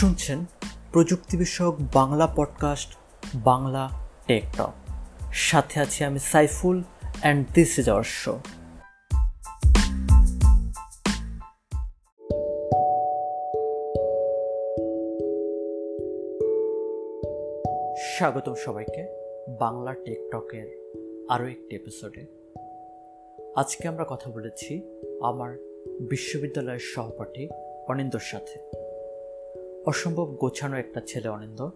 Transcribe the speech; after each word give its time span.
শুনছেন 0.00 0.44
প্রযুক্তি 0.92 1.36
বিষয়ক 1.36 1.74
Bangla 1.94 2.26
podcast 2.36 2.96
Bangla 3.34 3.88
tech 4.26 4.42
talk 4.56 4.72
সাথে 5.32 5.80
আছি 5.80 6.04
আমি 6.04 6.18
Saiful 6.18 6.82
and 7.20 7.46
this 7.54 7.78
is 7.78 7.90
our 7.90 8.04
show 8.04 8.38
স্বাগতম 18.16 18.54
সবাইকে 18.54 19.08
বাংলা 19.58 19.94
টেকটকের 19.94 20.90
আরও 21.28 21.46
একটি 21.46 21.76
এপিসোডে 21.76 22.26
আজকে 23.56 23.88
আমরা 23.88 24.04
কথা 24.08 24.30
বলেছি 24.30 24.82
আমার 25.22 25.58
বিশ্ববিদ্যালয়ের 26.00 26.78
সহপাঠী 26.78 27.48
অনিন্দর 27.88 28.20
সাথে। 28.20 28.79
অসম্ভব 29.90 30.36
গোছানো 30.40 30.76
একটা 30.76 31.00
ছেলে, 31.06 31.28
অনিন্দ। 31.28 31.68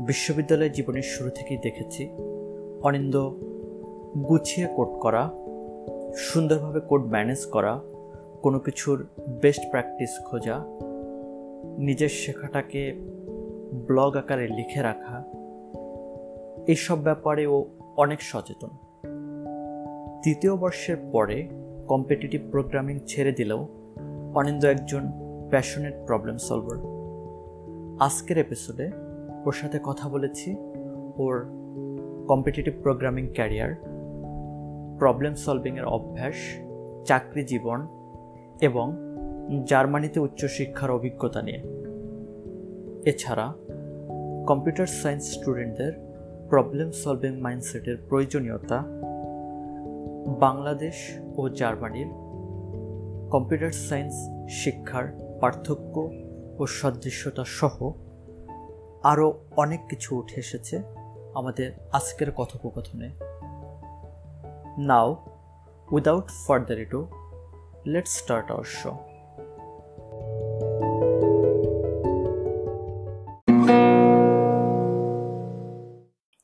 বিশ্ববিদ্যালয় 0.00 0.70
জীবনের 0.70 1.02
শুরু 1.02 1.30
থেকেই 1.30 1.56
দেখেছি। 1.56 2.08
অনিন্দ, 2.82 3.30
গুছিয়ে 4.28 4.66
কোট 4.76 4.88
করা, 5.00 5.30
সুন্দরভাবে 6.16 6.80
কোড 6.80 7.04
ম্যানেজ 7.04 7.46
করা, 7.46 7.80
কোনো 8.42 8.58
কিছুর 8.58 9.06
বেস্ট 9.42 9.60
প্র্যাকটিস 9.70 10.10
খোঁজা, 10.24 10.64
নিজের 11.78 12.08
শেখাটাকে 12.08 12.92
ব্লগ 13.74 14.16
আকারে 14.16 14.48
লিখে 14.48 14.82
রাখা 14.82 15.24
এইসব 16.66 16.98
ব্যাপারে 17.02 17.46
ও 17.46 17.64
অনেক 17.96 18.22
সচেতন। 18.22 18.70
তৃতীয় 20.22 20.56
বর্ষের 20.56 20.96
পরে 21.12 21.48
কম্পিটিটিভ 21.88 22.50
প্রোগ্রামিং 22.50 22.98
ছেড়ে 23.06 23.32
দিলেও 23.32 23.68
অনিন্দ 24.34 24.64
একজন 24.64 25.02
প্যাশনেট 25.50 25.94
প্রবলেম 26.06 26.36
সলভার 26.36 26.97
আজকের 28.00 28.38
এপিসোডে 28.38 28.90
ওর 29.44 29.52
সাথে 29.52 29.78
কথা 29.82 30.08
বলেছি 30.08 30.56
ওর 31.16 31.46
কম্পিটিটিভ 32.28 32.74
প্রোগ্রামিং 32.82 33.28
ক্যারিয়ার 33.34 33.74
প্রবলেম 34.98 35.34
সলভিংয়ের 35.34 35.84
অভ্যাস, 35.84 36.34
চাকরি 37.06 37.44
জীবন 37.44 37.86
এবং 38.60 38.92
জার্মানিতে 39.66 40.20
উচ্চশিক্ষার 40.20 40.90
অভিজ্ঞতা 40.90 41.42
নিয়ে। 41.42 41.60
এছাড়া 43.10 43.54
কম্পিউটার 44.46 44.86
সায়েন্স 44.86 45.24
স্টুডেন্টদের 45.30 45.92
প্রবলেম 46.48 46.90
সলভিং 46.90 47.40
মাইন্ডসেটের 47.40 47.96
প্রয়োজনীয়তা, 48.08 48.78
বাংলাদেশ 50.40 51.18
ও 51.36 51.48
জার্মানির 51.48 52.06
কম্পিউটার 53.30 53.70
সায়েন্স 53.70 54.14
শিক্ষার 54.50 55.06
পার্থক্য 55.40 56.10
ও 56.58 56.66
সদৃশ্যতা 56.66 57.44
সহ 57.44 57.76
আরও 59.02 59.26
অনেক 59.56 59.80
কিছু 59.88 60.16
উঠে 60.18 60.40
এসেছে 60.40 60.76
আমাদের 61.34 61.68
আজকের 61.92 62.32
কথোপকথনে। 62.32 63.08
Now 64.78 65.08
without 65.92 66.28
further 66.46 66.78
ado 66.78 67.00
let's 67.86 68.10
start 68.10 68.50
our 68.50 68.68
show 68.78 68.92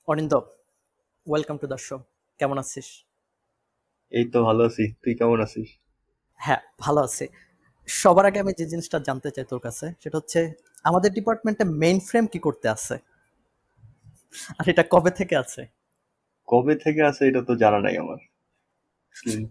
Anindo 0.08 0.34
welcome 1.26 1.56
to 1.56 1.66
the 1.66 1.78
show 1.78 1.96
কেমন 2.38 2.58
আছিস? 2.58 3.04
এই 4.10 4.24
তো 4.30 4.38
ভালো 4.44 4.64
আছি। 4.64 4.84
তুই 5.02 5.14
কেমন 5.14 5.40
আছিস? 5.40 5.68
হ্যাঁ 6.34 6.60
ভালো 6.78 7.00
আছি। 7.00 7.28
সবার 7.88 8.26
আগে 8.26 8.40
আমি 8.40 8.52
যে 8.58 8.66
জিনিসটা 8.66 8.98
জানতে 8.98 9.30
চাই 9.30 9.44
তোর 9.44 9.60
কাছে 9.60 9.86
সেটা 10.02 10.16
হচ্ছে 10.18 10.40
আমাদের 10.84 11.12
ডিপার্টমেন্টে 11.12 11.64
মেইন 11.64 12.00
ফ্রেম 12.00 12.26
কি 12.26 12.38
করতে 12.38 12.68
আছে? 12.68 12.94
আর 14.58 14.68
এটা 14.68 14.82
কবে 14.82 15.10
থেকে 15.10 15.36
আছে? 15.36 15.62
কবে 16.48 16.74
থেকে 16.76 17.02
আছে 17.02 17.26
এটা 17.26 17.42
তো 17.42 17.54
জানা 17.56 17.78
নাই 17.78 17.96
আমার। 17.98 18.20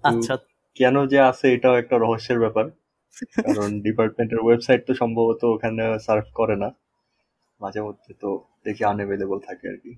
আচ্ছা। 0.03 0.33
কেন 0.75 1.05
যে 1.05 1.19
আছে 1.22 1.45
এটাও 1.53 1.75
একটা 1.77 1.97
রহস্যের 1.97 2.39
ব্যাপার। 2.39 2.66
কারণ 3.45 3.72
ডিপার্টমেন্টের 3.83 4.39
ওয়েবসাইট 4.39 4.81
তো 4.88 4.93
সম্ভবত 4.93 5.43
ওখানে 5.45 5.99
সার্ভ 5.99 6.25
করে 6.33 6.55
না। 6.55 6.69
মাঝে 7.61 7.81
মধ্যে 7.81 8.13
তো 8.13 8.29
দেখি 8.66 8.83
আনএভেলেবল 8.83 9.39
থাকে 9.39 9.67
আর 9.67 9.77
কি। 9.77 9.91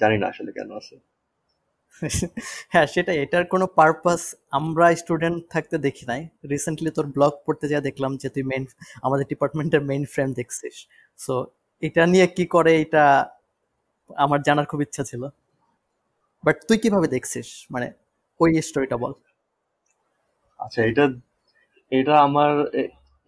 জানি 0.00 0.18
না 0.18 0.26
আসলে 0.28 0.52
কেন 0.52 0.70
আছে। 0.70 0.94
হ্যাঁ 2.72 2.86
সেটাই। 2.86 3.18
এটার 3.18 3.44
কোনো 3.46 3.66
পারপাস 3.78 4.20
আমরা 4.50 4.86
স্টুডেন্ট 5.02 5.38
থাকতে 5.50 5.76
দেখি 5.78 6.04
নাই। 6.06 6.20
রিসেন্টলি 6.50 6.90
তোর 6.90 7.06
ব্লগ 7.06 7.32
পড়তে 7.46 7.68
যা 7.68 7.78
দেখলাম 7.80 8.16
যে 8.16 8.28
তুই 8.28 8.42
মেইন 8.42 8.64
আমাদের 9.02 9.26
ডিপার্টমেন্টের 9.26 9.82
মেইন 9.90 10.04
ফ্রেম 10.04 10.28
দেখছিস। 10.32 10.76
সো 11.18 11.34
এটা 11.82 12.02
নিয়ে 12.06 12.26
কি 12.36 12.44
করে 12.46 12.72
এটা 12.80 13.04
আমার 14.10 14.40
জানার 14.42 14.66
খুব 14.66 14.80
ইচ্ছা 14.82 15.02
ছিল। 15.04 15.22
বাট 16.44 16.56
তুই 16.68 16.78
কীভাবে 16.78 17.08
দেখছিস? 17.08 17.48
মানে 17.70 17.86
ওই 18.40 18.50
স্টোরিটা 18.62 18.96
বল। 18.96 19.12
আচ্ছা 20.60 20.80
এটা 20.84 21.04
এটা 21.92 22.14
আমার 22.20 22.52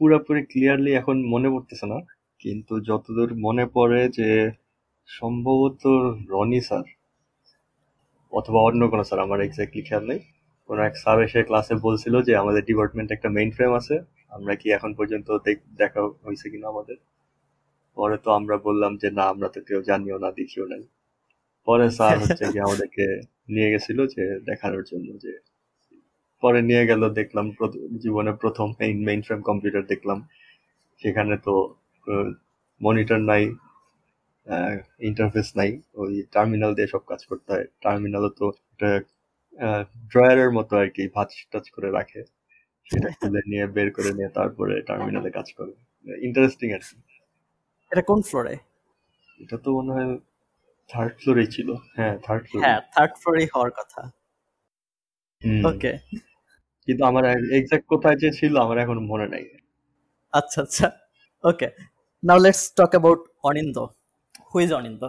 পুরোপুরি 0.01 0.43
ক্লিয়ারলি 0.47 0.93
এখন 0.95 1.17
মনে 1.29 1.49
পড়তেছে 1.51 1.87
না। 1.87 1.99
কিন্তু 2.41 2.81
যতদূর 2.81 3.31
মনে 3.37 3.65
পড়ে 3.67 4.09
যে 4.09 4.29
সম্ভবত 5.09 5.83
রনি 6.33 6.61
স্যার। 6.61 6.85
অথবা 8.35 8.61
অন্য 8.61 8.89
কোনো 8.89 9.05
স্যার 9.05 9.21
আমার 9.21 9.41
এক্স্যাক্টলি 9.41 9.83
খেয়াল 9.83 10.07
নেই। 10.07 10.19
কোনো 10.67 10.83
এক 10.83 10.97
স্যার 10.97 11.23
এসে 11.23 11.43
ক্লাসে 11.43 11.75
বলছিল 11.75 12.23
যে, 12.23 12.37
আমাদের 12.37 12.65
ডিপার্টমেন্ট 12.65 13.13
একটা 13.13 13.29
মেইন 13.29 13.51
ফ্রেম 13.51 13.75
আছে, 13.75 13.99
আমরা 14.31 14.55
কি 14.55 14.71
এখন 14.71 14.95
পর্যন্ত 14.95 15.39
দেখ- 15.77 16.01
হয়েছে 16.01 16.51
কিনা 16.51 16.69
আমাদের? 16.69 16.97
পরে 17.95 18.17
তো 18.17 18.31
আমরা 18.31 18.57
বললাম 18.57 18.97
যে, 18.97 19.11
না, 19.11 19.23
আমরা 19.23 19.49
তো 19.49 19.61
কেউ 19.61 19.83
জানিও 19.83 20.19
না, 20.19 20.33
দেখিও 20.33 20.67
নাই। 20.67 20.83
পরে 21.67 21.91
স্যার 21.91 22.19
হচ্ছে 22.19 22.45
কি 22.53 22.59
আমাদেরকে 22.59 23.21
নিয়ে 23.49 23.71
গেছিল 23.71 24.07
যে, 24.07 24.41
দেখানোর 24.41 24.85
জন্য 24.93 25.19
যে, 25.19 25.39
পরে 26.41 26.63
নিয়ে 26.63 26.87
গেল, 26.87 27.09
দেখলাম 27.09 27.53
জীবনে 27.99 28.33
প্রথম 28.33 28.73
মেইন 28.81 29.05
মেইন 29.05 29.23
ফ্রেম 29.23 29.41
কম্পিউটার 29.41 29.87
দেখলাম। 29.87 30.29
সেখানে 31.03 31.37
তো 31.37 31.75
মনিটর 32.83 33.19
নাই 33.19 33.55
ইন্টারফেস 35.09 35.49
নাই। 35.61 35.71
ওই 36.03 36.13
টার্মিনাল 36.35 36.73
দিয়ে 36.77 36.89
সব 36.95 37.03
কাজ 37.11 37.21
করতে 37.31 37.51
হয়। 37.55 37.67
টার্মিনালও 37.85 38.31
তো 38.39 38.47
একটা 38.71 38.91
ড্রয়ারের 40.11 40.51
মতো 40.59 40.73
আর 40.83 40.89
কি 40.97 41.03
ভাঁজ 41.17 41.31
টাচ 41.53 41.67
করে 41.75 41.89
রাখে। 41.99 42.21
সেটা 42.87 43.09
খুলে 43.19 43.41
নিয়ে 43.51 43.65
বের 43.77 43.89
করে 43.97 44.11
নিয়ে 44.19 44.31
তারপরে 44.39 44.75
টার্মিনালে 44.89 45.31
কাজ 45.39 45.49
করে। 45.59 45.73
ইন্টারেস্টিং 46.29 46.69
আর 46.77 46.83
কি। 46.89 46.97
এটা 47.93 48.03
কোন 48.11 48.19
ফ্লোরে 48.29 48.55
এটা 49.41 49.57
তো 49.65 49.69
মনে 49.77 49.91
হয় 49.97 50.11
থার্ড 50.91 51.13
ফ্লোরেই 51.21 51.49
ছিল। 51.55 51.69
হ্যাঁ 51.97 52.15
থার্ড 52.27 52.43
ফ্লোরে 52.49 52.63
হ্যাঁ 52.65 52.81
থার্ড 52.95 53.13
ফ্লোরেই 53.21 53.47
হওয়ার 53.53 53.73
কথা। 53.79 54.01
ওকে 55.71 55.93
কিন্তু 56.89 57.03
আমার 57.11 57.25
এক্সাক্ট 57.59 57.87
কোথায় 57.93 58.17
যে 58.23 58.29
ছিল 58.39 58.53
আমার 58.65 58.77
এখন 58.85 58.99
মনে 59.11 59.27
নাই। 59.35 59.45
আচ্ছা 60.33 60.59
আচ্ছা। 60.65 60.87
Okay 61.45 61.69
now 62.23 62.39
let's 62.45 62.63
talk 62.79 62.93
about 62.95 63.21
Anindo 63.49 63.77
who 64.55 64.61
is 64.61 64.73
Anindo 64.73 65.09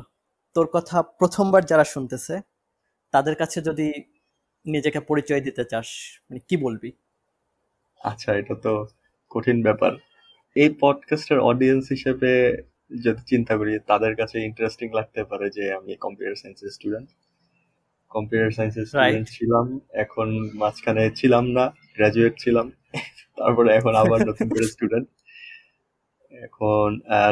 তোর 0.56 0.68
কথা 0.74 1.02
প্রথমবার 1.02 1.66
যারা 1.66 1.84
শুনতেছে 1.84 2.42
তাদের 3.12 3.36
কাছে 3.36 3.62
যদি 3.62 3.94
নিজেকে 4.66 5.00
পরিচয় 5.00 5.42
দিতে 5.42 5.66
চাস 5.66 6.20
মানে 6.30 6.40
কি 6.50 6.58
বলবি? 6.58 6.92
আচ্ছা 8.02 8.34
এটা 8.36 8.56
তো 8.56 8.88
কঠিন 9.30 9.64
ব্যাপার। 9.64 9.92
এই 10.56 10.70
পডকাস্টের 10.80 11.40
অডিয়েন্স 11.40 11.90
হিসেবে 11.90 12.58
যদি 13.04 13.22
চিন্তা 13.26 13.58
করি 13.58 13.80
তাদের 13.80 14.16
কাছে 14.16 14.40
ইন্টারেস্টিং 14.40 14.92
লাগতে 14.94 15.24
পারে 15.24 15.50
যে 15.50 15.74
আমি 15.74 15.96
কম্পিউটার 15.96 16.36
সায়েন্সের 16.36 16.70
স্টুডেন্ট 16.70 17.10
কম্পিউটার 18.10 18.52
সায়েন্সের 18.52 18.86
স্টুডেন্ট 18.86 19.28
ছিলাম 19.28 19.80
এখন 19.94 20.50
মাঝখানে 20.54 21.12
ছিলাম 21.16 21.46
না 21.48 21.74
গ্রাজুয়েট 21.96 22.34
ছিলাম 22.40 22.72
তারপরে 23.38 23.74
এখন 23.74 23.96
আবার 23.96 24.20
নতুন 24.28 24.50
করে 24.50 24.66
স্টুডেন্ট 24.68 25.08
এখন 26.48 26.88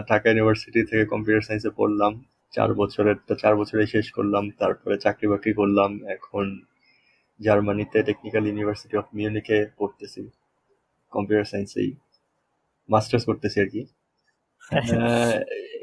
ঢাকা 0.09 0.27
ইউনিভার্সিটি 0.29 0.81
থেকে 0.89 1.03
কম্পিউটার 1.13 1.45
সায়েন্সে 1.47 1.71
পড়লাম। 1.79 2.13
চার 2.55 2.69
বছরের 2.81 3.17
তো 3.27 3.33
চার 3.43 3.53
বছরে 3.59 3.83
শেষ 3.93 4.05
করলাম। 4.17 4.43
তারপরে 4.61 4.95
চাকরি 5.05 5.25
বাকরি 5.31 5.51
করলাম। 5.59 5.91
এখন 6.15 6.45
জার্মানিতে 7.39 7.97
টেকনিক্যাল 8.09 8.43
ইউনিভার্সিটি 8.49 8.95
অফ 9.01 9.07
মিউনিকে 9.17 9.57
পড়তেছি। 9.79 10.21
কম্পিউটার 11.13 11.47
সায়েন্সেই 11.51 11.89
মাস্টার্স 12.89 13.23
করতেছি 13.29 13.57
আর 13.63 13.69
কি। 13.73 13.81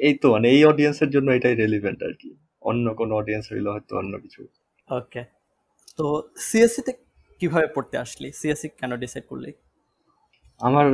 এই 0.06 0.14
তো 0.22 0.26
মানে 0.34 0.46
এই 0.54 0.62
অডিয়েন্সের 0.70 1.10
জন্য 1.14 1.28
এটাই 1.38 1.54
রেলিভেন্ট 1.62 2.00
আর 2.08 2.14
কি। 2.20 2.30
অন্য 2.70 2.86
কোনো 3.00 3.12
অডিয়েন্স 3.20 3.44
হইলে 3.52 3.68
হয়তো 3.74 3.92
অন্য 4.02 4.12
কিছু। 4.24 4.40
ওকে 4.88 5.22
তো 5.98 6.04
সিএসসি 6.48 6.80
তে 6.86 6.92
কীভাবে 7.40 7.66
পড়তে 7.74 7.96
আসলি? 8.04 8.28
সিএসসি 8.40 8.68
কেন 8.80 8.92
ডিসাইড 9.02 9.24
করলি? 9.30 9.50
আমার 10.60 10.86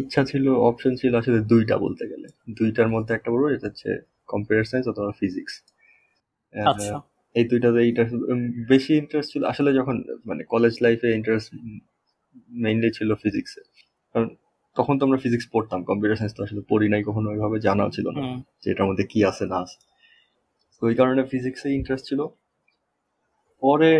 ইচ্ছা 0.00 0.22
ছিল 0.24 0.44
অপশন 0.68 0.92
ছিল 1.00 1.12
আসলে 1.20 1.38
দুইটা 1.52 1.76
বলতে 1.84 2.04
গেলে। 2.10 2.28
দুইটার 2.58 2.88
মধ্যে 2.94 3.12
একটা 3.14 3.28
বলব 3.34 3.44
যেটা 3.54 3.66
হচ্ছে 3.70 3.90
কম্পিউটার 4.28 4.66
সায়েন্স 4.70 4.86
অথবা 4.92 5.10
ফিজিক্স 5.20 5.54
আচ্ছা। 6.54 6.96
এই 7.34 7.44
দুইটাতে 7.50 7.80
এইটা 7.86 8.02
বেশি 8.72 8.92
ইন্টারেস্ট 9.02 9.28
ছিল। 9.32 9.42
আসলে 9.52 9.70
যখন 9.78 9.96
মানে 10.24 10.42
কলেজ 10.44 10.74
লাইফে 10.84 11.08
ইন্টারেস্ট 11.18 11.48
মেইনলি 12.64 12.90
ছিল 12.98 13.10
ফিজিক্সে 13.22 13.62
কারণ 14.14 14.28
তখন 14.76 14.94
তো 14.98 15.02
আমরা 15.06 15.18
ফিজিক্স 15.24 15.46
পড়তাম 15.54 15.80
কম্পিউটার 15.90 16.16
সায়েন্স 16.16 16.34
তো 16.36 16.40
আসলে 16.46 16.62
পড়ি 16.70 16.86
নাই 16.92 17.02
কখনো 17.08 17.26
ওইভাবে 17.32 17.56
জানাও 17.60 17.90
ছিল 17.90 18.06
না 18.16 18.20
যে 18.62 18.66
এটার 18.72 18.86
মধ্যে 18.88 19.04
কি 19.12 19.18
আছে 19.30 19.44
না 19.52 19.58
আছে। 19.64 19.76
ওই 20.82 20.94
কারণে 20.94 21.22
ফিজিক্সে 21.32 21.68
ইন্টারেস্ট 21.78 22.04
ছিল। 22.10 22.20
পরে 23.62 23.90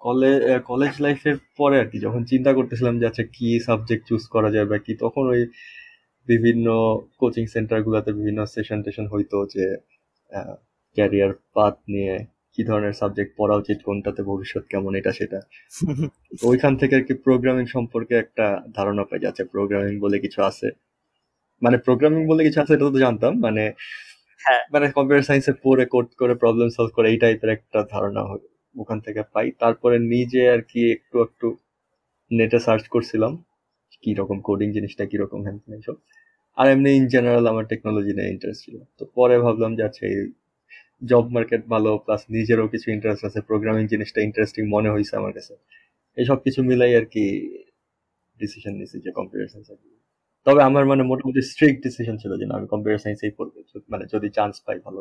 কলেজ 0.00 0.38
কলেজ 0.66 0.94
লাইফের 1.00 1.36
পরে 1.58 1.76
আর 1.82 1.88
কি 1.92 1.98
যখন 2.06 2.22
চিন্তা 2.24 2.50
করতেছিলাম 2.52 2.94
যে 3.00 3.04
আচ্ছা 3.06 3.24
কি 3.36 3.48
সাবজেক্ট 3.68 4.02
চুজ 4.08 4.22
করা 4.34 4.48
যায় 4.50 4.66
বা 4.66 4.76
কি 4.78 4.92
তখন 5.00 5.24
ওই 5.26 5.42
বিভিন্ন 6.28 6.66
কোচিং 7.18 7.44
সেন্টার 7.46 7.78
গুলাতে 7.82 8.10
বিভিন্ন 8.12 8.40
সেশন 8.46 8.78
টেশন 8.82 9.06
হইতো 9.06 9.36
যে 9.54 9.64
ক্যারিয়ার 10.96 11.32
পাথ 11.56 11.74
নিয়ে 11.88 12.14
কি 12.54 12.62
ধরনের 12.64 12.94
সাবজেক্ট 12.94 13.32
পড়া 13.36 13.54
উচিত 13.56 13.78
কোনটাতে 13.82 14.22
ভবিষ্যৎ 14.22 14.64
কেমন 14.66 14.92
এটা 14.94 15.12
সেটা। 15.12 15.38
ওইখান 16.50 16.72
থেকে 16.80 16.94
আর 16.96 17.04
কি 17.08 17.14
প্রোগ্রামিং 17.26 17.64
সম্পর্কে 17.66 18.14
একটা 18.14 18.46
ধারণা 18.74 19.02
পাই 19.04 19.20
যাচ্ছে 19.24 19.42
প্রোগ্রামিং 19.54 19.94
বলে 20.00 20.16
কিছু 20.18 20.38
আছে। 20.42 20.68
মানে 21.62 21.76
প্রোগ্রামিং 21.86 22.22
বলে 22.26 22.42
কিছু 22.44 22.58
আছে 22.60 22.72
এটা 22.74 22.86
তো 22.88 23.00
জানতাম 23.06 23.32
মানে 23.40 23.64
হ্যাঁ। 24.40 24.62
মানে 24.72 24.86
কম্পিউটার 24.96 25.26
সায়েন্সে 25.28 25.52
পড়ে 25.64 25.84
কোড 25.86 26.06
করে 26.20 26.34
প্রবলেম 26.42 26.68
সলভ 26.76 26.90
করে 26.96 27.06
এই 27.12 27.18
টাইপের 27.22 27.50
একটা 27.56 27.78
ধারণা 27.90 28.22
হয়। 28.30 28.44
ওখান 28.74 28.98
থেকে 29.06 29.20
পাই। 29.34 29.46
তারপরে 29.62 29.96
নিজে 30.14 30.42
আর 30.54 30.60
কি 30.70 30.80
একটু 30.96 31.16
একটু 31.26 31.46
নেটে 32.30 32.58
সার্চ 32.66 32.84
করছিলাম, 32.94 33.32
কি 34.02 34.10
রকম 34.20 34.38
কোডিং 34.48 34.68
জিনিসটা 34.76 35.04
কীরকম 35.10 35.40
হ্যান 35.46 35.56
এইসব। 35.78 35.96
আর 36.58 36.66
এমনি 36.74 36.90
ইন 36.98 37.04
জেনারেল 37.14 37.46
আমার 37.52 37.64
টেকনোলজি 37.72 38.12
নিয়ে 38.18 38.30
ইন্টারেস্ট 38.34 38.60
ছিল। 38.64 38.76
তো 38.98 39.02
পরে 39.16 39.36
ভাবলাম 39.44 39.70
যে 39.78 39.82
আচ্ছা 39.88 40.04
এই 40.12 40.18
জব 41.02 41.24
মার্কেট 41.36 41.62
ভালো 41.74 41.90
প্লাস 42.04 42.22
নিজেরও 42.36 42.66
কিছু 42.74 42.86
ইন্টারেস্ট 42.96 43.22
আছে 43.28 43.40
প্রোগ্রামিং 43.48 43.84
জিনিসটা 43.92 44.20
ইন্টারেস্টিং 44.28 44.62
মনে 44.74 44.88
হয়েছে 44.94 45.14
আমার 45.20 45.32
কাছে। 45.38 45.54
এই 46.16 46.24
সব 46.30 46.38
কিছু 46.46 46.60
মিলাই 46.68 46.92
আর 47.00 47.06
কি 47.14 47.24
ডিসিশন 48.40 48.72
নিয়েছি 48.78 48.96
যে 49.04 49.10
কম্পিউটার 49.18 49.48
সায়েন্স 49.52 49.68
তবে 50.46 50.60
আমার 50.68 50.84
মানে 50.90 51.02
মোটামুটি 51.10 51.40
স্ট্রিক্ট 51.52 51.78
ডিসিশন 51.86 52.16
ছিল 52.22 52.32
যে 52.40 52.44
আমি 52.58 52.66
কম্পিউটার 52.74 53.00
সায়েন্সেই 53.04 53.32
পড়ব 53.38 53.54
মানে 53.92 54.04
যদি 54.14 54.28
চান্স 54.38 54.54
পাই 54.66 54.76
ভালো। 54.86 55.00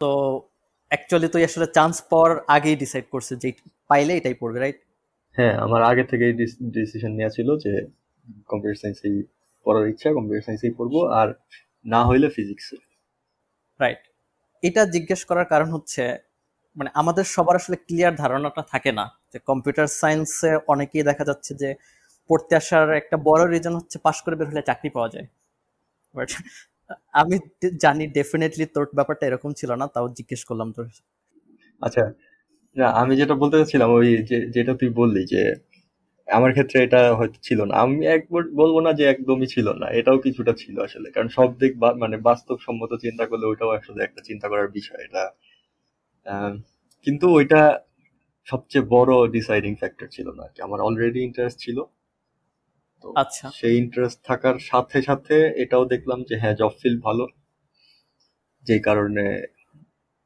তো 0.00 0.10
অ্যাকচুয়ালি 0.88 1.28
তুই 1.28 1.44
আসলে 1.44 1.66
চান্স 1.74 1.96
পাওয়ার 2.10 2.30
আগেই 2.48 2.76
ডিসাইড 2.76 3.06
করছে 3.10 3.32
যে 3.36 3.48
পাইলে 3.88 4.12
এটাই 4.16 4.34
পড়বে 4.34 4.58
রাইট 4.60 4.78
হ্যাঁ 5.36 5.54
আমার 5.58 5.82
আগে 5.82 6.04
থেকেই 6.04 6.32
ডিসিশন 6.72 7.12
নেওয়া 7.12 7.30
ছিল 7.30 7.48
যে 7.58 7.72
কম্পিউটার 8.46 8.80
সায়েন্সেই 8.80 9.16
পড়ার 9.66 9.88
ইচ্ছা 9.88 10.08
কম্পিউটার 10.12 10.42
সায়েন্সেই 10.42 10.70
পড়ব 10.70 10.94
আর 11.10 11.28
না 11.84 12.00
হইলে 12.06 12.28
ফিজিক্স 12.28 12.66
রাইট 13.80 14.02
এটা 14.62 14.82
জিজ্ঞেস 14.84 15.20
করার 15.24 15.44
কারণ 15.44 15.68
হচ্ছে 15.70 16.02
মানে 16.76 16.90
আমাদের 16.94 17.24
সবার 17.24 17.56
আসলে 17.56 17.76
ক্লিয়ার 17.76 18.14
ধারণাটা 18.14 18.62
থাকে 18.62 18.92
না 18.92 19.04
যে 19.32 19.38
কম্পিউটার 19.38 19.86
সায়েন্সে 19.86 20.50
অনেকেই 20.68 21.02
দেখা 21.02 21.24
যাচ্ছে 21.24 21.54
যে 21.54 21.74
পড়তে 22.30 22.52
আসার 22.56 22.86
একটা 22.92 23.16
বড় 23.24 23.42
রিজন 23.50 23.74
হচ্ছে 23.76 23.98
পাশ 23.98 24.16
করে 24.22 24.36
বের 24.36 24.48
হলে 24.48 24.62
চাকরি 24.62 24.90
পাওয়া 24.90 25.08
যায়। 25.08 25.26
বাট 26.14 26.30
আমি 27.20 27.36
জানি 27.84 28.04
ডেফিনেটলি 28.18 28.64
তোর 28.74 28.86
ব্যাপারটা 28.98 29.24
এরকম 29.28 29.50
ছিল 29.60 29.70
না, 29.80 29.86
তাও 29.94 30.06
জিজ্ঞেস 30.18 30.42
করলাম 30.48 30.68
তোর 30.76 30.86
আচ্ছা 31.82 32.02
না, 32.76 32.86
আমি 33.02 33.12
যেটা 33.20 33.34
বলতে 33.42 33.56
চাচ্ছিলাম 33.60 33.90
ওই 33.98 34.08
যেটা 34.56 34.72
তুই 34.80 34.90
বললি 35.00 35.22
যে, 35.34 35.42
আমার 36.28 36.50
ক্ষেত্রে 36.56 36.78
এটা 36.86 37.00
হয়তো 37.18 37.38
ছিল 37.48 37.60
না। 37.70 37.74
আমি 37.84 37.96
একবার 38.16 38.42
বলব 38.60 38.76
না 38.86 38.90
যে 38.98 39.04
একদমই 39.14 39.48
ছিল 39.54 39.66
না, 39.82 39.86
এটাও 40.00 40.18
কিছুটা 40.26 40.52
ছিল 40.62 40.76
আসলে। 40.86 41.08
কারণ 41.14 41.28
সব 41.38 41.48
দিক 41.62 41.72
মানে 42.02 42.16
বাস্তবসম্মত 42.30 42.92
চিন্তা 43.04 43.24
করলে 43.30 43.44
ওইটাও 43.50 43.70
আসলে 43.78 44.00
একটা 44.04 44.20
চিন্তা 44.28 44.46
করার 44.52 44.68
বিষয় 44.78 45.00
এটা। 45.08 45.24
কিন্তু 47.06 47.26
ওইটা 47.38 47.60
সবচেয়ে 48.46 48.84
বড় 48.94 49.12
ডিসাইডিং 49.36 49.72
ফ্যাক্টর 49.80 50.08
ছিল 50.16 50.26
না 50.38 50.44
আমার 50.66 50.80
অলরেডি 50.88 51.20
ইন্টারেস্ট 51.28 51.58
ছিল। 51.66 51.78
আচ্ছা। 53.04 53.46
সেই 53.58 53.74
ইন্টারেস্ট 53.76 54.18
থাকার 54.24 54.56
সাথে 54.70 54.98
সাথে 55.02 55.36
এটাও 55.56 55.84
দেখলাম 55.84 56.18
যে 56.28 56.34
হ্যাঁ 56.42 56.54
জব 56.60 56.72
ফিল 56.80 56.96
ভালো। 57.06 57.24
যেই 58.66 58.80
কারণে 58.80 59.24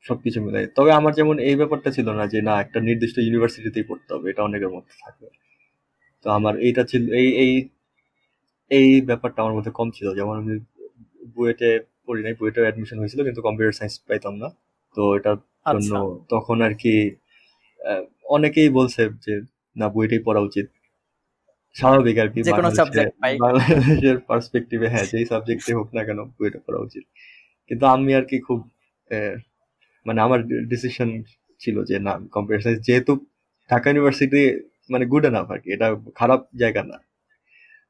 সবকিছু 0.05 0.39
মিলে 0.45 0.61
তবে 0.77 0.91
আমার 0.93 1.13
যেমন 1.13 1.37
এই 1.49 1.57
ব্যাপারটা 1.57 1.91
ছিল 1.91 2.09
না 2.19 2.25
যে 2.27 2.39
না 2.43 2.55
একটা 2.61 2.79
নির্দিষ্ট 2.81 3.17
ইউনিভার্সিটিতেই 3.19 3.87
পড়তে 3.91 4.11
হবে 4.15 4.27
এটা 4.31 4.43
অনেকের 4.43 4.71
মধ্যে 4.77 4.95
থাকবে। 5.03 5.29
তো 6.25 6.27
আমার 6.31 6.55
এইটা 6.67 6.83
ছিল 6.85 7.03
এই 7.21 7.29
এই 7.45 7.53
এই 8.71 8.89
ব্যাপারটা 9.01 9.39
আমার 9.43 9.55
মধ্যে 9.55 9.73
কম 9.73 9.89
ছিল। 9.91 10.07
যেমন 10.15 10.35
আমি 10.43 10.55
বুয়েটে 11.35 11.71
পড়ি 12.07 12.21
নাই 12.23 12.35
বুয়েটে 12.41 12.61
অ্যাডমিশন 12.61 12.97
হয়েছিল 12.99 13.21
কিন্তু 13.25 13.41
কম্পিউটার 13.43 13.77
সায়েন্স 13.79 13.95
পাইতাম 14.09 14.35
না। 14.37 14.49
তো 14.97 15.03
এটার 15.19 15.37
জন্য 15.67 15.93
আচ্ছা। 15.93 15.99
তখন 16.29 16.57
আর 16.67 16.73
কি 16.75 16.95
অনেকেই 18.37 18.71
বলছে 18.71 19.03
যে 19.27 19.35
না 19.77 19.87
বুয়েটেই 19.89 20.23
পড়া 20.27 20.41
উচিত। 20.41 20.67
স্বাভাবিক 21.77 22.17
আর 22.23 22.29
কি 22.35 22.41
যে 22.47 22.53
কোনো 22.59 22.71
সাবজেক্ট 22.79 23.13
বাংলাদেশের 23.45 24.17
পার্সপেক্টিভে 24.31 24.89
হ্যাঁ 24.93 25.07
যেই 25.13 25.27
সাবজেক্টে 25.33 25.73
হোক 25.79 25.89
না 25.97 26.03
কেন 26.09 26.19
বুয়েটে 26.37 26.59
পড়া 26.65 26.81
উচিত। 26.87 27.05
কিন্তু 27.71 27.85
আমি 27.95 28.11
আর 28.19 28.25
কি 28.31 28.37
খুব 28.47 28.61
মানে 30.07 30.19
আমার 30.27 30.41
ডিসিশন 30.73 31.09
ছিল 31.61 31.77
যে 31.91 31.97
না 32.07 32.15
কম্পিউটার 32.37 32.63
সায়েন্স 32.65 32.81
যেহেতু 32.89 33.13
ঢাকা 33.71 33.87
ইউনিভার্সিটি 33.89 34.43
মানে 34.93 35.05
গুড 35.13 35.25
এনাফ 35.31 35.49
আর 35.55 35.59
কি 35.63 35.69
এটা 35.77 35.87
খারাপ 36.21 36.41
জায়গা 36.63 36.83
না। 36.91 36.97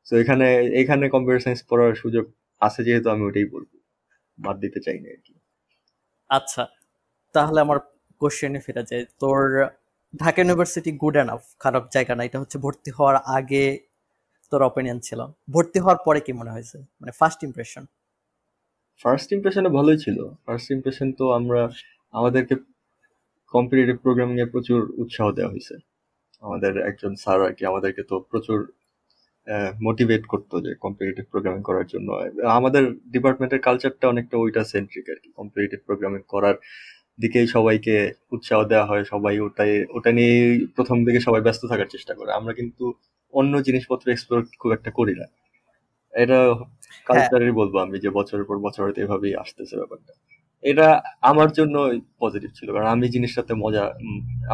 তো 0.07 0.13
এখানে 0.23 0.47
এখানে 0.81 1.05
কম্পিউটার 1.15 1.43
সায়েন্স 1.45 1.61
পড়ার 1.71 1.93
সুযোগ 2.03 2.25
আছে 2.61 2.81
যেহেতু 2.87 3.09
আমি 3.15 3.23
ওটাই 3.29 3.47
বলব 3.55 3.71
বাদ 4.39 4.57
দিতে 4.65 4.79
চাই 4.85 4.99
না 5.03 5.09
আর 5.15 5.21
কি। 5.27 5.35
আচ্ছা 6.31 6.63
তাহলে 7.35 7.59
আমার 7.67 7.79
কোশ্চেনে 8.21 8.61
ফেরা 8.67 8.83
যায় 8.91 9.05
তোর 9.23 9.41
ঢাকা 10.21 10.39
ইউনিভার্সিটি 10.43 10.91
গুড 11.03 11.17
এনাফ 11.23 11.43
খারাপ 11.63 11.85
জায়গা 11.95 12.13
না, 12.19 12.23
এটা 12.29 12.39
হচ্ছে 12.43 12.57
ভর্তি 12.65 12.91
হওয়ার 12.97 13.17
আগে 13.37 13.65
তোর 14.53 14.61
অপিনিয়ন 14.71 14.99
ছিল। 15.07 15.21
ভর্তি 15.55 15.79
হওয়ার 15.85 15.99
পরে 16.07 16.21
কি 16.27 16.33
মনে 16.41 16.51
হয়েছে? 16.55 16.77
মানে 17.01 17.13
ফার্স্ট 17.21 17.41
ইমপ্রেশন 17.47 17.85
ফার্স্ট 19.03 19.29
ইমপ্রেশনে 19.37 19.71
ভালোই 19.79 19.99
ছিল। 20.05 20.19
ফার্স্ট 20.47 20.69
ইমপ্রেশন 20.75 21.09
তো 21.19 21.25
আমরা, 21.39 21.61
আমাদেরকে 22.19 22.55
কম্পিটিটিভ 23.55 23.97
প্রোগ্রামিং 24.05 24.37
এ 24.45 24.47
প্রচুর 24.55 24.81
উৎসাহ 25.03 25.27
দেওয়া 25.37 25.51
হয়েছে। 25.53 25.75
আমাদের 26.47 26.73
একজন 26.91 27.13
স্যার 27.23 27.39
আর 27.47 27.53
কি 27.57 27.63
আমাদেরকে 27.71 28.03
তো 28.11 28.15
প্রচুর 28.31 28.59
মোটিভেট 29.87 30.23
করতো 30.33 30.55
যে 30.65 30.73
কম্পিটিটিভ 30.85 31.25
প্রোগ্রামিং 31.33 31.61
করার 31.69 31.87
জন্য। 31.93 32.09
আমাদের 32.59 32.83
ডিপার্টমেন্টের 33.15 33.61
কালচারটা 33.67 34.07
অনেকটা 34.13 34.37
ওইটা 34.43 34.63
সেন্ট্রিক 34.73 35.07
আর 35.13 35.19
কি। 35.23 35.29
কম্পিটিটিভ 35.39 35.79
প্রোগ্রামিং 35.89 36.21
করার 36.35 36.57
দিকেই 37.23 37.47
সবাইকে 37.47 37.97
উৎসাহ 38.33 38.59
দেওয়া 38.65 38.87
হয়, 38.87 39.05
সবাই 39.05 39.35
ওটাই, 39.47 39.73
ওটা 39.91 40.11
নিয়ে 40.13 40.35
প্রথম 40.77 40.97
দিকে 41.05 41.21
সবাই 41.21 41.41
ব্যস্ত 41.41 41.63
থাকার 41.67 41.89
চেষ্টা 41.91 42.13
করে। 42.15 42.31
আমরা 42.33 42.53
কিন্তু 42.53 42.85
অন্য 43.35 43.53
জিনিসপত্র 43.63 44.05
এক্সপ্লোর 44.11 44.41
খুব 44.61 44.71
একটা 44.73 44.91
করি 44.91 45.15
না। 45.21 45.27
এটা 46.15 46.39
কালচারেরই 47.07 47.55
বলব 47.61 47.75
আমি 47.77 47.97
যে 48.05 48.11
বছরের 48.11 48.45
পর 48.45 48.57
বছর 48.59 48.87
এভাবেই 49.05 49.35
আসতেছে 49.37 49.75
ব্যাপারটা। 49.77 50.13
এটা 50.65 50.87
আমার 51.31 51.49
জন্য 51.53 51.77
পজিটিভ 52.23 52.51
ছিল, 52.59 52.69
কারণ 52.73 52.89
আমি 52.95 53.07
জিনিসটাতে 53.09 53.53
মজা 53.65 53.85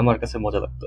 আমার 0.00 0.16
কাছে 0.18 0.36
মজা 0.46 0.60
লাগতো। 0.60 0.84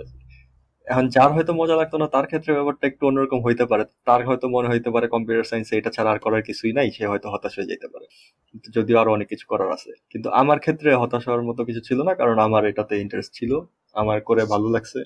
এখন 0.92 1.06
যার 1.08 1.32
হয়তো 1.36 1.52
মজা 1.54 1.76
লাগতো 1.76 1.96
না, 1.98 2.08
তার 2.08 2.26
ক্ষেত্রে 2.28 2.52
ব্যাপারটা 2.54 2.88
একটু 2.88 3.04
অন্যরকম 3.08 3.40
হইতে 3.46 3.66
পারে। 3.66 3.84
তার 4.06 4.26
হয়তো 4.26 4.46
মনে 4.50 4.68
হইতে 4.68 4.90
পারে 4.92 5.06
কম্পিউটার 5.08 5.44
সায়েন্সে 5.44 5.74
এটা 5.78 5.90
ছাড়া 5.90 6.10
আর 6.12 6.20
করার 6.20 6.42
কিছুই 6.42 6.74
নাই, 6.74 6.88
সে 6.92 7.04
হয়তো 7.08 7.28
হতাশ 7.34 7.54
হয়ে 7.58 7.66
যেতে 7.66 7.88
পারে। 7.88 8.06
কিন্তু 8.50 8.68
যদিও 8.78 8.98
আরও 9.02 9.12
অনেক 9.12 9.28
কিছু 9.28 9.46
করার 9.48 9.70
আছে। 9.72 9.92
কিন্তু 10.12 10.28
আমার 10.32 10.58
ক্ষেত্রে 10.60 10.90
হতাশ 10.96 11.24
হওয়ার 11.28 11.44
মতো 11.44 11.62
কিছু 11.66 11.82
ছিল 11.82 12.00
না, 12.04 12.14
কারণ 12.16 12.38
আমার 12.40 12.64
এটাতে 12.66 12.94
ইন্টারেস্ট 13.00 13.32
ছিল। 13.34 13.52
আমার 13.96 14.18
করে 14.22 14.42
ভালো 14.46 14.68
লাগছে। 14.70 15.00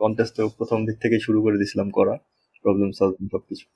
কন্টেস্টও 0.00 0.46
প্রথম 0.58 0.78
দিক 0.86 0.96
থেকে 1.00 1.16
শুরু 1.20 1.38
করে 1.42 1.56
দিছিলাম 1.58 1.88
করা 1.90 2.14
প্রবলেম 2.64 2.90
সলভিং 2.92 3.26
সবকিছু। 3.32 3.66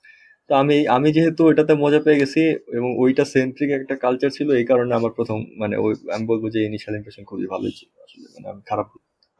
তো 0.49 0.53
আমি 0.55 0.77
আমি 0.87 1.09
যেহেতু 1.11 1.41
এটাতে 1.51 1.73
মজা 1.73 1.99
পেয়ে 1.99 2.19
গেছি 2.19 2.41
এবং 2.73 2.89
ওইটা 2.97 3.23
সেন্ট্রিক 3.25 3.69
একটা 3.71 3.95
কালচার 3.95 4.31
ছিল, 4.31 4.47
এই 4.51 4.65
কারণে 4.65 4.93
আমার 4.95 5.11
প্রথম 5.11 5.37
মানে 5.57 5.75
ওই, 5.77 5.93
আমি 6.15 6.25
বলব 6.25 6.43
যে 6.49 6.59
ইনিশিয়াল 6.65 6.95
ইমপ্রেশন 6.95 7.23
খুবই 7.23 7.47
ভালোই 7.47 7.71
ছিল। 7.71 7.89
আসলে 8.05 8.27
মানে 8.35 8.47
আমি 8.53 8.61
খারাপ 8.65 8.87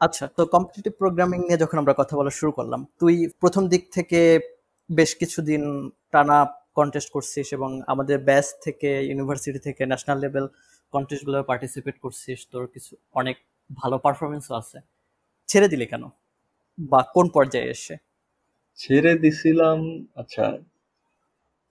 আচ্ছা। 0.00 0.24
তো 0.36 0.42
কম্পিটিটিভ 0.46 0.92
প্রোগ্রামিং 0.92 1.38
নিয়ে 1.46 1.58
যখন 1.58 1.76
আমরা 1.78 1.94
কথা 1.94 2.14
বলা 2.16 2.30
শুরু 2.30 2.52
করলাম 2.52 2.80
তুই 3.00 3.14
প্রথম 3.40 3.62
দিক 3.68 3.82
থেকে 3.92 4.20
বেশ 4.90 5.10
কিছুদিন 5.14 5.62
টানা 6.10 6.38
কন্টেস্ট 6.74 7.08
করছিস 7.10 7.46
এবং 7.52 7.70
আমাদের 7.86 8.18
ব্যাচ 8.18 8.46
থেকে 8.64 8.88
ইউনিভার্সিটি 9.04 9.58
থেকে 9.58 9.82
ন্যাশনাল 9.86 10.18
লেভেল 10.18 10.46
কন্টেস্টগুলো 10.92 11.38
পার্টিসিপেট 11.42 11.96
করছিস 11.98 12.38
তোর 12.52 12.64
কিছু 12.66 12.92
অনেক 13.14 13.36
ভালো 13.70 13.96
পারফরমেন্সও 13.98 14.54
আছে। 14.54 14.78
ছেড়ে 15.48 15.68
দিলে 15.68 15.86
কেন? 15.86 16.04
বা 16.78 17.00
কোন 17.14 17.26
পর্যায়ে 17.28 17.68
এসে? 17.70 17.94
ছেড়ে 18.78 19.12
দিছিলাম 19.14 19.78
আচ্ছা 20.14 20.44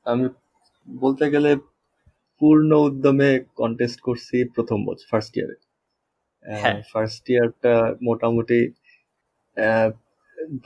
আমি 0.06 0.26
বলতে 0.88 1.26
গেলে 1.32 1.52
পূর্ণ 2.42 2.70
উদ্যমে 2.88 3.30
কন্টেস্ট 3.56 4.00
করছি 4.02 4.38
প্রথম 4.56 4.80
বছর 4.86 5.06
ফার্স্ট 5.12 5.34
ইয়ারে 5.38 5.56
ফার্স্ট 6.92 7.24
ইয়ারটা 7.34 7.74
মোটামুটি 8.08 8.60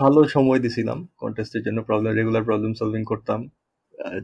ভালো 0.02 0.20
সময় 0.36 0.60
দিছিলাম 0.66 1.00
কন্টেস্টের 1.22 1.62
জন্য 1.66 1.80
প্রবলেম 1.90 2.12
রেগুলার 2.20 2.44
প্রবলেম 2.50 2.72
সলভিং 2.80 3.04
করতাম। 3.12 3.40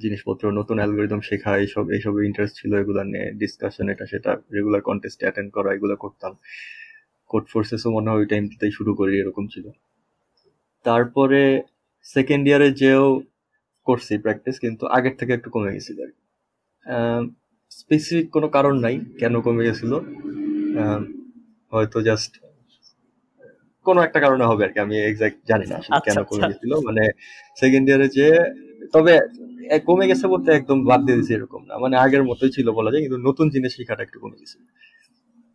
জিনিসপত্র, 0.03 0.43
নতুন 0.59 0.77
অ্যালগোরিদম 0.81 1.21
শেখা, 1.29 1.51
এইসব 1.63 1.85
এইসব 1.95 2.13
ইন্টারেস্ট 2.29 2.55
ছিল 2.59 2.71
এগুলো 2.81 3.01
নিয়ে 3.11 3.27
ডিসকাশন 3.41 3.85
এটা 3.93 4.05
সেটা 4.11 4.31
রেগুলার 4.55 4.81
কন্টেস্টে 4.89 5.23
অ্যাটেন্ড 5.25 5.49
করা, 5.55 5.69
এগুলো 5.77 5.95
করতাম। 6.03 6.31
কোড 7.31 7.45
ফোর্সেসও 7.51 7.89
মনে 7.97 8.07
হয় 8.09 8.19
ওই 8.21 8.27
টাইমটাতেই 8.31 8.73
শুরু 8.77 8.91
করি, 8.99 9.13
এরকম 9.21 9.45
ছিল। 9.53 9.65
তারপরে 10.85 11.41
সেকেন্ড 12.15 12.43
ইয়ারে 12.49 12.69
যেও 12.81 13.05
করছি 13.87 14.13
প্র্যাকটিস 14.23 14.55
কিন্তু 14.63 14.83
আগের 14.97 15.15
থেকে 15.19 15.31
একটু 15.37 15.49
কমে 15.55 15.71
গেছিল 15.75 15.97
আর 16.05 16.11
স্পেসিফিক 17.79 18.27
কোনো 18.35 18.47
কারণ 18.55 18.75
নাই, 18.85 18.95
কেন 19.21 19.33
কমে 19.45 19.63
গেছিল? 19.67 19.91
হয়তো 21.73 21.97
জাস্ট 22.09 22.31
কোনো 23.85 23.99
একটা 24.01 24.19
কারণে 24.25 24.45
হবে 24.51 24.61
আর 24.65 24.71
কি 24.73 24.79
আমি 24.85 24.95
এক্সাক্ট 25.01 25.37
জানি 25.51 25.65
না 25.71 25.77
আচ্ছা 25.79 25.99
কেন 26.07 26.17
কমে 26.29 26.37
আচ্ছা 26.37 26.47
গেছিল 26.51 26.71
মানে 26.87 27.03
সেকেন্ড 27.57 27.85
ইয়ারে 27.89 28.07
যে 28.17 28.27
তবে 28.93 29.13
কমে 29.87 30.05
গেছে 30.11 30.25
বলতে 30.33 30.49
একদম 30.51 30.77
বাদ 30.89 30.99
দিয়ে 31.05 31.17
দিয়েছি 31.17 31.33
এরকম 31.33 31.61
না। 31.69 31.73
মানে 31.83 31.95
আগের 32.05 32.23
মতোই 32.29 32.51
ছিল 32.57 32.67
বলা 32.77 32.89
যায় 32.93 33.01
কিন্তু 33.05 33.19
নতুন 33.27 33.45
জিনিস 33.55 33.71
শেখাটা 33.77 34.01
একটু 34.03 34.17
কমে 34.23 34.37
গেছে। 34.41 34.57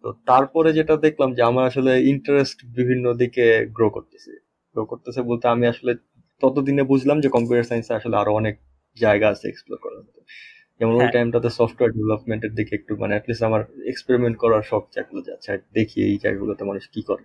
তো 0.04 0.08
তারপরে 0.26 0.70
যেটা 0.78 0.94
দেখলাম 1.06 1.30
যে 1.36 1.42
আমার 1.50 1.64
আসলে 1.70 1.92
ইন্টারেস্ট 2.12 2.58
বিভিন্ন 2.78 3.04
দিকে 3.22 3.46
গ্রো 3.76 3.86
করতেছে। 3.96 4.32
গ্রো 4.76 4.82
করতেছে 4.86 5.20
বলতে 5.30 5.46
আমি 5.48 5.64
আসলে 5.72 5.92
ততদিনে 6.42 6.84
বুঝলাম 6.92 7.16
যে 7.24 7.28
কম্পিউটার 7.36 7.66
সায়েন্সে 7.70 7.92
আসলে 7.94 8.16
আরও 8.22 8.32
অনেক 8.40 8.54
জায়গা 8.96 9.26
আছে 9.34 9.44
এক্সপ্লোর 9.48 9.78
করার 9.84 10.02
মতো। 10.06 10.20
যেমন 10.80 10.94
ওই 10.94 11.08
টাইমটাতে 11.12 11.48
সফটওয়্যার 11.50 11.92
ডেভেলপমেন্টের 11.96 12.52
দিকে 12.54 12.72
একটু 12.76 12.92
মানে 12.96 13.12
অ্যাটলিস্ট 13.14 13.42
আমার 13.42 13.62
এক্সপেরিমেন্ট 13.86 14.36
করার 14.38 14.62
শখ 14.62 14.82
জাগলো 14.94 15.20
যাচ্ছে 15.22 15.48
আর 15.52 15.58
দেখি 15.74 15.98
এই 16.08 16.16
জায়গাগুলোতে 16.22 16.62
মানুষ 16.64 16.84
কি 16.88 17.00
করে? 17.02 17.24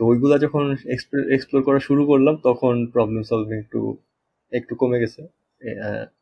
তো 0.00 0.02
ওইগুলা 0.06 0.36
যখন 0.38 0.62
এক্সপ্লোর 1.36 1.62
করা 1.62 1.78
শুরু 1.78 2.02
করলাম 2.06 2.34
তখন 2.42 2.74
প্রবলেম 2.86 3.22
সলভিং 3.22 3.56
একটু 3.64 3.80
একটু 4.52 4.72
কমে 4.74 4.98
গেছে। 4.98 5.20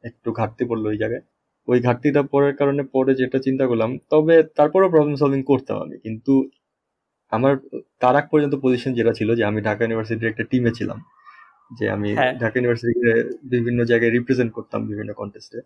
একটু 0.05 0.29
ঘাটতি 0.33 0.65
পড়ল 0.65 0.85
ওই 0.87 0.99
জায়গায়। 0.99 1.23
ওই 1.69 1.79
ঘাটতিটা 1.81 2.21
পড়ার 2.33 2.55
কারণে 2.55 2.83
পরে 2.93 3.13
যেটা 3.15 3.39
চিন্তা 3.39 3.65
করলাম 3.67 3.91
তবে 4.11 4.35
তারপরেও 4.59 4.91
প্রবলেম 4.91 5.17
সলভিং 5.17 5.43
করতাম 5.43 5.77
আমি। 5.83 5.97
কিন্তু 5.99 6.33
আমার 7.33 7.53
তার 8.01 8.15
আগ 8.17 8.27
পর্যন্ত 8.31 8.55
পজিশন 8.63 8.91
যেটা 8.95 9.13
ছিল 9.13 9.29
যে 9.35 9.45
আমি 9.45 9.61
ঢাকা 9.63 9.83
ইউনিভার্সিটির 9.85 10.29
একটা 10.29 10.45
টিমে 10.51 10.73
ছিলাম। 10.79 10.99
যে 11.79 11.85
আমি 11.91 12.11
হ্যাঁ। 12.15 12.33
ঢাকা 12.35 12.57
ইউনিভার্সিটিকে 12.59 13.11
বিভিন্ন 13.45 13.81
জায়গায় 13.85 14.11
রিপ্রেজেন্ট 14.11 14.51
করতাম 14.53 14.81
বিভিন্ন 14.87 15.11
কন্টেস্টে 15.13 15.59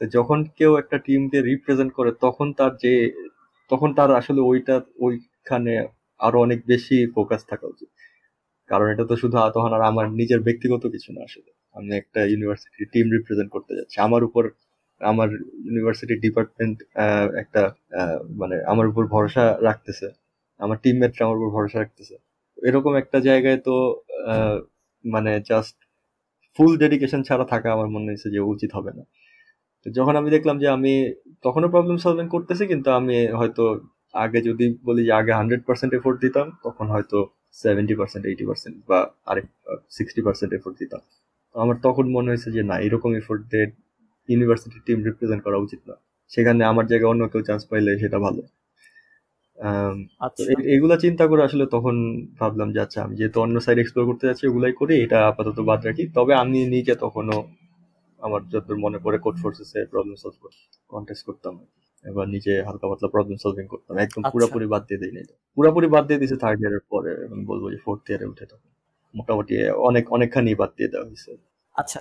যখন 0.00 0.38
কেউ 0.58 0.72
একটা 0.82 0.96
টিমকে 1.06 1.38
রিপ্রেজেন্ট 1.42 1.92
করে, 1.94 2.10
তখন 2.24 2.46
তার 2.58 2.72
যে, 2.84 2.92
তখন 3.70 3.90
তার 3.94 4.10
আসলে 4.20 4.40
ওইটা, 4.50 4.74
ওইখানে 5.06 5.72
আরও 6.20 6.38
অনেক 6.46 6.60
বেশি 6.66 6.96
ফোকাস 7.14 7.42
থাকা 7.50 7.66
উচিত। 7.68 7.90
কারণ 8.70 8.86
এটা 8.94 9.04
তো 9.10 9.14
শুধু 9.22 9.36
তখন 9.56 9.70
আর 9.76 9.82
আমার 9.90 10.06
নিজের 10.20 10.40
ব্যক্তিগত 10.48 10.84
কিছু 10.94 11.10
না 11.16 11.22
আসলে। 11.28 11.50
আমি 11.74 11.90
একটা 12.02 12.20
ইউনিভার্সিটি 12.32 12.84
টিম 12.94 13.06
রিপ্রেজেন্ট 13.16 13.50
করতে 13.56 13.72
যাচ্ছি। 13.78 13.96
আমার 14.06 14.22
উপর, 14.28 14.44
আমার 15.00 15.28
ইউনিভার্সিটি 15.66 16.14
ডিপার্টমেন্ট 16.26 16.76
একটা 17.42 17.62
মানে 18.42 18.56
আমার 18.72 18.86
উপর 18.92 19.04
ভরসা 19.14 19.44
রাখতেছে। 19.68 20.08
আমার 20.60 20.78
টিমমেটরা 20.84 21.22
আমার 21.26 21.38
উপর 21.40 21.50
ভরসা 21.58 21.78
রাখতেছে। 21.80 22.16
এরকম 22.58 22.92
একটা 23.02 23.18
জায়গায় 23.28 23.58
তো 23.68 23.74
মানে 25.04 25.32
জাস্ট 25.50 25.76
ফুল 26.56 26.72
ডেডিকেশন 26.84 27.20
ছাড়া 27.28 27.46
থাকা 27.54 27.68
আমার 27.76 27.88
মনে 27.94 28.08
হয়েছে 28.10 28.28
যে 28.34 28.40
উচিত 28.54 28.70
হবে 28.78 28.92
না। 28.98 29.04
যখন 29.86 30.14
আমি 30.20 30.28
দেখলাম 30.36 30.56
যে 30.62 30.68
আমি 30.76 30.92
তখনও 31.42 31.68
প্রবলেম 31.74 31.96
সলভিং 32.04 32.26
করতেছি 32.34 32.64
কিন্তু 32.72 32.88
আমি 33.00 33.16
হয়তো 33.40 33.64
আগে 34.24 34.38
যদি 34.48 34.64
বলি 34.88 35.02
যে 35.08 35.12
আগে 35.20 35.32
হান্ড্রেড 35.38 35.62
পার্সেন্ট 35.68 35.92
এফোর্ট 35.98 36.16
দিতাম 36.24 36.46
তখন 36.64 36.86
হয়তো 36.94 37.18
সেভেন্টি 37.62 37.94
পার্সেন্ট 38.00 38.24
এইটি 38.30 38.44
পার্সেন্ট 38.48 38.76
বা 38.90 38.98
আরেক 39.30 39.46
সিক্সটি 39.96 40.20
পার্সেন্ট 40.26 40.50
এফোর্ট 40.58 40.74
দিতাম। 40.82 41.00
তো 41.54 41.56
আমার 41.64 41.76
তখন 41.86 42.04
মনে 42.16 42.28
হয়েছে 42.30 42.48
যে 42.56 42.62
না 42.70 42.76
এরকম 42.86 43.10
এফোর্ট 43.20 43.42
দিয়ে 43.52 43.66
ইউনিভার্সিটি 44.28 44.78
টিম 44.86 44.98
রিপ্রেজেন্ট 45.08 45.42
করা 45.46 45.58
উচিত 45.66 45.80
না। 45.90 45.94
সেখানে 46.30 46.62
আমার 46.72 46.84
জায়গায় 46.90 47.10
অন্য 47.12 47.22
কেউ 47.32 47.42
চান্স 47.48 47.62
পাইলে 47.70 47.90
সেটা 48.02 48.18
ভালো। 48.26 48.42
আচ্ছা। 50.26 50.42
এগুলা 50.74 50.96
চিন্তা 51.04 51.24
করে 51.30 51.42
আসলে 51.48 51.64
তখন 51.74 51.94
ভাবলাম 52.40 52.68
যে 52.74 52.80
আচ্ছা 52.86 52.98
আমি 53.06 53.14
যেহেতু 53.20 53.38
অন্য 53.44 53.56
সাইড 53.66 53.78
এক্সপ্লোর 53.80 54.04
করতে 54.10 54.24
যাচ্ছি 54.28 54.44
ওগুলাই 54.50 54.72
করি 54.80 54.94
এটা 55.04 55.18
আপাতত 55.30 55.58
বাদ 55.68 55.80
রাখি। 55.88 56.04
তবে 56.16 56.32
আমি 56.42 56.58
নিজে 56.74 56.94
তখনও 57.04 57.38
আমার 58.26 58.40
যতদূর 58.52 58.78
মনে 58.84 58.98
পড়ে 59.04 59.18
কোড 59.24 59.36
ফোর্সেসে 59.42 59.80
প্রবলেম 59.92 60.16
সলভ 60.22 60.42
কন্টেস্ট 60.92 61.22
করতাম 61.28 61.54
এবার 62.04 62.26
নিজে 62.34 62.52
হালকা 62.68 62.86
পাতলা 62.90 63.08
প্রবলেম 63.14 63.36
সলভিং 63.44 63.66
করতাম। 63.72 63.94
একদম 64.04 64.22
আচ্ছা। 64.22 64.32
পুরোপুরি 64.34 64.66
বাদ 64.72 64.82
দিয়ে 64.88 65.00
দিই 65.02 65.12
নাই 65.16 65.24
পুরোপুরি 65.56 65.88
বাদ 65.94 66.04
দিয়ে 66.08 66.18
দিয়েছে 66.20 66.36
থার্ড 66.42 66.58
ইয়ারের 66.62 66.82
পরে 66.92 67.12
আমি 67.32 67.44
বলব 67.50 67.64
যে 67.72 67.78
ফোর্থ 67.84 68.04
ইয়ারে 68.10 68.26
উঠে 68.32 68.44
তখন 68.52 68.70
মোটামুটি 69.14 69.54
অনেক 69.88 70.04
অনেকখানি 70.16 70.50
বাদ 70.60 70.70
দিয়ে 70.78 70.90
দেওয়া 70.92 71.06
হয়েছে। 71.08 71.30
আচ্ছা 71.76 71.98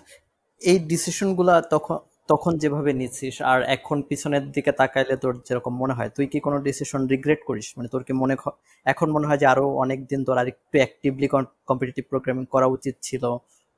এই 0.61 0.77
ডিসিশনগুলা 0.91 1.55
তখন 1.73 1.97
তখন 2.31 2.53
যেভাবে 2.61 2.91
নিচ্ছিস 2.99 3.35
আর 3.51 3.59
এখন 3.75 3.97
পিছনের 4.09 4.43
দিকে 4.55 4.71
তাকাইলে 4.81 5.15
তোর 5.23 5.33
যেরকম 5.47 5.73
মনে 5.81 5.93
হয় 5.97 6.09
তুই 6.17 6.25
কি 6.31 6.39
কোনো 6.45 6.57
ডিসিশন 6.67 7.01
রিগ্রেট 7.13 7.41
করিস? 7.49 7.67
মানে 7.77 7.87
তোর 7.93 8.01
কি 8.07 8.13
মনে 8.21 8.35
এখন 8.85 9.07
মনে 9.15 9.25
হয় 9.29 9.39
যে 9.41 9.47
আরও 9.53 9.65
অনেক 9.83 9.99
দিন 10.11 10.19
তোর 10.27 10.35
আর 10.41 10.47
একটু 10.53 10.77
অ্যাক্টিভলি 10.81 11.27
কম্পিটিটিভ 11.69 12.03
প্রোগ্রামিং 12.11 12.43
করা 12.53 12.67
উচিত 12.75 12.95
ছিল 13.07 13.23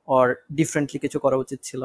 অর 0.08 0.26
ডিফারেন্টলি 0.58 0.98
কিছু 1.04 1.18
করা 1.24 1.36
উচিত 1.44 1.60
ছিল? 1.68 1.82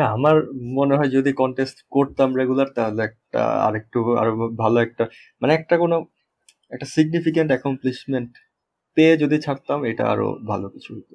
হ্যাঁ 0.00 0.12
আমার 0.18 0.36
মনে 0.78 0.94
হয় 0.98 1.10
যদি 1.16 1.30
কন্টেস্ট 1.42 1.78
করতাম 1.96 2.28
রেগুলার 2.40 2.68
তাহলে 2.76 3.02
একটা 3.08 3.40
আরেকটু 3.66 3.98
আরও 4.22 4.32
ভালো 4.62 4.78
একটা 4.86 5.04
মানে 5.42 5.52
একটা 5.58 5.74
কোনো 5.82 5.96
একটা 6.72 6.86
সিগনিফিক্যান্ট 6.94 7.50
অ্যাকমপ্লিশমেন্ট 7.52 8.30
পেয়ে 8.96 9.14
যদি 9.22 9.36
ছাড়তাম, 9.46 9.78
এটা 9.90 10.04
আরও 10.12 10.26
ভালো 10.50 10.66
কিছু 10.74 10.90
হতো 10.96 11.14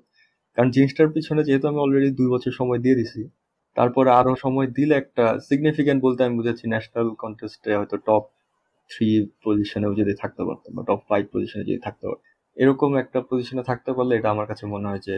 কারণ 0.57 0.69
জিনিসটার 0.75 1.09
পিছনে 1.15 1.41
যেহেতু 1.47 1.65
আমি 1.71 1.79
অলরেডি 1.85 2.09
দুই 2.19 2.29
বছর 2.35 2.53
সময় 2.59 2.79
দিয়ে 2.85 2.97
দিছি, 2.99 3.21
তারপরে 3.77 4.09
আরও 4.19 4.33
সময় 4.45 4.67
দিলে 4.77 4.93
একটা 5.03 5.25
সিগনিফিক্যান্ট 5.47 6.01
বলতে 6.05 6.21
আমি 6.27 6.35
বুঝাচ্ছি 6.39 6.65
ন্যাশনাল 6.73 7.07
কন্টেস্টে 7.23 7.71
হয়তো 7.79 7.95
টপ 8.07 8.23
থ্রি 8.89 9.07
পজিশনেও 9.45 9.93
যদি 10.01 10.13
থাকতে 10.23 10.41
পারতাম 10.47 10.71
বা 10.77 10.83
টপ 10.89 11.01
ফাইভ 11.09 11.23
পজিশনে 11.33 11.63
যদি 11.69 11.81
থাকতে 11.87 12.05
পারতাম 12.09 12.27
এরকম 12.57 12.91
একটা 13.03 13.19
পজিশনে 13.29 13.63
থাকতে 13.71 13.91
পারলে 13.97 14.13
এটা 14.19 14.29
আমার 14.35 14.47
কাছে 14.51 14.63
মনে 14.73 14.87
হয় 14.89 15.01
যে 15.07 15.15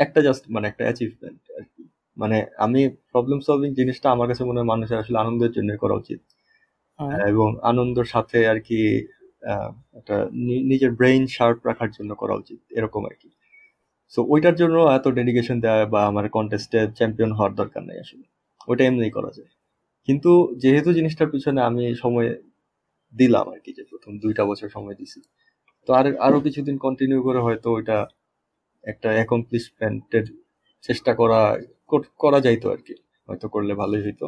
একটা 0.00 0.20
জাস্ট 0.26 0.42
মানে 0.54 0.66
একটা 0.70 0.82
অ্যাচিভমেন্ট 0.88 1.42
আর 1.58 1.64
কি। 1.72 1.82
মানে 2.18 2.36
আমি 2.56 2.80
প্রবলেম 3.12 3.38
সলভিং 3.40 3.70
জিনিসটা 3.74 4.08
আমার 4.10 4.26
কাছে 4.28 4.42
মনে 4.44 4.58
হয় 4.60 4.68
মানুষের 4.68 4.98
আসলে 4.98 5.18
আনন্দের 5.18 5.52
জন্য 5.52 5.70
করা 5.76 5.94
উচিত। 5.94 6.20
হুম, 6.98 7.10
এবং 7.26 7.48
আনন্দের 7.62 8.06
সাথে 8.14 8.38
আর 8.46 8.58
কি 8.60 8.80
একটা 9.98 10.16
নিজের 10.70 10.90
ব্রেইন 10.90 11.22
শার্প 11.26 11.58
রাখার 11.66 11.90
জন্য 11.90 12.10
করা 12.14 12.34
উচিত 12.34 12.60
এরকম 12.70 13.02
আর 13.06 13.14
কি। 13.22 13.28
সো 14.12 14.20
ওইটার 14.28 14.54
জন্য 14.54 14.76
এত 14.88 15.06
ডেডিকেশন 15.08 15.56
দেওয়া 15.60 15.78
বা 15.86 16.00
আমার 16.06 16.24
কন্টেস্টে 16.28 16.80
চ্যাম্পিয়ন 16.96 17.30
হওয়ার 17.32 17.52
দরকার 17.54 17.82
নেই 17.84 17.98
আসলে। 18.00 18.26
ওইটা 18.68 18.82
এমনিই 18.84 19.10
করা 19.10 19.30
যায়। 19.34 19.50
কিন্তু 20.08 20.30
যেহেতু 20.56 20.90
জিনিসটার 20.92 21.28
পিছনে 21.30 21.60
আমি 21.62 21.84
সময় 21.94 22.28
দিলাম 23.14 23.46
আর 23.48 23.60
কি 23.64 23.70
যে 23.72 23.82
প্রথম 23.90 24.12
দুইটা 24.18 24.42
বছর 24.44 24.68
সময় 24.68 24.96
দিছি 25.00 25.20
তো 25.88 25.90
আর 25.94 26.04
আরও 26.18 26.38
কিছুদিন 26.40 26.76
কন্টিনিউ 26.78 27.20
করে 27.22 27.40
হয়তো 27.42 27.68
ওইটা 27.72 27.96
একটা 28.84 29.08
অ্যাকমপ্লিশমেন্টের 29.10 30.26
চেষ্টা 30.84 31.12
করা 31.14 31.40
কর- 31.88 32.40
যাইতো 32.40 32.66
আর 32.70 32.76
কি 32.76 32.94
হয়তো 33.28 33.48
করলে 33.48 33.74
ভালোই 33.74 34.02
হইতো। 34.02 34.26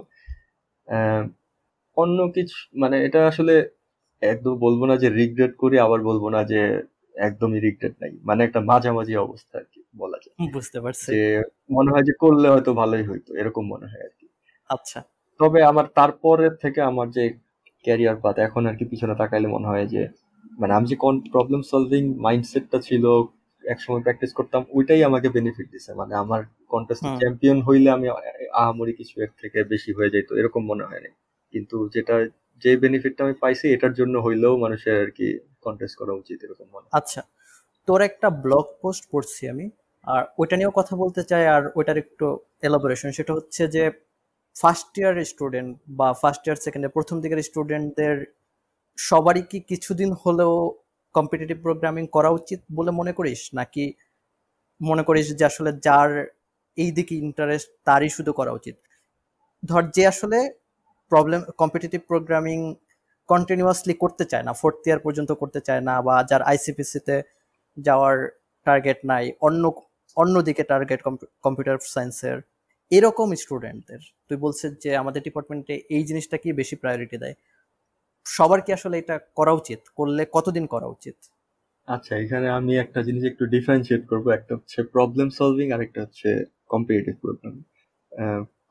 অন্য 1.97 2.19
কিছু 2.29 2.57
মানে 2.79 3.05
এটা 3.05 3.21
আসলে 3.27 3.55
একদম 4.23 4.55
বলব 4.59 4.81
না 4.85 4.97
যে 4.97 5.09
রিগ্রেট 5.11 5.53
করি 5.57 5.79
আবার 5.79 6.01
বলব 6.01 6.29
না 6.29 6.45
যে 6.45 6.61
একদমই 7.15 7.61
রিগ্রেট 7.61 7.95
নাই। 8.01 8.13
মানে 8.25 8.45
একটা 8.45 8.61
মাঝামাঝি 8.61 9.17
অবস্থা 9.17 9.59
আর 9.59 9.65
কি 9.73 9.83
বলা 9.97 10.19
যায়। 10.25 10.49
বুঝতে 10.53 10.81
পারছি। 10.81 11.09
যে 11.13 11.43
মনে 11.71 11.91
হয় 11.91 12.03
যে 12.03 12.13
করলে 12.21 12.49
হয়তো 12.49 12.75
ভালোই 12.75 13.03
হইতো 13.03 13.31
এরকম 13.37 13.65
মনে 13.67 13.87
হয় 13.87 14.03
আর 14.03 14.13
কি 14.21 14.27
আচ্ছা। 14.71 15.03
তবে 15.41 15.63
আমার 15.63 15.85
তারপরের 15.95 16.55
থেকে 16.55 16.81
আমার 16.81 17.11
যে 17.11 17.25
ক্যারিয়ার 17.85 18.17
পাত 18.17 18.39
এখন 18.39 18.67
আর 18.67 18.77
কি 18.77 18.85
পিছনে 18.85 19.15
তাকাইলে 19.15 19.49
মনে 19.49 19.67
হয় 19.67 19.87
যে 19.87 20.09
মানে 20.59 20.75
আমি 20.75 20.87
যে 20.87 20.97
কোন 20.97 21.21
প্রবলেম 21.33 21.63
সলভিং 21.63 22.15
মাইন্ডসেটটা 22.19 22.79
ছিল 22.81 23.05
একসময় 23.65 24.03
প্র্যাকটিস 24.05 24.31
করতাম 24.39 24.63
ওইটাই 24.77 25.03
আমাকে 25.09 25.29
বেনিফিট 25.37 25.67
দিছে। 25.75 25.91
মানে 26.01 26.15
আমার 26.23 26.41
কন্টেস্ট 26.71 27.05
চ্যাম্পিয়ন 27.21 27.59
হইলে 27.69 27.89
আমি 27.97 28.07
আহামরি 28.63 28.93
কিছু 29.01 29.15
এর 29.25 29.31
থেকে 29.43 29.59
বেশি 29.73 29.91
হয়ে 29.97 30.13
যেত 30.15 30.29
এরকম 30.41 30.63
মনে 30.71 30.85
হয় 30.85 31.03
না 31.05 31.11
কিন্তু 31.55 31.77
যেটা 31.95 32.15
যে 32.63 32.71
বেনিফিটটা 32.85 33.21
আমি 33.27 33.35
পাইছি 33.43 33.67
এটার 33.69 33.93
জন্য 34.01 34.15
হইলেও 34.27 34.55
মানুষের 34.65 34.95
আর 35.03 35.11
কি 35.19 35.27
কন্টেস্ট 35.65 35.95
করা 36.01 36.13
উচিত 36.13 36.39
এরকম 36.47 36.67
মনে 36.75 36.87
হয়। 36.87 36.95
আচ্ছা 37.01 37.21
তোর 37.89 38.01
একটা 38.09 38.29
ব্লগ 38.45 38.67
পোস্ট 38.83 39.03
পড়ছি 39.13 39.43
আমি 39.53 39.67
আর 40.05 40.23
ওইটা 40.41 40.55
নিয়েও 40.57 40.75
কথা 40.79 40.95
বলতে 41.03 41.23
চাই 41.31 41.45
আর 41.55 41.63
ওইটার 41.79 41.99
একটু 42.05 42.27
এলাবোরেশন 42.63 43.11
সেটা 43.19 43.33
হচ্ছে 43.39 43.63
যে 43.75 43.85
ফার্স্ট 44.57 44.93
ইয়ার 45.01 45.15
স্টুডেন্ট 45.33 45.71
বা 45.99 46.09
ফার্স্ট 46.23 46.43
ইয়ার 46.47 46.59
সেকেন্ড 46.65 46.83
ইয়ার 46.85 46.97
প্রথম 46.99 47.17
দিকের 47.23 47.41
স্টুডেন্টদের 47.51 48.15
সবারই 48.99 49.43
কি 49.51 49.59
কিছুদিন 49.71 50.11
হলেও 50.23 50.55
কম্পিটিটিভ 51.15 51.57
প্রোগ্রামিং 51.67 52.05
করা 52.17 52.31
উচিত 52.39 52.61
বলে 52.79 52.91
মনে 53.01 53.13
করিস? 53.19 53.41
নাকি 53.59 53.85
মনে 54.81 55.03
করিস 55.09 55.27
যে 55.39 55.45
আসলে 55.51 55.71
যার 55.87 56.11
এই 56.79 56.91
দিকে 56.97 57.15
ইন্টারেস্ট 57.27 57.69
তারই 57.87 58.11
শুধু 58.17 58.33
করা 58.39 58.53
উচিত? 58.59 58.77
ধর 59.63 59.83
যে 59.97 60.03
আসলে 60.13 60.39
প্রবলেম 61.13 61.41
কম্পিটিটিভ 61.61 62.01
প্রোগ্রামিং 62.11 62.59
কন্টিনিউয়াসলি 63.29 63.95
করতে 64.03 64.25
চায় 64.31 64.45
না 64.47 64.53
ফোর্থ 64.61 64.83
ইয়ার 64.89 65.01
পর্যন্ত 65.07 65.31
করতে 65.43 65.61
চায় 65.67 65.83
না, 65.89 65.95
বা 66.07 66.15
যার 66.31 66.43
আইসিপিসিতে 66.51 67.17
যাওয়ার 67.77 68.17
টার্গেট 68.67 68.99
নাই, 69.11 69.25
অন্য 69.47 69.65
অন্য 70.17 70.35
দিকে 70.49 70.63
টার্গেট 70.71 71.01
কম্পিউটার 71.45 71.77
সায়েন্সের 71.95 72.39
এরকম 72.93 73.29
স্টুডেন্টদের 73.43 74.01
তুই 74.27 74.37
বলছিস 74.45 74.71
যে 74.85 74.91
আমাদের 75.03 75.21
ডিপার্টমেন্টে 75.27 75.75
এই 75.97 76.03
জিনিসটা 76.09 76.37
কি 76.43 76.49
বেশি 76.61 76.75
প্রায়োরিটি 76.83 77.17
দেয়? 77.23 77.37
সবার 78.27 78.61
কি 78.67 78.71
আসলে 78.79 78.97
এটা 79.03 79.17
করা 79.39 79.53
উচিত? 79.61 79.81
করলে 79.99 80.23
কতদিন 80.37 80.65
করা 80.75 80.89
উচিত? 80.97 81.17
আচ্ছা 81.89 82.13
এখানে 82.25 82.47
আমি 82.59 82.73
একটা 82.85 83.01
জিনিস 83.07 83.23
একটু 83.25 83.45
ডিফারেন্সিয়েট 83.55 84.03
করব। 84.11 84.27
একটা 84.39 84.53
হচ্ছে 84.57 84.79
প্রবলেম 84.95 85.29
সলভিং 85.39 85.67
আর 85.75 85.81
একটা 85.87 86.01
হচ্ছে 86.05 86.29
কম্পিটিটিভ 86.73 87.15
প্রোগ্রামিং 87.25 87.63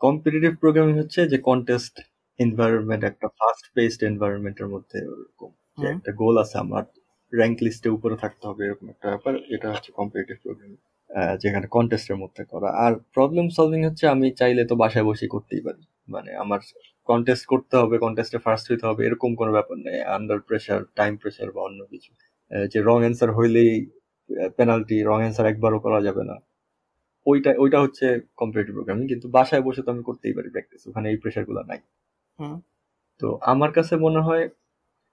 কম্পিটিটিভ 0.02 0.52
প্রোগ্রামিং 0.64 0.94
হচ্ছে 1.02 1.22
যে 1.32 1.38
কন্টেস্ট 1.50 1.96
এনভায়রনমেন্ট 2.40 3.04
একটা 3.12 3.28
ফাস্ট 3.40 3.66
পেসড 3.76 4.02
এনভায়রনমেন্টের 4.10 4.68
মধ্যে 4.74 4.98
ওরকম। 5.12 5.52
যে 5.78 5.86
একটা 5.96 6.12
গোল 6.22 6.36
আছে 6.44 6.56
আমার 6.66 6.84
র্যাঙ্ক 7.34 7.58
লিস্টে 7.66 7.90
উপরে 7.98 8.16
থাকতে 8.24 8.44
হবে 8.50 8.62
এরকম 8.68 8.86
একটা 8.94 9.08
ব্যাপার। 9.14 9.34
এটা 9.56 9.68
হচ্ছে 9.74 9.90
কম্পিটিটিভ 10.00 10.38
প্রোগ্রামিং 10.46 10.78
যেখানে 11.44 11.66
কন্টেস্টের 11.76 12.18
মধ্যে 12.24 12.44
করা। 12.52 12.70
আর 12.86 12.94
প্রবলেম 13.16 13.46
সলভিং 13.58 13.82
হচ্ছে 13.88 14.06
আমি 14.16 14.28
চাইলে 14.40 14.62
তো 14.70 14.76
বাসায় 14.84 15.06
বসে 15.10 15.26
করতেই 15.36 15.62
পারি। 15.68 15.82
মানে 16.14 16.32
আমার 16.44 16.60
কন্টেস্ট 17.10 17.46
করতে 17.46 17.76
হবে 17.82 17.96
কন্টেস্টে 18.06 18.40
ফার্স্ট 18.46 18.66
হইতে 18.72 18.86
হবে 18.90 19.02
এরকম 19.08 19.32
কোনো 19.40 19.52
ব্যাপার 19.58 19.78
নেই 19.86 19.98
আন্ডার 20.18 20.40
প্রেশার 20.48 20.80
টাইম 21.00 21.14
প্রেশার 21.22 21.50
বা 21.56 21.62
অন্য 21.62 21.80
কিছু। 21.92 22.12
যে 22.74 22.80
রং 22.82 23.00
অ্যান্সার 23.04 23.32
হইলেই 23.38 23.72
পেনাল্টি 24.58 24.98
রং 25.02 25.20
অ্যান্সার 25.24 25.46
একবারও 25.52 25.80
করা 25.86 26.00
যাবে 26.08 26.24
না। 26.30 26.36
ওইটা 27.26 27.52
ওইটা 27.64 27.78
হচ্ছে 27.82 28.06
কম্পিটিটিভ 28.38 28.74
প্রোগ্রামিং 28.76 29.06
কিন্তু 29.08 29.28
বাসায় 29.38 29.64
বসে 29.68 29.82
তো 29.86 29.90
আমি 29.92 30.04
করতেই 30.04 30.34
পারি 30.34 30.50
প্র্যাকটিস 30.50 30.82
ওখানে 30.90 31.08
এই 31.12 31.18
প্রেশারগুলো 31.18 31.62
নাই। 31.62 31.80
হুম। 32.40 32.56
তো 33.22 33.28
আমার 33.52 33.72
কাছে 33.72 33.94
মনে 34.06 34.22
হয় 34.22 34.44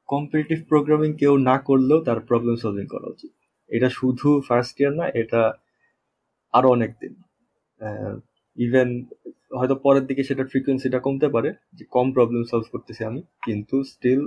কম্পিটিটিভ 0.08 0.58
প্রোগ্রামিং 0.68 1.10
কেউ 1.22 1.34
না 1.50 1.56
করলেও 1.68 1.98
তার 2.00 2.18
প্রবলেম 2.20 2.54
সলভিং 2.56 2.86
করা 2.94 3.06
উচিত। 3.14 3.32
এটা 3.70 3.88
শুধু 3.98 4.28
ফার্স্ট 4.48 4.74
ইয়ার 4.80 4.92
না 5.00 5.06
এটা 5.22 5.42
আরও 6.54 6.68
অনেক 6.70 6.90
দিন। 7.00 7.14
ইভেন 8.58 8.88
হয়তো 9.60 9.76
পরের 9.86 10.04
দিকে 10.08 10.22
সেটা 10.28 10.44
ফ্রিকোয়েন্সিটা 10.52 10.98
কমতে 11.06 11.28
পারে, 11.34 11.50
যে 11.78 11.84
কম 11.96 12.06
প্রবলেম 12.16 12.42
সলভ 12.50 12.66
করতেছি 12.74 13.02
আমি, 13.10 13.20
কিন্তু 13.46 13.76
স্টিল 13.92 14.22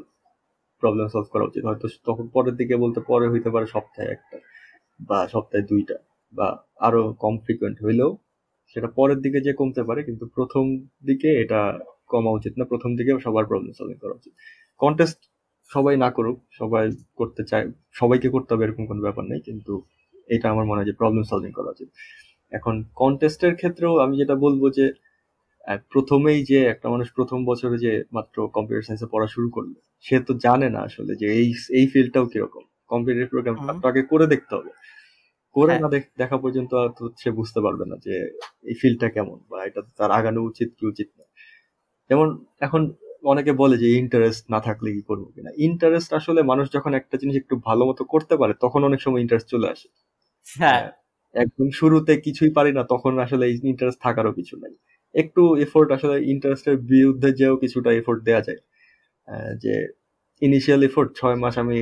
প্রবলেম 0.84 1.08
সলভ 1.14 1.28
করা 1.34 1.46
উচিত। 1.50 1.62
হয়তো 1.70 1.86
তখন 2.08 2.26
পরের 2.36 2.56
দিকে 2.60 2.76
বলতে 2.84 3.00
পরে 3.12 3.26
হইতে 3.34 3.50
পারে 3.54 3.66
সপ্তাহে 3.76 4.10
একটা 4.16 4.38
বা 5.00 5.20
সপ্তাহে 5.34 5.64
দুইটা 5.72 5.96
বা 6.34 6.48
আরও 6.88 7.02
কম 7.24 7.34
ফ্রিকোয়েন্ট 7.46 7.78
হইলেও 7.86 8.12
সেটা 8.72 8.88
পরের 8.98 9.20
দিকে 9.26 9.40
যে 9.48 9.52
কমতে 9.60 9.82
পারে, 9.90 10.02
কিন্তু 10.08 10.26
প্রথম 10.38 10.66
দিকে 11.10 11.30
এটা 11.44 11.62
কমা 12.14 12.32
উচিত 12.38 12.54
না। 12.60 12.64
প্রথম 12.72 12.92
দিকে 13.00 13.12
সবার 13.26 13.46
প্রবলেম 13.52 13.74
সলভিং 13.80 13.98
করা 14.04 14.16
উচিত। 14.20 14.34
কন্টেস্ট 14.82 15.20
সবাই 15.70 15.96
না 16.04 16.10
করুক, 16.18 16.38
সবাই 16.60 16.84
করতে 17.20 17.42
চায়, 17.50 17.66
সবাইকে 18.00 18.28
করতে 18.36 18.50
হবে 18.54 18.64
এরকম 18.68 18.84
কোনো 18.92 19.02
ব্যাপার 19.08 19.24
নেই, 19.32 19.42
কিন্তু 19.48 19.74
এটা 20.28 20.48
আমার 20.54 20.66
মনে 20.70 20.80
হয় 20.80 20.88
যে 20.92 20.96
প্রবলেম 21.02 21.24
সলভিং 21.32 21.52
করা 21.58 21.70
উচিত। 21.76 21.90
এখন 22.52 22.76
কন্টেস্টের 23.02 23.54
ক্ষেত্রেও 23.60 23.94
আমি 24.06 24.16
যেটা 24.22 24.36
বলব 24.46 24.62
যে 24.78 24.86
প্রথমেই 25.92 26.40
যে 26.44 26.60
একটা 26.74 26.88
মানুষ 26.90 27.08
প্রথম 27.18 27.40
বছরে 27.46 27.76
যে 27.86 27.92
মাত্র 28.14 28.38
কম্পিউটার 28.56 28.86
সায়েন্সে 28.88 29.08
পড়া 29.14 29.28
শুরু 29.28 29.48
করল 29.50 29.74
সে 30.06 30.16
তো 30.28 30.34
জানে 30.46 30.68
না 30.70 30.82
আসলে 30.90 31.14
যে 31.22 31.28
এই 31.40 31.48
এই 31.72 31.86
ফিল্ডটাও 31.94 32.26
কীরকম। 32.34 32.64
কম্পিউটার 32.90 33.32
প্রোগ্রাম 33.34 33.56
হুম। 33.58 33.66
তার 33.68 33.78
তো 33.82 33.88
আগে 33.92 34.02
করে 34.12 34.26
দেখতে 34.34 34.54
হবে। 34.58 34.72
করে 35.56 35.74
হ্যাঁ। 35.74 35.82
না 35.84 35.88
দেখা 36.22 36.38
পর্যন্ত 36.44 36.74
সে 37.22 37.30
বুঝতে 37.40 37.60
পারবে 37.66 37.86
না 37.92 37.98
যে 38.06 38.16
এই 38.66 38.76
ফিল্ডটা 38.82 39.10
কেমন 39.16 39.38
বা 39.52 39.60
এটা 39.70 39.82
তার 40.00 40.12
আগানো 40.20 40.42
উচিত 40.50 40.70
কি 40.78 40.86
উচিত 40.88 41.10
না। 41.20 41.26
যেমন 42.10 42.28
এখন 42.62 42.82
অনেকে 43.26 43.54
বলে 43.62 43.76
যে 43.84 43.90
ইন্টারেস্ট 44.02 44.44
না 44.52 44.60
থাকলে 44.68 44.90
কি 44.96 45.04
করব 45.10 45.26
কিনা। 45.36 45.52
ইন্টারেস্ট 45.68 46.12
আসলে 46.20 46.42
মানুষ 46.52 46.68
যখন 46.76 46.92
একটা 46.96 47.16
জিনিস 47.22 47.36
একটু 47.38 47.56
ভালো 47.68 47.84
মতো 47.86 48.04
করতে 48.14 48.36
পারে 48.42 48.54
তখন 48.64 48.82
অনেক 48.90 49.02
সময় 49.06 49.22
ইন্টারেস্ট 49.22 49.50
চলে 49.54 49.68
আসে। 49.70 49.88
হ্যাঁ। 50.48 50.84
একদম 51.36 51.68
শুরুতে 51.74 52.14
কিছুই 52.26 52.52
পারি 52.58 52.72
না 52.74 52.84
তখন 52.94 53.14
আসলে 53.26 53.46
ইন্টারেস্ট 53.66 54.00
থাকারও 54.02 54.34
কিছু 54.34 54.56
নাই। 54.64 54.74
একটু 55.16 55.42
এফোর্ট 55.66 55.90
আসলে 55.98 56.16
ইন্টারেস্টের 56.34 56.76
বিরুদ্ধে 56.92 57.30
যেও 57.40 57.54
কিছুটা 57.64 57.90
এফোর্ট 58.02 58.20
দেওয়া 58.28 58.42
যায়। 58.48 58.62
যে 59.64 59.74
ইনিশিয়াল 60.42 60.82
এফোর্ট 60.90 61.10
ছয় 61.20 61.38
মাস 61.44 61.56
আমি 61.64 61.78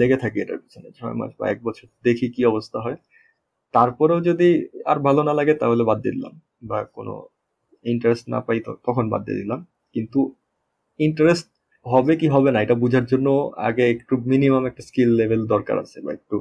লেগে 0.00 0.18
থাকি 0.22 0.38
এটার 0.44 0.58
পিছনে, 0.64 0.88
ছয় 0.98 1.14
মাস 1.20 1.30
বা 1.38 1.44
এক 1.52 1.58
বছর 1.66 1.86
দেখি 2.06 2.26
কি 2.34 2.42
অবস্থা 2.52 2.78
হয়। 2.84 2.98
তারপরেও 3.74 4.20
যদি 4.28 4.48
আর 4.90 4.98
ভালো 5.06 5.20
না 5.28 5.32
লাগে 5.38 5.54
তাহলে 5.62 5.82
বাদ 5.90 5.98
দিয়ে 6.02 6.14
দিলাম 6.16 6.34
বা 6.70 6.78
কোনো 6.96 7.14
ইন্টারেস্ট 7.84 8.24
না 8.34 8.38
পাই 8.46 8.58
তখন 8.86 9.04
বাদ 9.12 9.22
দিয়ে 9.26 9.38
দিলাম। 9.42 9.60
কিন্তু 9.94 10.20
ইন্টারেস্ট 11.00 11.48
হবে 11.86 12.12
কি 12.20 12.26
হবে 12.34 12.50
না 12.54 12.58
এটা 12.64 12.76
বোঝার 12.82 13.06
জন্য 13.12 13.28
আগে 13.68 13.84
একটু 13.94 14.14
মিনিমাম 14.32 14.62
একটা 14.70 14.82
স্কিল 14.88 15.10
লেভেল 15.20 15.42
দরকার 15.54 15.76
আছে 15.84 15.98
বা 16.04 16.10
একটু 16.18 16.36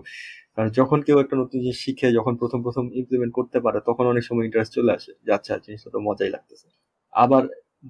কারণ 0.56 0.70
যখন 0.80 1.00
কেউ 1.08 1.18
একটা 1.24 1.36
নতুন 1.42 1.58
জিনিস 1.64 1.78
শিখে 1.86 2.08
যখন 2.18 2.34
প্রথম 2.42 2.60
প্রথম 2.66 2.86
ইমপ্লিমেন্ট 3.02 3.34
করতে 3.40 3.58
পারে 3.66 3.80
তখন 3.90 4.06
অনেক 4.08 4.24
সময় 4.30 4.46
ইন্টারেস্ট 4.48 4.74
চলে 4.78 4.92
আসে 4.98 5.12
যে 5.26 5.32
আচ্ছা 5.38 5.54
জিনিসটা 5.66 5.90
তো 5.96 6.00
মজাই 6.08 6.32
লাগতেছে। 6.36 6.68
আবার 7.14 7.44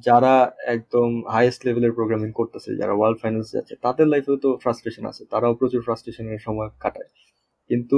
যারা 0.07 0.33
একদম 0.75 1.09
হাইয়েস্ট 1.33 1.61
লেভেলের 1.67 1.93
প্রোগ্রামিং 1.97 2.29
করতেছে 2.39 2.69
যারা 2.81 2.93
ওয়ার্ল্ড 2.95 3.17
ফাইন্যান্সে 3.21 3.55
আছে 3.63 3.73
তাদের 3.85 4.07
লাইফেও 4.13 4.37
তো 4.45 4.49
ফ্রাস্ট্রেশন 4.63 5.03
আছে 5.11 5.23
তারাও 5.31 5.53
প্রচুর 5.59 5.81
ফ্রাস্ট্রেশনের 5.87 6.41
সময় 6.47 6.69
কাটায়। 6.83 7.09
কিন্তু 7.69 7.97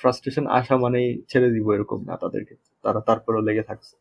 ফ্রাস্ট্রেশন 0.00 0.44
আসা 0.58 0.74
মানেই 0.84 1.08
ছেড়ে 1.30 1.48
দিব 1.54 1.66
এরকম 1.76 1.98
না 2.08 2.14
তাদেরকে 2.22 2.54
তারা 2.84 3.00
তারপরেও 3.08 3.42
লেগে 3.48 3.64
থাকছে। 3.70 3.94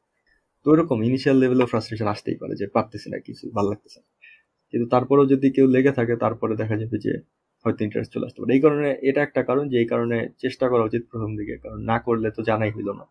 তো 0.66 0.68
এরকম 0.76 0.98
ইনিশিয়াল 1.04 1.38
লেভেলেও 1.44 1.68
ফ্রাস্ট্রেশন 1.74 2.08
আসতেই 2.16 2.38
পারে 2.42 2.54
যে 2.62 2.66
পারতেছি 2.76 3.08
না 3.14 3.18
কিছু 3.28 3.44
ভালো 3.56 3.68
লাগতেছে 3.74 4.00
না। 4.04 4.08
কিন্তু 4.74 4.86
তারপরেও 4.94 5.26
যদি 5.34 5.48
কেউ 5.56 5.66
লেগে 5.76 5.94
থাকে, 6.00 6.14
তারপরে 6.24 6.54
দেখা 6.62 6.76
যাবে 6.82 6.98
যে 7.06 7.14
হয়তো 7.66 7.82
ইন্টারেস্ট 7.88 8.12
চলে 8.16 8.26
আসতে 8.28 8.40
পারে। 8.42 8.52
এই 8.58 8.62
কারণে 8.66 8.88
এটা 9.10 9.22
একটা 9.28 9.42
কারণ 9.50 9.64
যে, 9.72 9.76
এই 9.84 9.88
কারণে 9.94 10.18
চেষ্টা 10.44 10.66
করা 10.72 10.84
উচিত 10.90 11.04
প্রথম 11.12 11.32
দিকে, 11.40 11.56
কারণ 11.64 11.80
না 11.92 11.98
করলে 12.08 12.28
তো 12.38 12.42
জানাই 12.50 12.72
হইল 12.76 12.90
না। 13.00 13.06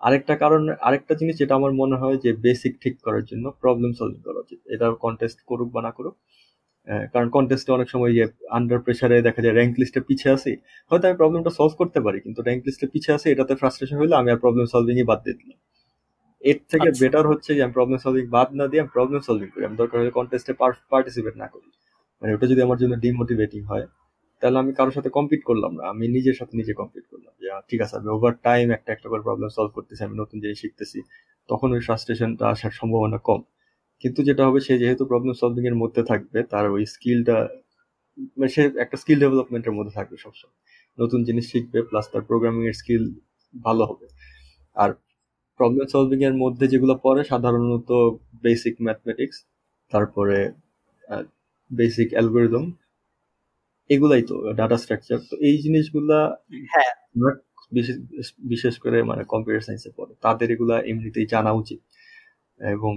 আরেকটা 0.00 0.34
কারণ, 0.42 0.62
আরেকটা 0.88 1.14
জিনিস 1.20 1.34
যেটা 1.42 1.54
আমার 1.60 1.72
মনে 1.82 1.96
হয় 2.02 2.16
যে 2.24 2.30
বেসিক 2.46 2.72
ঠিক 2.84 2.94
করার 3.06 3.24
জন্য 3.30 3.44
প্রবলেম 3.62 3.90
সলভিং 3.98 4.20
করা 4.28 4.38
উচিত। 4.44 4.60
এটা 4.74 4.86
কন্টেস্ট 5.04 5.38
করুক 5.50 5.68
বা 5.74 5.80
না 5.86 5.92
করুক 5.98 6.16
কারণ 7.14 7.28
কন্টেস্টে 7.36 7.70
অনেক 7.78 7.88
সময় 7.94 8.12
যে 8.18 8.24
আন্ডার 8.58 8.78
প্রেসারে 8.84 9.16
দেখা 9.28 9.40
যায় 9.44 9.54
র্যাঙ্ক 9.58 9.74
লিস্টে 9.80 10.00
পিছিয়ে 10.08 10.32
আসি 10.36 10.52
হয়তো 10.90 11.04
আমি 11.08 11.16
প্রবলেমটা 11.22 11.52
সলভ 11.58 11.72
করতে 11.80 11.98
পারি, 12.06 12.18
কিন্তু 12.24 12.40
র্যাঙ্ক 12.48 12.62
লিস্টে 12.66 12.86
পিছিয়ে 12.92 13.14
আছি, 13.16 13.26
এটাতে 13.34 13.54
ফ্রাস্ট্রেশন 13.60 13.96
হলে 14.02 14.14
আমি 14.20 14.28
আর 14.34 14.38
প্রবলেম 14.44 14.66
সলভিংই 14.74 15.06
বাদ 15.10 15.20
দিয়ে 15.24 15.38
দিলাম। 15.40 15.58
এর 16.46 16.58
থেকে 16.70 16.88
আচ্ছা। 16.88 17.00
বেটার 17.02 17.24
হচ্ছে 17.26 17.50
যে 17.56 17.62
আমি 17.62 17.72
প্রবলেম 17.72 17.98
সলভিং 17.98 18.24
বাদ 18.28 18.48
না 18.52 18.64
দিয়ে 18.66 18.80
আমি 18.82 18.90
প্রবলেম 18.92 19.20
সলভিং 19.20 19.48
করি। 19.48 19.64
আমি 19.64 19.76
দরকার 19.76 19.96
হলে 20.00 20.12
কন্টেস্টে 20.18 20.52
পার্টিসিপেট 20.92 21.34
না 21.36 21.46
করি। 21.46 21.68
মানে 22.22 22.30
ওটা 22.34 22.46
যদি 22.46 22.60
আমার 22.62 22.78
জন্য 22.78 22.94
ডিমোটিভেটিং 22.96 23.60
হয় 23.64 23.86
তাহলে 24.42 24.58
আমি 24.58 24.72
কারোর 24.74 24.92
সাথে 24.92 25.10
কম্পিট 25.10 25.40
করলাম 25.44 25.72
না। 25.74 25.82
আমি 25.92 26.04
নিজের 26.08 26.34
সাথে 26.34 26.54
নিজে 26.56 26.72
কম্পিট 26.74 27.04
করলাম 27.10 27.32
যে 27.40 27.46
ঠিক 27.70 27.80
আছে 27.80 27.94
আমি 27.96 28.08
ওভার 28.08 28.32
টাইম 28.42 28.66
একটা 28.70 28.90
একটা 28.92 29.08
করে 29.08 29.22
প্রবলেম 29.22 29.48
সলভ 29.48 29.70
করতেছি 29.74 30.02
আমি 30.04 30.16
নতুন 30.18 30.36
জিনিস 30.40 30.58
শিখতেছি। 30.60 30.98
তখন 31.48 31.68
ওই 31.72 31.80
ফ্রাস্ট্রেশনটা 31.80 32.44
আসার 32.48 32.70
সম্ভাবনা 32.70 33.18
কম। 33.18 33.40
কিন্তু 34.04 34.20
যেটা 34.22 34.42
হবে 34.46 34.60
সে 34.60 34.74
যেহেতু 34.78 35.04
প্রবলেম 35.06 35.34
সলভিং 35.34 35.64
এর 35.66 35.74
মধ্যে 35.74 36.02
থাকবে 36.02 36.38
তার 36.42 36.66
ওই 36.70 36.82
স্কিলটা 36.86 37.36
মানে 38.36 38.48
সে 38.48 38.62
একটা 38.78 38.96
স্কিল 38.96 39.18
ডেভেলপমেন্টের 39.20 39.72
মধ্যে 39.72 39.92
থাকবে 39.94 40.16
সবসময়। 40.16 40.56
নতুন 40.98 41.20
জিনিস 41.24 41.44
শিখবে 41.52 41.80
প্লাস 41.82 42.06
তার 42.12 42.22
প্রোগ্রামিং 42.22 42.62
এর 42.66 42.72
স্কিল 42.72 43.02
ভালো 43.54 43.82
হবে। 43.84 44.06
আর 44.76 44.90
প্রবলেম 45.60 45.86
সলভিং 45.86 46.20
এর 46.24 46.34
মধ্যে 46.34 46.64
যেগুলো 46.68 46.94
পড়ে 47.02 47.22
সাধারণত 47.24 47.90
বেসিক 48.42 48.74
ম্যাথমেটিক্স 48.80 49.36
তারপরে 49.92 50.38
বেসিক 51.70 52.08
অ্যালগোরিদম 52.12 52.64
এগুলাই 53.90 54.22
তো 54.22 54.36
ডাটা 54.52 54.76
স্ট্রাকচার 54.76 55.18
তো 55.30 55.34
এই 55.48 55.56
জিনিসগুলা 55.58 56.18
হ্যাঁ। 56.68 56.92
বিশেষ 58.44 58.74
করে 58.78 58.98
মানে 59.02 59.22
কম্পিউটার 59.24 59.64
সায়েন্সে 59.66 59.90
পড়ে 59.96 60.12
তাদের 60.22 60.48
এগুলা 60.50 60.76
এমনিতেই 60.82 61.26
জানা 61.26 61.52
উচিত। 61.52 61.80
এবং 62.60 62.92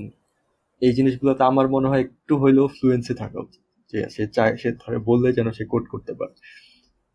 এই 0.81 0.93
জিনিসগুলোতে 0.93 1.43
আমার 1.43 1.67
মনে 1.69 1.87
হয় 1.87 2.01
একটু 2.01 2.33
হইলেও 2.37 2.67
ফ্লুয়েন্সি 2.67 3.13
থাকা 3.13 3.37
উচিত 3.39 3.63
যে 3.93 3.99
সে 4.09 4.23
চায় 4.27 4.53
সে 4.57 4.69
ধরে 4.83 4.97
বললে 4.99 5.29
যেন 5.33 5.47
সে 5.51 5.63
কোড 5.65 5.83
করতে 5.89 6.13
পারে। 6.13 6.33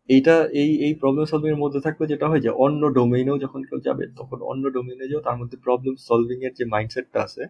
এইটা 0.09 0.35
এই 0.61 0.71
এই 0.85 0.93
প্রবলেম 1.01 1.25
সলভিং 1.31 1.51
এর 1.55 1.59
মধ্যে 1.63 1.79
থাকবে 1.85 2.03
যেটা 2.11 2.25
হয় 2.31 2.41
যে, 2.45 2.51
অন্য 2.65 2.81
ডোমেইনেও 2.99 3.37
যখন 3.45 3.61
কেউ 3.69 3.79
যাবে, 3.87 4.03
তখন 4.19 4.37
অন্য 4.51 4.63
ডোমেইনে 4.75 5.05
যেও 5.11 5.21
তার 5.27 5.37
মধ্যে 5.41 5.57
প্রবলেম 5.65 5.93
সলভিং 6.07 6.39
এর 6.47 6.53
যে 6.59 6.65
মাইন্ডসেটটা 6.73 7.19
আছে, 7.27 7.43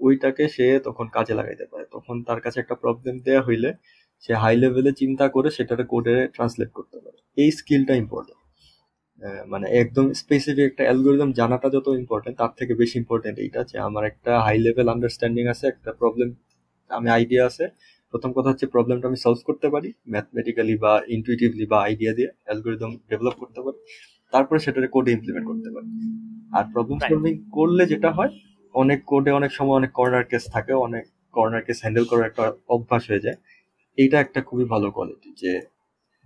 ওইটাকে 0.00 0.44
সে 0.56 0.66
তখন 0.86 1.06
কাজে 1.16 1.34
লাগাইতে 1.40 1.64
পারে। 1.72 1.84
তখন 1.94 2.16
তার 2.28 2.40
কাছে 2.44 2.58
একটা 2.62 2.76
প্রবলেম 2.84 3.14
দেয়া 3.26 3.42
হইলে, 3.48 3.70
সে 4.24 4.32
হাই 4.42 4.54
লেভেলে 4.62 4.92
চিন্তা 5.02 5.26
করে 5.36 5.48
সেটাকে 5.56 5.84
কোডে 5.92 6.14
ট্রান্সলেট 6.34 6.70
করতে 6.78 6.98
পারে। 7.04 7.18
এই 7.42 7.50
স্কিলটা 7.58 7.94
ইম্পর্টেন্ট 8.04 8.40
মানে 9.52 9.66
একদম 9.82 10.06
স্পেসিফিক 10.22 10.64
একটা 10.70 10.82
অ্যালগোরিদম 10.88 11.30
জানাটা 11.40 11.68
যত 11.76 11.86
ইম্পর্টেন্ট 12.02 12.34
তার 12.40 12.52
থেকে 12.58 12.72
বেশি 12.82 12.96
ইম্পর্টেন্ট 13.02 13.36
এইটা 13.44 13.60
যে, 13.70 13.76
আমার 13.88 14.04
একটা 14.10 14.32
হাই 14.46 14.56
লেভেল 14.66 14.86
আন্ডারস্ট্যান্ডিং 14.94 15.44
আছে, 15.54 15.64
একটা 15.72 15.90
প্রবলেম 16.00 16.28
আমি 16.90 17.08
আইডিয়া 17.16 17.42
আছে 17.50 17.64
প্রথম 18.12 18.30
কথা 18.36 18.48
হচ্ছে 18.52 18.66
প্রবলেমটা 18.74 19.06
আমি 19.10 19.18
সলভ 19.24 19.40
করতে 19.48 19.66
পারি 19.74 19.88
ম্যাথমেটিক্যালি 20.12 20.74
বা 20.84 20.92
ইনটুইটিভলি 21.16 21.64
বা 21.72 21.78
আইডিয়া 21.88 22.12
দিয়ে 22.18 22.30
অ্যালগোরিদম 22.46 22.92
ডেভেলপ 23.10 23.36
করতে 23.42 23.60
পারি 23.64 23.78
তারপরে 24.32 24.58
সেটাকে 24.64 24.88
কোডে 24.94 25.10
ইমপ্লিমেন্ট 25.16 25.46
করতে 25.50 25.68
পারি। 25.74 25.88
আর 26.56 26.64
প্রবলেম 26.74 26.98
সলভিং 27.08 27.34
করলে 27.56 27.82
যেটা 27.92 28.10
হয় 28.16 28.30
অনেক 28.74 28.98
কোডে 29.10 29.30
অনেক 29.38 29.50
সময় 29.58 29.76
অনেক 29.80 29.92
কর্নার 29.98 30.24
কেস 30.30 30.44
থাকে 30.54 30.72
অনেক 30.86 31.04
কর্নার 31.36 31.62
কেস 31.66 31.78
হ্যান্ডেল 31.84 32.04
করার 32.10 32.26
একটা 32.30 32.44
অভ্যাস 32.74 33.02
হয়ে 33.10 33.24
যায়। 33.26 33.38
এইটা 33.98 34.16
একটা 34.24 34.40
খুবই 34.48 34.66
ভালো 34.72 34.86
কোয়ালিটি 34.96 35.30
যে 35.42 35.52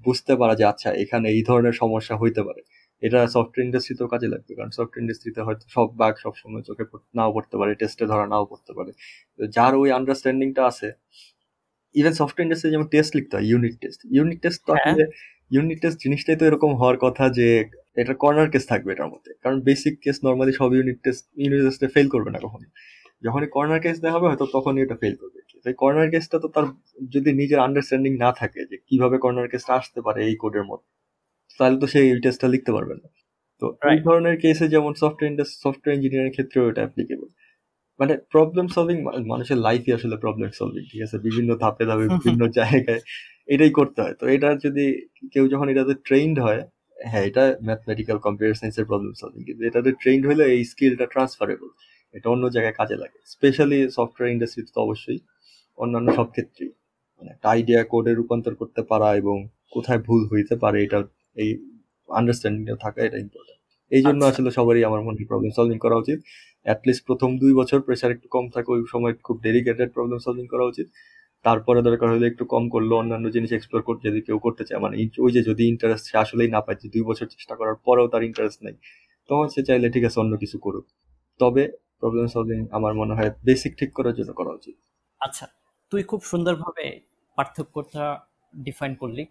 বুঝতে 0.01 0.33
পারা 0.41 0.55
যে 0.61 0.65
আচ্ছা 0.73 0.89
এখানে 1.03 1.27
এই 1.35 1.43
ধরনের 1.49 1.75
সমস্যা 1.83 2.15
হইতে 2.23 2.43
পারে। 2.49 2.63
এটা 3.03 3.19
সফটওয়্যার 3.35 3.67
ইন্ডাস্ট্রিতেও 3.69 4.09
কাজে 4.15 4.29
লাগবে 4.35 4.53
কারণ 4.59 4.71
সফটওয়্যার 4.77 5.03
ইন্ডাস্ট্রিতে 5.05 5.41
হয়তো 5.47 5.65
সব 5.77 5.89
বাগ 6.01 6.15
সবসময় 6.25 6.63
চোখে 6.69 6.85
নাও 7.19 7.31
পড়তে 7.37 7.57
পারে 7.61 7.73
টেস্টে 7.81 8.05
ধরা 8.13 8.25
নাও 8.33 8.45
পড়তে 8.51 8.73
পারে। 8.79 8.93
তো 9.39 9.43
যার 9.57 9.73
ওই 9.83 9.89
আন্ডারস্ট্যান্ডিংটা 9.99 10.63
আছে 10.71 10.89
ইভেন 11.97 12.15
সফটওয়্যার 12.21 12.47
ইন্ডাস্ট্রি 12.47 12.71
যেমন 12.75 12.87
টেস্ট 12.95 13.11
লিখতে 13.19 13.35
হয় 13.37 13.47
ইউনিট 13.51 13.75
টেস্ট 13.83 14.01
ইউনিট 14.17 14.39
টেস্ট 14.45 14.61
তো 14.67 14.73
হ্যাঁ। 14.73 14.85
আসলে 14.87 15.05
ইউনিট 15.51 15.79
টেস্ট 15.83 15.99
জিনিসটাই 16.05 16.37
তো 16.41 16.45
এরকম 16.51 16.71
হওয়ার 16.81 16.97
কথা 17.05 17.25
যে 17.39 17.49
এটা 17.97 18.15
কর্নার 18.23 18.49
কেস 18.53 18.65
থাকবে 18.73 18.91
এটার 18.95 19.09
মধ্যে। 19.15 19.31
কারণ 19.43 19.59
বেসিক 19.69 19.95
কেস 20.05 20.17
নর্মালি 20.27 20.53
সব 20.61 20.71
ইউনিট 20.77 20.99
টেস্ট 21.05 21.25
ইউনিট 21.43 21.61
টেস্টে 21.67 21.87
ফেল 21.95 22.07
করবে 22.15 22.31
না 22.35 22.39
কখনো 22.45 22.67
যখনই 23.23 23.49
কর্নার 23.57 23.81
কেস 23.85 23.97
দেওয়া 24.03 24.15
হবে 24.17 24.27
হয়তো 24.31 24.47
তখনই 24.57 24.81
এটা 24.87 24.97
ফেল 25.03 25.15
করবে। 25.23 25.39
এই 25.67 25.75
কর্নার 25.83 26.09
কেসটা 26.13 26.37
তো 26.45 26.49
তার 26.55 26.67
যদি 27.15 27.31
নিজের 27.41 27.59
আন্ডারস্ট্যান্ডিং 27.67 28.13
না 28.25 28.31
থাকে 28.41 28.61
যে 28.71 28.77
কীভাবে 28.89 29.17
কর্নার 29.25 29.49
কেসটা 29.53 29.73
আসতে 29.81 30.01
পারে 30.07 30.21
এই 30.29 30.35
কোডের 30.43 30.65
মধ্যে 30.71 30.91
তাহলে 31.61 31.77
তো 31.83 31.87
সেই 31.87 32.07
টেস্টটা 32.25 32.49
লিখতে 32.55 32.71
পারবে 32.77 32.95
না। 33.01 33.07
তো 33.63 33.67
এই 33.93 33.99
ধরনের 34.07 34.37
কেসে 34.43 34.67
যেমন 34.75 34.93
সফটওয়্যার 35.03 35.49
সফটওয়্যার 35.65 35.97
ইঞ্জিনিয়ারিং 35.97 36.33
ক্ষেত্রেও 36.37 36.65
এটা 36.71 36.81
অ্যাপ্লিকেবল 36.85 37.29
মানে 38.01 38.15
প্রবলেম 38.33 38.67
সলভিং 38.69 38.97
মানুষের 39.33 39.59
লাইফই 39.59 39.93
আসলে 39.99 40.17
প্রবলেম 40.25 40.51
সলভিং 40.51 40.83
ঠিক 40.93 41.01
আছে? 41.03 41.17
বিভিন্ন 41.19 41.51
ধাপে 41.63 41.85
ধাপে 41.91 42.07
বিভিন্ন 42.17 42.43
জায়গায় 42.59 43.01
এটাই 43.49 43.73
করতে 43.79 43.99
হয়। 44.03 44.15
তো 44.21 44.25
এটা 44.27 44.49
যদি 44.65 44.85
কেউ 45.33 45.45
যখন 45.53 45.67
এটাতে 45.69 45.95
ট্রেন্ড 46.09 46.37
হয় 46.39 46.61
হ্যাঁ 47.07 47.25
এটা 47.31 47.45
ম্যাথমেটিক্যাল 47.69 48.19
কম্পিউটার 48.27 48.57
সায়েন্সের 48.61 48.87
প্রবলেম 48.91 49.13
সলভিং 49.21 49.41
কিন্তু 49.49 49.63
এটাতে 49.69 49.91
ট্রেন্ড 50.03 50.23
হলে 50.31 50.45
এই 50.55 50.63
স্কিলটা 50.65 51.07
ট্রান্সফারেবল 51.15 51.69
এটা 52.15 52.27
অন্য 52.31 52.45
জায়গায় 52.55 52.75
কাজে 52.81 52.97
লাগে। 53.03 53.19
স্পেশালি 53.35 53.79
সফটওয়্যার 53.97 54.33
ইন্ডাস্ট্রিতে 54.35 54.71
তো 54.75 54.81
অবশ্যই 54.81 55.19
অন্যান্য 55.79 56.09
সব 56.19 56.29
ক্ষেত্রেই। 56.35 56.71
মানে 57.17 57.29
একটা 57.35 57.47
আইডিয়া 57.55 57.81
কোডে 57.93 58.13
রূপান্তর 58.15 58.53
করতে 58.55 58.83
পারা 58.91 59.09
এবং 59.21 59.37
কোথায় 59.71 60.01
ভুল 60.07 60.23
হইতে 60.33 60.55
পারে 60.63 60.79
এটা 60.83 60.99
এই 61.37 61.51
আন্ডারস্ট্যান্ডিংটা 62.09 62.77
থাকা 62.85 63.01
এটা 63.09 63.19
ইম্পর্টেন্ট 63.19 63.61
এই 63.93 64.03
জন্য 64.03 64.21
আচ্ছা। 64.23 64.35
আসলে 64.35 64.51
সবারই 64.59 64.83
আমার 64.89 65.01
মনে 65.07 65.17
হয় 65.19 65.29
প্রবলেম 65.31 65.51
সলভিং 65.59 65.79
করা 65.85 65.97
উচিত। 66.03 66.19
অ্যাটলিস্ট 66.67 67.03
প্রথম 67.09 67.31
দুই 67.43 67.53
বছর 67.61 67.79
প্রেশার 67.87 68.11
একটু 68.17 68.29
কম 68.35 68.45
থাকে, 68.55 68.69
ওই 68.75 68.81
সময় 68.95 69.15
খুব 69.27 69.37
ডেডিকেটেড 69.47 69.89
প্রবলেম 69.97 70.19
সলভিং 70.25 70.47
করা 70.53 70.65
উচিত। 70.73 70.87
তারপরে 71.45 71.81
দরকার 71.89 72.09
হলে 72.13 72.27
একটু 72.33 72.45
কম 72.55 72.65
করল, 72.75 72.91
অন্যান্য 73.03 73.27
জিনিস 73.37 73.51
এক্সপ্লোর 73.55 73.83
করতে 73.89 74.05
যদি 74.11 74.21
কেউ 74.29 74.39
করতে 74.47 74.63
চায় 74.69 74.81
মানে 74.85 74.95
ওই 75.25 75.31
যে 75.37 75.41
যদি 75.51 75.63
ইন্টারেস্ট 75.73 76.05
সে 76.11 76.17
আসলেই 76.25 76.49
না 76.55 76.61
পায়, 76.65 76.79
যে 76.83 76.87
দুই 76.95 77.03
বছর 77.11 77.27
চেষ্টা 77.35 77.55
করার 77.61 77.77
পরেও 77.87 78.07
তার 78.13 78.23
ইন্টারেস্ট 78.31 78.61
নেই, 78.67 78.77
তখন 79.29 79.47
সে 79.55 79.61
চাইলে 79.69 79.87
ঠিক 79.95 80.05
আছে 80.09 80.19
অন্য 80.23 80.33
কিছু 80.43 80.57
করুক। 80.65 80.85
তবে 81.41 81.63
প্রবলেম 82.01 82.27
সলভিং 82.35 82.61
আমার 82.77 82.93
মনে 83.01 83.13
হয় 83.19 83.31
বেসিক 83.47 83.73
ঠিক 83.81 83.91
করার 83.99 84.15
জন্য 84.19 84.31
করা 84.41 84.53
উচিত। 84.59 84.77
আচ্ছা 85.21 85.45
তুই 85.93 86.03
খুব 86.11 86.21
সুন্দরভাবে 86.31 86.85
পার্থক্যটা 87.39 88.05
ডিফাইন 88.55 88.93
করলি। 89.03 89.23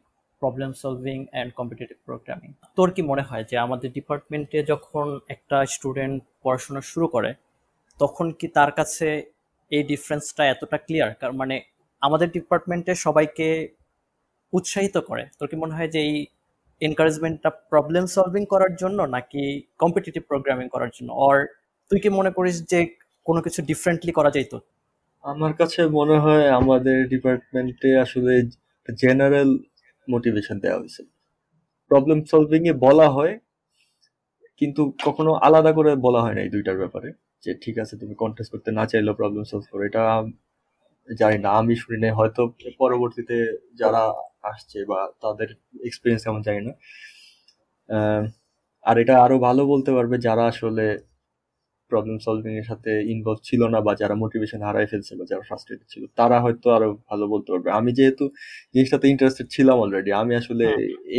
Problem 0.42 0.72
solving 0.82 1.18
and 1.32 1.52
competitive 1.60 1.98
programming 2.08 2.50
তোর 2.78 2.90
কি 2.96 3.02
মনে 3.12 3.24
হয় 3.30 3.44
যে 3.50 3.56
আমাদের 3.66 3.90
ডিপার্টমেন্টে 3.98 4.60
যখন 4.72 5.08
একটা 5.36 5.58
স্টুডেন্ট 5.76 6.18
পড়াশোনা 6.44 6.82
শুরু 6.92 7.06
করে, 7.16 7.32
তখন 8.00 8.26
কি 8.40 8.48
তার 8.58 8.72
কাছে 8.80 9.08
এই 9.72 9.84
ডিফারেন্সটা 9.92 10.44
এতটা 10.54 10.78
ক্লিয়ার 10.86 11.12
কারণ 11.22 11.36
মানে 11.42 11.56
আমাদের 12.02 12.28
ডিপার্টমেন্টে 12.38 12.94
সবাইকে 13.06 13.48
উৎসাহিত 14.54 14.96
করে। 15.10 15.24
তোর 15.38 15.48
কি 15.52 15.56
মনে 15.64 15.74
হয় 15.78 15.90
যে 15.96 16.00
এই 16.10 16.16
এনকারেজমেন্টটা 16.82 17.50
প্রবলেম 17.72 18.06
সলভিং 18.16 18.44
করার 18.54 18.74
জন্য 18.82 19.00
নাকি 19.16 19.44
কম্পিটিটিভ 19.82 20.22
প্রোগ্রামিং 20.32 20.66
করার 20.74 20.92
জন্য? 20.96 21.10
অর 21.28 21.38
তুই 21.92 22.00
কি 22.04 22.10
মনে 22.20 22.32
করিস 22.38 22.56
যে 22.72 22.80
কোনো 23.26 23.40
কিছু 23.46 23.60
ডিফারেন্টলি 23.70 24.12
করা 24.18 24.30
যাইত 24.36 24.54
আমার 25.24 25.54
কাছে 25.60 25.82
মনে 26.00 26.18
হয় 26.24 26.46
আমাদের 26.60 26.98
ডিপার্টমেন্টে 27.14 27.90
আসলে 28.06 28.34
জেনারেল 28.90 29.50
মোটিভেশন 30.14 30.58
দেওয়া 30.64 30.78
হয়েছে। 30.82 31.02
প্রবলেম 31.92 32.20
সলভিং 32.32 32.62
এ 32.72 32.74
বলা 32.88 33.08
হয়, 33.16 33.34
কিন্তু 34.62 34.82
কখনো 35.08 35.32
আলাদা 35.48 35.72
করে 35.78 35.92
বলা 36.06 36.20
হয় 36.26 36.36
না 36.38 36.42
এই 36.46 36.52
দুইটার 36.56 36.78
ব্যাপারে, 36.82 37.10
যে 37.44 37.52
ঠিক 37.64 37.76
আছে, 37.84 37.94
তুমি 38.02 38.14
কন্টেস্ট 38.24 38.50
করতে 38.54 38.70
না 38.80 38.84
চাইলেও 38.92 39.16
প্রবলেম 39.22 39.44
সলভ 39.52 39.66
করো। 39.72 39.84
এটা 39.90 40.04
জানি 41.10 41.38
না, 41.46 41.50
আমি 41.62 41.74
শুনি 41.84 41.98
নাই, 42.04 42.14
হয়তো 42.20 42.42
পরবর্তীতে 42.82 43.38
যারা 43.82 44.04
আসছে 44.52 44.80
বা 44.92 45.00
তাদের 45.24 45.50
এক্সপিরিয়েন্স 45.90 46.22
কেমন 46.26 46.42
জানি 46.48 46.62
না। 46.68 46.74
আর 48.86 48.96
এটা 49.04 49.16
আরও 49.26 49.38
ভালো 49.48 49.62
বলতে 49.74 49.92
পারবে 49.98 50.16
যারা 50.28 50.44
আসলে 50.52 50.86
প্রবলেম 51.92 52.18
সলভিং 52.20 52.54
এর 52.58 52.66
সাথে 52.72 52.92
ইনভলভ 53.14 53.40
ছিল 53.44 53.62
না 53.68 53.80
বা 53.82 53.92
যারা 54.02 54.16
মোটিভেশন 54.16 54.62
হারাই 54.62 54.88
ফেলছে 54.88 55.14
বা 55.20 55.24
যারা 55.26 55.44
ফ্রাস্ট্রেটেড 55.50 55.88
ছিল 55.90 56.04
তারা 56.18 56.38
হয়তো 56.42 56.68
আরও 56.72 56.90
ভালো 57.10 57.26
বলতে 57.28 57.50
পারবে। 57.54 57.70
আমি 57.72 57.92
যেহেতু 57.94 58.26
জিনিসটাতে 58.76 59.06
ইন্টারেস্টেড 59.08 59.48
ছিলাম 59.50 59.78
অলরেডি 59.80 60.12
আমি 60.14 60.34
আসলে 60.36 60.66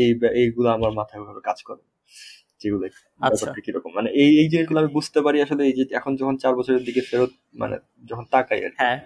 এই 0.00 0.08
এইগুলো 0.42 0.68
আমার 0.68 0.92
মাথায় 0.92 1.22
ভাবে 1.26 1.40
কাজ 1.40 1.58
করে 1.62 1.82
যেগুলো 2.62 2.84
আচ্ছা। 3.20 3.46
কীরকম। 3.66 3.90
মানে 3.94 4.08
এই 4.22 4.30
এই 4.40 4.46
জিনিসগুলো 4.52 4.78
আমি 4.80 4.90
বুঝতে 4.92 5.18
পারি 5.22 5.38
আসলে 5.40 5.62
এই 5.64 5.74
যে 5.78 5.84
এখন 5.98 6.12
যখন 6.16 6.34
চার 6.36 6.52
বছরের 6.54 6.82
দিকে 6.84 7.02
ফেরত 7.10 7.32
মানে 7.54 7.76
যখন 8.04 8.24
তাকাই 8.32 8.60
আর 8.66 8.72
হ্যাঁ। 8.80 8.98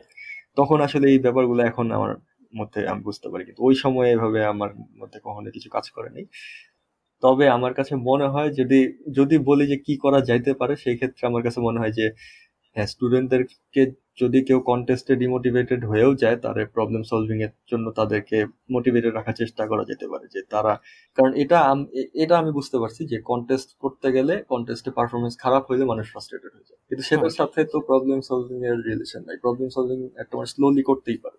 তখন 0.57 0.79
আসলে 0.81 1.07
এই 1.09 1.19
ব্যাপারগুলো 1.19 1.61
এখন 1.63 1.87
আমার 1.93 2.13
মধ্যে 2.53 2.81
আমি 2.87 3.01
বুঝতে 3.03 3.27
পারি 3.33 3.43
কিন্তু 3.45 3.61
ওই 3.63 3.75
সময় 3.75 4.09
এভাবে 4.13 4.41
আমার 4.45 4.71
মধ্যে 5.01 5.19
কখনো 5.27 5.49
কিছু 5.51 5.69
কাজ 5.69 5.87
করেনি 5.91 6.23
তবে 7.23 7.45
আমার 7.57 7.73
কাছে 7.75 7.95
মনে 8.09 8.27
হয় 8.35 8.51
যদি 8.61 8.79
যদি 9.19 9.37
বলি 9.49 9.65
যে 9.67 9.77
কি 9.87 9.95
করা 10.05 10.19
যাইতে 10.29 10.53
পারে 10.61 10.75
সেই 10.85 10.97
ক্ষেত্রে 10.97 11.23
আমার 11.27 11.43
কাছে 11.47 11.59
মনে 11.61 11.81
হয় 11.83 11.95
যে 11.99 12.07
হ্যাঁ 12.77 12.89
স্টুডেন্টদেরকে 12.95 13.83
যদি 14.21 14.39
কেউ 14.49 14.59
কন্টেস্টে 14.71 15.15
ডিমোটিভেটেড 15.17 15.83
হয়েও 15.85 16.13
যায় 16.23 16.39
তাদের 16.45 16.67
প্রবলেম 16.77 17.03
সলভিং 17.11 17.39
এর 17.47 17.53
জন্য 17.71 17.87
তাদেরকে 17.99 18.37
মোটিভেটেড 18.75 19.13
রাখার 19.15 19.37
চেষ্টা 19.43 19.63
করা 19.71 19.85
যেতে 19.91 20.07
পারে। 20.13 20.27
যে 20.35 20.41
তারা 20.55 20.73
কারণ 21.19 21.33
এটা 21.43 21.59
এটা 22.23 22.35
আমি 22.43 22.51
বুঝতে 22.59 22.77
পারছি 22.83 23.03
যে 23.13 23.19
কন্টেস্ট 23.31 23.69
করতে 23.85 24.09
গেলে 24.17 24.35
কন্টেস্টে 24.53 24.91
পারফরমেন্স 24.99 25.35
খারাপ 25.45 25.63
হইলে 25.71 25.85
মানুষ 25.93 26.07
ফ্রাস্ট্রেটেড 26.13 26.53
হয়ে 26.57 26.69
যায়। 26.71 26.81
কিন্তু 26.91 27.03
সেটার 27.09 27.35
সাথে 27.39 27.61
তো 27.73 27.79
প্রবলেম 27.91 28.19
সলভিং 28.29 28.59
এর 28.71 28.79
রিলেশন 28.89 29.23
নাই। 29.29 29.37
প্রবলেম 29.45 29.69
সলভিং 29.77 29.99
একটা 30.23 30.35
মানুষ 30.39 30.51
স্লোলি 30.57 30.83
করতেই 30.83 31.19
পারে। 31.25 31.39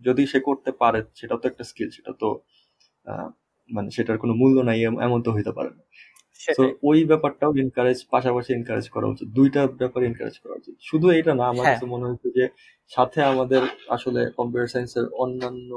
যদি 0.00 0.22
সে 0.32 0.38
করতে 0.48 0.70
পারে 0.82 1.00
সেটা 1.14 1.34
তো 1.40 1.44
একটা 1.48 1.64
স্কিল 1.70 1.88
সেটা 1.96 2.12
তো 2.22 2.28
মানে 3.72 3.88
সেটার 3.90 4.18
কোনো 4.18 4.34
মূল্য 4.34 4.56
নাই 4.60 4.78
এমন 5.06 5.18
তো 5.22 5.30
হইতে 5.32 5.52
পারে 5.52 5.70
না। 5.70 5.82
তো 6.48 6.62
ওই 6.82 7.00
ব্যাপারটাও 7.04 7.52
এনকারেজ 7.56 7.98
পাশাপাশি 8.10 8.50
এনকারেজ 8.52 8.86
করা 8.88 9.06
উচিত। 9.06 9.28
দুইটা 9.28 9.60
ব্যাপারে 9.80 10.04
এনকারেজ 10.06 10.36
করা 10.38 10.54
উচিত। 10.54 10.74
শুধু 10.80 11.06
এটা 11.10 11.32
না 11.34 11.44
আমার 11.44 11.64
হ্যাঁ। 11.64 11.76
কাছে 11.76 11.86
মনে 11.86 12.06
হচ্ছে 12.08 12.28
যে 12.30 12.44
সাথে 12.90 13.18
আমাদের 13.22 13.62
আসলে 13.88 14.20
কম্পিউটার 14.36 14.68
সায়েন্সের 14.68 15.06
অন্যান্য 15.14 15.70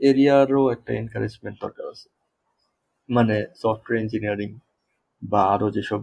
এরিয়ারও 0.00 0.62
একটা 0.70 0.90
এনকারেজমেন্ট 0.92 1.56
দরকার 1.60 1.84
আছে। 1.88 2.08
মানে 3.08 3.36
সফটওয়্যার 3.62 4.02
ইঞ্জিনিয়ারিং 4.02 4.50
বা 5.22 5.40
আরও 5.44 5.68
যেসব 5.70 6.00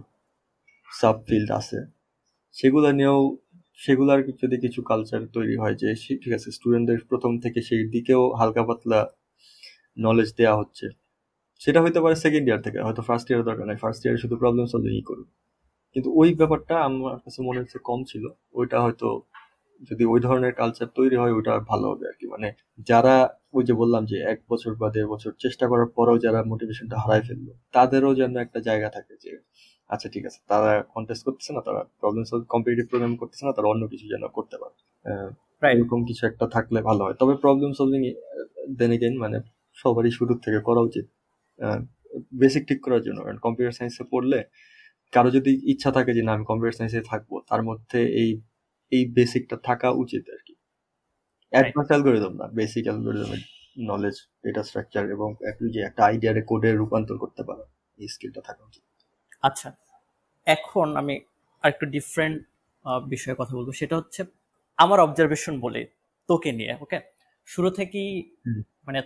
সাব 0.88 1.16
ফিল্ড 1.26 1.50
আছে 1.50 1.78
সেগুলো 2.56 2.88
নিয়েও 2.92 3.20
সেগুলার 3.78 4.20
যদি 4.42 4.56
কিছু 4.56 4.80
কালচার 4.82 5.22
তৈরি 5.26 5.54
হয় 5.56 5.74
যে 5.74 5.88
ঠিক 6.22 6.32
আছে 6.32 6.48
স্টুডেন্টদের 6.50 7.00
প্রথম 7.04 7.32
থেকে 7.38 7.60
সেই 7.62 7.82
দিকেও 7.88 8.22
হালকা 8.34 8.62
পাতলা 8.62 9.00
নলেজ 9.96 10.28
দেওয়া 10.38 10.54
হচ্ছে। 10.60 10.86
সেটা 11.60 11.80
হইতে 11.84 12.00
পারে 12.04 12.14
সেকেন্ড 12.24 12.46
ইয়ার 12.48 12.60
থেকে 12.66 12.78
হয়তো 12.86 13.02
ফার্স্ট 13.08 13.26
ইয়ার 13.30 13.42
দরকার 13.48 13.64
নাই 13.70 13.78
ফার্স্ট 13.84 14.00
ইয়ারে 14.04 14.18
শুধু 14.24 14.34
প্রবলেম 14.42 14.64
সলভিংই 14.72 15.04
করুক 15.10 15.28
কিন্তু 15.96 16.08
ওই 16.20 16.30
ব্যাপারটা 16.40 16.74
আমার 16.88 17.16
কাছে 17.24 17.40
মনে 17.48 17.58
হচ্ছে 17.62 17.78
কম 17.88 18.00
ছিল 18.12 18.24
ওইটা 18.58 18.78
হয়তো 18.84 19.08
যদি 19.90 20.04
ওই 20.12 20.20
ধরনের 20.26 20.52
কালচার 20.60 20.88
তৈরি 20.98 21.16
হয় 21.22 21.32
ওইটা 21.38 21.52
ভালো 21.70 21.86
হবে 21.92 22.04
আর 22.10 22.16
কি। 22.20 22.26
মানে 22.34 22.48
যারা 22.90 23.14
ওই 23.56 23.62
যে 23.68 23.74
বললাম 23.82 24.02
যে 24.12 24.16
এক 24.32 24.40
বছর 24.50 24.72
বা 24.82 24.88
দেড় 24.94 25.08
বছর 25.14 25.30
চেষ্টা 25.44 25.64
করার 25.72 25.88
পরেও 25.96 26.16
যারা 26.26 26.40
মোটিভেশনটা 26.52 26.96
হারাই 27.02 27.22
ফেলল 27.28 27.48
তাদেরও 27.74 28.10
যেন 28.20 28.32
একটা 28.36 28.58
জায়গা 28.68 28.88
থাকে 28.96 29.14
যে 29.24 29.30
আচ্ছা 29.90 30.08
ঠিক 30.14 30.24
আছে 30.26 30.40
তারা 30.48 30.72
কন্টেস্ট 30.94 31.22
করতেছে 31.26 31.50
না 31.56 31.60
তারা 31.68 31.80
প্রবলেম 32.00 32.24
সলভ 32.30 32.44
কম্পিটিটিভ 32.54 32.86
প্রোগ্রাম 32.90 33.12
করতেছে 33.22 33.44
না 33.46 33.52
তারা 33.56 33.68
অন্য 33.68 33.84
কিছু 33.92 34.06
যেন 34.12 34.24
করতে 34.36 34.56
পারে। 34.62 34.76
এরকম 35.74 36.00
কিছু 36.08 36.22
একটা 36.26 36.46
থাকলে 36.56 36.78
ভালো 36.88 37.02
হয়। 37.06 37.16
তবে 37.20 37.34
প্রবলেম 37.44 37.70
সলভিং 37.78 38.02
দেন 38.78 38.92
এগেন 38.96 39.14
মানে 39.24 39.38
সবারই 39.82 40.12
শুরু 40.18 40.32
থেকে 40.44 40.60
করা 40.68 40.80
উচিত। 40.88 41.06
বেসিক 42.40 42.62
ঠিক 42.68 42.80
করার 42.84 43.02
জন্য। 43.06 43.18
কারণ 43.24 43.38
কম্পিউটার 43.46 43.74
সায়েন্সে 43.78 44.04
পড়লে 44.12 44.38
কারও 45.12 45.30
যদি 45.36 45.52
ইচ্ছা 45.72 45.90
থাকে 45.96 46.10
যে 46.16 46.22
না 46.26 46.32
আমি 46.36 46.44
কম্পিউটার 46.50 46.76
সায়েন্সে 46.78 47.02
থাকব 47.10 47.30
তার 47.50 47.62
মধ্যে 47.62 48.00
এই 48.22 48.30
এই 48.92 49.02
বেসিকটা 49.16 49.56
থাকা 49.68 49.88
উচিত 50.02 50.24
আর 50.34 50.40
কি। 50.46 50.54
অ্যাডভান্স 51.52 51.88
অ্যালগোরিদম 51.88 52.32
না 52.36 52.46
বেসিক 52.58 52.84
অ্যালগোরিদমের 52.84 53.42
নলেজ 53.90 54.16
ডেটা 54.44 54.62
স্ট্রাকচার 54.62 55.04
এবং 55.10 55.28
যে 55.74 55.80
একটা 55.80 56.02
আইডিয়ারে 56.04 56.42
কোডে 56.42 56.70
রূপান্তর 56.72 57.16
করতে 57.18 57.42
পারা 57.42 57.64
এই 57.98 58.08
স্কিলটা 58.08 58.40
থাকা 58.40 58.62
উচিত। 58.64 58.84
আচ্ছা। 59.42 59.68
এখন 60.46 60.86
আমি 60.96 61.14
আরেকটু 61.64 61.86
ডিফারেন্ট 61.86 62.38
বিষয়ে 63.08 63.36
কথা 63.38 63.52
বলব। 63.56 63.68
সেটা 63.72 63.94
হচ্ছে 63.96 64.20
আমার 64.78 64.98
অবজারভেশন 65.00 65.54
বলে 65.60 65.80
তোকে 66.28 66.50
নিয়ে 66.52 66.72
ওকে 66.80 66.98
শুরু 67.48 67.68
থেকেই 67.70 68.10
মানে 68.86 69.00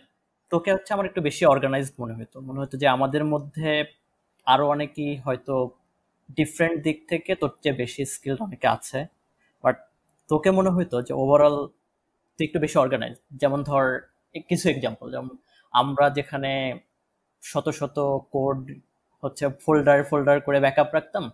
তোকে 0.55 0.73
হচ্ছে 0.73 0.95
আমার 0.95 1.07
একটু 1.07 1.21
বেশি 1.21 1.45
অর্গানাইজড 1.45 1.93
মনে 2.01 2.15
হতো 2.15 2.41
মনে 2.41 2.61
হতো 2.61 2.79
যে 2.79 2.89
আমাদের 2.89 3.25
মধ্যে 3.25 3.85
আরও 4.47 4.69
অনেকেই 4.69 5.17
হয়তো 5.17 5.71
ডিফারেন্ট 6.37 6.83
দিক 6.83 7.09
থেকে 7.09 7.35
তোর 7.35 7.51
চেয়ে 7.63 7.75
বেশি 7.75 8.05
স্কিল 8.05 8.37
অনেকে 8.41 8.69
আছে। 8.69 9.07
বাট 9.63 9.77
তোকে 10.29 10.51
মনে 10.51 10.71
হইতো 10.71 11.03
যে 11.03 11.15
ওভারঅল 11.15 11.67
তুই 12.37 12.47
একটু 12.47 12.59
বেশি 12.59 12.79
অর্গানাইজ 12.79 13.15
যেমন 13.33 13.63
ধর 13.63 14.01
কিছু 14.49 14.71
এক্সাম্পল 14.71 15.11
যেমন 15.11 15.29
আমরা 15.73 16.11
যেখানে 16.11 16.79
শত 17.43 17.69
শত 17.69 18.21
কোড 18.31 18.71
হচ্ছে 19.23 19.49
ফোল্ডার 19.49 20.05
ফোল্ডার 20.05 20.41
করে 20.41 20.61
ব্যাকআপ 20.61 20.95
রাখতাম 20.95 21.31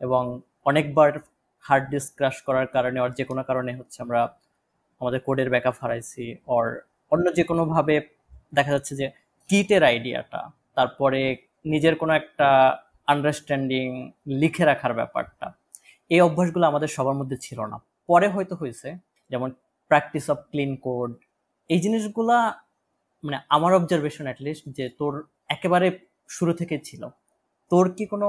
এবং 0.00 0.40
অনেকবার 0.64 1.12
হার্ড 1.60 1.90
ডিস্ক 1.90 2.16
ক্রাশ 2.16 2.42
করার 2.42 2.66
কারণে 2.66 3.00
আর 3.00 3.10
যে 3.10 3.24
কোনো 3.24 3.42
কারণে 3.42 3.76
হচ্ছে 3.76 4.02
আমরা 4.02 4.38
আমাদের 5.00 5.20
কোডের 5.20 5.50
ব্যাকআপ 5.50 5.74
হারাইছি 5.80 6.36
অর 6.46 6.80
অন্য 7.10 7.34
যে 7.34 7.44
কোনোভাবে 7.44 8.19
দেখা 8.52 8.72
যাচ্ছে 8.76 8.92
যে 9.00 9.06
কিটের 9.50 9.82
আইডিয়াটা, 9.90 10.40
তারপরে 10.76 11.20
নিজের 11.72 11.94
কোনো 12.00 12.12
একটা 12.20 12.48
আন্ডারস্ট্যান্ডিং 13.12 13.86
লিখে 14.40 14.64
রাখার 14.70 14.92
ব্যাপারটা, 14.98 15.46
এই 16.10 16.20
অভ্যাসগুলো 16.28 16.64
আমাদের 16.70 16.90
সবার 16.96 17.18
মধ্যে 17.20 17.36
ছিল 17.46 17.58
না। 17.72 17.76
পরে 18.08 18.26
হয়তো 18.34 18.54
হয়েছে, 18.60 18.88
যেমন 19.30 19.48
প্র্যাকটিস 19.90 20.26
অফ 20.32 20.38
ক্লিন 20.50 20.72
কোড 20.84 21.10
এই 21.70 21.80
জিনিসগুলা 21.84 22.36
মানে 23.24 23.38
আমার 23.56 23.72
অবজারভেশন 23.78 24.24
অ্যাটলিস্ট 24.28 24.64
যে 24.78 24.84
তোর 25.00 25.12
একেবারে 25.54 25.86
শুরু 26.30 26.52
থেকে 26.60 26.76
ছিল। 26.88 27.02
তোর 27.70 27.86
কি 27.96 28.04
কোনো 28.12 28.28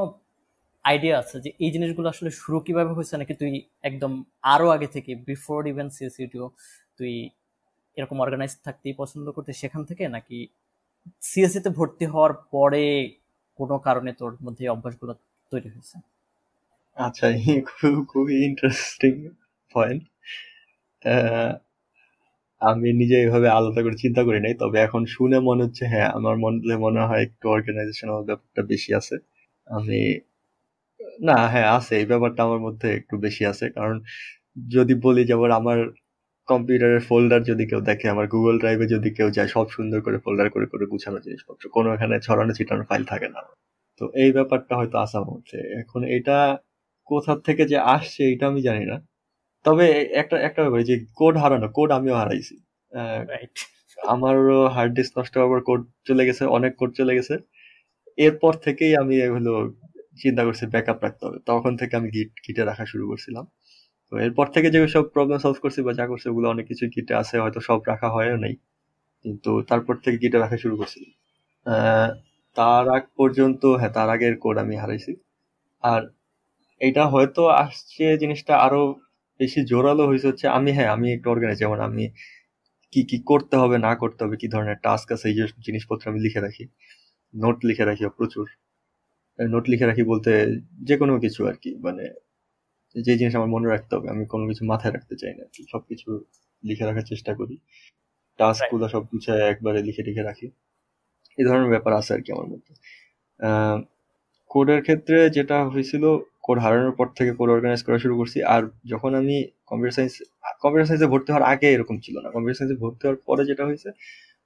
আইডিয়া 0.85 1.15
আছে 1.21 1.35
যে 1.43 1.49
এই 1.63 1.69
জিনিসগুলো 1.75 2.07
আসলে 2.13 2.29
শুরু 2.41 2.57
কীভাবে 2.65 2.91
হয়েছে 2.97 3.15
নাকি 3.21 3.33
তুই 3.41 3.51
একদম 3.89 4.11
আরও 4.53 4.67
আগে 4.75 4.87
থেকে 4.95 5.11
বিফোর 5.29 5.59
ইভেন 5.71 5.87
সিএসইটিও 5.95 6.45
তুই 6.97 7.13
এরকম 7.97 8.17
অর্গানাইজ 8.25 8.53
থাকতেই 8.67 8.95
পছন্দ 9.01 9.25
করতে 9.35 9.51
সেখান 9.61 9.81
থেকে 9.89 10.03
নাকি 10.15 10.37
সিএসসি 11.29 11.59
তে 11.65 11.69
ভর্তি 11.79 12.05
হওয়ার 12.13 12.33
পরে 12.53 12.83
কোনো 13.59 13.75
কারণে 13.87 14.11
তোর 14.21 14.31
মধ্যে 14.45 14.63
অভ্যাসগুলো 14.75 15.13
তৈরি 15.51 15.69
হয়েছে? 15.73 15.97
আচ্ছা 16.97 17.25
খুবই 18.11 18.35
ইন্টারেস্টিং 18.49 19.13
পয়েন্ট 19.75 20.03
আমি 22.61 22.89
নিজে 23.01 23.17
এভাবে 23.25 23.47
আলাদা 23.57 23.81
করে 23.85 23.97
চিন্তা 24.03 24.21
করি 24.27 24.39
নাই, 24.45 24.53
তবে 24.61 24.77
এখন 24.87 25.01
শুনে 25.15 25.37
মনে 25.49 25.61
হচ্ছে 25.65 25.83
হ্যাঁ 25.93 26.09
আমার 26.17 26.35
মনে 26.43 26.75
মনে 26.85 27.01
হয় 27.09 27.21
একটু 27.27 27.45
অর্গানাইজেশনাল 27.55 28.21
ব্যাপারটা 28.29 28.61
বেশি 28.71 28.91
আছে। 28.99 29.15
আমি, 29.67 29.99
না 31.29 31.37
হ্যাঁ 31.53 31.69
আছে, 31.77 31.93
এই 32.01 32.07
ব্যাপারটা 32.11 32.41
আমার 32.47 32.61
মধ্যে 32.67 32.87
একটু 32.99 33.15
বেশি 33.25 33.43
আছে, 33.51 33.65
কারণ 33.77 33.97
যদি 34.75 34.93
বলি 35.05 35.21
যেমন 35.31 35.49
আমার 35.59 35.79
কম্পিউটারের 36.47 37.01
ফোল্ডার 37.09 37.41
যদি 37.51 37.63
কেউ 37.71 37.81
দেখে 37.89 38.05
আমার 38.13 38.25
গুগল 38.27 38.55
ড্রাইভে 38.61 38.85
যদি 38.95 39.09
কেউ 39.17 39.29
যায় 39.37 39.49
সব 39.55 39.67
সুন্দর 39.69 39.99
করে 40.05 40.17
ফোল্ডার 40.25 40.47
করে 40.55 40.65
করে 40.73 40.85
গুছানো 40.91 41.19
জিনিসপত্র। 41.25 41.63
কোনো 41.75 41.87
এখানে 41.95 42.15
ছড়ানো 42.27 42.53
ছিটানো 42.57 42.83
ফাইল 42.89 43.03
থাকে 43.05 43.27
না। 43.35 43.41
তো 44.01 44.03
এই 44.23 44.31
ব্যাপারটা 44.37 44.73
হয়তো 44.79 44.97
আসার 45.05 45.23
মধ্যে 45.31 45.57
এখন 45.81 46.01
এটা 46.17 46.37
কোথা 47.09 47.33
থেকে 47.47 47.63
যে 47.71 47.77
আসছে 47.95 48.21
এটা 48.33 48.45
আমি 48.47 48.61
জানি 48.69 48.83
না। 48.91 48.97
তবে 49.65 49.85
একটা 50.21 50.35
একটা 50.47 50.61
ব্যাপার 50.65 50.81
যে 50.91 50.95
কোড 51.19 51.35
হারানো 51.43 51.67
কোড 51.77 51.89
আমিও 51.97 52.15
হারাইছি। 52.21 52.55
আমারও 53.97 54.59
হার্ড 54.75 54.91
ডিস্ক 54.97 55.11
নষ্ট 55.19 55.33
হওয়ার 55.41 55.61
কোড 55.69 55.81
চলে 56.09 56.23
গেছে 56.29 56.43
অনেক 56.57 56.73
কোড 56.79 56.91
চলে 56.99 57.13
গেছে। 57.19 57.35
এরপর 58.17 58.53
থেকেই 58.65 58.93
আমি 59.03 59.15
এগুলো 59.27 59.51
চিন্তা 60.23 60.41
করছি 60.47 60.65
ব্যাকআপ 60.73 60.99
রাখতে 61.05 61.23
হবে। 61.27 61.37
তখন 61.49 61.71
থেকে 61.81 61.93
আমি 61.99 62.09
গিট 62.15 62.31
গিটে 62.45 62.63
রাখা 62.69 62.85
শুরু 62.91 63.05
করছিলাম। 63.11 63.45
তো 64.11 64.17
এরপর 64.25 64.47
থেকে 64.55 64.67
যে 64.75 64.79
সব 64.95 65.05
প্রবলেম 65.15 65.37
সলভ 65.43 65.57
করছি 65.63 65.79
বা 65.87 65.91
যা 65.99 66.05
করছি 66.11 66.25
ওগুলো 66.31 66.47
অনেক 66.53 66.65
কিছু 66.71 66.85
গিটে 66.95 67.13
আছে, 67.21 67.35
হয়তো 67.43 67.59
সব 67.69 67.79
রাখা 67.91 68.07
হয়ও 68.15 68.37
নাই। 68.43 68.53
কিন্তু 69.25 69.51
তারপর 69.69 69.95
থেকে 70.03 70.17
গিটে 70.23 70.37
রাখা 70.43 70.57
শুরু 70.63 70.75
করছি। 70.81 71.01
তার 72.55 72.85
আগ 72.97 73.03
পর্যন্ত 73.19 73.63
হ্যাঁ 73.79 73.93
তার 73.97 74.09
আগের 74.15 74.35
কোড 74.43 74.55
আমি 74.63 74.75
হারাইছি। 74.83 75.11
আর 75.83 76.01
এটা 76.81 77.03
হয়তো 77.13 77.43
আসছে 77.63 78.05
জিনিসটা 78.23 78.53
আরও 78.65 78.81
বেশি 79.39 79.59
জোরালো 79.71 80.03
হয়েছে 80.09 80.27
হচ্ছে 80.31 80.47
আমি 80.57 80.71
হ্যাঁ 80.77 80.89
আমি 80.95 81.07
একটু 81.17 81.27
অর্গানাইজ 81.33 81.59
যেমন 81.63 81.79
আমি 81.89 82.05
কি 82.93 83.01
কি 83.11 83.17
করতে 83.31 83.55
হবে, 83.61 83.77
না 83.87 83.93
করতে 84.03 84.21
হবে, 84.25 84.35
কি 84.41 84.47
ধরনের 84.55 84.77
টাস্ক 84.85 85.07
আছে, 85.15 85.25
এই 85.31 85.35
জিনিসপত্র 85.67 86.03
আমি 86.11 86.19
লিখে 86.25 86.41
রাখি। 86.47 86.63
নোট 87.33 87.57
লিখে 87.69 87.85
রাখি 87.89 88.03
প্রচুর। 88.19 88.47
নোট 89.39 89.65
লিখে 89.71 89.87
রাখি 89.89 90.03
বলতে 90.11 90.31
যে 90.89 90.95
কোনো 91.01 91.13
কিছু 91.25 91.41
আর 91.49 91.57
কি 91.63 91.71
মানে 91.85 92.05
যে 92.95 93.13
জিনিস 93.19 93.33
আমার 93.39 93.49
মনে 93.55 93.67
রাখতে 93.73 93.91
হবে 93.95 94.07
আমি 94.13 94.23
কোনো 94.33 94.43
কিছু 94.49 94.63
মাথায় 94.71 94.93
রাখতে 94.95 95.15
চাই 95.21 95.33
না 95.39 95.45
সবকিছু 95.73 96.07
লিখে 96.63 96.83
রাখার 96.89 97.05
চেষ্টা 97.11 97.31
করি। 97.39 97.55
টাস্কগুলো 98.39 98.85
সব 98.93 99.03
গুছায় 99.11 99.43
একবারে 99.53 99.79
লিখে 99.87 100.03
লিখে 100.07 100.23
রাখি। 100.29 100.47
এই 101.37 101.45
ধরনের 101.47 101.69
ব্যাপার 101.75 101.93
আছে 101.99 102.11
আর 102.15 102.21
কি 102.25 102.29
আমার 102.35 102.47
মধ্যে। 102.53 102.73
কোডের 104.51 104.81
ক্ষেত্রে 104.87 105.17
যেটা 105.37 105.57
হয়েছিল 105.73 106.03
কোড 106.45 106.57
হারানোর 106.63 106.93
পর 106.99 107.07
থেকে 107.17 107.31
কোড 107.39 107.49
অর্গানাইজ 107.55 107.81
করা 107.87 107.97
শুরু 108.03 108.15
করছি। 108.19 108.39
আর 108.53 108.61
যখন 108.93 109.11
আমি 109.21 109.35
কম্পিউটার 109.69 109.95
সায়েন্স 109.97 110.13
কম্পিউটার 110.63 110.87
সায়েন্সে 110.89 111.07
ভর্তি 111.13 111.29
হওয়ার 111.31 111.45
আগে 111.53 111.67
এরকম 111.75 111.95
ছিল 112.05 112.15
না। 112.23 112.29
কম্পিউটার 112.35 112.57
সায়েন্সে 112.59 112.77
ভর্তি 112.83 113.01
হওয়ার 113.05 113.19
পরে 113.27 113.43
যেটা 113.49 113.63
হয়েছে 113.69 113.89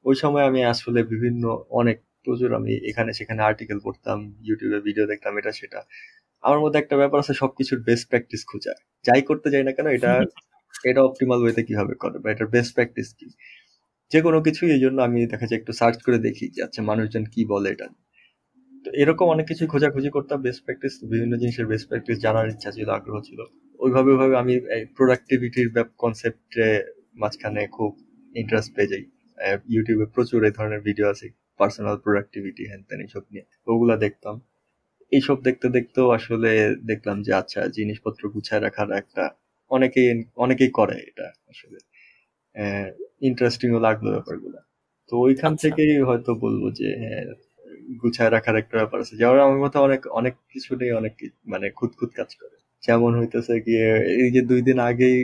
ওই 0.05 0.15
সময় 0.23 0.43
আমি 0.49 0.59
আসলে 0.73 0.99
বিভিন্ন 1.13 1.43
অনেক 1.81 1.97
প্রচুর 2.25 2.49
আমি 2.59 2.71
এখানে 2.89 3.11
সেখানে 3.19 3.41
আর্টিকেল 3.49 3.79
পড়তাম 3.85 4.19
ইউটিউবে 4.47 4.79
ভিডিও 4.87 5.05
দেখতাম 5.11 5.33
এটা 5.39 5.51
সেটা। 5.59 5.79
আমার 6.47 6.59
মধ্যে 6.63 6.79
একটা 6.83 6.95
ব্যাপার 7.01 7.17
আছে 7.23 7.33
সবকিছুর 7.41 7.79
বেস্ট 7.87 8.05
প্র্যাকটিস 8.11 8.41
খোঁজা। 8.49 8.73
যাই 9.05 9.21
করতে 9.29 9.47
যাই 9.53 9.63
না 9.67 9.71
কেন 9.77 9.87
এটা 9.97 10.11
এটা 10.89 11.01
অপটিমাল 11.07 11.39
ওয়েতে 11.43 11.61
কীভাবে 11.69 11.93
করে 12.03 12.17
বা 12.23 12.27
এটার 12.33 12.49
বেস্ট 12.55 12.71
প্র্যাকটিস 12.77 13.09
কি? 13.19 13.27
যে 14.11 14.19
কোনো 14.25 14.39
কিছু 14.47 14.61
এই 14.75 14.81
জন্য 14.85 14.97
আমি 15.07 15.19
দেখা 15.33 15.45
যায় 15.49 15.59
একটু 15.61 15.71
সার্চ 15.79 15.97
করে 16.05 16.17
দেখি 16.27 16.45
যে 16.55 16.59
আচ্ছা 16.67 16.81
মানুষজন 16.89 17.23
কি 17.33 17.41
বলে 17.53 17.69
এটা 17.75 17.87
তো 18.85 18.89
এরকম 19.01 19.27
অনেক 19.35 19.45
কিছু 19.51 19.63
খোঁজাখুঁজি 19.73 20.09
করতাম 20.15 20.37
বেস্ট 20.47 20.61
প্র্যাকটিস 20.65 20.93
বিভিন্ন 21.11 21.33
জিনিসের 21.41 21.65
বেস্ট 21.71 21.85
প্র্যাকটিস 21.89 22.17
জানার 22.25 22.47
ইচ্ছা 22.53 22.69
ছিল 22.77 22.87
আগ্রহ 22.97 23.17
ছিল। 23.27 23.39
ওইভাবে 23.79 24.09
ওইভাবে 24.13 24.35
আমি 24.43 24.53
এই 24.75 24.83
প্রোডাক্টিভিটির 24.97 25.67
কনসেপ্টে 26.03 26.67
মাঝখানে 27.21 27.61
খুব 27.77 27.91
ইন্টারেস্ট 28.35 28.71
পেয়ে 28.75 28.89
যাই। 28.91 29.03
ইউটিউবে 29.73 30.05
প্রচুর 30.15 30.39
এই 30.47 30.53
ধরনের 30.57 30.81
ভিডিও 30.87 31.07
আছে 31.13 31.25
পার্সোনাল 31.59 31.95
প্রোডাক্টিভিটি 32.05 32.63
হ্যান 32.69 32.81
ত্যান 32.87 32.99
এইসব 33.05 33.23
নিয়ে। 33.33 33.45
ওগুলা 33.71 33.95
দেখতাম। 34.05 34.35
এইসব 35.15 35.37
দেখতে 35.41 35.67
দেখতেও 35.69 36.07
আসলে 36.09 36.51
দেখলাম 36.85 37.17
যে 37.21 37.31
আচ্ছা 37.33 37.61
জিনিসপত্র 37.77 38.21
গুছায় 38.29 38.61
রাখার 38.61 38.89
একটা 38.91 39.23
অনেকেই 39.71 40.09
অনেকেই 40.35 40.71
করে 40.71 40.95
এটা 41.09 41.27
আসলে। 41.51 41.77
ইন্টারেস্টিংও 43.21 43.79
লাগল 43.79 44.05
ব্যাপারগুলো। 44.11 44.59
তো 45.11 45.13
ওইখান 45.17 45.53
আচ্ছা। 45.53 45.61
থেকেই 45.63 45.93
হয়তো 46.01 46.31
বলব 46.35 46.63
যে 46.71 46.87
হ্যাঁ 47.01 47.23
গুছায় 48.01 48.31
রাখার 48.31 48.55
একটা 48.57 48.75
ব্যাপার 48.77 48.97
আছে। 48.99 49.13
যেমন 49.15 49.37
আমার 49.39 49.59
মতো 49.59 49.77
অনেক 49.81 50.01
অনেক 50.11 50.33
কিছু 50.49 50.71
নেই 50.75 50.91
অনেক 50.91 51.13
মানে 51.47 51.67
খুদ 51.69 51.91
খুদ 51.99 52.11
কাজ 52.11 52.29
করে। 52.35 52.55
যেমন 52.83 53.11
হইতেছে 53.19 53.55
গিয়ে 53.67 53.87
এই 54.23 54.29
যে 54.31 54.41
দুই 54.41 54.61
দিন 54.61 54.77
আগেই 54.89 55.17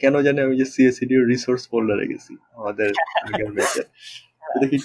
কেন 0.00 0.14
জানি 0.20 0.38
আমি 0.40 0.54
যে 0.56 0.66
সিএসিডি 0.74 1.14
রিসোর্স 1.32 1.62
ফোল্ডারে 1.70 2.04
গেছি 2.06 2.32
আমাদের 2.54 2.90
দেখি 4.62 4.78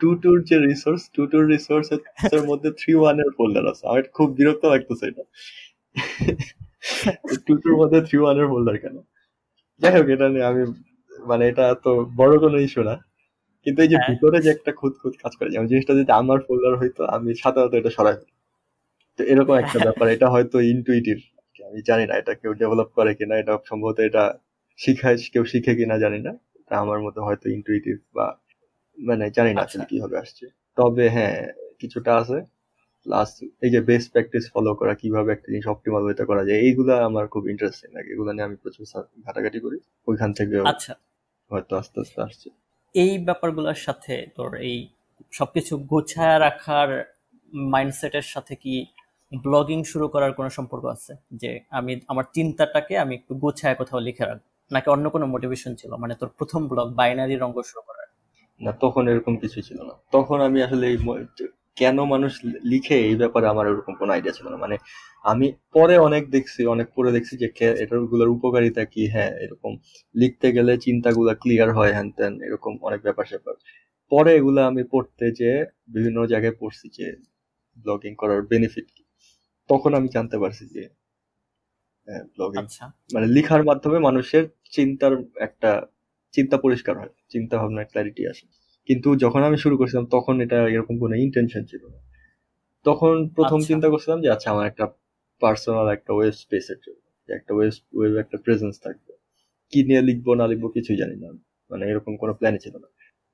টু 0.00 0.08
টুর 0.22 0.36
যে 0.48 0.56
রিসোর্স 0.68 1.02
টু 1.14 1.22
টুর 1.26 1.44
রিসোর্স 1.54 1.86
এর 2.34 2.42
মধ্যে 2.50 2.70
থ্রি 2.80 2.92
ওয়ানের 3.00 3.30
ফোল্ডার 3.36 3.64
আছে। 3.72 3.82
আমার 3.90 4.02
খুব 4.16 4.28
বিরক্ত 4.38 4.64
লাগতেছে 4.64 5.04
এটা। 5.10 5.24
টু 7.46 7.52
টুর 7.62 7.74
মধ্যে 7.80 7.98
থ্রি 8.06 8.16
ওয়ানের 8.22 8.46
ফোল্ডার 8.52 8.76
কেন? 8.78 8.96
যাই 9.80 9.92
হোক 9.96 10.06
এটা 10.14 10.26
নিয়ে 10.28 10.46
আমি 10.50 10.62
মানে 11.20 11.42
এটা 11.50 11.64
তো 11.84 11.90
বড় 12.20 12.34
কোনো 12.38 12.56
ইস্যু 12.66 12.82
না। 12.90 12.94
কিন্তু 13.66 13.78
এই 13.84 13.90
যে 13.92 13.96
হ্যাঁ। 13.96 14.06
ভিতরে 14.08 14.38
যে 14.44 14.50
একটা 14.50 14.70
খুদ 14.72 14.92
খুদ 15.00 15.14
কাজ 15.22 15.32
করে 15.38 15.48
যেমন 15.50 15.66
জিনিসটা 15.72 15.92
যদি 16.00 16.12
আমার 16.20 16.38
ফোল্ডার 16.46 16.74
হইতো 16.80 17.02
আমি 17.16 17.30
সাথে 17.42 17.58
এটা 17.80 17.90
সরাই 17.96 18.16
তো 19.18 19.22
এরকম 19.32 19.54
একটা 19.54 19.78
ব্যাপার 19.86 20.06
এটা 20.08 20.26
হয়তো 20.30 20.56
ইনটুইটিভ 20.74 21.16
আমি 21.60 21.80
জানি 21.82 22.04
না 22.08 22.14
এটা 22.20 22.32
কেউ 22.34 22.52
ডেভেলপ 22.62 22.88
করে 22.98 23.12
কিনা 23.18 23.34
এটা 23.42 23.52
সম্ভবত 23.70 23.98
এটা 24.08 24.24
শিখায় 24.78 25.16
কেউ 25.32 25.44
শিখে 25.44 25.72
কিনা 25.78 25.96
জানি 25.98 26.18
না। 26.26 26.32
এটা 26.60 26.74
আমার 26.84 26.98
মতো 27.06 27.20
হয়তো 27.26 27.46
ইনটুইটিভ 27.56 27.96
বা 28.14 28.26
মানে 28.98 29.24
জানি 29.30 29.50
না 29.54 29.60
আসলে 29.60 29.82
আচ্ছা। 29.82 29.90
কীভাবে 29.90 30.16
আসছে। 30.18 30.44
তবে 30.76 31.04
হ্যাঁ 31.08 31.38
কিছুটা 31.80 32.12
আছে। 32.16 32.38
প্লাস 33.06 33.30
এই 33.62 33.70
যে 33.70 33.80
বেস্ট 33.80 34.08
প্র্যাকটিস 34.12 34.44
ফলো 34.54 34.70
করা 34.74 34.94
কীভাবে 34.94 35.30
একটা 35.32 35.48
জিনিস 35.50 35.66
অপটিমাল 35.66 36.02
ওয়েতে 36.04 36.24
করা 36.24 36.42
যায় 36.44 36.58
এইগুলা 36.58 36.94
আমার 37.04 37.24
খুব 37.28 37.42
ইন্টারেস্টিং 37.48 37.88
লাগে। 37.94 38.10
এগুলো 38.12 38.30
নিয়ে 38.32 38.44
আমি 38.44 38.56
প্রচুর 38.56 38.84
ঘাটাঘাটি 39.26 39.58
করি। 39.60 39.78
ওইখান 40.06 40.30
থেকে 40.32 40.54
আচ্ছা। 40.64 40.92
হয়তো 41.50 41.72
আস্তে 41.76 42.00
আস্তে 42.00 42.20
আসছে। 42.22 42.48
এই 42.94 43.18
ব্যাপারগুলোর 43.18 43.74
সাথে 43.76 44.26
তোর 44.36 44.50
এই 44.60 44.76
সবকিছু 45.32 45.72
গোছায় 45.84 46.38
রাখার 46.38 46.88
মাইন্ডসেটের 47.52 48.22
সাথে 48.22 48.54
কি 48.56 48.74
ব্লগিং 49.32 49.78
শুরু 49.84 50.08
করার 50.08 50.32
কোনো 50.32 50.50
সম্পর্ক 50.50 50.84
আছে? 50.86 51.12
যে 51.32 51.50
আমি 51.70 52.00
আমার 52.08 52.24
চিন্তাটাকে 52.34 52.94
আমি 52.98 53.14
একটু 53.14 53.34
গোছায় 53.34 53.74
কোথাও 53.74 54.00
লিখে 54.00 54.24
রাখব 54.24 54.42
নাকি 54.70 54.88
অন্য 54.90 55.10
কোনো 55.10 55.26
মোটিভেশন 55.26 55.74
ছিল? 55.74 55.92
মানে 55.96 56.14
তোর 56.14 56.28
প্রথম 56.38 56.68
ব্লগ 56.68 56.94
বাইনারি 56.94 57.36
রঙ্গ 57.36 57.56
শুরু 57.62 57.82
করার। 57.82 58.03
না 58.60 58.70
তখন 58.80 59.02
এরকম 59.08 59.34
কিছু 59.42 59.58
ছিল 59.68 59.78
না। 59.88 59.94
তখন 60.12 60.38
আমি 60.48 60.58
আসলে 60.66 60.86
কেন 61.76 61.96
মানুষ 62.04 62.32
লিখে 62.72 62.96
এই 63.08 63.16
ব্যাপারে 63.16 63.46
আমার 63.48 63.66
এরকম 63.66 63.92
কোনো 64.00 64.10
আইডিয়া 64.12 64.34
ছিল 64.38 64.46
না। 64.52 64.56
মানে 64.56 64.76
আমি 65.24 65.46
পরে 65.74 65.94
অনেক 65.98 66.22
দেখছি 66.30 66.60
অনেক 66.66 66.88
পরে 66.96 67.10
দেখছি 67.12 67.34
যে 67.42 67.46
এটারগুলোর 67.82 68.28
উপকারিতা 68.28 68.82
কি 68.84 69.02
হ্যাঁ 69.14 69.32
এরকম 69.44 69.72
লিখতে 70.14 70.48
গেলে 70.52 70.72
চিন্তাগুলো 70.86 71.30
ক্লিয়ার 71.42 71.70
হয় 71.72 71.92
হ্যান 71.92 72.08
ত্যান 72.16 72.34
এরকম 72.46 72.72
অনেক 72.82 73.00
ব্যাপার 73.02 73.24
স্যাপার। 73.26 73.54
পরে 74.12 74.30
এগুলো 74.34 74.60
আমি 74.64 74.82
পড়তে 74.92 75.26
যে 75.40 75.50
বিভিন্ন 75.88 76.18
জায়গায় 76.32 76.54
পড়ছি 76.60 76.86
যে 76.98 77.06
ব্লগিং 77.76 78.12
করার 78.14 78.40
বেনিফিট 78.52 78.86
কি 78.96 79.02
তখন 79.70 79.90
আমি 79.94 80.08
জানতে 80.08 80.36
পারছি 80.38 80.64
যে 80.74 80.82
ব্লগিং 82.36 82.62
আচ্ছা। 82.62 82.84
মানে 83.14 83.26
লিখার 83.26 83.62
মাধ্যমে 83.64 83.98
মানুষের 83.98 84.44
চিন্তার 84.72 85.12
একটা 85.40 85.70
চিন্তা 86.34 86.56
পরিষ্কার 86.56 86.98
হয় 86.98 87.12
চিন্তা 87.28 87.58
ভাবনার 87.58 87.84
ক্ল্যারিটি 87.84 88.28
আসে। 88.28 88.46
কিন্তু 88.86 89.16
যখন 89.16 89.42
আমি 89.42 89.56
শুরু 89.56 89.76
করছিলাম 89.76 90.06
তখন 90.06 90.40
এটা 90.40 90.68
এরকম 90.68 90.98
কোনো 90.98 91.14
ইন্টেনশন 91.14 91.64
ছিল 91.64 91.82
না। 91.86 92.00
তখন 92.84 93.28
প্রথম 93.28 93.56
আচ্ছা। 93.56 93.66
চিন্তা 93.66 93.88
করছিলাম 93.88 94.22
যে 94.22 94.30
আচ্ছা 94.30 94.50
আমার 94.50 94.66
একটা 94.66 94.86
পার্সোনাল 95.40 95.88
একটা 95.88 96.12
ওয়েব 96.12 96.32
স্পেসের 96.32 96.76
জন্য 96.86 97.32
একটা 97.32 97.54
ওয়েব 97.54 97.72
ওয়েব 97.94 98.16
একটা 98.16 98.38
প্রেজেন্স 98.38 98.80
থাকবে। 98.84 99.12
কি 99.72 99.84
নিয়ে 99.84 100.02
লিখব 100.02 100.34
না 100.34 100.46
লিখব 100.46 100.68
কিছুই 100.68 100.96
জানি 100.96 101.16
না। 101.16 101.28
মানে 101.70 101.90
এরকম 101.90 102.16
কোনো 102.16 102.34
প্ল্যানই 102.34 102.58
ছিল 102.58 102.74
না। 102.78 102.88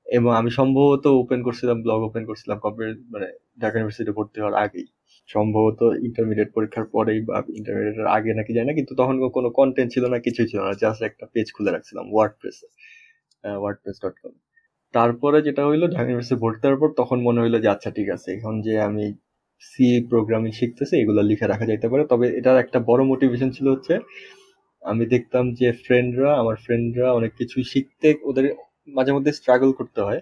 এবং 0.05 0.35
আমি 0.35 0.49
সম্ভবত 0.51 1.07
ওপেন 1.07 1.43
করছিলাম 1.43 1.81
ব্লগ 1.81 2.01
ওপেন 2.01 2.25
করছিলাম 2.25 2.59
কবে 2.59 2.85
মানে 3.09 3.27
ঢাকা 3.61 3.79
ইউনিভার্সিটি 3.79 4.11
ভর্তি 4.11 4.41
হওয়ার 4.41 4.55
আগেই। 4.63 4.85
সম্ভবত 5.29 5.81
ইন্টারমিডিয়েট 6.07 6.49
পরীক্ষার 6.55 6.85
পরেই 6.95 7.19
বা 7.27 7.37
ইন্টারমিডিয়েটের 7.59 8.07
আগে 8.17 8.31
নাকি 8.39 8.51
যায় 8.57 8.67
না, 8.69 8.73
কিন্তু 8.77 8.93
তখন 8.99 9.15
কোনো 9.37 9.49
কন্টেন্ট 9.59 9.89
ছিল 9.95 10.03
না, 10.13 10.17
কিছুই 10.25 10.47
ছিল 10.51 10.59
না। 10.67 10.73
জাস্ট 10.83 11.01
একটা 11.09 11.25
পেজ 11.33 11.47
খুলে 11.55 11.71
রাখছিলাম 11.75 12.05
ওয়ার্ড 12.13 12.33
প্রেসে 12.39 12.67
ওয়ার্ড 13.61 13.77
প্রেস 13.81 13.97
ডট 14.03 14.15
কম 14.21 14.33
তারপরে 14.93 15.37
যেটা 15.47 15.63
হইল, 15.69 15.83
ঢাকা 15.95 16.09
ইউনিভার্সিটি 16.09 16.37
ভর্তি 16.43 16.63
হওয়ার 16.65 16.79
পর 16.81 16.89
তখন 17.01 17.17
মনে 17.27 17.39
হইল 17.43 17.55
যে 17.63 17.69
আচ্ছা 17.75 17.89
ঠিক 17.97 18.07
আছে, 18.15 18.29
এখন 18.37 18.55
যে 18.65 18.73
আমি 18.89 19.05
সি 19.69 19.87
প্রোগ্রামিং 20.11 20.51
শিখতেছি, 20.59 20.93
এগুলো 21.03 21.21
লিখে 21.29 21.45
রাখা 21.51 21.65
যাইতে 21.69 21.87
পারে। 21.91 22.03
তবে 22.11 22.25
এটার 22.39 22.57
একটা 22.63 22.79
বড় 22.89 23.01
মোটিভেশন 23.11 23.49
ছিল 23.57 23.67
হচ্ছে, 23.73 23.93
আমি 24.91 25.03
দেখতাম 25.13 25.45
যে 25.59 25.67
ফ্রেন্ডরা 25.85 26.31
আমার 26.41 26.55
ফ্রেন্ডরা 26.65 27.07
অনেক 27.19 27.31
কিছু 27.39 27.57
শিখতে, 27.71 28.07
ওদের 28.29 28.45
মাঝে 28.97 29.11
মধ্যে 29.15 29.31
স্ট্রাগল 29.39 29.71
করতে 29.79 29.99
হয়। 30.07 30.21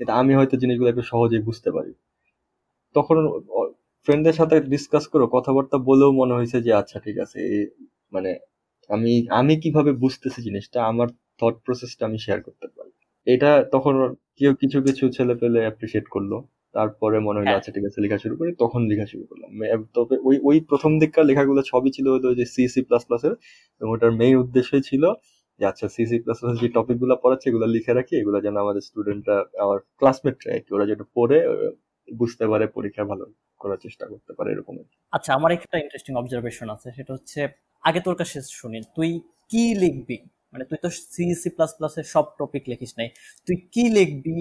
এটা 0.00 0.12
আমি 0.20 0.32
হয়তো 0.38 0.54
জিনিসগুলো 0.62 0.88
একটু 0.92 1.04
সহজেই 1.12 1.42
বুঝতে 1.48 1.70
পারি। 1.76 1.92
তখন 2.94 3.16
ফ্রেন্ডদের 4.08 4.36
সাথে 4.40 4.56
ডিসকাস 4.72 5.04
করো 5.12 5.24
কথাবার্তা 5.36 5.76
বলেও 5.88 6.10
মনে 6.20 6.32
হয়েছে 6.34 6.58
যে 6.66 6.72
আচ্ছা 6.72 6.98
ঠিক 7.06 7.16
আছে 7.24 7.40
মানে 8.14 8.30
আমি 8.90 9.12
আমি 9.40 9.54
কীভাবে 9.62 9.92
বুঝতেছি 10.04 10.40
জিনিসটা 10.46 10.78
আমার 10.90 11.08
থট 11.40 11.54
প্রসেসটা 11.64 12.02
আমি 12.08 12.18
শেয়ার 12.26 12.40
করতে 12.42 12.66
পারি। 12.76 12.90
এটা 13.26 13.50
তখন 13.74 13.94
কেউ 14.38 14.52
কিছু 14.62 14.78
কিছু 14.86 15.04
ছেলে 15.16 15.34
পেলে 15.40 15.58
অ্যাপ্রিসিয়েট 15.64 16.06
করল। 16.14 16.32
তারপরে 16.74 17.16
মনে 17.26 17.38
হলো 17.38 17.46
হ্যাঁ। 17.46 17.58
আচ্ছা 17.58 17.70
ঠিক 17.76 17.84
আছে 17.88 17.98
লেখা 18.04 18.18
শুরু 18.24 18.34
করি। 18.40 18.50
তখন 18.62 18.80
লেখা 18.90 19.06
শুরু 19.12 19.24
করলাম। 19.30 19.50
তবে 19.96 20.14
ওই 20.28 20.36
ওই 20.48 20.56
প্রথম 20.70 20.92
দিককার 21.02 21.24
লেখাগুলো 21.30 21.60
সবই 21.72 21.90
ছিল 21.96 22.06
হয়তো 22.12 22.28
যে 22.40 22.44
সি 22.54 22.64
সি 22.74 22.80
প্লাস 22.88 23.02
প্লাস 23.08 23.22
এর। 23.24 23.34
এবং 23.80 23.88
ওটার 23.94 24.12
মেইন 24.20 24.34
উদ্দেশ্যই 24.44 24.82
ছিল 24.90 25.04
যে 25.60 25.64
আচ্ছা 25.70 25.86
সি 25.94 26.02
সি 26.10 26.16
প্লাস 26.24 26.38
প্লাস 26.42 26.54
যে 26.62 26.68
টপিকগুলো 26.76 27.14
পড়াচ্ছে 27.22 27.46
এগুলো 27.50 27.66
লিখে 27.74 27.92
রাখি 27.98 28.14
এগুলো 28.20 28.38
যেন 28.46 28.56
আমাদের 28.64 28.82
স্টুডেন্টরা 28.88 29.36
আমার 29.64 29.78
ক্লাসমেটরা 30.00 30.50
আর 30.56 30.60
কি 30.64 30.70
ওরা 30.76 30.84
যেটা 30.90 31.04
পড়ে 31.16 31.38
বুঝতে 32.08 32.44
পারে 32.52 32.64
পরীক্ষা 32.76 33.04
ভালো 33.12 33.26
করার 33.60 33.78
চেষ্টা 33.84 34.04
করতে 34.12 34.32
পারে 34.38 34.48
এরকম 34.52 34.74
আচ্ছা 35.12 35.30
আমার 35.34 35.50
একটা 35.52 35.76
ইন্টারেস্টিং 35.78 36.12
অবজারভেশন 36.16 36.68
আছে 36.70 36.88
সেটা 36.96 37.12
হচ্ছে 37.12 37.40
আগে 37.84 38.00
তোর 38.06 38.16
কাছে 38.16 38.36
শুনি 38.60 38.78
তুই 38.96 39.10
কি 39.50 39.64
লিখবি? 39.74 40.18
মানে 40.52 40.64
তুই 40.68 40.78
তো 40.84 40.88
সি 41.14 41.24
সি 41.42 41.48
প্লাস 41.56 41.70
প্লাস 41.78 41.94
এর 42.00 42.06
সব 42.14 42.26
টপিক 42.38 42.64
লিখিস 42.72 42.92
নাই। 42.98 43.08
তুই 43.46 43.56
কি 43.72 43.84
লিখবি? 43.88 44.36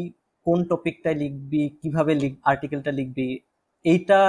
কোন 0.46 0.60
টপিকটা 0.64 1.12
লিখবি? 1.14 1.64
কীভাবে 1.82 2.12
আর্টিকেলটা 2.44 2.92
লিখবি? 2.92 3.28
এইটা 3.86 4.20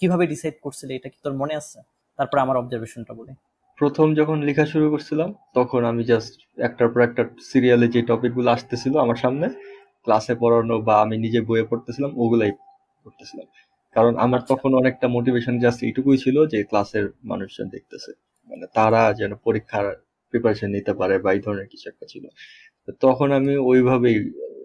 কীভাবে 0.00 0.24
ডিসাইড 0.26 0.56
করছিলি? 0.64 0.92
এটা 0.94 1.08
কি 1.08 1.18
তোর 1.24 1.34
মনে 1.34 1.54
আছে? 1.56 1.78
তারপর 2.18 2.36
আমার 2.38 2.56
অবজারভেশনটা 2.56 3.12
বলি। 3.14 3.32
প্রথম 3.78 4.06
যখন 4.14 4.36
লেখা 4.42 4.64
শুরু 4.72 4.86
করছিলাম 4.90 5.28
তখন 5.54 5.80
আমি 5.84 6.02
জাস্ট 6.04 6.34
একটার 6.58 6.88
পর 6.92 7.00
একটা 7.00 7.22
সিরিয়ালে 7.50 7.86
যে 7.94 8.00
টপিকগুলো 8.02 8.48
আসতেছিল 8.56 8.94
আমার 9.04 9.18
সামনে 9.24 9.46
ক্লাসে 10.04 10.34
পড়ানো 10.34 10.74
বা 10.86 10.94
আমি 11.04 11.16
নিজে 11.18 11.40
বইয়ে 11.48 11.64
পড়তেছিলাম 11.70 12.10
ওগুলাই 12.22 12.52
পড়তেছিলাম। 13.04 13.46
কারণ 13.98 14.14
আমার 14.18 14.40
আচ্ছা। 14.40 14.50
তখন 14.52 14.70
অনেকটা 14.74 15.06
মোটিভেশন 15.16 15.54
জাস্ট 15.64 15.80
এইটুকুই 15.82 16.18
ছিল 16.18 16.36
যে 16.46 16.58
ক্লাসের 16.70 17.06
মানুষজন 17.24 17.66
দেখতেছে। 17.68 18.10
মানে 18.48 18.64
তারা 18.74 19.02
যেন 19.20 19.32
পরীক্ষার 19.46 19.86
প্রিপারেশন 20.34 20.68
নিতে 20.76 20.92
পারে 21.00 21.14
বা 21.24 21.30
এই 21.32 21.40
ধরনের 21.46 21.68
কিছু 21.72 21.86
একটা 21.88 22.06
ছিল। 22.12 22.24
তখন 23.02 23.28
আমি 23.32 23.54
ওইভাবেই 23.70 24.16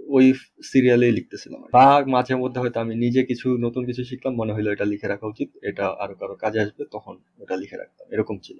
ওই 0.09 0.25
সিরিয়ালেই 0.71 1.13
লিখতেছিলাম 1.13 1.59
বা 1.75 1.85
মাঝে 2.15 2.33
মধ্যে 2.35 2.59
হয়তো 2.63 2.77
আমি 2.79 2.93
নিজে 2.95 3.21
কিছু 3.23 3.47
নতুন 3.65 3.83
কিছু 3.85 4.01
শিখলাম 4.09 4.33
মনে 4.41 4.51
হলো 4.55 4.69
এটা 4.71 4.85
লিখে 4.93 5.07
রাখা 5.07 5.25
উচিত 5.27 5.49
এটা 5.61 5.85
আরও 6.03 6.13
কারও 6.21 6.35
কাজে 6.43 6.59
আসবে 6.65 6.83
তখন 6.91 7.13
ওটা 7.39 7.55
লিখে 7.57 7.77
রাখতাম 7.77 8.05
এরকম 8.11 8.35
ছিল। 8.39 8.57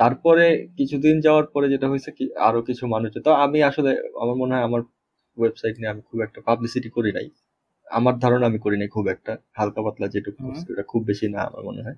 তারপরে 0.00 0.44
কিছুদিন 0.78 1.16
যাওয়ার 1.20 1.46
পরে 1.54 1.66
যেটা 1.68 1.86
হয়েছে 1.88 2.10
কি 2.18 2.24
আরও 2.48 2.60
কিছু 2.62 2.84
মানুষ 2.86 3.10
তো 3.26 3.30
আমি 3.44 3.58
আসলে 3.62 3.90
আমার 4.22 4.36
মনে 4.42 4.52
হয় 4.54 4.64
আমার 4.64 4.82
ওয়েবসাইট 5.36 5.74
নিয়ে 5.78 5.90
আমি 5.90 6.02
খুব 6.02 6.18
একটা 6.20 6.40
পাবলিসিটি 6.40 6.88
করি 6.88 7.10
নাই। 7.12 7.26
আমার 7.88 8.14
ধারণা 8.18 8.44
আমি 8.50 8.58
করি 8.64 8.76
নাই 8.80 8.88
খুব 8.96 9.04
একটা 9.08 9.32
হালকা 9.58 9.80
পাতলা 9.86 10.06
যেটুকু 10.14 10.42
এটা 10.72 10.84
খুব 10.92 11.02
বেশি 11.10 11.26
না 11.34 11.40
আমার 11.48 11.62
মনে 11.68 11.80
হয়। 11.86 11.96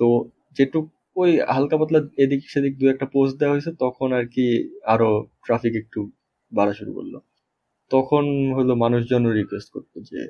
তো 0.00 0.06
যেটুক 0.56 0.86
ওই 1.16 1.30
হালকা 1.54 1.76
পাতলা 1.80 2.00
এদিক 2.24 2.40
সেদিক 2.52 2.74
দু 2.80 2.84
একটা 2.94 3.06
পোস্ট 3.14 3.34
দেওয়া 3.40 3.54
হয়েছে 3.54 3.70
তখন 3.84 4.08
আর 4.18 4.24
কি 4.34 4.46
আরও 4.94 5.10
ট্রাফিক 5.46 5.74
একটু 5.82 6.00
বাড়া 6.52 6.72
শুরু 6.80 6.92
করল। 6.98 7.14
তখন 7.90 8.24
হলো 8.56 8.72
মানুষজন 8.84 9.22
রিকোয়েস্ট 9.40 9.68
করতো 9.76 9.96
যে 10.10 10.20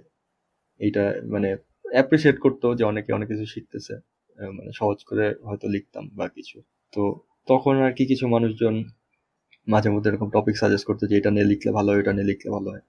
এইটা 0.81 1.03
মানে 1.35 1.49
অ্যাপ্রিসিয়েট 1.85 2.37
করতো 2.45 2.67
যে 2.79 2.85
অনেকে 2.85 3.11
অনেক 3.13 3.29
কিছু 3.33 3.47
শিখতেছে 3.55 3.95
মানে 4.39 4.71
সহজ 4.81 4.99
করে 5.09 5.27
হয়তো 5.49 5.67
লিখতাম 5.75 6.05
বা 6.19 6.27
কিছু। 6.37 6.57
তো 6.93 7.03
তখন 7.49 7.75
আর 7.87 7.93
কি 7.99 8.05
কিছু 8.13 8.25
মানুষজন 8.29 8.75
মাঝে 9.67 9.89
মধ্যে 9.95 10.09
এরকম 10.11 10.29
টপিক 10.37 10.55
সাজেস্ট 10.63 10.85
করতো 10.89 11.05
যে 11.11 11.15
এটা 11.21 11.31
নিয়ে 11.35 11.47
লিখলে 11.53 11.71
ভালো 11.79 11.89
হয় 11.93 12.01
এটা 12.03 12.13
নিয়ে 12.17 12.29
লিখলে 12.33 12.51
ভালো 12.57 12.69
হয়। 12.75 12.85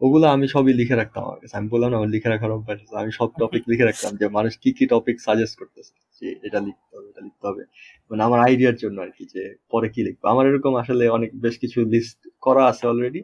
ওগুলো 0.00 0.26
আমি 0.34 0.46
সবই 0.54 0.74
লিখে 0.80 0.96
রাখতাম 1.00 1.22
আমার 1.26 1.38
কাছে। 1.42 1.54
আমি 1.60 1.68
বললাম 1.74 1.88
না 1.92 1.96
আমার 2.00 2.10
লিখে 2.14 2.28
রাখার 2.34 2.50
অভ্যাস 2.56 2.78
আমি 3.02 3.10
সব 3.18 3.28
টপিক 3.40 3.62
লিখে 3.70 3.84
রাখতাম 3.90 4.12
যে 4.20 4.26
মানুষ 4.38 4.52
কি 4.62 4.70
কি 4.78 4.84
টপিক 4.94 5.16
সাজেস্ট 5.26 5.54
করতেছে 5.60 5.92
যে 6.18 6.26
এটা 6.46 6.58
লিখতে 6.66 6.92
হবে 6.96 7.08
এটা 7.12 7.22
লিখতে 7.26 7.44
হবে। 7.50 7.62
মানে 8.10 8.22
আমার 8.28 8.38
আইডিয়ার 8.46 8.76
জন্য 8.82 8.96
আর 9.04 9.10
কি 9.16 9.24
যে 9.34 9.42
পরে 9.72 9.88
কি 9.94 10.00
লিখব। 10.06 10.22
আমার 10.32 10.44
এরকম 10.50 10.72
আসলে 10.82 11.04
অনেক 11.16 11.30
বেশ 11.44 11.54
কিছু 11.62 11.78
লিস্ট 11.94 12.18
করা 12.42 12.62
আছে 12.70 12.84
অলরেডি 12.90 13.20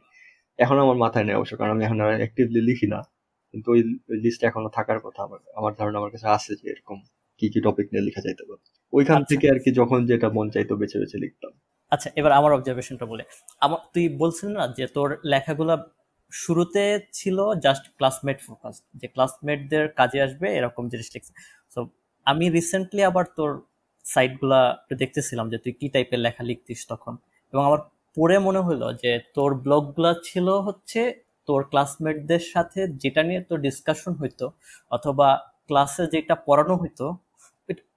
এখন 0.58 0.76
আমার 0.84 0.96
মাথায় 1.04 1.24
নেই 1.26 1.34
অবশ্য 1.38 1.54
কারণ 1.60 1.72
আমি 1.76 1.82
এখন 1.84 1.98
আর 2.04 2.10
অ্যাক্টিভলি 2.22 2.60
লিখি 2.70 2.86
না। 2.94 3.00
কিন্তু 3.54 3.68
ওই 3.74 3.80
লিস্ট 4.24 4.40
এখনও 4.48 4.70
থাকার 4.78 4.98
কথা 5.06 5.20
আমার 5.26 5.40
আমার 5.58 5.72
ধারণা 5.78 5.96
আমার 6.00 6.10
কাছে 6.14 6.26
আছে 6.36 6.52
যে 6.60 6.64
এরকম 6.72 6.98
কি 7.40 7.46
কি 7.52 7.58
টপিক 7.66 7.86
নিয়ে 7.92 8.04
লেখা 8.08 8.20
যাইতে 8.26 8.42
পারে। 8.48 8.62
ওইখান 8.92 9.20
আচ্ছা। 9.20 9.30
থেকে 9.30 9.46
আর 9.52 9.58
কি 9.64 9.70
যখন 9.80 9.98
যেটা 10.10 10.28
মন 10.36 10.46
চাইতো 10.54 10.72
বেছে 10.80 10.96
বেছে 11.02 11.16
লিখতাম। 11.24 11.52
আচ্ছা 11.92 12.08
এবার 12.20 12.32
আমার 12.32 12.50
অবজারভেশনটা 12.56 13.06
বলে। 13.12 13.24
আমার 13.60 13.80
তুই 13.94 14.04
বলছিলি 14.22 14.50
না 14.58 14.64
যে 14.78 14.84
তোর 14.96 15.08
লেখাগুলা 15.32 15.74
শুরুতে 16.30 16.82
ছিল 17.12 17.38
জাস্ট 17.64 17.84
ক্লাসমেট 17.98 18.38
ফোকাস 18.46 18.74
যে 19.00 19.06
ক্লাসমেটদের 19.08 19.84
কাজে 19.92 20.18
আসবে 20.22 20.46
এরকম 20.58 20.84
জিনিস 20.88 21.08
লিখছে। 21.14 21.32
সো 21.70 21.80
আমি 22.26 22.44
রিসেন্টলি 22.50 23.02
আবার 23.04 23.24
তোর 23.36 23.50
সাইটগুলা 24.04 24.60
দেখতেছিলাম 24.98 25.46
যে 25.50 25.58
তুই 25.58 25.72
কি 25.72 25.88
টাইপের 25.88 26.18
লেখা 26.18 26.42
লিখতিস 26.44 26.80
তখন। 26.88 27.16
এবং 27.52 27.62
আমার 27.66 27.78
পড়ে 28.16 28.38
মনে 28.38 28.58
হলো 28.58 28.86
যে 28.92 29.20
তোর 29.34 29.54
ব্লগগুলা 29.54 30.14
ছিল 30.24 30.48
হচ্ছে 30.48 31.00
তোর 31.46 31.64
ক্লাসমেটদের 31.64 32.42
সাথে 32.52 32.88
যেটা 33.02 33.22
নিয়ে 33.22 33.40
তোর 33.40 33.58
ডিসকাশন 33.60 34.12
হইতো 34.14 34.46
অথবা 34.90 35.28
ক্লাসে 35.66 36.06
যেটা 36.06 36.34
পড়ানো 36.34 36.74
হইতো 36.76 37.16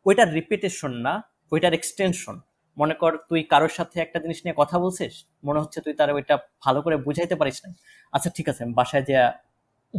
ওইটার 0.06 0.34
রিপিটেশন 0.34 0.92
না, 0.92 1.24
ওইটার 1.52 1.74
এক্সটেনশন 1.74 2.40
মনে 2.78 2.94
কর 2.94 3.12
তুই 3.30 3.42
কারোর 3.44 3.74
সাথে 3.78 3.96
একটা 4.02 4.18
জিনিস 4.20 4.40
নিয়ে 4.46 4.56
কথা 4.58 4.76
বলছিস 4.80 5.14
মনে 5.44 5.60
হচ্ছে 5.60 5.80
তুই 5.86 5.94
তার 5.94 6.10
ওইটা 6.12 6.36
ভালো 6.66 6.80
করে 6.86 6.96
বুঝাইতে 6.98 7.36
পারিস 7.36 7.58
না 7.64 7.70
আচ্ছা 8.14 8.30
ঠিক 8.38 8.48
আছে 8.50 8.62
আমি 8.66 8.74
বাসায় 8.74 9.04
যে 9.10 9.16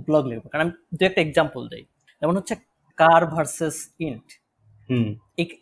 ব্লগ 0.07 0.25
লিখব। 0.27 0.45
কারণ 0.49 0.63
আমি 0.65 0.73
দু 0.99 1.03
একটা 1.05 1.21
এক্সাম্পল 1.23 1.63
দিই। 1.69 1.85
যেমন 2.23 2.35
হচ্ছে 2.37 2.55
কার 2.99 3.23
ভার্সেস 3.27 3.77
ইন্ট 4.01 4.27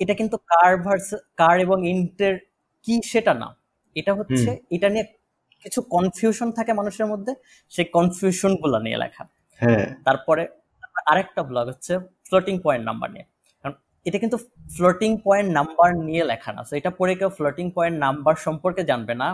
এটা 0.00 0.14
কিন্তু 0.20 0.36
কার 0.52 0.72
ভার্সেস 0.84 1.20
কার 1.36 1.56
এবং 1.60 1.78
ইন্টের 1.88 2.34
কি 2.86 2.94
সেটা 3.12 3.32
না। 3.34 3.48
এটা 3.96 4.12
হচ্ছে 4.14 4.50
এটা 4.70 4.88
নিয়ে 4.88 5.06
কিছু 5.64 5.80
কনফিউশন 5.94 6.48
থাকে 6.52 6.72
মানুষের 6.72 7.06
মধ্যে 7.06 7.32
সেই 7.72 7.86
কনফিউশনগুলো 7.96 8.76
নিয়ে 8.78 8.98
লেখা। 8.98 9.24
হ্যাঁ। 9.60 9.86
তারপরে 10.06 10.42
আরেকটা 11.06 11.42
ব্লগ 11.42 11.66
হচ্ছে 11.68 11.92
ফ্লোটিং 12.28 12.54
পয়েন্ট 12.64 12.84
নাম্বার 12.86 13.08
নিয়ে। 13.10 13.26
এটা 14.06 14.18
কিন্তু 14.18 14.38
ফ্লোটিং 14.76 15.10
পয়েন্ট 15.26 15.48
নাম্বার 15.58 15.88
নিয়ে 16.08 16.22
লেখা 16.24 16.50
না। 16.56 16.60
তো 16.68 16.72
এটা 16.80 16.90
পড়ে 16.98 17.14
কেউ 17.20 17.30
ফ্লোটিং 17.38 17.66
পয়েন্ট 17.76 17.96
নাম্বার 17.98 18.34
সম্পর্কে 18.46 18.82
জানবে 18.90 19.14
না। 19.22 19.28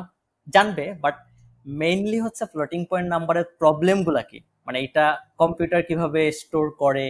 জানবে 0.54 0.85
বাট 1.04 1.16
মেইনলি 1.83 2.18
হচ্ছে 2.20 2.44
ফ্লোটিং 2.52 2.81
পয়েন্ট 2.90 3.09
নাম্বারের 3.14 3.46
প্রবলেমগুলো 3.61 4.22
কি? 4.31 4.38
মানে 4.66 4.78
এটা 4.87 5.04
কম্পিউটার 5.38 5.81
কীভাবে 5.88 6.20
স্টোর 6.40 6.66
করে? 6.83 7.07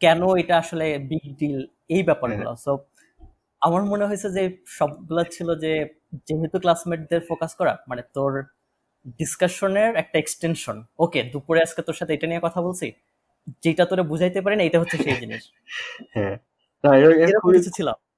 কেন 0.00 0.20
এটা 0.42 0.54
আসলে 0.58 0.86
বিগ 1.10 1.24
ডিল 1.40 1.58
এই 1.88 2.02
ব্যাপারগুলো। 2.02 2.52
সো 2.64 2.72
আমার 3.62 3.82
মনে 3.92 4.04
হয়েছে 4.08 4.28
যে 4.36 4.42
সবগুলো 4.78 5.22
ছিল 5.34 5.48
যে 5.64 5.72
যেহেতু 6.28 6.56
ক্লাসমেটদের 6.64 7.20
ফোকাস 7.28 7.52
করা 7.60 7.72
মানে 7.90 8.02
তোর 8.16 8.32
ডিসকাশনের 9.20 9.90
একটা 10.02 10.16
এক্সটেনশন 10.22 10.76
ওকে 10.98 11.20
দুপুরে 11.32 11.60
আজকে 11.66 11.82
তোর 11.88 11.96
সাথে 12.00 12.12
এটা 12.14 12.26
নিয়ে 12.30 12.42
কথা 12.46 12.60
বলছি। 12.66 12.86
যেটা 13.62 13.84
তোরা 13.84 14.02
বুঝাইতে 14.02 14.40
পারি 14.40 14.56
না 14.56 14.62
এটা 14.62 14.80
হচ্ছে 14.80 14.96
সেই 14.96 15.16
জিনিস। 15.20 15.42
হ্যাঁ। 16.12 16.36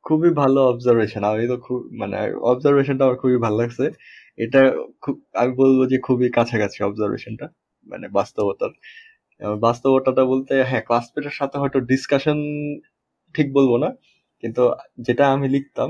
খুবই 0.03 0.31
ভালো 0.31 0.61
অবজারভেশন 0.69 1.25
আমি 1.25 1.47
তো 1.49 1.57
খুব 1.57 1.89
মানে 1.93 2.17
অবজারভেশনটা 2.43 3.05
আমার 3.05 3.17
খুবই 3.17 3.37
ভালো 3.37 3.57
লাগছে। 3.57 3.85
এটা 4.37 4.61
খুব 5.01 5.25
আমি 5.35 5.53
বলব 5.55 5.79
যে 5.89 5.99
খুবই 5.99 6.31
কাছাকাছি 6.31 6.79
অবজারভেশনটা 6.85 7.47
মানে 7.87 8.09
বাস্তবতার। 8.09 8.73
বাস্তবতাটা 9.61 10.25
বলতে 10.25 10.63
হ্যাঁ 10.63 10.81
ক্লাসমেটের 10.81 11.31
সাথে 11.31 11.59
হয়তো 11.59 11.81
ডিসকাশন 11.81 12.39
ঠিক 13.35 13.53
বলব 13.53 13.77
না 13.77 13.89
কিন্তু 14.43 14.63
যেটা 14.99 15.33
আমি 15.33 15.49
লিখতাম 15.49 15.89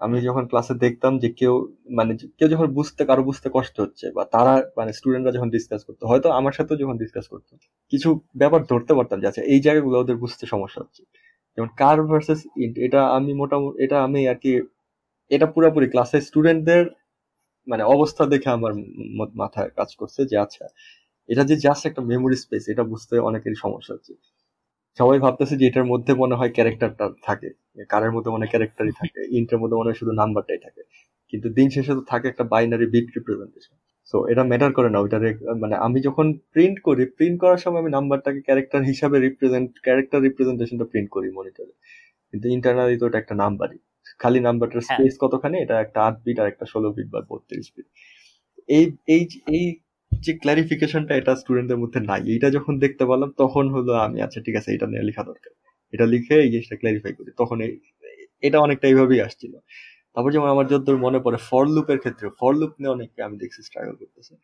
আমি 0.00 0.16
যখন 0.28 0.44
ক্লাসে 0.50 0.74
দেখতাম 0.84 1.12
যে 1.22 1.28
কেউ 1.40 1.54
মানে 1.98 2.12
কেউ 2.38 2.48
যখন 2.54 2.68
বুঝতে 2.78 3.02
কারও 3.04 3.22
বুঝতে 3.28 3.48
কষ্ট 3.56 3.76
হচ্ছে 3.80 4.06
বা 4.16 4.22
তারা 4.34 4.54
মানে 4.78 4.90
স্টুডেন্টরা 4.92 5.32
যখন 5.36 5.48
ডিসকাস 5.56 5.80
করতো 5.88 6.02
হয়তো 6.10 6.28
আমার 6.38 6.54
সাথেও 6.58 6.76
যখন 6.82 6.96
ডিসকাস 7.02 7.26
করতো 7.32 7.52
কিছু 7.92 8.08
ব্যাপার 8.36 8.60
ধরতে 8.70 8.92
পারতাম 8.98 9.18
যে 9.22 9.28
আচ্ছা 9.30 9.42
এই 9.52 9.60
জায়গাগুলো 9.66 9.96
ওদের 9.98 10.16
বুঝতে 10.16 10.44
সমস্যা 10.46 10.80
হচ্ছে। 10.82 11.02
যেমন 11.58 11.70
কার 11.78 11.98
ভার্সেস 12.08 12.40
ইন্ট 12.64 12.76
এটা 12.86 13.00
আমি 13.16 13.32
মোটামুটি 13.34 13.76
এটা 13.84 13.96
আমি 14.06 14.20
আর 14.28 14.38
কি 14.42 14.52
এটা 15.30 15.46
পুরোপুরি 15.54 15.86
ক্লাসে 15.92 16.18
স্টুডেন্টদের 16.28 16.82
মানে 17.66 17.82
অবস্থা 17.94 18.22
দেখে 18.26 18.48
আমার 18.50 18.72
মাথায় 19.34 19.70
কাজ 19.78 19.90
করছে 20.00 20.20
যে 20.30 20.36
আচ্ছা 20.38 20.64
এটা 21.28 21.42
যে 21.44 21.56
জাস্ট 21.66 21.82
একটা 21.86 22.02
মেমোরি 22.10 22.36
স্পেস 22.36 22.64
এটা 22.68 22.84
বুঝতে 22.92 23.14
অনেকেরই 23.28 23.58
সমস্যা 23.64 23.92
হচ্ছে। 23.96 24.12
সবাই 24.98 25.18
ভাবতেছে 25.18 25.54
যে 25.60 25.64
এটার 25.66 25.86
মধ্যে 25.92 26.12
মনে 26.14 26.34
হয় 26.34 26.50
ক্যারেক্টারটা 26.56 27.06
থাকে। 27.24 27.48
কারের 27.90 28.12
মধ্যে 28.14 28.30
মনে 28.30 28.42
হয় 28.44 28.52
ক্যারেক্টারই 28.54 28.94
থাকে 29.00 29.20
ইন্টের 29.38 29.58
মধ্যে 29.62 29.76
মনে 29.78 29.88
হয় 29.90 29.98
শুধু 30.00 30.12
নাম্বারটাই 30.20 30.60
থাকে। 30.66 30.82
কিন্তু 31.32 31.46
দিন 31.56 31.68
শেষে 31.74 31.92
তো 31.98 32.02
থাকে 32.10 32.26
একটা 32.28 32.44
বাইনারি 32.52 32.86
বিট 32.94 33.06
রিপ্রেজেন্টেশন 33.16 33.74
সো 34.12 34.16
এটা 34.32 34.42
ম্যাটার 34.50 34.72
করে 34.78 34.88
না 34.94 34.98
ওইটা 35.00 35.18
মানে 35.62 35.74
আমি 35.86 35.98
যখন 36.08 36.26
প্রিন্ট 36.54 36.76
করি 36.86 37.02
প্রিন্ট 37.18 37.36
করার 37.42 37.60
সময় 37.64 37.80
আমি 37.82 37.90
নাম্বারটাকে 37.98 38.40
ক্যারেক্টার 38.48 38.80
হিসাবে 38.90 39.16
রিপ্রেজেন্ট 39.26 39.70
ক্যারেক্টার 39.86 40.20
রিপ্রেজেন্টেশনটা 40.26 40.86
প্রিন্ট 40.92 41.08
করি 41.16 41.28
মনিটরে 41.36 41.74
কিন্তু 42.32 42.46
ইন্টারনালি 42.56 42.96
তো 43.00 43.04
এটা 43.08 43.18
একটা 43.20 43.34
নাম্বারই। 43.44 43.78
খালি 44.20 44.40
নাম্বারটার 44.40 44.82
স্পেস 44.88 45.14
কতখানি 45.22 45.56
এটা 45.64 45.76
একটা 45.80 45.98
আট 46.08 46.16
বিট 46.24 46.36
আর 46.42 46.48
একটা 46.52 46.64
ষোলো 46.72 46.88
বিট 46.96 47.08
বা 47.14 47.20
বত্রিশ 47.30 47.66
বিট 47.74 47.86
এই 48.68 48.84
এই 49.14 49.22
এই 49.56 49.64
যে 50.20 50.32
ক্লারিফিকেশনটা 50.42 51.12
এটা 51.20 51.32
স্টুডেন্টদের 51.42 51.78
মধ্যে 51.82 52.00
নাই 52.10 52.22
এইটা 52.34 52.48
যখন 52.56 52.74
দেখতে 52.84 53.04
পারলাম 53.10 53.30
তখন 53.42 53.64
হলো 53.74 53.92
আমি 54.06 54.18
আচ্ছা 54.26 54.40
ঠিক 54.46 54.54
আছে 54.60 54.70
এটা 54.76 54.86
নিয়ে 54.92 55.04
লেখা 55.08 55.22
দরকার। 55.30 55.52
এটা 55.92 56.06
লিখে 56.14 56.34
এই 56.44 56.50
জিনিসটা 56.54 56.76
ক্লারিফাই 56.80 57.12
করি। 57.18 57.30
তখন 57.40 57.56
এটা 58.42 58.58
অনেকটা 58.60 58.86
এইভাবেই 58.88 59.20
আসছিল। 59.26 59.52
তারপর 60.14 60.30
যেমন 60.36 60.48
আমার 60.54 60.66
যতদূর 60.72 60.98
মনে 61.06 61.18
পড়ে 61.24 61.38
ফর 61.48 61.64
লুপের 61.74 61.98
ক্ষেত্রে 62.02 62.26
ফর 62.40 62.52
লুপ 62.60 62.72
নিয়ে 62.80 62.92
অনেককে 62.96 63.20
আমি 63.26 63.36
দেখছি 63.42 63.60
স্ট্রাগল 63.68 63.94
করতেছে। 64.02 64.34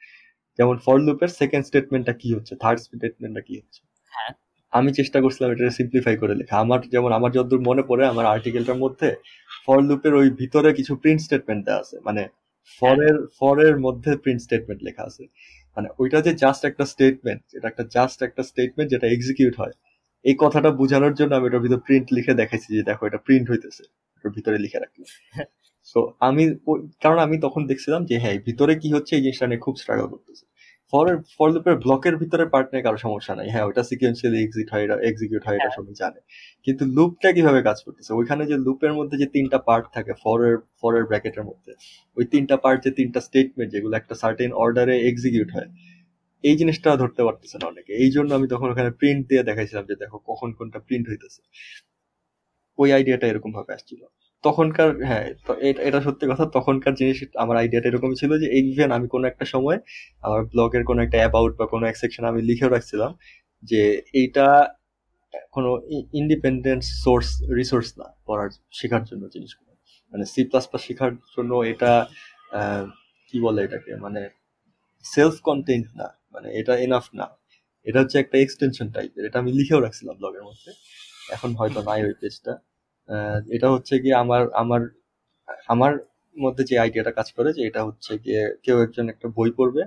যেমন 0.59 0.77
ফর 0.87 0.99
লুপের 1.07 1.31
সেকেন্ড 1.41 1.65
স্টেটমেন্টটা 1.69 2.15
কি 2.21 2.29
হচ্ছে 2.37 2.53
থার্ড 2.63 2.79
স্টেটমেন্টটা 2.85 3.43
কি 3.49 3.55
হচ্ছে? 3.61 3.81
হ্যাঁ। 4.13 4.33
আমি 4.73 4.91
চেষ্টা 4.93 5.19
করছিলাম 5.25 5.49
এটা 5.55 5.65
সিম্পলিফাই 5.81 6.15
করে 6.23 6.35
লেখা। 6.41 6.55
আমার 6.65 6.81
যেমন 6.95 7.11
আমার 7.19 7.31
যতদূর 7.37 7.63
মনে 7.69 7.83
পড়ে 7.83 8.05
আমার 8.13 8.27
আর্টিকেলটার 8.35 8.79
মধ্যে 8.85 9.09
ফর 9.65 9.79
লুপের 9.89 10.13
ওই 10.21 10.29
ভিতরে 10.41 10.71
কিছু 10.79 10.93
প্রিন্ট 11.03 11.21
স্টেটমেন্ট 11.23 11.65
আছে। 11.81 11.97
মানে 12.07 12.23
ফরের 12.83 13.17
ফরের 13.39 13.75
মধ্যে 13.87 14.11
প্রিন্ট 14.23 14.41
স্টেটমেন্ট 14.43 14.81
লেখা 14.83 15.03
আছে। 15.11 15.25
মানে 15.77 15.89
ওইটা 16.01 16.19
যে 16.27 16.33
জাস্ট 16.45 16.63
একটা 16.71 16.85
স্টেটমেন্ট 16.93 17.43
এটা 17.57 17.67
একটা 17.69 17.85
জাস্ট 17.97 18.19
একটা 18.23 18.43
স্টেটমেন্ট 18.51 18.89
যেটা 18.95 19.07
এক্সিকিউট 19.09 19.55
হয়। 19.63 19.75
এই 20.25 20.37
কথাটা 20.45 20.71
বোঝানোর 20.81 21.15
জন্য 21.21 21.33
আমি 21.39 21.47
ওটার 21.49 21.63
ভিতরে 21.65 21.83
প্রিন্ট 21.87 22.07
লিখে 22.17 22.35
দেখাইছি 22.35 22.69
যে 22.77 22.83
দেখো 22.91 23.03
এটা 23.09 23.21
প্রিন্ট 23.27 23.47
হইতেছে 23.53 23.85
ওটার 24.17 24.33
ভিতরে 24.37 24.57
লিখে 24.65 24.79
রাখলে 24.85 25.05
সো 25.87 25.99
আমি 26.29 26.45
কারণ 27.05 27.19
আমি 27.27 27.37
তখন 27.47 27.63
দেখছিলাম 27.71 28.03
যে 28.11 28.17
হ্যাঁ 28.23 28.37
ভিতরে 28.49 28.75
কি 28.83 28.89
হচ্ছে 28.97 29.13
এই 29.17 29.23
জিনিসটা 29.25 29.47
নিয়ে 29.51 29.65
খুব 29.67 29.75
স্ট্রাগল 29.83 30.07
করতেছে। 30.15 30.46
ফর 30.93 31.07
ফর 31.37 31.49
লুপের 31.55 31.77
ব্লকের 31.85 32.15
ভিতরে 32.23 32.45
পার্ট 32.55 32.69
নিয়ে 32.73 32.85
কারও 32.87 32.99
সমস্যা 33.07 33.33
নাই। 33.39 33.49
হ্যাঁ 33.55 33.65
ওটা 33.69 33.83
সিকুয়েন্সিয়ালি 33.91 34.39
এক্সিট 34.45 34.69
হয় 34.75 34.85
এক্সিকিউট 35.11 35.43
হয় 35.47 35.57
এটা 35.59 35.71
সবাই 35.77 35.95
জানে। 36.03 36.21
কিন্তু 36.67 36.83
লুপটা 36.97 37.29
কীভাবে 37.37 37.61
কাজ 37.69 37.79
করতেছে? 37.87 38.11
ওইখানে 38.21 38.43
যে 38.51 38.57
লুপের 38.67 38.93
মধ্যে 38.99 39.17
যে 39.23 39.27
তিনটা 39.37 39.59
পার্ট 39.69 39.85
থাকে 39.97 40.13
ফরের 40.23 40.57
ফরের 40.81 41.05
ব্র্যাকেটের 41.11 41.45
মধ্যে 41.51 41.73
ওই 42.17 42.25
তিনটা 42.33 42.57
পার্ট 42.65 42.79
যে 42.87 42.91
তিনটা 42.99 43.21
স্টেটমেন্ট 43.29 43.71
যেগুলো 43.75 43.95
একটা 44.01 44.15
সার্টেন 44.23 44.51
অর্ডারে 44.63 44.95
এক্সিকিউট 45.11 45.49
হয় 45.57 45.69
এই 46.45 46.55
জিনিসটা 46.61 46.89
ধরতে 47.03 47.23
পারতেছে 47.27 47.57
না 47.61 47.67
অনেকে। 47.73 47.93
এই 48.05 48.11
জন্য 48.17 48.31
আমি 48.39 48.47
তখন 48.55 48.69
ওখানে 48.73 48.91
প্রিন্ট 49.01 49.23
দিয়ে 49.31 49.43
দেখাইছিলাম 49.43 49.85
যে 49.91 49.95
দেখো 50.03 50.19
কখন 50.31 50.49
কোনটা 50.59 50.79
প্রিন্ট 50.89 51.05
হইতেছে। 51.11 51.41
ওই 52.79 52.89
আইডিয়াটা 52.97 53.27
এরকম 53.33 53.51
ভাবে 53.59 53.73
আসছিল। 53.79 54.01
তখনকার 54.47 54.91
হ্যাঁ 55.09 55.25
এটা 55.89 56.01
সত্যি 56.07 56.25
কথা, 56.31 56.45
তখনকার 56.57 56.95
জিনিস, 57.01 57.17
আমার 57.45 57.57
আইডিয়াটা 57.63 57.89
এরকমই 57.91 58.17
ছিল 58.23 58.33
যে 58.43 58.47
ইভেন 58.61 58.91
আমি 58.97 59.07
কোনো 59.15 59.25
একটা 59.31 59.45
সময় 59.55 59.79
আমার 60.27 60.41
ব্লগের 60.53 60.83
কোনো 60.91 61.01
একটা 61.07 61.19
অ্যাবাউট 61.23 61.53
বা 61.61 61.65
কোনো 61.73 61.85
এক 61.91 61.97
সেকশন 62.03 62.25
আমি 62.31 62.41
লিখেও 62.51 62.71
রাখছিলাম 62.75 63.11
যে 63.71 63.83
এইটা 64.21 64.47
কোনো 65.55 65.71
ইন্ডিপেন্ডেন্ট 66.21 66.83
সোর্স 67.05 67.29
রিসোর্স 67.59 67.89
না 68.01 68.07
পড়ার, 68.27 68.51
শেখার 68.79 69.03
জন্য 69.11 69.23
জিনিসগুলো। 69.35 69.73
মানে 70.13 70.25
সি 70.33 70.41
প্লাস 70.51 70.65
প্লাস 70.71 70.83
শেখার 70.89 71.13
জন্য 71.35 71.53
এটা 71.73 71.93
কি 73.29 73.37
বলে 73.47 73.61
এটাকে 73.67 73.93
মানে 74.05 74.21
সেলফ 75.05 75.37
কন্টেন্ট 75.49 75.87
না 76.01 76.09
মানে 76.35 76.49
এটা 76.61 76.75
এনাফ 76.87 77.07
না। 77.21 77.27
এটা 77.87 77.99
হচ্ছে 78.03 78.17
একটা 78.23 78.37
এক্সটেনশন 78.45 78.87
টাইপের 78.97 79.23
এটা 79.29 79.39
আমি 79.43 79.51
লিখেও 79.59 79.81
রাখছিলাম 79.87 80.15
ব্লগের 80.21 80.45
মধ্যে। 80.49 80.71
এখন 81.37 81.51
হয়তো 81.59 81.81
নাই 81.89 82.01
ওই 82.09 82.15
পেজটা 82.21 82.53
এটা 83.49 83.69
হচ্ছে 83.75 83.95
কি 84.03 84.11
আমার 84.23 84.43
আমার 84.63 84.83
আমার 85.69 85.93
মধ্যে 86.37 86.63
যে 86.71 86.75
আইডিয়াটা 86.79 87.13
কাজ 87.19 87.29
করে 87.37 87.51
যে 87.57 87.63
এটা 87.69 87.81
হচ্ছে 87.89 88.13
গিয়ে 88.25 88.43
কেউ 88.65 88.77
একজন 88.83 89.07
একটা 89.09 89.27
বই 89.37 89.51
পড়বে 89.59 89.83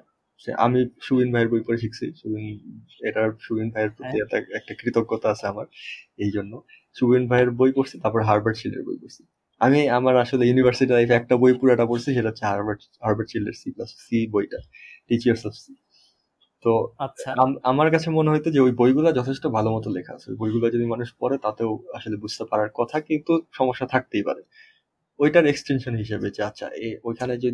আমি 0.57 0.79
সুবিন 1.07 1.29
ভাইয়ের 1.33 1.49
বই 1.51 1.61
পড়ে 1.67 1.79
শিখছি 1.83 2.05
সুবিন 2.21 2.43
এটার 3.07 3.29
সুবিন 3.45 3.67
ভাইয়ের 3.73 3.91
প্রতি 3.95 4.17
হ্যাঁ। 4.17 4.41
একটা 4.59 4.73
কৃতজ্ঞতা 4.79 5.27
আছে 5.33 5.45
আমার 5.47 5.67
এই 6.17 6.31
জন্য। 6.35 6.53
সুবিন 6.95 7.23
ভাইয়ের 7.31 7.49
বই 7.59 7.71
পড়ছি 7.77 7.95
তারপর 8.03 8.21
হার্বার্ট 8.29 8.57
শিলের 8.61 8.83
বই 8.87 8.97
পড়ছি। 9.01 9.21
আমি 9.61 9.79
আমার 9.89 10.15
আসলে 10.23 10.43
ইউনিভার্সিটি 10.45 10.91
লাইফে 10.93 11.15
একটা 11.17 11.35
বই 11.37 11.53
পুরাটা 11.59 11.85
পড়ছি 11.85 12.09
সেটা 12.15 12.29
হচ্ছে 12.31 12.45
হার্বার্ট 12.51 12.81
হার্বার্ট 13.05 13.29
শিলের 13.33 13.55
সি 13.61 13.69
প্লাস 13.75 13.91
সি 14.05 14.17
বইটা 14.33 14.59
টিচার্স 15.09 15.41
অফ 15.49 15.53
সি 15.63 15.71
তো 16.65 16.71
আচ্ছা। 16.97 17.29
আমার 17.63 17.87
কাছে 17.91 18.07
মনে 18.09 18.29
হইতো 18.31 18.49
যে 18.51 18.59
ওই 18.61 18.71
বইগুলো 18.71 19.09
যথেষ্ট 19.11 19.43
ভালো 19.57 19.69
মতো 19.71 19.89
লেখা 19.89 20.13
আছে। 20.13 20.27
ওই 20.31 20.37
বইগুলো 20.37 20.65
যদি 20.69 20.85
মানুষ 20.85 21.09
পড়ে 21.19 21.35
তাতেও 21.37 21.71
আসলে 21.93 22.15
বুঝতে 22.17 22.43
পারার 22.51 22.69
কথা 22.75 22.97
কিন্তু 23.09 23.33
সমস্যা 23.53 23.85
থাকতেই 23.87 24.23
পারে। 24.23 24.41
ওইটার 25.19 25.45
এক্সটেনশন 25.47 25.93
হিসেবে 25.95 26.27
যে 26.29 26.41
আচ্ছা 26.43 26.65
ওইখানে 27.03 27.33
যে 27.37 27.49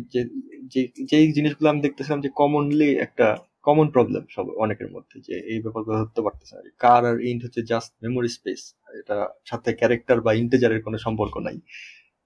যে 1.10 1.18
জিনিসগুলো 1.36 1.68
আমি 1.70 1.80
দেখতেছিলাম 1.82 2.20
যে 2.20 2.30
কমনলি 2.36 2.88
একটা 2.98 3.26
কমন 3.62 3.86
প্রবলেম 3.90 4.22
সব 4.30 4.46
অনেকের 4.58 4.88
মধ্যে 4.92 5.16
যে 5.28 5.34
এই 5.52 5.58
ব্যাপারগুলো 5.60 5.96
ধরতে 5.98 6.20
পারতেছে 6.22 6.52
না। 6.56 6.60
কার 6.80 7.02
আর 7.10 7.16
ইন্ট 7.30 7.40
হচ্ছে 7.44 7.60
জাস্ট 7.62 7.90
মেমোরি 8.02 8.28
স্পেস 8.28 8.60
এটা 9.00 9.16
সাথে 9.44 9.70
ক্যারেক্টার 9.72 10.18
বা 10.20 10.32
ইন্টেজারের 10.34 10.80
কোনো 10.82 10.98
সম্পর্ক 10.98 11.34
নাই। 11.38 11.56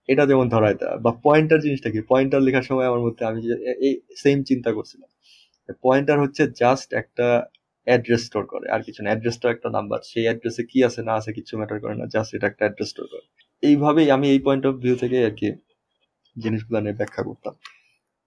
এটা 0.09 0.24
যেমন 0.26 0.47
ধরায় 0.49 0.76
দেয় 0.83 0.97
বা 0.99 1.12
পয়েন্টার 1.24 1.61
জিনিসটা 1.61 1.89
কি? 1.91 2.01
পয়েন্টার 2.12 2.41
লেখার 2.43 2.66
সময় 2.70 2.87
আমার 2.87 3.03
মধ্যে 3.07 3.24
আমি 3.26 3.41
এই 3.87 3.93
সেম 4.16 4.39
চিন্তা 4.43 4.70
করছিলাম। 4.72 5.11
পয়েন্টার 5.87 6.16
হচ্ছে 6.25 6.43
জাস্ট 6.62 6.89
একটা 7.03 7.27
অ্যাড্রেস 7.87 8.23
স্টোর 8.27 8.45
করে। 8.47 8.66
আর 8.75 8.81
কিছু 8.87 9.01
না 9.03 9.09
অ্যাড্রেসটা 9.11 9.47
একটা 9.51 9.68
নাম্বার 9.77 10.01
সেই 10.11 10.25
অ্যাড্রেসে 10.29 10.62
কি 10.71 10.79
আছে, 10.89 11.01
না 11.09 11.12
আছে 11.21 11.31
কিছু 11.39 11.53
ম্যাটার 11.61 11.79
করে 11.85 11.95
না 12.01 12.07
জাস্ট 12.14 12.31
এটা 12.37 12.47
একটা 12.49 12.62
অ্যাড্রেস 12.66 12.89
স্টোর 12.93 13.07
করে। 13.12 13.27
এইভাবেই 13.62 14.09
আমি 14.16 14.27
এই 14.35 14.41
পয়েন্ট 14.47 14.64
অফ 14.66 14.75
ভিউ 14.85 14.95
থেকে 15.03 15.16
আর 15.29 15.35
কি 15.41 15.49
জিনিসগুলো 16.37 16.79
নিয়ে 16.85 16.97
ব্যাখ্যা 17.01 17.23
করতাম। 17.29 17.55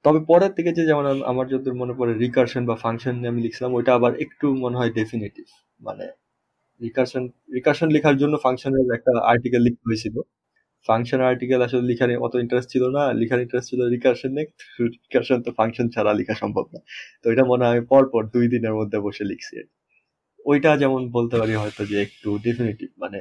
তবে 0.06 0.20
পরের 0.28 0.52
থেকে 0.58 0.72
যে 0.78 0.84
যেমন 0.90 1.06
আমার 1.32 1.46
যদি 1.54 1.70
মনে 1.82 1.94
পড়ে 2.00 2.14
রিকার্শন 2.26 2.64
বা 2.70 2.76
ফাংশন 2.84 3.14
নিয়ে 3.20 3.32
আমি 3.34 3.42
লিখছিলাম, 3.46 3.72
ওইটা 3.74 3.92
আবার 4.00 4.14
একটু 4.26 4.48
মনে 4.64 4.76
হয় 4.80 4.92
ডেফিনেটিভ 5.00 5.46
মানে 5.82 6.06
রিকার্শন 6.82 7.24
রিকার্শন 7.58 7.90
লেখার 7.96 8.16
জন্য 8.22 8.36
ফাংশনের 8.46 8.86
একটা 8.98 9.12
আর্টিকেল 9.32 9.62
লিখতে 9.68 9.86
হয়েছিল। 9.90 10.16
ফাংশন 10.88 11.22
আর্টিকেল 11.30 11.60
আসলে 11.68 11.84
লিখার 11.92 12.10
অত 12.26 12.34
ইন্টারেস্ট 12.44 12.70
ছিল 12.74 12.84
না। 12.98 13.04
লিখার 13.22 13.40
ইন্টারেস্ট 13.46 13.68
ছিল 13.72 13.82
রিকার্শন 13.96 14.32
রিকার্শন 15.04 15.40
তো 15.46 15.50
ফাংশন 15.60 15.88
ছাড়া 15.96 16.12
লেখা 16.20 16.36
সম্ভব 16.44 16.66
না। 16.74 16.80
তো 17.22 17.26
এটা 17.34 17.44
মনে 17.52 17.66
হয় 17.70 17.82
পর 17.92 18.04
পর 18.14 18.22
দুই 18.36 18.46
দিনের 18.54 18.74
মধ্যে 18.80 18.98
বসে 19.06 19.24
লিখছি। 19.32 19.56
ওইটা 20.46 20.72
যেমন 20.82 21.02
বলতে 21.18 21.36
পারি 21.42 21.54
হয়তো 21.62 21.82
যে 21.92 21.98
একটু 22.06 22.30
ডেফিনেটিভ 22.46 22.90
মানে 23.04 23.20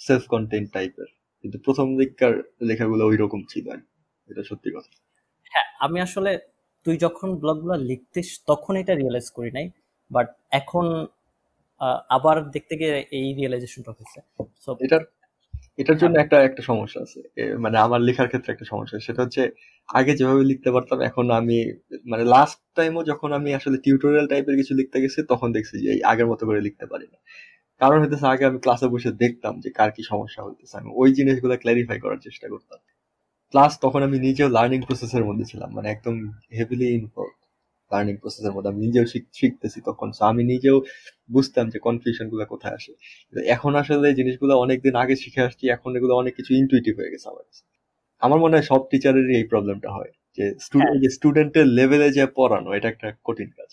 সেলফ 0.00 0.24
কন্টেন্ট 0.34 0.68
টাইপের 0.76 1.08
কিন্তু 1.44 1.56
প্রথম 1.66 1.86
দিককার 1.98 2.32
লেখাগুলো 2.68 3.02
ওই 3.10 3.16
রকম 3.22 3.40
ছিল 3.52 3.66
এটা 4.28 4.42
সত্যি 4.50 4.68
কথা। 4.76 4.90
হ্যাঁ 5.52 5.68
আমি 5.84 5.98
আসলে 6.06 6.30
তুই 6.86 6.96
যখন 7.04 7.28
ব্লগগুলো 7.42 7.74
লিখতিস 7.90 8.28
তখন 8.50 8.72
এটা 8.82 8.92
রিয়েলাইজ 9.00 9.26
করি 9.36 9.50
নাই। 9.58 9.66
বাট 10.10 10.28
এখন 10.60 10.86
আবার 12.16 12.36
দেখতে 12.54 12.74
গিয়ে 12.80 12.94
এই 13.18 13.26
রিয়েলাইজেশনটা 13.38 13.90
হয়েছে। 13.96 14.18
সো 14.64 14.70
এটার 14.86 15.02
এটার 15.78 15.98
জন্য 15.98 16.14
একটা 16.18 16.36
একটা 16.42 16.62
সমস্যা 16.62 17.00
আছে। 17.02 17.20
মানে 17.58 17.76
আমার 17.78 18.00
লেখার 18.00 18.28
ক্ষেত্রে 18.28 18.50
একটা 18.52 18.64
সমস্যা 18.64 18.96
সেটা 19.06 19.20
হচ্ছে 19.24 19.42
আগে 19.88 20.12
যেভাবে 20.16 20.42
লিখতে 20.44 20.70
পারতাম 20.70 20.98
এখন 21.00 21.26
আমি 21.30 21.56
মানে 22.06 22.24
লাস্ট 22.24 22.58
টাইমও 22.76 23.02
যখন 23.04 23.30
আমি 23.32 23.50
আসলে 23.54 23.76
টিউটোরিয়াল 23.78 24.26
টাইপের 24.28 24.56
কিছু 24.56 24.72
লিখতে 24.74 24.98
গেছি 25.02 25.20
তখন 25.28 25.48
দেখছি 25.52 25.74
যে 25.84 25.90
আগের 26.04 26.26
মতো 26.26 26.42
করে 26.46 26.60
লিখতে 26.60 26.86
পারি 26.86 27.06
না। 27.12 27.18
কারণ 27.80 27.96
হইতেছে 28.02 28.26
আগে 28.26 28.44
আমি 28.44 28.58
ক্লাসে 28.58 28.86
বসে 28.88 29.10
দেখতাম 29.14 29.54
যে 29.60 29.68
কার 29.70 29.90
কি 29.90 30.02
সমস্যা 30.02 30.40
হইতেছে। 30.44 30.74
আমি 30.80 30.90
ওই 30.94 31.08
জিনিসগুলো 31.12 31.54
ক্ল্যারিফাই 31.56 31.98
করার 32.00 32.20
চেষ্টা 32.22 32.46
করতাম। 32.48 32.78
প্লাস 33.54 33.72
তখন 33.80 34.00
আমি 34.02 34.16
নিজেও 34.18 34.48
লার্নিং 34.48 34.80
প্রসেসের 34.82 35.24
মধ্যে 35.24 35.44
ছিলাম। 35.44 35.70
মানে 35.74 35.88
একদম 35.90 36.14
হেভিলি 36.58 36.86
ইনভলভ 36.94 37.32
লার্নিং 37.90 38.14
প্রসেসের 38.16 38.52
মধ্যে। 38.54 38.70
আমি 38.72 38.80
নিজেও 38.86 39.04
শিখতেছি 39.38 39.78
তখন। 39.86 40.08
আমি 40.30 40.42
নিজেও 40.52 40.76
বুঝতাম 41.30 41.64
যে 41.68 41.78
কনফিউশনগুলো 41.78 42.44
কোথায় 42.46 42.74
আসে। 42.74 42.92
এখন 43.48 43.72
আসলে 43.74 44.08
জিনিসগুলো 44.14 44.52
অনেকদিন 44.58 44.94
আগে 45.02 45.14
শিখে 45.22 45.42
আসছি। 45.42 45.64
এখন 45.76 45.90
এগুলো 45.98 46.12
অনেক 46.16 46.32
কিছু 46.38 46.52
ইনটুইটিভ 46.54 46.94
হয়ে 47.00 47.12
গেছে 47.14 47.26
আমার 47.28 47.44
কাছে। 47.48 47.62
আমার 48.22 48.38
মনে 48.44 48.54
হয় 48.56 48.66
সব 48.72 48.82
টিচারেরই 48.90 49.34
এই 49.40 49.46
প্রবলেমটা 49.52 49.90
হয়। 49.92 50.12
যে 50.38 50.46
স্টুডেন্ট 50.66 50.98
যে 51.04 51.10
স্টুডেন্টের 51.16 51.66
লেভেলে 51.78 52.08
যে 52.12 52.24
পড়ানো 52.38 52.70
এটা 52.78 52.88
একটা 52.90 53.08
কঠিন 53.24 53.50
কাজ। 53.58 53.70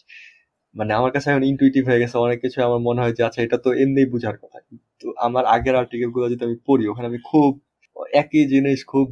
মানে 0.76 0.94
আমার 1.00 1.12
কাছে 1.16 1.28
এখন 1.32 1.44
ইনটুইটিভ 1.52 1.84
হয়ে 1.90 2.02
গেছে। 2.04 2.18
অনেক 2.20 2.40
কিছু 2.46 2.60
আমার 2.68 2.82
মনে 2.90 3.02
হয় 3.04 3.16
যে 3.18 3.24
আচ্ছা 3.28 3.42
এটা 3.48 3.58
তো 3.60 3.72
এমনি 3.84 4.04
বুঝার 4.14 4.38
কথা। 4.44 4.60
কিন্তু 4.70 5.08
আমার 5.28 5.46
আগের 5.56 5.76
আর্টিকেলগুলো 5.82 6.26
যদি 6.34 6.44
আমি 6.50 6.58
পড়ি 6.68 6.86
ওখানে 6.88 7.08
আমি 7.12 7.22
খুব 7.32 7.52
একই 8.16 8.44
জিনিস 8.54 8.80
খুব 8.88 9.06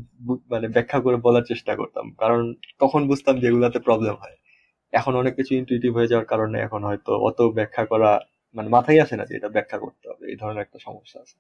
মানে 0.52 0.68
ব্যাখ্যা 0.76 1.00
করে 1.06 1.18
বলার 1.26 1.46
চেষ্টা 1.52 1.74
করতাম। 1.82 2.06
কারণ 2.22 2.42
তখন 2.80 3.02
বুঝতাম 3.12 3.36
যে 3.42 3.48
এগুলাতে 3.50 3.80
প্রবলেম 3.88 4.16
হয়। 4.24 4.38
এখন 4.94 5.14
অনেক 5.16 5.34
কিছু 5.36 5.52
ইনটুইটিভ 5.56 5.92
হয়ে 5.98 6.10
যাওয়ার 6.12 6.28
কারণে 6.28 6.58
এখন 6.62 6.82
হয়তো 6.84 7.12
অত 7.20 7.40
ব্যাখ্যা 7.58 7.84
করা 7.86 8.12
মানে 8.56 8.70
মাথায় 8.70 9.00
আসে 9.00 9.16
না 9.16 9.24
যে 9.26 9.34
এটা 9.36 9.50
ব্যাখ্যা 9.50 9.78
করতে 9.78 10.06
হবে 10.10 10.24
এই 10.32 10.38
ধরনের 10.42 10.62
একটা 10.64 10.78
সমস্যা 10.80 11.18
আছে। 11.20 11.36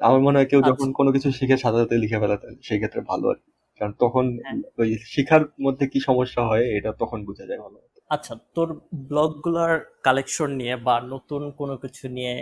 আমার 0.00 0.20
মনে 0.20 0.36
হয় 0.38 0.48
কেউ 0.50 0.60
আচ্ছা। 0.60 0.70
যখন 0.70 0.88
কোনো 0.92 1.10
কিছু 1.12 1.28
শিখে 1.30 1.56
সাথে 1.56 1.78
সাথে 1.82 1.96
লিখে 1.98 2.18
ফেলাতে 2.18 2.48
সেই 2.62 2.78
ক্ষেত্রে 2.78 3.00
ভালো 3.10 3.26
আর 3.28 3.38
কারণ 3.80 3.92
তখন 4.00 4.24
হ্যাঁ। 4.38 4.58
ওই 4.78 4.88
শিখার 5.04 5.42
মধ্যে 5.60 5.84
কি 5.86 5.98
সমস্যা 6.00 6.42
হয় 6.44 6.64
এটা 6.76 6.90
তখন 6.92 7.18
বোঝা 7.24 7.44
যায় 7.46 7.60
ভালো 7.60 7.76
আচ্ছা 8.10 8.32
তোর 8.54 8.68
ব্লগগুলার 9.08 9.72
কালেকশন 10.02 10.50
নিয়ে 10.54 10.74
বা 10.76 10.94
নতুন 11.12 11.42
কোনো 11.50 11.74
কিছু 11.76 12.04
নিয়ে 12.08 12.34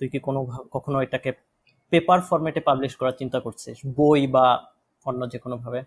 তুই 0.00 0.08
কি 0.08 0.18
কোনো 0.18 0.40
কখনো 0.72 0.96
এটাকে 1.00 1.30
পেপার 1.92 2.20
ফরম্যাটে 2.20 2.60
পাবলিশ 2.60 2.92
করার 2.96 3.16
চিন্তা 3.16 3.38
করছিস? 3.40 3.76
বই 3.96 4.22
বা 4.26 4.46
অন্য 5.06 5.20
যে 5.28 5.38
কোনো 5.38 5.56
ভাবে 5.56 5.80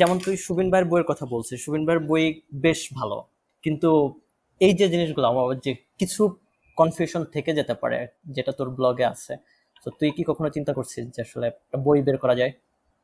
যেমন 0.00 0.16
তুই 0.18 0.34
সুবিন 0.46 0.68
ভাইয়ের 0.70 0.88
বইয়ের 0.90 1.06
কথা 1.10 1.24
বলছিস, 1.26 1.58
সুবিন 1.64 1.82
ভাইয়ের 1.86 2.02
বই 2.10 2.24
বেশ 2.64 2.80
ভালো। 2.92 3.18
কিন্তু 3.64 3.90
এই 4.60 4.72
যে 4.80 4.86
জিনিসগুলো, 4.88 5.26
আমার 5.28 5.44
যে 5.66 5.72
কিছু 5.98 6.22
কনফিউশন 6.78 7.22
থেকে 7.34 7.50
যেতে 7.54 7.74
পারে, 7.74 7.98
যেটা 8.26 8.52
তোর 8.52 8.68
ব্লগে 8.70 9.04
আছে, 9.04 9.32
তো 9.82 9.88
তুই 9.98 10.10
কি 10.16 10.22
কখনো 10.24 10.48
চিন্তা 10.48 10.72
করছিস 10.72 11.04
যে 11.14 11.20
আসলে 11.22 11.46
একটা 11.46 11.76
বই 11.86 11.98
বের 12.02 12.18
করা 12.18 12.34
যায়? 12.34 12.52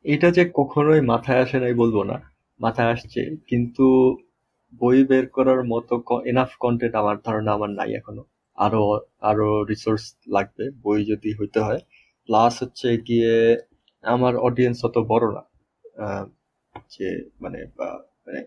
এটা 0.05 0.29
যে 0.31 0.43
কখনোই 0.55 1.01
মাথায় 1.13 1.41
আসে 1.45 1.57
নাই 1.61 1.75
বলব 1.75 1.97
না, 2.11 2.17
মাথায় 2.61 2.91
আসছে। 2.95 3.21
কিন্তু 3.51 3.87
বই 4.81 4.99
বের 5.05 5.27
করার 5.27 5.61
মতো 5.65 5.95
এনাফ 6.25 6.51
কন্টেন্ট 6.61 6.95
আমার 6.97 7.17
ধারণা 7.25 7.51
আমার 7.53 7.71
নাই 7.71 7.91
এখনও। 8.01 8.25
আরও 8.59 8.83
আরও 9.21 9.49
রিসোর্স 9.63 10.05
লাগবে 10.29 10.65
বই 10.85 11.01
যদি 11.05 11.31
হইতে 11.39 11.59
হয়। 11.61 11.81
প্লাস 12.29 12.53
হচ্ছে 12.63 12.89
গিয়ে 13.09 13.35
আমার 14.05 14.35
অডিয়েন্স 14.37 14.79
অত 14.85 14.97
বড় 15.13 15.27
না। 15.37 15.43
যে 16.89 17.29
মানে 17.41 17.65
বা- 17.77 17.99
মানে 18.27 18.45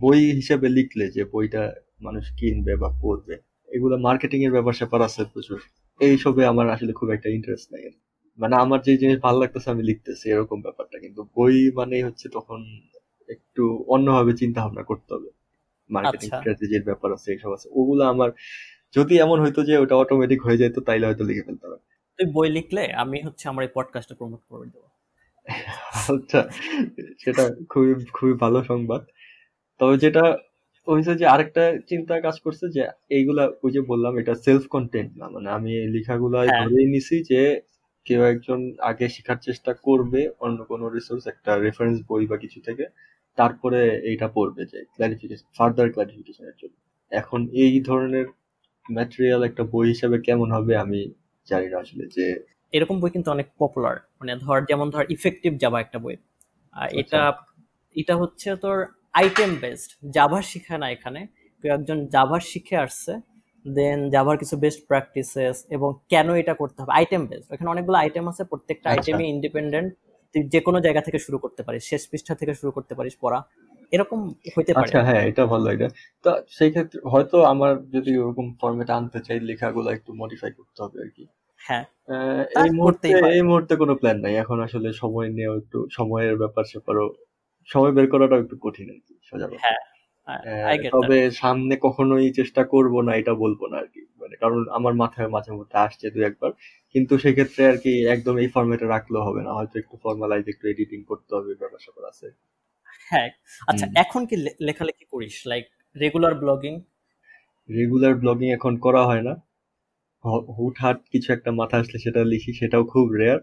বই 0.00 0.32
হিসেবে 0.32 0.68
লিখলে 0.68 1.10
যে 1.10 1.24
বইটা 1.24 1.72
মানুষ 2.00 2.32
কিনবে 2.36 2.76
বা 2.76 2.98
পড়বে 3.02 3.38
এগুলো 3.68 3.96
মার্কেটিং 3.96 4.44
এর 4.44 4.50
ব্যাপার 4.50 4.72
স্যাপার 4.72 5.02
আছে 5.02 5.24
প্রচুর। 5.32 5.60
এইসবে 6.00 6.46
আমার 6.46 6.70
আসলে 6.70 6.92
খুব 6.92 7.10
একটা 7.10 7.30
ইন্টারেস্ট 7.30 7.72
নাই। 7.72 7.90
মানে 8.38 8.56
আমার 8.56 8.80
যে 8.80 8.96
জিনিস 8.96 9.18
ভালো 9.22 9.38
লাগতেছে 9.38 9.70
আমি 9.70 9.82
লিখতেছি 9.82 10.30
এরকম 10.30 10.62
ব্যাপারটা। 10.62 10.98
কিন্তু 10.98 11.26
বই 11.36 11.70
মানে 11.70 12.04
হচ্ছে 12.04 12.28
তখন 12.28 12.64
একটু 13.28 13.84
অন্যভাবে 13.88 14.36
চিন্তা 14.36 14.60
ভাবনা 14.60 14.82
করতে 14.82 15.14
হবে। 15.14 15.28
মার্কেটিং 15.90 16.26
আচ্ছা। 16.26 16.36
স্ট্র্যাটেজির 16.36 16.82
ব্যাপার 16.82 17.12
আছে 17.12 17.32
এইসব 17.32 17.52
আছে। 17.52 17.68
ওগুলো 17.72 18.04
আমার 18.04 18.30
যদি 18.96 19.18
এমন 19.18 19.40
হইতো 19.40 19.64
যে 19.64 19.78
ওটা 19.78 19.96
অটোমেটিক 19.96 20.42
হয়ে 20.42 20.56
যেত 20.56 20.78
তাইলে 20.78 21.06
হয়তো 21.06 21.24
লিখে 21.24 21.42
ফেলতে 21.42 21.66
হবে 21.66 21.76
তুই 22.18 22.32
বই 22.32 22.48
লিখলে 22.48 22.92
আমি 22.92 23.20
হচ্ছে 23.20 23.48
আমার 23.48 23.64
এই 23.64 23.70
পডকাস্টে 23.74 24.14
প্রমোট 24.14 24.40
করে 24.48 24.70
দেবো। 24.70 24.83
আচ্ছা 26.10 26.40
সেটা 27.18 27.44
খুবই 27.70 27.92
খুবই 28.12 28.34
ভালো 28.34 28.58
সংবাদ। 28.62 29.02
তবে 29.80 29.96
যেটা 29.98 30.24
হয়েছে 30.88 31.12
যে 31.20 31.26
আরেকটা 31.26 31.62
চিন্তা 31.88 32.14
কাজ 32.20 32.36
করছে 32.40 32.64
যে 32.76 32.82
এইগুলা 33.10 33.44
ওই 33.64 33.70
যে 33.72 33.80
বললাম 33.82 34.12
এটা 34.18 34.34
সেলফ 34.44 34.64
কন্টেন্ট 34.68 35.10
না 35.16 35.26
মানে 35.28 35.48
আমি 35.50 35.70
এই 35.82 35.88
লেখাগুলাই 35.96 36.48
হ্যাঁ। 36.48 36.60
ধরেই 36.62 36.86
নিছি 36.86 37.16
যে 37.30 37.40
কেউ 38.06 38.20
একজন 38.24 38.60
আগে 38.80 39.06
শেখার 39.08 39.38
চেষ্টা 39.38 39.72
করবে 39.86 40.20
অন্য 40.40 40.58
কোনো 40.64 40.84
রিসোর্স 40.88 41.24
একটা 41.26 41.52
রেফারেন্স 41.56 41.98
বই 42.08 42.24
বা 42.26 42.36
কিছু 42.36 42.58
থেকে 42.60 42.84
তারপরে 43.38 43.80
এইটা 44.10 44.26
পড়বে 44.28 44.62
যে 44.72 44.78
ক্লারিফিকেশন 44.94 45.48
ফার্দার 45.58 45.88
ক্লারিফিকেশনের 45.90 46.56
জন্য। 46.62 46.76
এখন 47.12 47.40
এই 47.54 47.74
ধরনের 47.80 48.26
ম্যাটেরিয়াল 48.86 49.42
একটা 49.44 49.62
বই 49.64 49.86
হিসেবে 49.88 50.16
কেমন 50.18 50.48
হবে 50.52 50.72
আমি 50.76 51.00
জানি 51.48 51.66
না 51.68 51.76
আসলে 51.78 52.04
যে 52.16 52.26
এরকম 52.76 52.96
বই 53.02 53.10
কিন্তু 53.16 53.28
অনেক 53.30 53.46
পপুলার 53.60 53.96
মানে 54.18 54.32
ধর 54.44 54.58
যেমন 54.70 54.86
ধর 54.94 55.04
ইফেক্টিভ 55.16 55.52
জাভা 55.62 55.78
একটা 55.80 55.98
বই। 56.04 56.16
আচ্ছা। 56.74 56.96
এটা 57.00 57.20
এটা 57.96 58.14
হচ্ছে 58.22 58.48
তোর 58.64 58.76
আইটেম 59.20 59.50
বেসড 59.62 59.90
জাভা 60.16 60.40
শিখে 60.50 60.76
না 60.82 60.86
এখানে। 60.96 61.20
কেউ 61.64 61.70
একজন 61.78 61.98
জাভা 62.14 62.38
শিখে 62.50 62.76
আসছে 62.86 63.12
দেন 63.64 63.98
জাভার 64.14 64.36
কিছু 64.42 64.54
বেস্ট 64.64 64.80
প্র্যাকটিসেস 64.88 65.56
এবং 65.76 65.90
কেন 66.12 66.28
এটা 66.42 66.54
করতে 66.60 66.78
হবে। 66.82 66.92
আইটেম 66.98 67.22
বেসড 67.30 67.48
এখানে 67.54 67.68
অনেকগুলো 67.70 67.96
আইটেম 68.04 68.24
আছে 68.32 68.42
প্রত্যেকটা 68.50 68.86
আচ্ছা। 68.88 69.00
আইটেমই 69.00 69.26
ইন্ডিপেন্ডেন্ট 69.34 69.88
তুই 70.34 70.42
যে 70.54 70.60
কোনো 70.66 70.78
জায়গা 70.86 71.00
থেকে 71.06 71.18
শুরু 71.26 71.38
করতে 71.44 71.60
পারিস 71.66 71.82
শেষ 71.90 72.02
পৃষ্ঠা 72.10 72.34
থেকে 72.40 72.52
শুরু 72.60 72.70
করতে 72.76 72.92
পারিস 72.98 73.14
পড়া। 73.22 73.38
এরকম 73.92 74.18
হইতে 74.54 74.72
পারে। 74.74 74.86
আচ্ছা 74.86 75.00
হ্যাঁ 75.08 75.22
এটা 75.30 75.42
ভালো 75.52 75.66
এটা 75.74 75.88
তো 76.24 76.30
সেই 76.56 76.70
ক্ষেত্রে 76.74 76.98
হয়তো 77.12 77.36
আমার 77.52 77.72
যদি 77.94 78.12
ওরকম 78.22 78.46
ফরম্যাট 78.60 78.90
আনতে 78.96 79.18
চাই 79.26 79.38
লেখাগুলো 79.50 79.88
একটু 79.96 80.10
মডিফাই 80.20 80.50
করতে 80.58 80.78
হবে 80.84 80.98
আর 81.04 81.10
কি। 81.16 81.24
হ্যাঁ। 81.64 81.84
এই 82.62 82.70
মুহূর্তে 82.78 83.06
এই 83.36 83.42
মুহূর্তে 83.48 83.74
কোনো 83.82 83.94
প্ল্যান 84.00 84.18
নাই। 84.24 84.34
এখন 84.42 84.58
আসলে 84.66 84.88
সময় 85.02 85.28
নিয়েও 85.36 85.54
একটু 85.62 85.78
সময়ের 85.98 86.36
ব্যাপার 86.42 86.64
স্যাপারও 86.72 87.06
সময় 87.68 87.92
বের 87.96 88.06
করাটাও 88.12 88.42
একটু 88.44 88.56
কঠিন 88.64 88.86
আর 88.94 89.00
কি 89.06 89.14
সোজা 89.28 89.46
হ্যাঁ 89.64 89.80
দ্যাট 90.76 90.82
তবে 90.94 91.18
সামনে 91.42 91.74
কখনোই 91.86 92.26
চেষ্টা 92.38 92.62
করব 92.74 92.94
না 93.06 93.12
এটা 93.20 93.32
বলব 93.34 93.60
না 93.72 93.76
আর 93.82 93.88
কি। 93.94 94.02
মানে 94.20 94.34
কারণ 94.42 94.60
আমার 94.78 94.94
মাথায় 95.02 95.28
মাঝে 95.28 95.52
মধ্যে 95.58 95.76
আসছে 95.78 96.06
দু 96.14 96.20
একবার। 96.22 96.50
কিন্তু 96.94 97.12
সেক্ষেত্রে 97.18 97.62
আর 97.70 97.76
কি 97.84 97.92
একদম 98.06 98.34
এই 98.38 98.48
ফরম্যাটে 98.54 98.86
রাখলেও 98.86 99.22
হবে 99.28 99.40
না। 99.46 99.50
হয়তো 99.58 99.74
একটু 99.82 99.94
ফর্মালাইজ 100.04 100.44
একটু 100.48 100.64
এডিটিং 100.72 100.98
করতে 101.10 101.30
হবে 101.36 101.50
ব্যাপার 101.62 101.80
স্যাপার 101.84 102.04
আছে। 102.12 102.26
হ্যাঁ। 103.10 103.28
আচ্ছা 103.68 103.86
এখন 103.94 104.22
কি 104.30 104.36
লেখালেখি 104.60 105.04
করিস? 105.12 105.36
Like 105.46 105.64
regular 105.96 106.34
blogging 106.34 106.74
regular 107.68 108.14
blogging 108.14 108.48
এখন 108.58 108.72
করা 108.76 109.02
হয় 109.06 109.24
না। 109.28 109.34
হুটহাট 110.56 110.98
কিছু 111.12 111.28
একটা 111.32 111.50
মাথা 111.52 111.76
আসলে 111.78 111.98
সেটা 112.04 112.20
লিখি 112.32 112.50
সেটাও 112.60 112.84
খুব 112.92 113.06
রেয়ার 113.20 113.40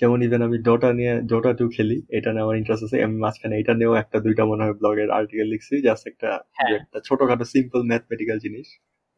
যেমন 0.00 0.18
ইভেন 0.22 0.40
আমি 0.42 0.58
ডটা 0.68 0.90
নিয়ে 0.98 1.14
ডটা 1.32 1.50
টু 1.58 1.64
খেলি 1.76 1.98
এটা 2.16 2.28
নিয়ে 2.32 2.44
আমার 2.46 2.56
ইন্টারেস্ট 2.60 2.84
আছে 2.86 2.96
আমি 3.06 3.16
মাঝখানে 3.24 3.54
এটা 3.60 3.74
নিয়েও 3.74 3.94
একটা 4.02 4.18
দুইটা 4.24 4.42
মনে 4.50 4.62
হয় 4.64 4.74
ব্লগের 4.80 5.10
আর্টিকেল 5.10 5.48
লিখছি 5.52 5.74
জাস্ট 5.86 6.04
একটা 6.10 6.30
হ্যাঁ। 6.56 6.70
একটা 6.78 6.98
ছোটখাটো 7.06 7.44
সিম্পল 7.54 7.80
ম্যাথমেটিক্যাল 7.90 8.38
জিনিস 8.38 8.66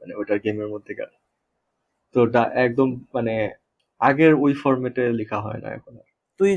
মানে 0.00 0.12
ওটার 0.20 0.38
গেমের 0.44 0.68
মধ্যে 0.74 0.92
তো 2.14 2.18
ওটা 2.22 2.42
একদম 2.66 2.88
মানে 3.14 3.34
আগের 4.00 4.32
ওই 4.44 4.52
ফরম্যাটে 4.62 5.04
লেখা 5.20 5.38
হয় 5.40 5.60
না 5.64 5.68
এখন 5.68 5.92
তুই 6.40 6.50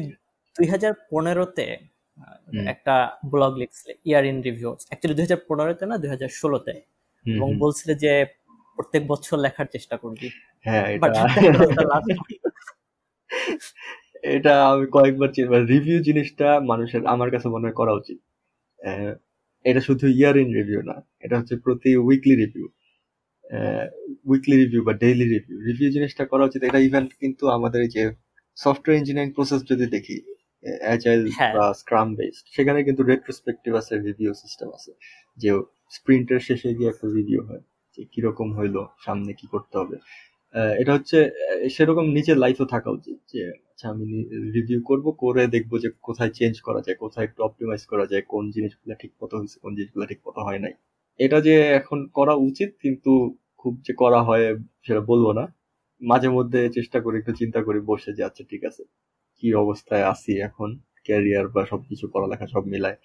দুই 0.55 0.65
হাজার 0.67 0.93
পনেরোতে 1.09 1.65
একটা 2.67 2.95
ব্লগ 3.25 3.51
লিখছিলে 3.61 3.93
ইয়ার 4.05 4.23
ইন 4.25 4.37
রিভিউ 4.41 4.69
অ্যাকচুয়ালি 4.81 5.15
দুই 5.17 5.25
হাজার 5.27 5.41
পনেরোতে 5.49 5.83
না 5.85 5.95
দুই 5.97 6.09
হাজার 6.09 6.31
ষোলোতে। 6.39 6.73
এবং 7.25 7.49
বলছিলে 7.57 7.93
যে 8.03 8.13
প্রত্যেক 8.79 9.03
বছর 9.11 9.37
লেখার 9.45 9.67
চেষ্টা 9.75 9.95
করবি। 9.97 10.27
হ্যাঁ 10.65 10.85
এটা 14.35 14.53
আমি 14.71 14.85
কয়েকবার 14.95 15.29
রিভিউ 15.73 15.97
জিনিসটা 16.07 16.47
মানুষের 16.71 17.01
আমার 17.13 17.29
কাছে 17.33 17.47
মনে 17.55 17.71
করা 17.79 17.93
উচিত। 17.99 18.19
এটা 19.65 19.81
শুধু 19.87 20.05
ইয়ার 20.19 20.35
ইন 20.43 20.49
রিভিউ 20.59 20.79
না 20.89 20.95
এটা 21.25 21.35
হচ্ছে 21.39 21.55
প্রতি 21.65 21.91
উইকলি 22.07 22.35
রিভিউ 22.43 22.65
উইকলি 24.31 24.55
রিভিউ 24.63 24.81
বা 24.87 24.93
ডেইলি 25.03 25.25
রিভিউ 25.35 25.55
রিভিউ 25.69 25.89
জিনিসটা 25.95 26.23
করা 26.31 26.43
উচিত। 26.49 26.61
এটা 26.69 26.79
ইভেন 26.87 27.05
কিন্তু 27.21 27.43
আমাদের 27.57 27.79
এই 27.85 27.91
যে 27.95 28.03
সফটওয়্যার 28.63 28.99
ইঞ্জিনিয়ারিং 29.01 29.31
প্রসেস 29.37 29.61
যদি 29.71 29.85
দেখি 29.95 30.17
অ্যাজাইল 30.85 31.21
বা 31.55 31.65
স্ক্রাম 31.81 32.09
বেসড 32.17 32.45
সেখানে 32.55 32.79
কিন্তু 32.87 33.01
রেট্রোস্পেক্টিভ 33.11 33.71
আছে 33.81 33.93
রিভিউ 34.07 34.31
সিস্টেম 34.43 34.69
আছে। 34.77 34.91
যে 35.41 35.49
স্প্রিন্টের 35.97 36.41
শেষে 36.47 36.69
গিয়ে 36.77 36.89
একটা 36.93 37.07
রিভিউ 37.17 37.41
হয়। 37.49 37.63
কীরকম 38.13 38.49
হইল, 38.59 38.75
সামনে 39.05 39.31
কি 39.39 39.45
করতে 39.53 39.75
হবে। 39.81 39.95
এটা 40.81 40.91
হচ্ছে 40.97 41.17
সেরকম 41.75 42.05
নিজের 42.17 42.37
লাইফও 42.43 42.65
থাকা 42.75 42.89
উচিত 42.97 43.17
যে 43.33 43.41
আচ্ছা 43.71 43.85
আমি 43.93 44.05
রিভিউ 44.55 44.79
করব, 44.89 45.05
করে 45.23 45.43
দেখব 45.55 45.71
যে 45.83 45.89
কোথায় 46.07 46.31
চেঞ্জ 46.39 46.55
করা 46.67 46.81
যায়, 46.85 46.97
কোথায় 47.03 47.25
একটু 47.27 47.39
অপটিমাইজ 47.47 47.83
করা 47.91 48.05
যায়, 48.11 48.23
কোন 48.33 48.43
জিনিসগুলো 48.55 48.93
ঠিক 49.01 49.11
মতো 49.21 49.33
হয়েছে 49.39 49.57
কোন 49.63 49.71
জিনিসগুলো 49.77 50.05
ঠিক 50.11 50.19
মতো 50.27 50.39
হয় 50.47 50.59
নাই। 50.65 50.73
এটা 51.19 51.37
যে 51.47 51.55
এখন 51.79 51.99
করা 52.17 52.33
উচিত, 52.49 52.69
কিন্তু 52.83 53.11
খুব 53.61 53.73
যে 53.87 53.93
করা 54.03 54.19
হয়, 54.27 54.45
সেটা 54.87 55.01
বলব 55.11 55.25
না। 55.39 55.43
মাঝে 56.01 56.29
মধ্যে 56.37 56.61
চেষ্টা 56.77 56.97
করি, 57.05 57.15
একটু 57.21 57.33
চিন্তা 57.41 57.59
করি 57.67 57.79
বসে 57.91 58.11
যে 58.17 58.23
আচ্ছা 58.29 58.43
ঠিক 58.51 58.61
আছে, 58.69 58.83
কি 59.39 59.47
অবস্থায় 59.63 60.05
আছি 60.13 60.33
এখন? 60.47 60.69
ক্যারিয়ার 61.07 61.47
বা 61.55 61.61
সবকিছু, 61.71 62.05
পড়ালেখা 62.13 62.47
সব 62.55 62.63
মিলায়। 62.73 62.97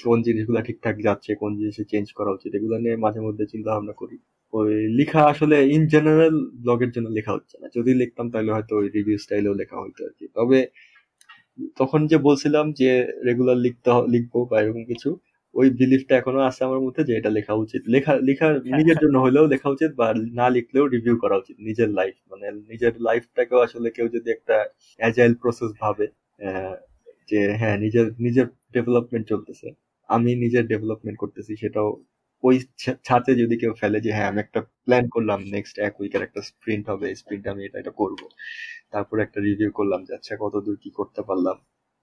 কোন 0.00 0.18
জিনিসগুলো 0.28 0.58
ঠিকঠাক 0.68 0.96
যাচ্ছে, 1.06 1.30
কোন 1.42 1.52
জিনিসে 1.60 1.82
চেঞ্জ 1.92 2.06
করা 2.18 2.30
উচিত, 2.36 2.50
এগুলো 2.58 2.76
নিয়ে 2.84 2.96
মাঝে 3.04 3.20
মধ্যে 3.26 3.44
চিন্তা 3.52 3.70
ভাবনা 3.74 3.94
করি। 4.02 4.16
ওই 4.52 4.70
লেখা 4.98 5.20
আসলে 5.32 5.56
ইন 5.74 5.82
জেনারেল 5.94 6.36
ব্লগের 6.64 6.90
জন্য 6.94 7.08
লেখা 7.18 7.32
হচ্ছে 7.36 7.56
না। 7.62 7.66
যদি 7.76 7.90
লিখতাম 8.02 8.26
তাহলে 8.32 8.50
হয়তো 8.56 8.72
ওই 8.80 8.86
রিভিউ 8.96 9.18
স্টাইলেও 9.24 9.54
লেখা 9.62 9.76
হইতো 9.82 10.00
আর 10.08 10.12
কি। 10.18 10.26
তবে 10.36 10.58
তখন 11.80 12.00
যে 12.10 12.16
বলছিলাম 12.28 12.66
যে 12.80 12.90
রেগুলার 13.28 13.58
লিখতে 13.66 13.90
লিখব 14.14 14.34
বা 14.50 14.56
এরকম 14.62 14.84
কিছু, 14.92 15.08
ওই 15.54 15.66
বিলিফটা 15.80 16.14
এখনও 16.20 16.42
আছে 16.48 16.60
আমার 16.68 16.80
মধ্যে 16.86 17.02
যে 17.08 17.12
এটা 17.20 17.30
লেখা 17.38 17.54
উচিত। 17.64 17.82
লেখা 17.94 18.12
লেখা 18.28 18.46
নিজের 18.78 18.98
জন্য 19.02 19.16
হলেও 19.26 19.44
লেখা 19.54 19.68
উচিত 19.74 19.90
বা 20.00 20.06
না 20.40 20.46
লিখলেও 20.56 20.84
রিভিউ 20.94 21.14
করা 21.22 21.36
উচিত 21.42 21.56
নিজের 21.68 21.90
লাইফ 21.98 22.14
মানে 22.32 22.46
নিজের 22.70 22.92
লাইফটাকেও 23.08 23.60
আসলে 23.66 23.88
কেউ 23.96 24.06
যদি 24.16 24.28
একটা 24.36 24.56
অ্যাজাইল 25.00 25.32
প্রসেস 25.42 25.70
ভাবে 25.82 26.06
যে 27.30 27.40
হ্যাঁ 27.60 27.76
নিজের 27.84 28.06
নিজের 28.26 28.46
ডেভেলপমেন্ট 28.76 29.24
চলতেছে, 29.32 29.68
আমি 30.08 30.30
নিজের 30.44 30.64
ডেভেলপমেন্ট 30.72 31.18
করতেছি 31.22 31.52
সেটাও 31.62 31.88
ওই 32.42 32.56
ছাতে 33.04 33.30
যদি 33.42 33.54
কেউ 33.62 33.72
ফেলে 33.80 33.98
যে 34.06 34.10
হ্যাঁ 34.16 34.28
আমি 34.30 34.40
একটা 34.40 34.60
প্ল্যান 34.86 35.04
করলাম 35.14 35.38
নেক্সট 35.54 35.74
এক 35.78 35.94
উইকের 36.00 36.22
একটা 36.22 36.40
স্প্রিন্ট 36.50 36.84
হবে 36.90 37.06
স্প্রিন্ট 37.20 37.44
আমি 37.52 37.62
এটা 37.64 37.78
এটা 37.78 37.92
করব। 38.00 38.20
তারপরে 38.90 39.20
একটা 39.22 39.38
রিভিউ 39.48 39.70
করলাম 39.78 40.00
যে 40.06 40.12
আচ্ছা 40.18 40.34
কতদূর 40.36 40.76
কি 40.82 40.90
করতে 40.90 41.20
পারলাম? 41.22 41.56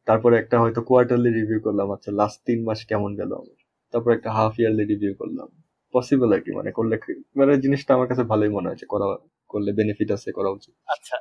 তারপরে 0.07 0.35
একটা 0.37 0.55
হয়তো 0.59 0.81
কোয়ার্টারলি 0.89 1.31
রিভিউ 1.39 1.59
করলাম 1.67 1.87
আচ্ছা 1.91 2.11
লাস্ট 2.11 2.39
তিন 2.47 2.59
মাস 2.63 2.79
কেমন 2.85 3.11
গেল 3.15 3.31
আমার? 3.33 3.59
তারপর 3.93 4.09
একটা 4.13 4.29
হাফ 4.31 4.53
ইয়ারলি 4.59 4.83
রিভিউ 4.83 5.13
করলাম। 5.21 5.49
পসিবল 5.93 6.29
আর 6.33 6.41
কি 6.45 6.51
মানে 6.51 6.69
করলে 6.71 6.95
মানে 7.35 7.51
জিনিসটা 7.57 7.91
আমার 7.93 8.07
কাছে 8.07 8.23
ভালোই 8.23 8.51
মনে 8.57 8.67
হয়েছে, 8.69 8.85
করা, 8.85 9.07
করলে 9.49 9.71
বেনিফিট 9.73 10.09
আছে, 10.11 10.29
করা 10.31 10.49
উচিত। 10.49 10.73
আচ্ছা 10.87 11.15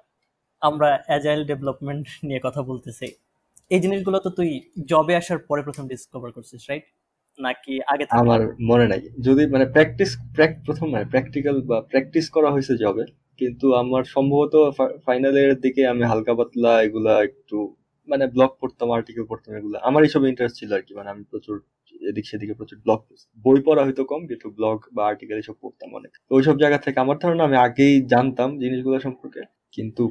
আমরা 0.63 0.89
অ্যাজাইল 1.07 1.41
ডেভেলপমেন্ট 1.45 2.07
নিয়ে 2.25 2.41
কথা 2.45 2.61
বলতেছি। 2.63 3.07
এই 3.71 3.81
জিনিসগুলো 3.81 4.19
তো 4.19 4.31
তুই 4.31 4.49
জবে 4.85 5.15
আসার 5.17 5.39
পরে 5.39 5.63
প্রথম 5.63 5.85
ডিসকভার 5.89 6.31
করছিস 6.33 6.63
রাইট 6.71 6.87
নাকি 7.39 7.75
আগে 7.93 8.05
থেকে? 8.05 8.21
আমার 8.23 8.41
মনে 8.71 8.87
নাই। 8.93 9.01
যদি 9.27 9.43
মানে 9.55 9.67
প্র্যাকটিস 9.75 10.11
প্রথম 10.67 10.87
মানে 10.95 11.07
প্র্যাকটিক্যাল 11.13 11.57
বা 11.71 11.79
প্র্যাকটিস 11.91 12.27
করা 12.37 12.49
হয়েছে 12.55 12.75
জবে 12.83 13.05
কিন্তু 13.41 13.67
আমার 13.83 14.03
সম্ভবত 14.15 14.55
ফাইনালের 15.07 15.51
দিকে 15.65 15.83
আমি 15.93 16.03
হালকা 16.11 16.33
পাতলা 16.39 16.73
এগুলা 16.87 17.13
একটু 17.29 17.57
মানে 18.09 18.25
ব্লগ 18.35 18.51
পড়তাম 18.61 18.89
আর্টিকেল 18.97 19.25
পড়তাম 19.31 19.53
এগুলো। 19.61 19.77
আমার 19.89 20.01
এইসব 20.07 20.23
ইন্টারেস্ট 20.33 20.57
ছিল 20.61 20.71
আর 20.77 20.83
কি 20.87 20.93
মানে 20.99 21.09
আমি 21.15 21.23
প্রচুর 21.33 21.57
এদিক 22.03 22.25
সেদিকে 22.31 22.55
প্রচুর 22.59 22.79
ব্লগ 22.87 23.01
বই 23.45 23.59
পড়া 23.67 23.83
হয়তো 23.87 24.03
কম 24.13 24.23
কিন্তু 24.31 24.47
ব্লগ 24.59 24.79
বা 24.97 25.03
আর্টিকেল 25.11 25.37
এসব 25.43 25.57
পড়তাম 25.63 25.91
অনেক। 25.99 26.13
তো 26.29 26.33
ওইসব 26.39 26.57
জায়গা 26.63 26.79
থেকে 26.85 26.99
আমার 27.05 27.17
ধারণা 27.23 27.43
আমি 27.49 27.57
আগেই 27.67 27.95
জানতাম 28.13 28.49
জিনিসগুলো 28.63 28.97
সম্পর্কে 29.07 29.43
কিন্তু 29.77 30.05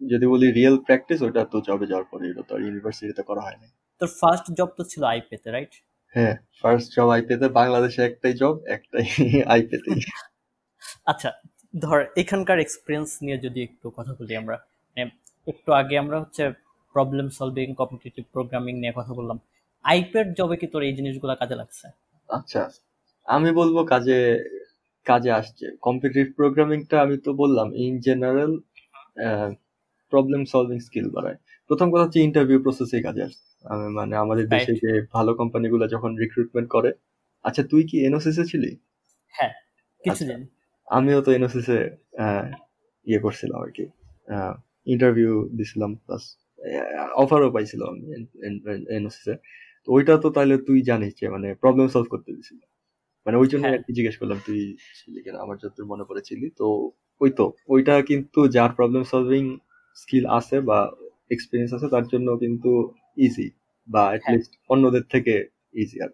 যদি 0.00 0.26
বলি 0.32 0.46
রিয়েল 0.58 0.76
প্র্যাকটিস 0.86 1.18
ওটা 1.26 1.42
তো 1.52 1.56
জবে 1.68 1.86
যাওয়ার 1.90 2.06
পরে 2.12 2.24
এটা 2.30 2.42
তো 2.48 2.54
ইউনিভার্সিটিতে 2.64 3.22
করা 3.28 3.42
হয় 3.46 3.58
না 3.62 3.66
তোর 4.00 4.10
ফার্স্ট 4.20 4.46
জব 4.58 4.70
তো 4.78 4.82
ছিল 4.90 5.02
আইপেতে 5.12 5.48
রাইট 5.50 5.72
হ্যাঁ 6.14 6.34
ফার্স্ট 6.60 6.88
জব 6.96 7.08
আইপেতে 7.10 7.46
বাংলাদেশে 7.48 8.00
একটাই 8.04 8.34
জব 8.34 8.54
একটাই 8.66 9.06
আইপেতে 9.54 9.90
আচ্ছা 11.10 11.30
ধর 11.74 11.98
এখানকার 12.16 12.58
এক্সপিরিয়েন্স 12.60 13.10
নিয়ে 13.22 13.38
যদি 13.38 13.60
একটু 13.62 13.86
কথা 13.90 14.12
বলি 14.18 14.32
আমরা 14.36 14.56
একটু 15.46 15.70
আগে 15.72 15.94
আমরা 15.98 16.16
হচ্ছে 16.20 16.42
প্রবলেম 16.94 17.26
সলভিং 17.30 17.68
কম্পিটিটিভ 17.74 18.24
প্রোগ্রামিং 18.32 18.74
নিয়ে 18.78 18.96
কথা 18.96 19.12
বললাম। 19.14 19.38
আইপ্যাড 19.84 20.28
জবে 20.34 20.56
কি 20.56 20.66
তোর 20.66 20.82
এই 20.82 20.94
জিনিসগুলো 20.94 21.32
কাজে 21.36 21.54
লাগছে? 21.54 21.86
আচ্ছা 22.28 22.62
আমি 23.28 23.50
বলব 23.52 23.76
কাজে 23.84 24.18
কাজে 25.06 25.30
আসছে। 25.30 25.64
কম্পিটিটিভ 25.80 26.26
প্রোগ্রামিংটা 26.36 26.96
আমি 27.00 27.16
তো 27.18 27.30
বললাম 27.32 27.68
in 27.74 27.94
general 28.00 28.52
problem 30.12 30.42
solving 30.44 30.78
skill 30.80 31.06
বাড়ায়। 31.10 31.38
প্রথম 31.70 31.86
কথা 31.90 32.04
হচ্ছে 32.04 32.20
ইন্টারভিউ 32.20 32.58
প্রসেসে 32.62 32.98
কাজে 33.02 33.22
আসছে। 33.22 33.53
মানে 33.98 34.14
আমাদের 34.16 34.46
দেশে 34.48 34.72
যে 34.82 34.90
ভালো 35.12 35.30
কোম্পানিগুলো 35.34 35.84
যখন 35.86 36.10
রিক্রুটমেন্ট 36.22 36.68
করে 36.70 36.90
আচ্ছা 37.44 37.62
তুই 37.70 37.82
কি 37.84 37.96
এনওসিস 38.06 38.36
এ 38.38 38.44
ছিলি? 38.52 38.70
হ্যাঁ 39.34 39.52
কিছুদিন। 40.04 40.40
আচ্ছা, 40.40 40.94
আমিও 40.96 41.18
তো 41.20 41.30
এনওসিস 41.32 41.66
এ 41.70 41.80
ইয়ে 43.06 43.20
করছিলাম 43.20 43.58
আর 43.60 43.70
কি 43.70 43.84
ইন্টারভিউ 44.86 45.32
দিছিলাম 45.56 45.90
প্লাস 46.04 46.22
অফারও 47.14 47.48
পাইছিলাম 47.50 47.88
আমি 47.92 48.06
এনওসিস 48.90 49.26
এ। 49.28 49.34
তো 49.84 49.88
ওইটা 49.92 50.14
তো 50.18 50.28
তাহলে 50.30 50.54
তুই 50.68 50.78
জানিস 50.82 51.12
যে 51.20 51.26
মানে 51.28 51.48
প্রবলেম 51.62 51.86
সলভ 51.88 52.08
করতে 52.08 52.30
দিছিল 52.36 52.60
মানে 53.26 53.36
ওই 53.36 53.48
জন্য 53.52 53.64
হ্যাঁ। 53.64 53.78
জিজ্ঞেস 53.96 54.16
করলাম 54.20 54.38
তুই 54.46 54.60
ছিলি 54.98 55.18
কিনা? 55.24 55.38
আমার 55.44 55.56
যতদূর 55.62 55.86
মনে 55.92 56.04
পড়েছিলি 56.08 56.46
তো 56.60 56.66
ওই 57.20 57.30
তো 57.38 57.44
ওইটা 57.68 57.94
কিন্তু 58.02 58.40
যার 58.56 58.70
প্রবলেম 58.78 59.02
সলভিং 59.04 59.44
স্কিল 59.96 60.24
আছে 60.38 60.56
বা 60.68 60.78
এক্সপিরিয়েন্স 61.30 61.70
আছে 61.76 61.86
তার 61.94 62.04
জন্য 62.12 62.28
কিন্তু 62.42 62.70
ইজি 63.16 63.46
বা 63.88 64.02
অ্যাটলিস্ট 64.10 64.52
অন্যদের 64.70 65.04
থেকে 65.12 65.34
ইজি 65.74 65.96
আর 66.04 66.10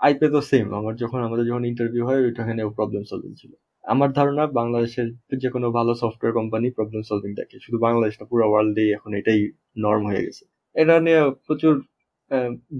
আইপে 0.00 0.26
তো 0.34 0.40
সেম 0.50 0.66
আমার 0.74 0.94
যখন 1.02 1.20
আমাদের 1.28 1.44
যখন 1.46 1.64
ইন্টারভিউ 1.64 2.02
হয় 2.08 2.20
ওইটাখানেও 2.26 2.68
প্রবলেম 2.78 3.02
সলভিং 3.10 3.32
ছিল। 3.34 3.52
আমার 3.84 4.10
ধারণা 4.12 4.44
বাংলাদেশের 4.60 5.08
যে 5.42 5.48
কোনো 5.50 5.66
ভালো 5.78 5.92
সফটওয়্যার 6.02 6.36
কোম্পানি 6.38 6.66
প্রবলেম 6.70 7.02
সলভিং 7.02 7.30
দেখে 7.40 7.56
শুধু 7.64 7.78
বাংলাদেশ 7.78 8.14
না 8.20 8.24
পুরো 8.30 8.44
ওয়ার্ল্ডেই 8.50 8.90
এখন 8.92 9.10
এটাই 9.20 9.40
নর্ম 9.76 10.04
হয়ে 10.10 10.24
গেছে। 10.26 10.44
এটা 10.76 10.94
নিয়ে 11.06 11.20
প্রচুর 11.46 11.74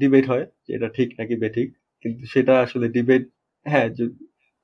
ডিবেট 0.01 0.25
হয় 0.33 0.45
যে 0.65 0.71
এটা 0.77 0.89
ঠিক 0.97 1.09
নাকি 1.19 1.35
বেঠিক 1.37 1.69
কিন্তু 2.05 2.23
সেটা 2.35 2.55
আসলে 2.65 2.87
ডিবেট 2.89 3.23
হ্যাঁ 3.67 3.89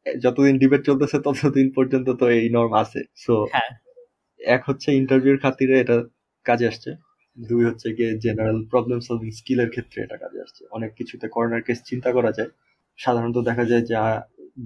যতদিন 0.06 0.54
ডিবেট 0.62 0.82
চলতেছে 0.88 1.16
ততদিন 1.26 1.68
পর্যন্ত 1.76 2.08
তো 2.20 2.24
এই 2.38 2.46
নর্ম 2.56 2.72
আছে। 2.82 3.00
সো 3.24 3.34
হ্যাঁ। 3.54 3.70
এক 4.40 4.62
হচ্ছে 4.68 4.88
ইন্টারভিউর 5.00 5.38
খাতিরে 5.44 5.74
এটা 5.82 5.96
কাজে 6.46 6.66
আসছে। 6.72 6.90
দুই 7.38 7.62
হচ্ছে 7.68 7.88
গিয়ে 7.96 8.10
জেনারেল 8.24 8.58
প্রবলেম 8.72 8.98
সলভিং 9.06 9.30
স্কিলের 9.30 9.68
ক্ষেত্রে 9.70 9.98
এটা 10.02 10.16
কাজে 10.22 10.38
আসছে। 10.44 10.62
অনেক 10.70 10.90
কিছুতে 10.98 11.26
কর্নার 11.28 11.62
কেস 11.62 11.78
চিন্তা 11.90 12.10
করা 12.16 12.30
যায়। 12.38 12.50
সাধারণত 12.98 13.36
দেখা 13.48 13.64
যায় 13.70 13.84
যে 13.88 13.94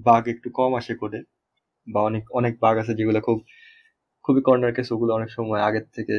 বাঘ 0.07 0.23
একটু 0.35 0.49
কম 0.59 0.71
আসে 0.81 0.95
করে 0.95 1.19
বা 1.87 2.01
অনেক 2.09 2.25
অনেক 2.39 2.53
বাঘ 2.65 2.75
আছে 2.83 2.93
যেগুলো 3.01 3.21
খুব, 3.29 3.39
খুবই 4.25 4.43
কর্নার 4.49 4.73
কেস 4.77 4.89
ওগুলো 4.95 5.13
অনেক 5.19 5.31
সময় 5.39 5.63
আগের 5.69 5.87
থেকে 5.97 6.15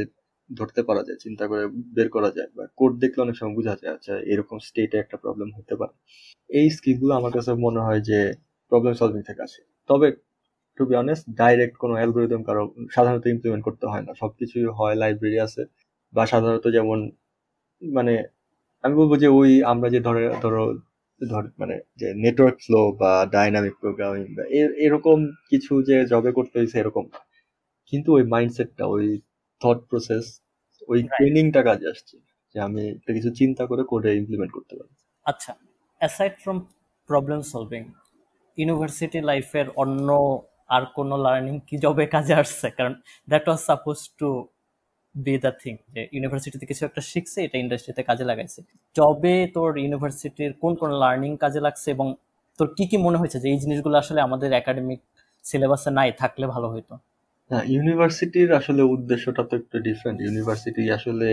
ধরতে 0.49 0.82
পারা 0.89 1.01
যায়, 1.08 1.20
চিন্তা 1.26 1.45
করে 1.51 1.64
বের 1.95 2.10
করা 2.16 2.30
যায় 2.38 2.49
বা 2.58 2.64
কোড 2.80 2.91
দেখলে 3.04 3.20
অনেক 3.26 3.36
সময় 3.39 3.56
বোঝা 3.60 3.76
যায় 3.82 3.93
আচ্ছা 3.97 4.14
এরকম 4.34 4.58
স্টেটে 4.68 4.97
একটা 4.99 5.18
প্রবলেম 5.24 5.49
হতে 5.58 5.74
পারে। 5.82 5.93
এই 6.49 6.68
স্কিলগুলো 6.78 7.14
আমার 7.20 7.32
কাছে 7.38 7.51
মনে 7.66 7.82
হয় 7.88 8.01
যে 8.10 8.20
প্রবলেম 8.72 8.93
সলভিং 8.93 9.22
থেকে 9.30 9.41
আসে। 9.47 9.62
তবে 9.89 10.08
টু 10.78 10.84
বি 10.89 10.95
অনেস্ট 10.95 11.26
ডাইরেক্ট 11.41 11.76
কোনো 11.78 11.93
অ্যালগোরিদম 11.93 12.41
কারও 12.43 12.64
সাধারণত 12.95 13.26
ইমপ্লিমেন্ট 13.36 13.64
করতে 13.68 13.86
হয় 13.88 14.04
না। 14.08 14.12
সবকিছুই 14.22 14.66
হয় 14.80 14.95
লাইব্রেরি 14.95 15.39
আছে। 15.47 15.62
বা 16.14 16.24
সাধারণত 16.32 16.66
যেমন 16.78 16.99
মানে 17.82 18.14
আমি 18.84 18.93
বলব 18.99 19.14
যে 19.24 19.28
ওই 19.39 19.51
আমরা 19.72 19.88
যে 19.95 19.99
ধরে 20.07 20.24
ধরো 20.43 20.64
ধর 21.22 21.43
মানে 21.61 21.76
যে 21.99 22.07
নেটওয়ার্ক 22.24 22.57
ফ্লো 22.66 22.80
বা 23.01 23.11
ডাইনামিক 23.36 23.76
প্রোগ্রামিং 23.82 24.24
বা 24.38 24.43
এরকম 24.86 25.18
কিছু 25.51 25.74
যে 25.89 25.97
জবে 26.11 26.32
করতে 26.38 26.55
হয়েছে 26.59 26.78
এরকম 26.80 27.05
কিন্তু 27.93 28.09
ওই 28.18 28.24
মাইন্ডসেটটা 28.34 28.84
ওই 28.95 29.05
থট 29.61 29.80
প্রসেস 29.89 30.26
ওই 30.91 30.99
ট্রেনিংটা 31.14 31.61
কাজে 31.70 31.88
আসছে 31.93 32.16
যে 32.55 32.57
আমি 32.68 32.82
একটা 32.95 33.11
কিছু 33.18 33.30
চিন্তা 33.39 33.64
করে 33.70 33.84
কোডে 33.91 34.09
ইমপ্লিমেন্ট 34.22 34.51
করতে 34.57 34.74
পারি। 34.80 34.93
আচ্ছা 35.26 35.51
aside 36.01 36.34
from 36.43 36.57
problem 37.09 37.39
solving 37.51 37.84
university 38.57 39.20
লাইফের 39.30 39.68
অন্য 39.84 40.09
আর 40.76 40.84
কোনো 40.97 41.16
লার্নিং 41.26 41.55
কি 41.68 41.76
জবে 41.84 42.05
কাজে 42.16 42.34
আসছে? 42.43 42.68
কারণ 42.78 42.93
that 43.28 43.45
was 43.47 43.61
suppose 43.70 43.97
to 44.20 44.30
be 45.16 45.34
the 45.43 45.51
thing 45.61 45.74
যে 45.95 46.01
ইউনিভার্সিটিতে 46.16 46.66
কিছু 46.72 46.82
একটা 46.86 47.01
শিখছে 47.11 47.39
এটা 47.45 47.57
ইন্ডাস্ট্রিতে 47.64 48.01
কাজে 48.09 48.26
লাগাইছে। 48.30 48.59
জবে 48.95 49.36
তোর 49.55 49.70
ইউনিভার্সিটির 49.84 50.51
কোন 50.61 50.74
কোন 50.82 50.89
লার্নিং 51.03 51.32
কাজে 51.43 51.59
লাগছে 51.66 51.88
এবং 51.95 52.07
তোর 52.59 52.68
কি 52.78 52.84
কি 52.91 52.97
মনে 53.05 53.18
হয়েছে 53.22 53.38
যে 53.43 53.47
এই 53.53 53.57
জিনিসগুলো 53.64 53.95
আসলে 54.03 54.20
আমাদের 54.28 54.49
একাডেমিক 54.53 54.99
সিলেবাসে 55.45 55.89
নাই 55.99 56.09
থাকলে 56.22 56.45
ভালো 56.47 56.68
হইতো? 56.74 56.93
হ্যাঁ 57.51 57.66
ইউনিভার্সিটির 57.74 58.49
আসলে 58.59 58.82
উদ্দেশ্যটা 58.95 59.41
তো 59.49 59.53
একটু 59.61 59.76
ডিফারেন্ট 59.88 60.20
ইউনিভার্সিটি 60.26 60.84
আসলে 60.97 61.30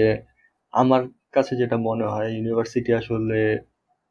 আমার 0.74 1.02
কাছে 1.36 1.52
যেটা 1.60 1.76
মনে 1.88 2.06
হয় 2.12 2.28
ইউনিভার্সিটি 2.36 2.90
আসলে 3.00 3.40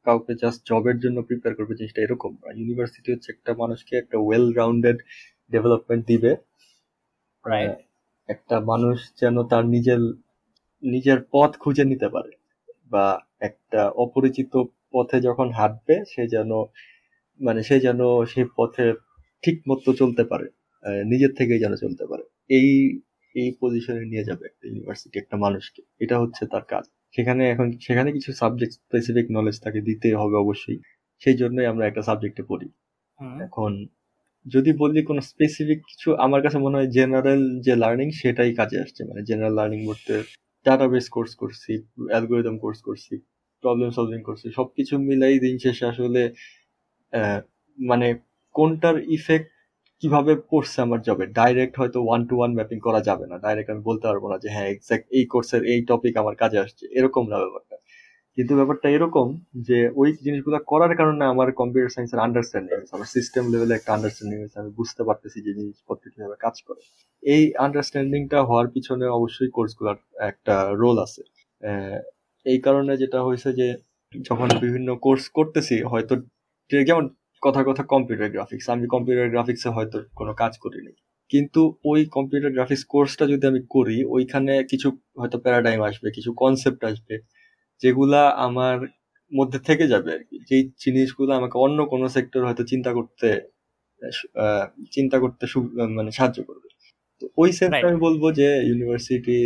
কাউকে 0.06 0.32
জাস্ট 0.44 0.60
জবের 0.70 0.98
জন্য 1.04 1.18
প্রিপেয়ার 1.28 1.54
করবে 1.58 1.74
জিনিসটা 1.80 2.02
এরকম 2.06 2.32
ইউনিভার্সিটি 2.60 3.10
হচ্ছে 3.14 3.30
একটা 3.32 3.52
মানুষকে 3.62 3.94
একটা 3.98 4.18
ওয়েল 4.26 4.46
রাউন্ডেড 4.60 4.98
ডেভেলপমেন্ট 5.52 6.04
দিবে 6.12 6.32
একটা 8.30 8.56
মানুষ 8.62 8.98
যেন 9.22 9.36
তার 9.44 9.64
নিজের 9.66 10.02
নিজের 10.84 11.20
পথ 11.32 11.52
খুঁজে 11.58 11.84
নিতে 11.84 12.08
পারে 12.10 12.32
বা 12.92 13.06
একটা 13.40 13.82
অপরিচিত 13.96 14.52
পথে 14.94 15.18
যখন 15.22 15.48
হাঁটবে 15.52 15.96
সে 16.08 16.24
যেন 16.28 16.52
মানে 17.40 17.62
সে 17.64 17.76
যেন 17.80 18.00
সেই 18.26 18.48
পথে 18.58 18.86
ঠিক 19.44 19.58
মতো 19.70 19.90
চলতে 19.94 20.24
পারে 20.24 20.48
নিজের 21.06 21.32
থেকেই 21.38 21.60
যেন 21.60 21.74
চলতে 21.76 22.04
পারে। 22.06 22.24
এই 22.50 22.70
এই 23.36 23.50
পজিশনে 23.62 24.04
নিয়ে 24.06 24.24
যাবে 24.24 24.44
একটা 24.46 24.64
ইউনিভার্সিটি 24.68 25.16
একটা 25.20 25.36
মানুষকে। 25.38 25.82
এটা 26.00 26.16
হচ্ছে 26.20 26.44
তার 26.46 26.64
কাজ। 26.64 26.84
সেখানে 27.16 27.44
এখন 27.50 27.68
সেখানে 27.80 28.10
কিছু 28.12 28.30
সাবজেক্ট 28.34 28.74
স্পেসিফিক 28.80 29.26
নলেজ 29.32 29.56
তাকে 29.64 29.80
দিতে 29.82 30.08
হবে 30.16 30.36
অবশ্যই। 30.36 30.78
সেই 31.22 31.36
জন্যই 31.36 31.68
আমরা 31.72 31.84
একটা 31.88 32.02
সাবজেক্টে 32.02 32.44
পড়ি। 32.44 32.68
এখন 33.40 33.72
যদি 34.46 34.72
বলি 34.82 35.00
কোনো 35.10 35.22
স্পেসিফিক 35.32 35.80
কিছু, 35.90 36.10
আমার 36.26 36.42
কাছে 36.46 36.58
মনে 36.66 36.76
হয় 36.78 36.90
জেনারেল 36.98 37.42
যে 37.66 37.74
লার্নিং 37.84 38.08
সেটাই 38.22 38.52
কাজে 38.60 38.78
আসছে। 38.84 39.02
মানে 39.10 39.22
জেনারেল 39.30 39.56
লার্নিং 39.60 39.80
বলতে 39.90 40.14
ডাটাবেস 40.66 41.06
কোর্স 41.16 41.32
করছি 41.42 41.72
অ্যালগোরিদম 42.12 42.56
কোর্স 42.64 42.80
করছি 42.88 43.14
প্রবলেম 43.64 43.90
সলভিং 43.98 44.22
করছি, 44.30 44.48
সবকিছু 44.60 44.94
মিলাই 45.08 45.38
দিন 45.46 45.56
শেষে 45.66 45.86
আসলে 45.92 46.22
মানে 47.80 48.08
কোনটার 48.56 48.98
ইফেক্ট 49.18 49.50
কীভাবে 50.04 50.34
পড়ছে 50.52 50.78
আমার 50.86 51.00
জবে 51.08 51.26
ডাইরেক্ট 51.40 51.76
হয়তো 51.82 52.00
ওয়ান 52.08 52.22
টু 52.30 52.34
ওয়ান 52.40 52.52
ম্যাপিং 52.58 52.78
করা 52.88 53.00
যাবে 53.10 53.26
না। 53.32 53.36
ডাইরেক্ট 53.46 53.70
আমি 53.74 53.84
বলতে 53.90 54.06
পারব 54.10 54.24
না 54.32 54.38
যে 54.44 54.50
হ্যাঁ 54.56 54.68
এক্সাক্ট 54.74 55.06
এই 55.18 55.26
কোর্সের 55.34 55.62
এই 55.74 55.80
টপিক 55.90 56.14
আমার 56.22 56.36
কাজে 56.44 56.58
আসছে। 56.66 56.84
এরকম 57.00 57.24
না 57.32 57.38
ব্যাপারটা। 57.44 57.76
কিন্তু 58.38 58.54
ব্যাপারটা 58.56 58.88
এরকম 58.90 59.28
যে 59.68 59.78
ওই 59.96 60.10
জিনিসগুলো 60.24 60.58
করার 60.66 60.94
কারণে 60.96 61.24
আমার 61.26 61.48
কম্পিউটার 61.52 61.90
সায়েন্সের 61.90 62.20
আন্ডারস্ট্যান্ডিং 62.20 62.74
হয়েছে। 62.78 62.94
আমার 62.96 63.10
সিস্টেম 63.16 63.44
লেভেলে 63.52 63.74
একটা 63.76 63.92
আন্ডারস্ট্যান্ডিং 63.94 64.38
হয়েছে। 64.40 64.58
আমি 64.60 64.72
বুঝতে 64.72 65.02
পারতেছি 65.04 65.38
যে 65.42 65.52
জিনিসপত্র 65.54 66.04
কীভাবে 66.14 66.38
কাজ 66.40 66.56
করে। 66.68 66.82
এই 67.24 67.44
আন্ডারস্ট্যান্ডিংটা 67.56 68.40
হওয়ার 68.44 68.68
পিছনে 68.68 69.06
অবশ্যই 69.08 69.50
কোর্সগুলোর 69.50 69.98
একটা 70.30 70.56
রোল 70.74 70.98
আছে। 71.00 71.22
এই 72.46 72.60
কারণে 72.60 72.98
যেটা 72.98 73.20
হয়েছে 73.22 73.50
যে 73.54 73.68
যখন 74.28 74.48
বিভিন্ন 74.62 74.90
কোর্স 74.96 75.24
করতেছি, 75.30 75.76
হয়তো 75.84 76.14
যেমন 76.72 77.06
কথা 77.42 77.62
কথা 77.64 77.84
কম্পিউটার 77.84 78.30
গ্রাফিক্স 78.30 78.66
আমি 78.70 78.88
কম্পিউটার 78.88 79.30
গ্রাফিক্সে 79.30 79.70
হয়তো 79.70 79.98
কোনো 80.16 80.32
কাজ 80.34 80.54
করিনি। 80.58 80.92
কিন্তু 81.32 81.62
ওই 81.86 82.06
কম্পিউটার 82.06 82.52
গ্রাফিক্স 82.52 82.84
কোর্সটা 82.86 83.26
যদি 83.28 83.48
আমি 83.48 83.62
করি, 83.70 83.98
ওইখানে 84.06 84.54
কিছু 84.64 84.88
হয়তো 85.20 85.38
প্যারাডাইম 85.40 85.80
আসবে, 85.82 86.08
কিছু 86.12 86.34
কনসেপ্ট 86.34 86.82
আসবে। 86.84 87.16
যেগুলা 87.84 88.22
আমার 88.48 88.78
মধ্যে 89.32 89.60
থেকে 89.68 89.86
যাবে 89.94 90.10
আর 90.16 90.24
কি। 90.30 90.38
যেই 90.50 90.64
জিনিসগুলো 90.84 91.32
আমাকে 91.36 91.58
অন্য 91.66 91.80
কোনো 91.94 92.06
সেক্টর 92.16 92.42
হয়তো 92.48 92.64
চিন্তা 92.72 92.92
করতে 92.98 93.28
চিন্তা 94.96 95.18
করতে 95.24 95.44
মানে 95.98 96.12
সাহায্য 96.18 96.40
করবে। 96.50 96.68
তো 97.22 97.26
ওই 97.38 97.50
সেন্সে 97.60 97.86
আমি 97.88 98.00
বলব 98.08 98.24
যে 98.40 98.48
ইউনিভার্সিটি 98.70 99.38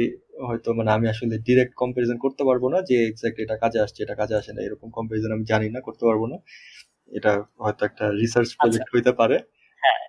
হয়তো 0.48 0.70
মানে 0.80 0.92
আমি 0.98 1.08
আসলে 1.14 1.36
ডিরেক্ট 1.48 1.74
কম্পারিজন 1.82 2.18
করতে 2.26 2.44
পারব 2.50 2.64
না 2.74 2.80
যে 2.90 2.98
এক্স্যাক্ট 3.04 3.38
এটা 3.40 3.56
কাজে 3.64 3.80
আসছে 3.86 4.00
এটা 4.06 4.16
কাজে 4.22 4.36
আসে 4.42 4.52
না 4.56 4.62
এরকম 4.68 4.88
কম্পারিজন 4.98 5.32
আমি 5.38 5.46
জানি 5.52 5.68
না 5.76 5.82
করতে 5.88 6.04
পারব 6.10 6.24
না। 6.32 6.38
এটা 7.12 7.32
হয়তো 7.60 7.82
একটা 7.90 8.06
রিসার্চ 8.22 8.50
প্রজেক্ট 8.60 8.90
হইতে 8.96 9.12
পারে। 9.20 9.38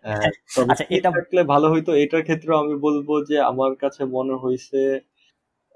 হ্যাঁ, 0.05 0.25
আচ্ছা 0.71 0.85
এটা 0.97 1.09
ভালো 1.55 1.67
হইতো। 1.75 1.91
এটার 2.05 2.23
ক্ষেত্রে 2.29 2.51
আমি 2.63 2.75
বলব 2.87 3.09
যে 3.31 3.37
আমার 3.53 3.73
কাছে 3.83 4.03
মনে 4.17 4.35
হয়েছে 4.45 4.81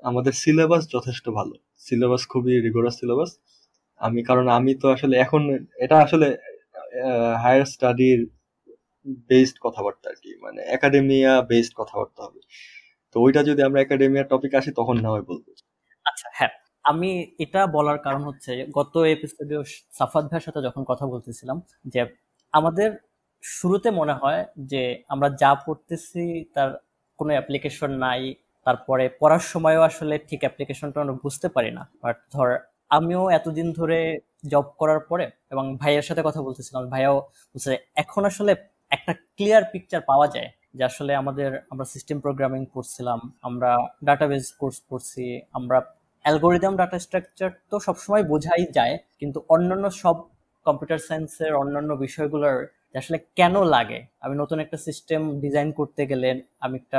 আমাদের 0.02 0.34
সিলেবাস 0.42 0.82
যথেষ্ট 0.94 1.24
ভালো। 1.38 1.54
সিলেবাস 1.86 2.22
খুবই 2.32 2.54
রিগোরাস 2.66 2.94
সিলেবাস 3.00 3.30
আমি, 4.00 4.20
কারণ 4.28 4.46
আমি 4.58 4.72
তো 4.82 4.86
আসলে 4.96 5.14
এখন, 5.24 5.42
এটা 5.84 5.96
আসলে 6.06 6.26
হায়ার 7.42 7.64
স্টাডির 7.74 8.20
বেসড 9.30 9.56
কথাবার্তা 9.64 10.06
আর 10.12 10.16
কি। 10.22 10.30
মানে 10.44 10.60
একাডেমিয়া 10.76 11.32
বেসড 11.50 11.72
কথাবার্তা 11.80 12.20
হবে। 12.26 12.40
তো 13.14 13.16
ওইটা 13.24 13.40
যদি 13.48 13.60
আমরা 13.68 13.78
একাডেমিয়ার 13.82 14.26
টপিক 14.32 14.52
আসি, 14.60 14.70
তখন 14.80 14.96
না 15.04 15.08
হয় 15.14 15.24
বলব। 15.30 15.46
আচ্ছা 16.06 16.28
হ্যাঁ। 16.38 16.52
আমি 16.84 17.10
এটা 17.44 17.60
বলার 17.76 17.98
কারণ 18.06 18.22
হচ্ছে, 18.28 18.52
গত 18.78 18.94
এপিসোডে 19.16 19.56
সাফাত 19.98 20.24
ভাইয়ের 20.30 20.44
সাথে 20.46 20.60
যখন 20.66 20.82
কথা 20.90 21.04
বলতেছিলাম, 21.12 21.58
যে 21.92 22.00
আমাদের 22.54 22.90
শুরুতে 23.42 23.88
মনে 24.00 24.14
হয় 24.20 24.40
যে 24.72 24.82
আমরা 25.08 25.28
যা 25.42 25.50
পড়তেছি, 25.66 26.22
তার 26.54 26.70
কোনো 27.18 27.30
অ্যাপ্লিকেশন 27.36 27.90
নাই 28.04 28.20
তারপরে 28.68 29.04
পড়ার 29.20 29.44
সময়ও 29.52 29.82
আসলে 29.90 30.14
ঠিক 30.28 30.40
অ্যাপ্লিকেশনটা 30.44 30.98
আমরা 31.04 31.16
বুঝতে 31.24 31.48
পারি 31.56 31.70
না। 31.78 31.82
বাট 32.02 32.16
ধর, 32.34 32.48
আমিও 32.96 33.22
এতদিন 33.38 33.68
ধরে 33.78 33.98
জব 34.52 34.66
করার 34.80 35.00
পরে 35.10 35.26
এবং 35.52 35.64
ভাইয়ের 35.82 36.04
সাথে 36.08 36.22
কথা 36.28 36.40
বলতেছিলাম, 36.46 36.82
ভাইয়াও 36.94 37.16
বলছে, 37.52 37.72
এখন 38.02 38.22
আসলে 38.30 38.52
একটা 38.96 39.12
ক্লিয়ার 39.36 39.64
পিকচার 39.72 40.00
পাওয়া 40.10 40.26
যায় 40.34 40.48
যে 40.76 40.82
আসলে 40.90 41.12
আমাদের, 41.22 41.50
আমরা 41.72 41.86
সিস্টেম 41.94 42.18
প্রোগ্রামিং 42.24 42.62
পড়ছিলাম, 42.74 43.18
আমরা 43.48 43.70
ডাটাবেস 44.08 44.44
কোর্স 44.60 44.76
পড়ছি, 44.88 45.24
আমরা 45.58 45.78
অ্যালগোরিদম 46.24 46.74
ডাটা 46.80 46.98
স্ট্রাকচার 47.04 47.50
তো 47.70 47.76
সবসময় 47.86 48.24
বোঝাই 48.32 48.64
যায়, 48.78 48.94
কিন্তু 49.20 49.38
অন্যান্য 49.54 49.86
সব 50.02 50.16
কম্পিউটার 50.66 51.00
সায়েন্সের 51.08 51.52
অন্যান্য 51.62 51.90
বিষয়গুলোর 52.04 52.56
আসলে 53.00 53.18
কেন 53.38 53.54
লাগে? 53.74 53.98
আমি 54.24 54.34
নতুন 54.42 54.58
একটা 54.64 54.78
সিস্টেম 54.86 55.20
ডিজাইন 55.44 55.68
করতে 55.78 56.02
গেলে 56.10 56.28
আমি 56.64 56.74
একটা, 56.82 56.98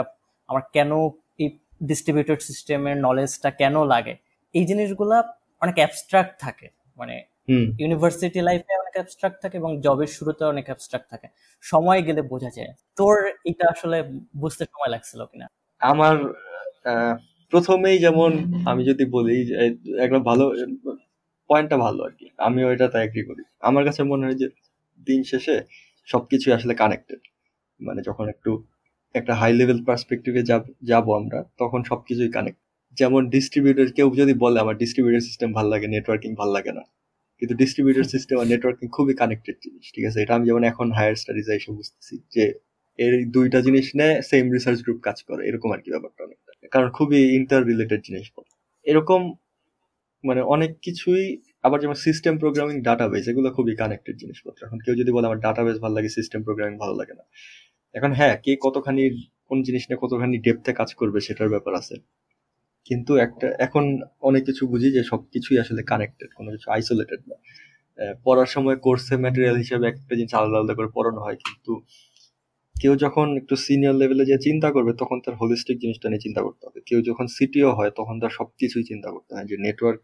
আমার 0.49 0.63
কেন 0.75 0.91
এই 1.39 1.49
ডিস্ট্রিবিউটেড 1.89 2.39
সিস্টেমের 2.47 2.95
নলেজটা 3.07 3.49
কেন 3.61 3.75
লাগে? 3.93 4.13
এই 4.55 4.63
জিনিসগুলা 4.69 5.17
অনেক 5.61 5.75
অ্যাবস্ট্রাক্ট 5.81 6.33
থাকে। 6.45 6.67
মানে 6.99 7.15
ইউনিভার্সিটি 7.81 8.39
লাইফে 8.47 8.73
অনেক 8.83 8.95
অ্যাবস্ট্রাক্ট 8.97 9.37
থাকে 9.43 9.55
এবং 9.61 9.71
জবের 9.85 10.11
শুরুতে 10.17 10.43
অনেক 10.53 10.65
অ্যাবস্ট্রাক্ট 10.69 11.07
থাকে। 11.13 11.27
সময় 11.63 12.01
গেলে 12.07 12.21
বোঝা 12.31 12.49
যায় 12.57 12.71
তোর 12.99 13.15
এটা 13.49 13.65
আসলে 13.73 13.97
বুঝতে 14.43 14.63
সময় 14.73 14.91
লাগছিল 14.93 15.21
কিনা? 15.31 15.45
আমার 15.81 16.15
প্রথমেই 17.53 17.97
যেমন 18.05 18.31
আমি 18.69 18.81
যদি 18.89 19.03
বলি 19.15 19.37
একটা 20.05 20.19
ভালো 20.29 20.45
পয়েন্টটা 21.49 21.77
ভালো 21.85 21.99
আর 22.07 22.13
কি। 22.19 22.27
আমিও 22.47 22.67
এটাতে 22.73 22.97
এগ্রি 23.05 23.23
করি। 23.29 23.43
আমার 23.69 23.83
কাছে 23.87 24.01
মনে 24.11 24.23
হয় 24.27 24.37
যে 24.41 24.47
দিন 25.07 25.21
শেষে 25.31 25.55
সবকিছু 26.07 26.47
আসলে 26.57 26.73
কানেক্টেড 26.81 27.21
মানে 27.79 28.01
যখন 28.07 28.25
একটু 28.33 28.51
একটা 29.15 29.33
হাই 29.35 29.51
লেভেল 29.53 29.79
পার্সপেক্টিভে 29.85 30.41
যাব 30.83 31.05
আমরা 31.11 31.39
তখন 31.57 31.79
সবকিছুই 31.83 32.31
কানেক্ট 32.31 32.59
যেমন 32.97 33.21
ডিস্ট্রিবিউটর 33.29 33.87
কেউ 33.91 34.07
যদি 34.15 34.33
বলে 34.33 34.57
আমার 34.59 34.75
ডিস্ট্রিবিউটর 34.77 35.19
সিস্টেম 35.19 35.49
ভালো 35.53 35.69
লাগে 35.69 35.87
নেটওয়ার্কিং 35.87 36.31
ভালো 36.35 36.51
লাগে 36.51 36.71
না। 36.71 36.83
কিন্তু 37.41 37.53
ডিস্ট্রিবিউটর 37.55 38.03
সিস্টেম 38.03 38.35
আর 38.41 38.47
নেটওয়ার্কিং 38.47 38.85
খুবই 38.89 39.13
কানেক্টেড 39.13 39.55
জিনিস 39.63 39.85
ঠিক 39.95 40.05
আছে? 40.05 40.19
এটা 40.21 40.33
আমি 40.35 40.45
যেমন 40.45 40.63
এখন 40.63 40.87
হায়ার 40.91 41.15
স্টাডিজে 41.15 41.53
এসে 41.55 41.71
বুঝতেছি 41.71 42.15
যে 42.35 42.43
এই 42.99 43.25
দুইটা 43.25 43.59
জিনিস 43.61 43.85
নিয়ে 43.95 44.21
সেম 44.21 44.45
রিসার্চ 44.51 44.79
গ্রুপ 44.83 44.99
কাজ 45.01 45.17
করে 45.23 45.41
এরকম 45.47 45.69
আর 45.71 45.79
কি 45.79 45.89
ব্যাপারটা 45.91 46.21
অনেকটা। 46.23 46.51
কারণ 46.71 46.87
খুবই 46.89 47.19
ইন্টার 47.35 47.61
রিলেটেড 47.65 48.01
জিনিস 48.03 48.25
এরকম 48.85 49.21
মানে 50.23 50.41
অনেক 50.41 50.71
কিছুই 50.81 51.25
আবার 51.63 51.77
যেমন 51.79 51.93
সিস্টেম 51.93 52.33
প্রোগ্রামিং 52.37 52.75
ডাটাবেস 52.81 53.27
এগুলো 53.27 53.49
খুবই 53.51 53.73
কানেক্টেড 53.75 54.15
জিনিসপত্র। 54.17 54.59
এখন 54.65 54.79
কেউ 54.85 54.95
যদি 54.95 55.11
বলে 55.11 55.25
আমার 55.25 55.39
ডাটাবেস 55.39 55.77
ভালো 55.79 55.93
লাগে 55.95 56.09
সিস্টেম 56.09 56.43
প্রোগ্রামিং 56.43 56.75
ভালো 56.77 56.93
লাগে 56.95 57.13
না। 57.13 57.23
এখন 57.95 58.11
হ্যাঁ 58.19 58.35
কে 58.45 58.51
কতখানি, 58.65 59.03
কোন 59.49 59.57
জিনিস 59.67 59.83
নিয়ে 59.87 59.99
কতখানি 60.03 60.35
ডেপথে 60.45 60.71
কাজ 60.79 60.89
করবে 60.99 61.19
সেটার 61.27 61.49
ব্যাপার 61.53 61.73
আছে। 61.81 61.95
কিন্তু 62.85 63.11
একটা, 63.25 63.47
এখন 63.65 63.85
অনেক 64.29 64.43
কিছু 64.49 64.63
বুঝি 64.71 64.89
যে 64.97 65.01
সবকিছুই 65.11 65.57
আসলে 65.63 65.81
কানেক্টেড 65.91 66.29
কোনো 66.37 66.49
কিছু 66.53 66.67
আইসোলেটেড 66.75 67.21
না। 67.31 67.35
পড়ার 68.25 68.49
সময় 68.55 68.77
কোর্সে 68.85 69.15
ম্যাটেরিয়াল 69.23 69.57
হিসেবে 69.63 69.85
একটা 69.91 70.13
জিনিস 70.19 70.33
আলাদা 70.39 70.57
আলাদা 70.59 70.73
করে 70.79 70.89
পড়ানো 70.97 71.19
হয়, 71.25 71.37
কিন্তু 71.45 71.71
কেউ 72.75 72.93
যখন 73.05 73.27
একটু 73.41 73.55
সিনিয়র 73.65 73.95
লেভেলে 74.01 74.23
যে 74.31 74.37
চিন্তা 74.47 74.69
করবে, 74.75 74.91
তখন 75.01 75.17
তার 75.25 75.35
হোলিস্টিক 75.41 75.77
জিনিসটা 75.83 76.07
নিয়ে 76.11 76.23
চিন্তা 76.25 76.41
করতে 76.45 76.63
হবে। 76.67 76.79
কেউ 76.89 76.99
যখন 77.09 77.25
সিটিও 77.37 77.69
হয়, 77.77 77.91
তখন 77.99 78.15
তার 78.21 78.33
সবকিছুই 78.39 78.85
চিন্তা 78.91 79.09
করতে 79.15 79.31
হয় 79.35 79.47
যে 79.51 79.55
নেটওয়ার্ক 79.65 79.99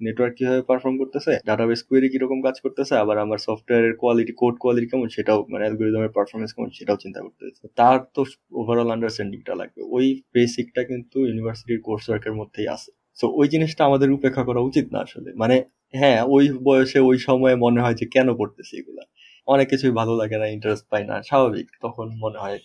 নেটওয়ার্ক 0.00 0.34
কীভাবে 0.38 0.62
পারফর্ম 0.70 0.94
করতেছে 1.02 1.32
ডাটাবেস 1.48 1.80
কোয়েরি 1.88 2.08
কীরকম 2.12 2.38
কাজ 2.46 2.56
করতেছে, 2.64 2.94
আবার 2.96 3.16
আমার 3.24 3.38
সফটওয়্যারের 3.46 3.94
কোয়ালিটি 4.02 4.32
কোড 4.40 4.54
কোয়ালিটি 4.62 4.86
কেমন, 4.92 5.08
সেটাও 5.16 5.38
মানে 5.52 5.62
অ্যালগোরিদমের 5.66 6.12
পারফরমেন্স 6.16 6.50
কেমন, 6.56 6.70
সেটাও 6.78 6.98
চিন্তা 7.04 7.20
করতে 7.24 7.42
হচ্ছে 7.46 7.64
তার 7.78 7.98
তো 8.14 8.20
ওভারঅল 8.52 8.88
আন্ডারস্ট্যান্ডিংটা 8.94 9.52
লাগবে। 9.60 9.80
ওই 9.96 10.06
বেসিকটা 10.34 10.80
কিন্তু 10.90 11.16
ইউনিভার্সিটির 11.28 11.80
কোর্স 11.80 12.04
ওয়ার্কের 12.08 12.34
মধ্যেই 12.40 12.68
আছে। 12.76 12.90
সো 13.18 13.26
ওই 13.40 13.46
জিনিসটা 13.48 13.82
আমাদের 13.84 14.08
উপেক্ষা 14.18 14.42
করা 14.48 14.60
উচিত 14.60 14.86
না 14.94 14.98
আসলে। 15.06 15.30
মানে 15.42 15.56
হ্যাঁ 15.94 16.20
ওই 16.34 16.44
বয়সে, 16.66 16.98
ওই 17.10 17.16
সময়ে 17.28 17.56
মনে 17.64 17.80
হয় 17.84 17.96
যে 18.00 18.06
কেন 18.14 18.28
পড়তেছি 18.40 18.72
এগুলা? 18.80 19.02
অনেক 19.48 19.66
কিছুই 19.72 19.92
ভালো 20.00 20.12
লাগে 20.20 20.36
না 20.42 20.46
ইন্টারেস্ট 20.56 20.84
পাই 20.92 21.02
না, 21.10 21.16
স্বাভাবিক, 21.22 21.66
তখন 21.82 22.06
মনে 22.24 22.38
হয়। 22.38 22.58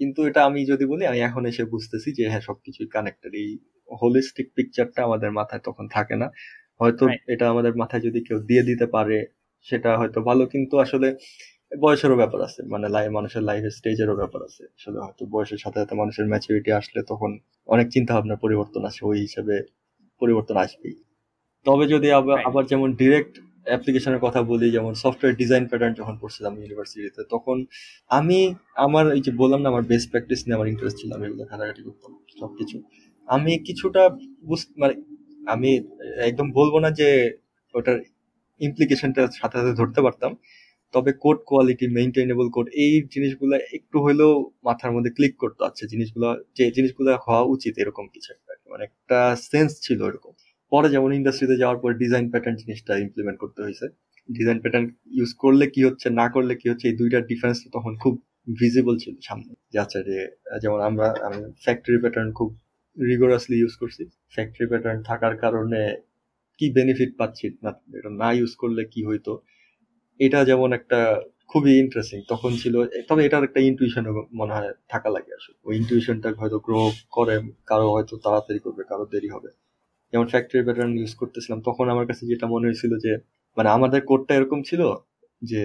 কিন্তু 0.00 0.20
এটা 0.28 0.40
আমি 0.48 0.60
যদি 0.72 0.84
বলি, 0.92 1.04
আমি 1.10 1.20
এখন 1.28 1.42
এসে 1.50 1.64
বুঝতেছি 1.64 2.08
যে 2.18 2.24
হ্যাঁ 2.30 2.42
সবকিছুই 2.48 2.88
কানেক্টেড 2.96 3.32
এই 3.42 3.48
হোলিস্টিক 3.88 4.46
পিকচারটা 4.56 5.00
আমাদের 5.08 5.30
মাথায় 5.38 5.62
তখন 5.64 5.84
থাকে 5.96 6.14
না। 6.22 6.28
হয়তো 6.80 7.08
এটা 7.26 7.50
আমাদের 7.50 7.76
মাথায় 7.76 8.02
যদি 8.02 8.20
কেউ 8.20 8.38
দিয়ে 8.40 8.62
দিতে 8.62 8.86
পারে 8.86 9.26
সেটা 9.60 9.98
হয়তো 9.98 10.22
ভালো 10.22 10.46
কিন্তু 10.46 10.78
আসলে 10.78 11.16
বয়সেরও 11.80 12.16
ব্যাপার 12.16 12.42
আছে। 12.42 12.62
মানে 12.62 12.88
লাইফ 12.88 13.10
মানুষের 13.12 13.42
লাইফের 13.42 13.70
স্টেজেরও 13.70 14.16
ব্যাপার 14.16 14.42
আছে। 14.42 14.64
আসলে 14.64 14.98
হয়তো 14.98 15.26
বয়সের 15.26 15.58
সাথে 15.58 15.80
সাথে 15.80 15.94
মানুষের 15.94 16.26
ম্যাচুরিটি 16.26 16.72
আসলে 16.72 17.02
তখন 17.08 17.38
অনেক 17.66 17.88
চিন্তা 17.88 18.14
ভাবনার 18.14 18.36
পরিবর্তন 18.36 18.84
আসে 18.84 19.06
ওই 19.06 19.20
হিসাবে 19.20 19.62
পরিবর্তন 20.20 20.56
আসবেই। 20.56 20.94
তবে 21.64 21.86
যদি 21.86 22.10
আবার 22.10 22.44
আবার 22.44 22.66
যেমন 22.66 22.92
ডিরেক্ট 22.92 23.40
অ্যাপ্লিকেশনের 23.64 24.18
কথা 24.18 24.42
বলি 24.42 24.70
যেমন 24.70 24.94
সফটওয়্যার 24.94 25.36
ডিজাইন 25.36 25.66
প্যাটার্ন 25.66 25.94
যখন 25.94 26.18
পড়ছিলাম 26.20 26.60
ইউনিভার্সিটিতে 26.60 27.22
তখন 27.30 27.64
আমি 28.08 28.54
আমার 28.76 29.12
এই 29.12 29.20
যে 29.20 29.32
বললাম 29.32 29.62
না 29.62 29.68
আমার 29.68 29.82
বেস্ট 29.82 30.10
প্র্যাকটিস 30.10 30.42
নিয়ে 30.46 30.54
আমার 30.54 30.68
ইন্টারেস্ট 30.68 30.98
ছিল 30.98 31.12
আমি 31.12 31.26
এগুলো 31.26 31.44
ঘাটাঘাটি 31.44 31.82
করতাম 31.82 32.18
সবকিছু। 32.40 32.82
আমি 33.26 33.58
কিছুটা 33.58 34.08
বুঝ- 34.46 34.72
মানে 34.76 35.13
আমি 35.46 35.70
একদম 36.18 36.52
বলব 36.52 36.78
না 36.78 36.90
যে 36.90 37.38
ওটার 37.74 38.00
ইমপ্লিকেশনটা 38.60 39.26
সাথে 39.34 39.58
সাথে 39.58 39.74
ধরতে 39.74 40.02
পারতাম। 40.02 40.36
তবে 40.92 41.12
কোড 41.12 41.38
কোয়ালিটি 41.46 41.88
মেইনটেনেবল 41.88 42.50
কোড 42.50 42.68
এই 42.68 43.02
জিনিসগুলো 43.14 43.56
একটু 43.72 44.00
হলেও 44.00 44.52
মাথার 44.64 44.92
মধ্যে 44.92 45.10
ক্লিক 45.10 45.36
করতে 45.36 45.64
আছে 45.64 45.86
জিনিসগুলো, 45.86 46.44
যে 46.56 46.70
জিনিসগুলো 46.70 47.16
হওয়া 47.26 47.42
উচিত 47.42 47.78
এরকম 47.78 48.08
কিছু 48.08 48.32
একটা। 48.32 48.52
মানে 48.70 48.84
একটা 48.84 49.36
সেন্স 49.36 49.80
ছিল 49.80 50.04
এরকম। 50.04 50.32
পরে 50.72 50.88
যেমন 50.90 51.12
ইন্ডাস্ট্রিতে 51.12 51.56
যাওয়ার 51.56 51.78
পর 51.78 51.92
ডিজাইন 51.94 52.30
প্যাটার্ন 52.30 52.56
জিনিসটা 52.56 52.98
ইমপ্লিমেন্ট 52.98 53.38
করতে 53.38 53.62
হয়েছে। 53.62 53.86
ডিজাইন 54.30 54.60
প্যাটার্ন 54.60 54.86
ইউজ 55.12 55.34
করলে 55.34 55.66
কি 55.66 55.84
হচ্ছে, 55.84 56.10
না 56.10 56.28
করলে 56.28 56.54
কি 56.54 56.68
হচ্ছে, 56.68 56.88
এই 56.88 56.96
দুইটার 56.96 57.26
ডিফারেন্স 57.26 57.64
তখন 57.72 57.96
খুব 57.96 58.22
ভিজিবল 58.60 58.98
ছিল 58.98 59.14
সামনে। 59.22 59.54
যে 59.72 59.78
আচ্ছা 59.78 60.02
যে, 60.02 60.28
যেমন 60.62 60.80
আমরা, 60.80 61.14
আমি 61.22 61.52
ফ্যাক্টরি 61.64 61.98
প্যাটার্ন 62.00 62.32
খুব 62.32 62.58
রিগোরাসলি 62.96 63.56
ইউজ 63.62 63.74
করছি। 63.82 64.02
ফ্যাক্টরি 64.34 64.66
প্যাটার্ন 64.70 64.98
থাকার 65.10 65.34
কারণে 65.44 65.80
কি 66.60 66.66
বেনিফিট 66.78 67.10
পাচ্ছি 67.20 67.46
না, 67.64 67.70
এটা 67.98 68.10
না 68.22 68.28
ইউজ 68.38 68.52
করলে 68.62 68.82
কি 68.92 69.00
হইতো? 69.08 69.32
এটা 70.20 70.38
যেমন 70.50 70.70
একটা 70.78 71.00
খুবই 71.50 71.72
ইন্টারেস্টিং 71.84 72.18
তখন 72.32 72.52
ছিল, 72.62 72.74
তবে 73.08 73.20
এটার 73.26 73.44
একটা 73.48 73.60
ইনটিউশন 73.70 74.04
মনে 74.40 74.52
হয় 74.56 74.70
থাকা 74.92 75.08
লাগে 75.16 75.32
আসলে। 75.38 75.56
ওই 75.68 75.74
ইনটিউশনটা 75.80 76.28
হয়তো 76.42 76.58
গ্রো 76.66 76.80
করে, 77.10 77.36
কারও 77.70 77.88
হয়তো 77.94 78.14
তাড়াতাড়ি 78.24 78.60
করবে, 78.66 78.82
কারও 78.90 79.06
দেরি 79.12 79.28
হবে। 79.34 79.50
যেমন 80.12 80.26
ফ্যাক্টরি 80.32 80.60
প্যাটার্ন 80.66 80.92
ইউজ 81.00 81.12
করতেছিলাম, 81.20 81.58
তখন 81.68 81.86
আমার 81.94 82.06
কাছে 82.10 82.22
যেটা 82.30 82.46
মনে 82.54 82.66
হয়েছিল 82.68 82.92
যে 83.04 83.12
মানে 83.56 83.68
আমাদের 83.76 84.00
কোডটা 84.10 84.32
এরকম 84.38 84.60
ছিল 84.68 84.82
যে 85.42 85.62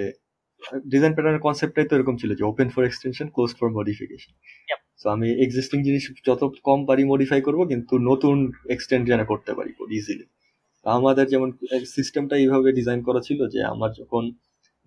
ডিজাইন 0.92 1.14
প্যাটার্নের 1.16 1.44
কনসেপ্টটাই 1.48 1.88
তো 1.90 1.94
এরকম 1.98 2.16
ছিল 2.22 2.32
যে 2.40 2.44
open 2.52 2.68
for 2.74 2.84
extension 2.86 3.28
close 3.36 3.52
for 3.60 3.68
modification 3.78 4.34
তো 5.06 5.06
আমি 5.10 5.28
এক্সিস্টিং 5.42 5.80
জিনিস 5.84 6.04
যত 6.26 6.42
কম 6.64 6.80
পারি 6.86 7.04
মডিফাই 7.04 7.42
করব 7.42 7.60
কিন্তু 7.68 7.94
নতুন 8.02 8.36
এক্সটেন্ড 8.70 9.04
যেন 9.08 9.22
করতে 9.26 9.52
পারি 9.54 9.72
ইজিলি 9.92 10.26
আমাদের 10.86 11.26
যেমন 11.28 11.50
সিস্টেমটা 11.96 12.36
এইভাবে 12.36 12.70
ডিজাইন 12.72 13.00
করা 13.04 13.22
ছিল 13.22 13.40
যে 13.48 13.60
আমার 13.64 13.90
যখন 13.92 14.24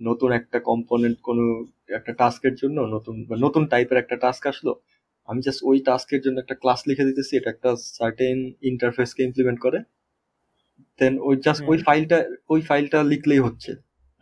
নতুন 0.00 0.30
একটা 0.32 0.58
কম্পোনেন্ট 0.60 1.16
কোনো 1.22 1.44
একটা 1.88 2.12
টাস্কের 2.12 2.54
জন্য 2.54 2.78
নতুন 2.94 3.14
নতুন 3.38 3.62
টাইপের 3.66 3.98
একটা 3.98 4.16
টাস্ক 4.16 4.42
আসলো 4.46 4.72
আমি 5.28 5.40
জাস্ট 5.42 5.60
ওই 5.64 5.78
টাস্কের 5.80 6.20
জন্য 6.20 6.36
একটা 6.40 6.54
ক্লাস 6.54 6.80
লিখে 6.88 7.04
দিতেছি 7.04 7.32
এটা 7.36 7.50
একটা 7.50 7.70
সার্টেন 7.98 8.38
ইন্টারফেসকে 8.62 9.22
ইমপ্লিমেন্ট 9.22 9.58
করে। 9.60 9.78
দেন 11.00 11.14
ওই 11.18 11.34
জাস্ট 11.36 11.62
ওই 11.68 11.78
ফাইলটা 11.78 12.18
ওই 12.48 12.60
ফাইলটা 12.60 12.98
লিখলেই 13.02 13.38
হচ্ছে। 13.38 13.70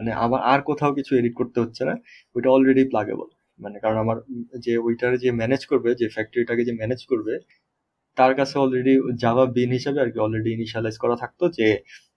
মানে 0.01 0.11
আমার 0.25 0.41
আর 0.43 0.61
কোথাও 0.61 0.93
কিছু 0.95 1.13
এডিট 1.17 1.35
করতে 1.35 1.59
হচ্ছে 1.61 1.83
না 1.85 1.95
ওইটা 2.35 2.49
অলরেডি 2.51 2.83
প্লাগেবল 2.85 3.29
মানে 3.61 3.77
কারণ 3.85 3.99
আমার 4.05 4.17
যে 4.65 4.73
ওইটার 4.79 5.13
যে 5.19 5.31
ম্যানেজ 5.33 5.63
করবে 5.67 5.91
যে 5.95 6.07
ফ্যাক্টরিটাকে 6.09 6.63
যে 6.65 6.73
ম্যানেজ 6.73 7.01
করবে 7.07 7.35
তার 8.17 8.33
কাছে 8.35 8.55
অলরেডি 8.59 8.95
জাভা 9.17 9.45
বিন 9.57 9.71
হিসাবে 9.73 9.99
আর 10.01 10.09
কি 10.13 10.19
অলরেডি 10.19 10.51
ইনিশিয়ালাইজ 10.53 10.97
করা 10.99 11.17
থাকতো 11.17 11.45
যে 11.59 11.69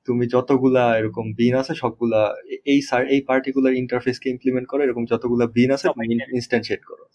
তুমি 0.08 0.24
যতগুলা 0.28 0.84
এরকম 1.00 1.26
বিন 1.34 1.54
আছে 1.56 1.74
সবগুলা 1.74 2.22
এই 2.66 2.80
সার 2.82 3.04
এই 3.08 3.22
পার্টিকুলার 3.30 3.74
ইন্টারফেসকে 3.74 4.28
ইমপ্লিমেন্ট 4.30 4.68
করো 4.72 4.82
এরকম 4.84 5.04
যতগুলা 5.12 5.46
বিন 5.58 5.70
আছে 5.76 5.88
ইনস্ট্যান্সিয়েট 6.38 6.82
করো। 6.92 7.06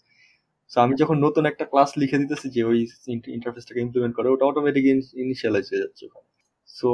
সো 0.71 0.77
আমি 0.85 0.93
যখন 1.01 1.17
নতুন 1.25 1.43
একটা 1.45 1.65
ক্লাস 1.71 1.89
লিখে 2.01 2.17
দিতেছি 2.17 2.47
যে 2.55 2.61
ওই 2.71 2.79
ইন্টারফেসটাকে 3.37 3.81
ইমপ্লিমেন্ট 3.85 4.13
করে 4.15 4.27
ওটা 4.29 4.45
অটোমেটিক 4.45 4.83
ইনিশিয়ালাইজ 5.23 5.65
হয়ে 5.71 5.83
যাচ্ছে 5.83 6.05
সো 6.69 6.89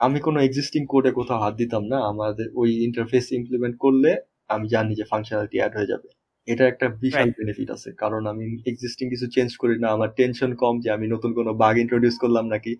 আমি 0.00 0.18
কোনো 0.20 0.38
এক্সিস্টিং 0.40 0.82
কোডে 0.86 1.10
কোথাও 1.12 1.38
হাত 1.44 1.54
দিতাম 1.56 1.82
না 1.92 1.98
আমাদের 2.12 2.46
ওই 2.54 2.70
ইন্টারফেস 2.86 3.26
ইমপ্লিমেন্ট 3.38 3.76
করলে 3.84 4.10
আমি 4.54 4.66
জানি 4.74 4.92
যে 4.94 5.04
ফাংশনালিটি 5.12 5.56
অ্যাড 5.60 5.72
হয়ে 5.78 5.90
যাবে। 5.92 6.08
এটা 6.48 6.64
একটা 6.72 6.86
বিশাল 7.02 7.28
বেনিফিট 7.38 7.68
আছে। 7.76 7.88
কারণ 8.02 8.22
আমি 8.32 8.44
এক্সিস্টিং 8.66 9.04
কিছু 9.12 9.26
চেঞ্জ 9.34 9.50
করি 9.62 9.74
না 9.84 9.88
আমার 9.96 10.10
টেনশন 10.18 10.50
কম 10.62 10.74
যে 10.84 10.88
আমি 10.96 11.06
নতুন 11.14 11.30
কোনো 11.38 11.50
বাগ 11.62 11.74
ইন্ট্রোডিউস 11.84 12.16
করলাম 12.22 12.44
নাকি। 12.54 12.72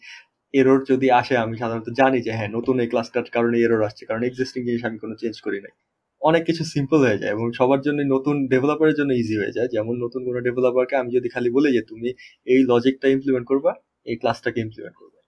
এরর 0.54 0.78
যদি 0.90 1.06
আসে 1.20 1.34
আমি 1.44 1.54
সাধারণত 1.62 1.88
জানি 2.00 2.18
যে 2.26 2.32
হ্যাঁ 2.38 2.50
নতুন 2.56 2.74
এই 2.82 2.88
ক্লাসটার 2.92 3.26
কারণে 3.36 3.56
এরর 3.64 3.82
আসছে 3.88 4.02
কারণ 4.08 4.22
এক্সিস্টিং 4.24 4.60
জিনিস 4.68 4.82
আমি 4.84 4.98
কোনো 4.98 5.14
চেঞ্জ 5.22 5.36
করি 5.46 5.58
নাই। 5.64 5.74
অনেক 6.22 6.42
কিছু 6.48 6.62
সিম্পল 6.74 6.98
হয়ে 7.06 7.20
যায় 7.22 7.32
এবং 7.32 7.46
সবার 7.58 7.80
জন্য 7.86 7.98
নতুন 8.14 8.36
ডেভেলপারের 8.52 8.96
জন্য 9.00 9.10
ইজি 9.12 9.34
হয়ে 9.40 9.54
যায়। 9.56 9.68
যেমন 9.74 9.94
নতুন 10.04 10.20
কোনো 10.24 10.38
ডেভেলপারকে 10.46 10.94
আমি 10.96 11.10
যদি 11.16 11.28
খালি 11.28 11.48
বলি 11.50 11.68
যে 11.72 11.82
তুমি 11.90 12.08
এই 12.46 12.60
লজিকটা 12.70 13.06
ইমপ্লিমেন্ট 13.08 13.46
করবা 13.46 13.72
এই 14.06 14.16
ক্লাসটাকে 14.22 14.58
ইমপ্লিমেন্ট 14.60 14.96
করবা 15.00 15.18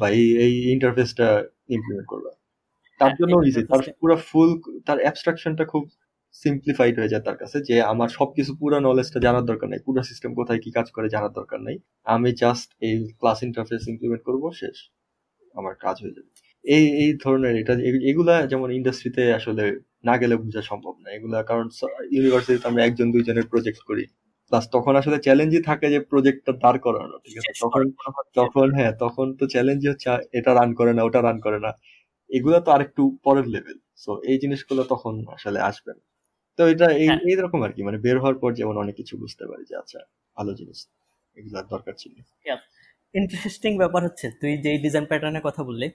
বা 0.00 0.06
এই 0.44 0.54
ইন্টারফেসটা 0.74 1.26
ইমপ্লিমেন্ট 1.68 2.08
করবা। 2.08 2.30
তার 3.00 3.10
হ্যাঁ, 3.10 3.18
জন্য 3.20 3.34
ইজি 3.48 3.62
তার 3.70 3.80
পুরো 4.00 4.16
ফুল 4.28 4.50
তার 4.86 4.98
অ্যাবস্ট্রাকশনটা 5.00 5.64
খুব 5.64 5.84
সিম্পলিফাইড 6.42 6.94
হয়ে 6.98 7.12
যায় 7.12 7.24
তার 7.26 7.36
কাছে 7.42 7.58
যে 7.68 7.76
আমার 7.92 8.08
সবকিছু 8.18 8.52
পুরো 8.60 8.76
নলেজটা 8.88 9.18
জানার 9.26 9.44
দরকার 9.50 9.68
নাই 9.72 9.80
পুরো 9.86 10.00
সিস্টেম 10.10 10.30
কোথায় 10.38 10.60
কি 10.64 10.70
কাজ 10.78 10.86
করে 10.96 11.08
জানার 11.14 11.32
দরকার 11.38 11.60
নাই। 11.66 11.76
আমি 12.06 12.30
জাস্ট 12.42 12.68
এই 12.86 12.94
ক্লাস 13.20 13.38
ইন্টারফেস 13.48 13.82
ইমপ্লিমেন্ট 13.92 14.22
করব 14.28 14.44
শেষ। 14.60 14.76
আমার 15.54 15.74
কাজ 15.84 15.96
হয়ে 16.02 16.16
যাবে। 16.16 16.30
এই 16.64 16.84
এই 17.02 17.10
ধরনের 17.24 17.54
এটা 17.62 17.74
এগুলা 18.10 18.34
যেমন 18.52 18.68
ইন্ডাস্ট্রিতে 18.78 19.22
আসলে 19.38 19.64
না 20.04 20.14
গেলে 20.22 20.34
বোঝা 20.42 20.62
সম্ভব 20.70 20.94
না। 21.02 21.08
এগুলা 21.16 21.38
কারণ 21.50 21.66
ইউনিভার্সিটিতে 22.14 22.66
আমরা 22.70 22.82
একজন 22.84 23.08
দুইজনের 23.14 23.46
প্রজেক্ট 23.52 23.82
করি। 23.90 24.04
প্লাস 24.52 24.64
তখন 24.76 24.94
আসলে 25.00 25.16
চ্যালেঞ্জই 25.26 25.62
থাকে 25.70 25.86
যে 25.94 26.00
প্রজেক্টটা 26.10 26.52
দাঁড় 26.62 26.78
করানো 26.86 27.16
ঠিক 27.24 27.36
আছে? 27.40 27.52
তখন 27.64 27.84
তখন 28.38 28.66
হ্যাঁ 28.78 28.92
তখন 29.04 29.26
তো 29.38 29.44
চ্যালেঞ্জই 29.54 29.90
হচ্ছে 29.92 30.08
এটা 30.38 30.50
রান 30.58 30.70
করে 30.78 30.92
না 30.96 31.02
ওটা 31.08 31.20
রান 31.20 31.38
করে 31.46 31.58
না। 31.66 31.70
এগুলা 32.30 32.58
তো 32.66 32.70
আরেকটু 32.76 33.02
পরের 33.26 33.46
লেভেল 33.54 33.78
সো 34.04 34.10
এই 34.30 34.36
জিনিসগুলো 34.42 34.82
তখন 34.92 35.14
আসলে 35.36 35.58
আসবে 35.70 35.92
না। 35.92 36.02
তো 36.58 36.62
এটা 36.72 36.86
এই 36.94 37.08
হ্যাঁ। 37.08 37.20
এইরকম 37.30 37.60
আর 37.66 37.72
কি 37.76 37.80
মানে 37.88 37.98
বের 38.04 38.16
হওয়ার 38.22 38.36
পর 38.42 38.50
যেমন 38.58 38.74
অনেক 38.82 38.94
কিছু 39.00 39.14
বুঝতে 39.22 39.44
পারি 39.50 39.64
যে 39.70 39.74
আচ্ছা 39.82 40.00
ভালো 40.36 40.52
জিনিস 40.58 40.78
এগুলার 41.36 41.66
দরকার 41.72 41.94
ছিল 41.94 42.12
ইন্টারেস্টিং 43.14 43.72
ব্যাপার 43.82 44.00
হচ্ছে 44.06 44.26
তুই 44.40 44.52
যেই 44.64 44.78
ডিজাইন 44.84 45.04
প্যাটার্নের 45.10 45.44
কথা 45.48 45.62
বললি 45.68 45.88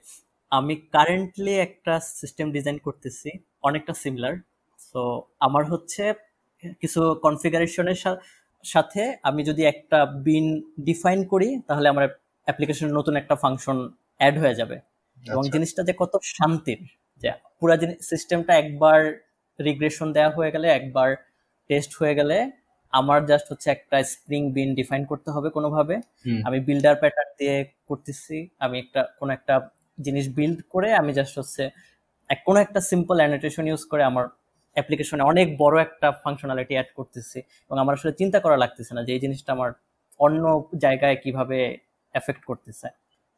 আমি 0.52 0.74
কারেন্টলি 0.94 1.54
একটা 1.58 1.94
সিস্টেম 2.20 2.46
ডিজাইন 2.56 2.76
করতেছি 2.86 3.30
অনেকটা 3.62 3.92
সিমিলার 4.02 4.34
সো 4.88 5.00
আমার 5.40 5.64
হচ্ছে 5.72 6.02
কিছু 6.82 7.00
কনফিগারেশনের 7.24 7.98
সাথে 8.64 9.02
আমি 9.22 9.40
যদি 9.44 9.62
একটা 9.64 9.98
বিন 10.26 10.46
ডিফাইন 10.80 11.20
করি 11.32 11.48
তাহলে 11.68 11.86
আমার 11.88 12.04
অ্যাপ্লিকেশনের 12.46 12.94
নতুন 12.98 13.14
একটা 13.16 13.34
ফাংশন 13.42 13.78
অ্যাড 14.20 14.34
হয়ে 14.42 14.58
যাবে 14.60 14.76
এবং 15.24 15.42
আচ্ছা। 15.42 15.52
জিনিসটা 15.54 15.82
যে 15.88 15.94
কত 15.98 16.12
শান্তির 16.30 16.80
যে 17.22 17.28
পুরা 17.58 17.76
সিস্টেমটা 18.10 18.52
একবার 18.56 19.00
রিগ্রেশন 19.60 20.08
দেওয়া 20.16 20.30
হয়ে 20.36 20.50
গেলে 20.54 20.66
একবার 20.78 21.08
টেস্ট 21.70 21.92
হয়ে 22.00 22.14
গেলে 22.14 22.36
আমার 22.92 23.18
জাস্ট 23.30 23.46
হচ্ছে 23.52 23.68
একটা 23.76 23.96
স্প্রিং 24.12 24.42
বিন 24.56 24.70
ডিফাইন 24.78 25.02
করতে 25.10 25.28
হবে 25.34 25.48
কোনোভাবে। 25.56 25.94
আমি 26.48 26.58
বিল্ডার 26.68 26.94
প্যাটার্ন 27.02 27.30
দিয়ে 27.40 27.56
করতেছি 27.88 28.36
আমি 28.64 28.76
একটা 28.78 29.00
কোনো 29.20 29.30
একটা 29.32 29.54
জিনিস 29.98 30.26
বিল্ড 30.38 30.58
করে 30.74 30.88
আমি 31.00 31.10
জাস্ট 31.18 31.34
হচ্ছে 31.40 31.64
কোনো 32.46 32.58
একটা 32.60 32.80
সিম্পল 32.90 33.16
অ্যানোটেশন 33.20 33.64
ইউজ 33.68 33.82
করে 33.92 34.02
আমার 34.10 34.24
অ্যাপ্লিকেশনে 34.76 35.22
অনেক 35.22 35.46
বড় 35.58 35.76
একটা 35.86 36.08
ফাংশনালিটি 36.22 36.74
অ্যাড 36.76 36.90
করতেছি 36.98 37.38
এবং 37.66 37.76
আমার 37.78 37.94
আসলে 37.94 38.12
চিন্তা 38.12 38.38
করা 38.44 38.56
লাগতেছে 38.56 38.92
না 38.96 39.00
যে 39.06 39.12
এই 39.16 39.20
জিনিসটা 39.20 39.50
আমার 39.56 39.70
অন্য 40.20 40.44
জায়গায় 40.76 41.16
কীভাবে 41.24 41.58
এফেক্ট 42.14 42.42
করতেছে। 42.44 42.86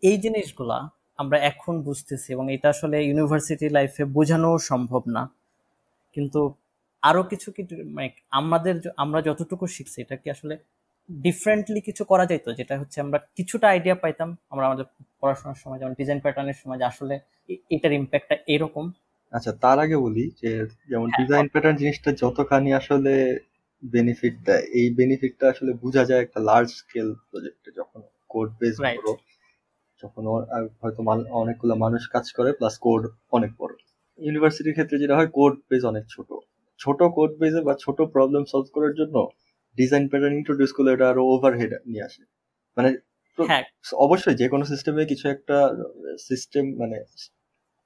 এই 0.03 0.17
জিনিসগুলা 0.19 0.79
আমরা 1.19 1.37
এখন 1.51 1.75
বুঝতেছি 1.83 2.29
এবং 2.33 2.45
এটা 2.53 2.69
আসলে 2.69 2.97
ইউনিভার্সিটি 3.09 3.67
লাইফে 3.69 4.05
বোঝানো 4.17 4.51
সম্ভব 4.71 5.03
না। 5.17 5.23
কিন্তু 6.17 6.41
আরও 7.03 7.23
কিছু 7.23 7.49
কি 7.57 7.63
মানে 7.97 8.09
আমাদের 8.31 8.75
আমরা 8.97 9.19
যতটুকু 9.23 9.65
শিখছি 9.67 9.99
এটা 10.01 10.17
কি 10.17 10.29
আসলে 10.31 10.55
ডিফারেন্টলি 11.09 11.81
কিছু 11.81 12.03
করা 12.05 12.25
যেত 12.27 12.47
যেটা 12.59 12.75
হচ্ছে 12.79 12.99
আমরা 13.01 13.19
কিছুটা 13.37 13.67
আইডিয়া 13.69 13.97
পাইতাম 14.03 14.29
আমরা 14.53 14.65
আমাদের 14.67 14.87
পড়াশোনার 15.21 15.59
সময় 15.63 15.79
যেমন 15.79 15.95
ডিজাইন 16.01 16.19
প্যাটার্নের 16.25 16.59
সময় 16.63 16.79
যে 16.79 16.87
আসলে 16.93 17.15
এটার 17.71 17.93
ইম্প্যাক্টটা 17.93 18.37
এরকম। 18.55 18.85
আচ্ছা 19.33 19.53
তার 19.61 19.79
আগে 19.79 19.97
বলি 19.97 20.25
যে 20.43 20.51
যেমন 20.89 21.09
ডিজাইন 21.21 21.47
প্যাটার্ন 21.49 21.77
জিনিসটা 21.77 22.11
যতখানি 22.13 22.71
আসলে 22.81 23.13
বেনিফিট 23.83 24.35
দেয় 24.47 24.65
এই 24.79 24.87
বেনিফিটটা 24.95 25.47
আসলে 25.49 25.71
বোঝা 25.83 26.03
যায় 26.05 26.23
একটা 26.23 26.41
লার্জ 26.41 26.69
স্কেল 26.81 27.09
প্রজেক্টে 27.31 27.71
যখন 27.79 28.01
কোড 28.29 28.49
বেস 28.61 28.77
বড় 28.97 29.11
যখন 30.03 30.23
হয়তো 30.81 31.01
অনেকগুলো 31.41 31.75
মানুষ 31.75 32.03
কাজ 32.15 32.27
করে 32.33 32.51
প্লাস 32.53 32.75
কোড 32.79 33.03
অনেক 33.33 33.51
বড়। 33.59 33.73
ইউনিভার্সিটির 34.19 34.75
ক্ষেত্রে 34.75 34.97
যেটা 34.99 35.15
হয় 35.17 35.31
কোড 35.33 35.55
বেস 35.71 35.83
অনেক 35.85 36.05
ছোট। 36.11 36.29
ছোট 36.81 37.01
কোড 37.15 37.31
বেসে 37.39 37.61
বা 37.61 37.75
ছোট 37.75 37.99
প্রবলেম 38.15 38.43
সলভ 38.45 38.67
করার 38.73 38.93
জন্য 38.95 39.17
ডিজাইন 39.79 40.05
প্যাটার্ন 40.09 40.35
ইন্ট্রোডিউস 40.37 40.71
করলে 40.73 40.91
এটা 40.93 41.07
আরও 41.09 41.23
ওভারহেড 41.27 41.73
নিয়ে 41.87 42.05
আসে। 42.05 42.23
মানে 42.77 42.89
হ্যাঁ। 43.39 43.65
অবশ্যই 43.99 44.37
যে 44.37 44.47
কোনো 44.49 44.65
সিস্টেমে 44.65 45.03
কিছু 45.07 45.27
একটা 45.29 45.57
সিস্টেম 46.19 46.65
মানে 46.79 46.97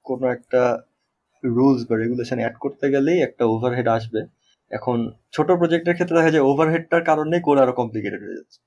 কোনো 0.05 0.25
একটা 0.27 0.61
রুলস 1.43 1.81
বা 1.89 1.95
রেগুলেশন 1.95 2.37
অ্যাড 2.39 2.55
করতে 2.59 2.85
গেলেই 2.91 3.19
একটা 3.21 3.43
ওভারহেড 3.45 3.87
আসবে। 3.87 4.21
এখন 4.71 4.97
ছোট 5.31 5.49
প্রজেক্টের 5.51 5.95
ক্ষেত্রে 5.95 6.17
দেখা 6.17 6.31
যায় 6.31 6.45
ওভারহেডটার 6.45 7.03
কারণে 7.03 7.35
কোড 7.39 7.57
আরও 7.59 7.73
কমপ্লিকেটেড 7.73 8.21
হয়ে 8.23 8.37
যাচ্ছে। 8.39 8.59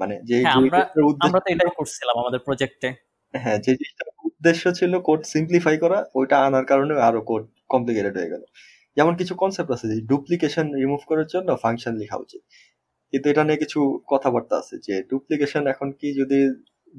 মানে 0.00 0.14
যে 0.24 0.36
হ্যাঁ, 0.38 0.56
আমরা 0.56 1.38
তো 1.40 1.48
এটাই 1.52 1.70
করছিলাম 1.76 2.16
আমাদের 2.18 2.40
প্রজেক্টে 2.40 2.88
হ্যাঁ 3.34 3.58
যে 3.58 3.70
জিনিসটার 3.72 4.08
উদ্দেশ্য 4.40 4.64
ছিল 4.72 4.92
কোড 5.08 5.20
সিম্পলিফাই 5.34 5.76
করা 5.84 5.98
ওইটা 6.14 6.36
আনার 6.46 6.64
কারণে 6.70 6.92
আরও 7.08 7.20
কোড 7.30 7.42
কমপ্লিকেটেড 7.70 8.14
হয়ে 8.18 8.30
গেল। 8.34 8.42
যেমন 8.96 9.12
কিছু 9.20 9.34
কনসেপ্ট 9.42 9.70
আছে 9.76 9.86
যে 9.92 9.96
ডুপ্লিকেশন 10.10 10.66
রিমুভ 10.80 11.02
করার 11.10 11.28
জন্য 11.34 11.48
ফাংশন 11.64 11.94
লেখা 12.02 12.16
উচিত। 12.24 12.42
কিন্তু 13.12 13.26
এটা 13.32 13.42
নিয়ে 13.44 13.60
কিছু 13.64 13.80
কথাবার্তা 14.12 14.54
আছে 14.62 14.74
যে 14.86 14.94
ডুপ্লিকেশন 15.12 15.62
এখন 15.74 15.88
কি 16.00 16.08
যদি 16.20 16.38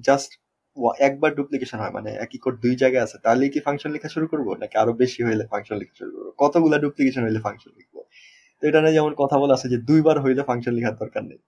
জাস্ট 0.05 0.31
একবার 0.99 1.31
ডুপ্লিকেশন 1.39 1.77
হয় 1.83 1.93
মানে 1.97 2.11
একই 2.25 2.39
কোড 2.43 2.55
দুই 2.65 2.73
জায়গায় 2.83 3.03
আছে 3.07 3.17
তাহলে 3.25 3.43
কি 3.53 3.59
ফাংশন 3.67 3.91
লেখা 3.95 4.09
শুরু 4.15 4.25
করব? 4.33 4.47
নাকি 4.61 4.75
আরও 4.83 4.93
বেশি 5.03 5.19
হইলে 5.27 5.43
ফাংশন 5.51 5.77
লেখা 5.81 5.95
শুরু 6.01 6.11
করব? 6.15 6.27
কতগুলা 6.43 6.77
ডুপ্লিকেশন 6.85 7.23
হইলে 7.27 7.41
ফাংশন 7.47 7.71
লিখব? 7.79 7.95
তো 8.61 8.63
এটা 8.69 8.79
নিয়ে 8.83 8.95
যেমন 8.97 9.13
কথা 9.21 9.37
বলা 9.43 9.53
আছে 9.57 9.67
যে 9.73 9.77
দুইবার 9.89 10.17
হইলে 10.25 10.41
ফাংশন 10.49 10.73
লেখার 10.77 10.95
দরকার 10.95 11.23
নেই। 11.31 11.39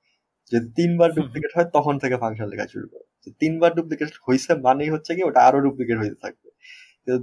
যদি 0.51 0.67
তিনবার 0.77 1.09
ডুপ্লিকেট 1.17 1.51
হয় 1.57 1.67
তখন 1.73 1.95
থেকে 2.03 2.15
ফাংশন 2.23 2.47
লেখা 2.53 2.65
শুরু 2.75 2.87
করো। 2.93 3.05
তিনবার 3.41 3.71
ডুপ্লিকেট 3.77 4.09
হয়েছে 4.27 4.51
মানেই 4.67 4.89
হচ্ছে 4.89 5.11
কি, 5.17 5.21
ওটা 5.29 5.39
আরও 5.47 5.59
ডুপ্লিকেট 5.65 5.97
হইতে 6.03 6.17
থাকবে। 6.25 6.49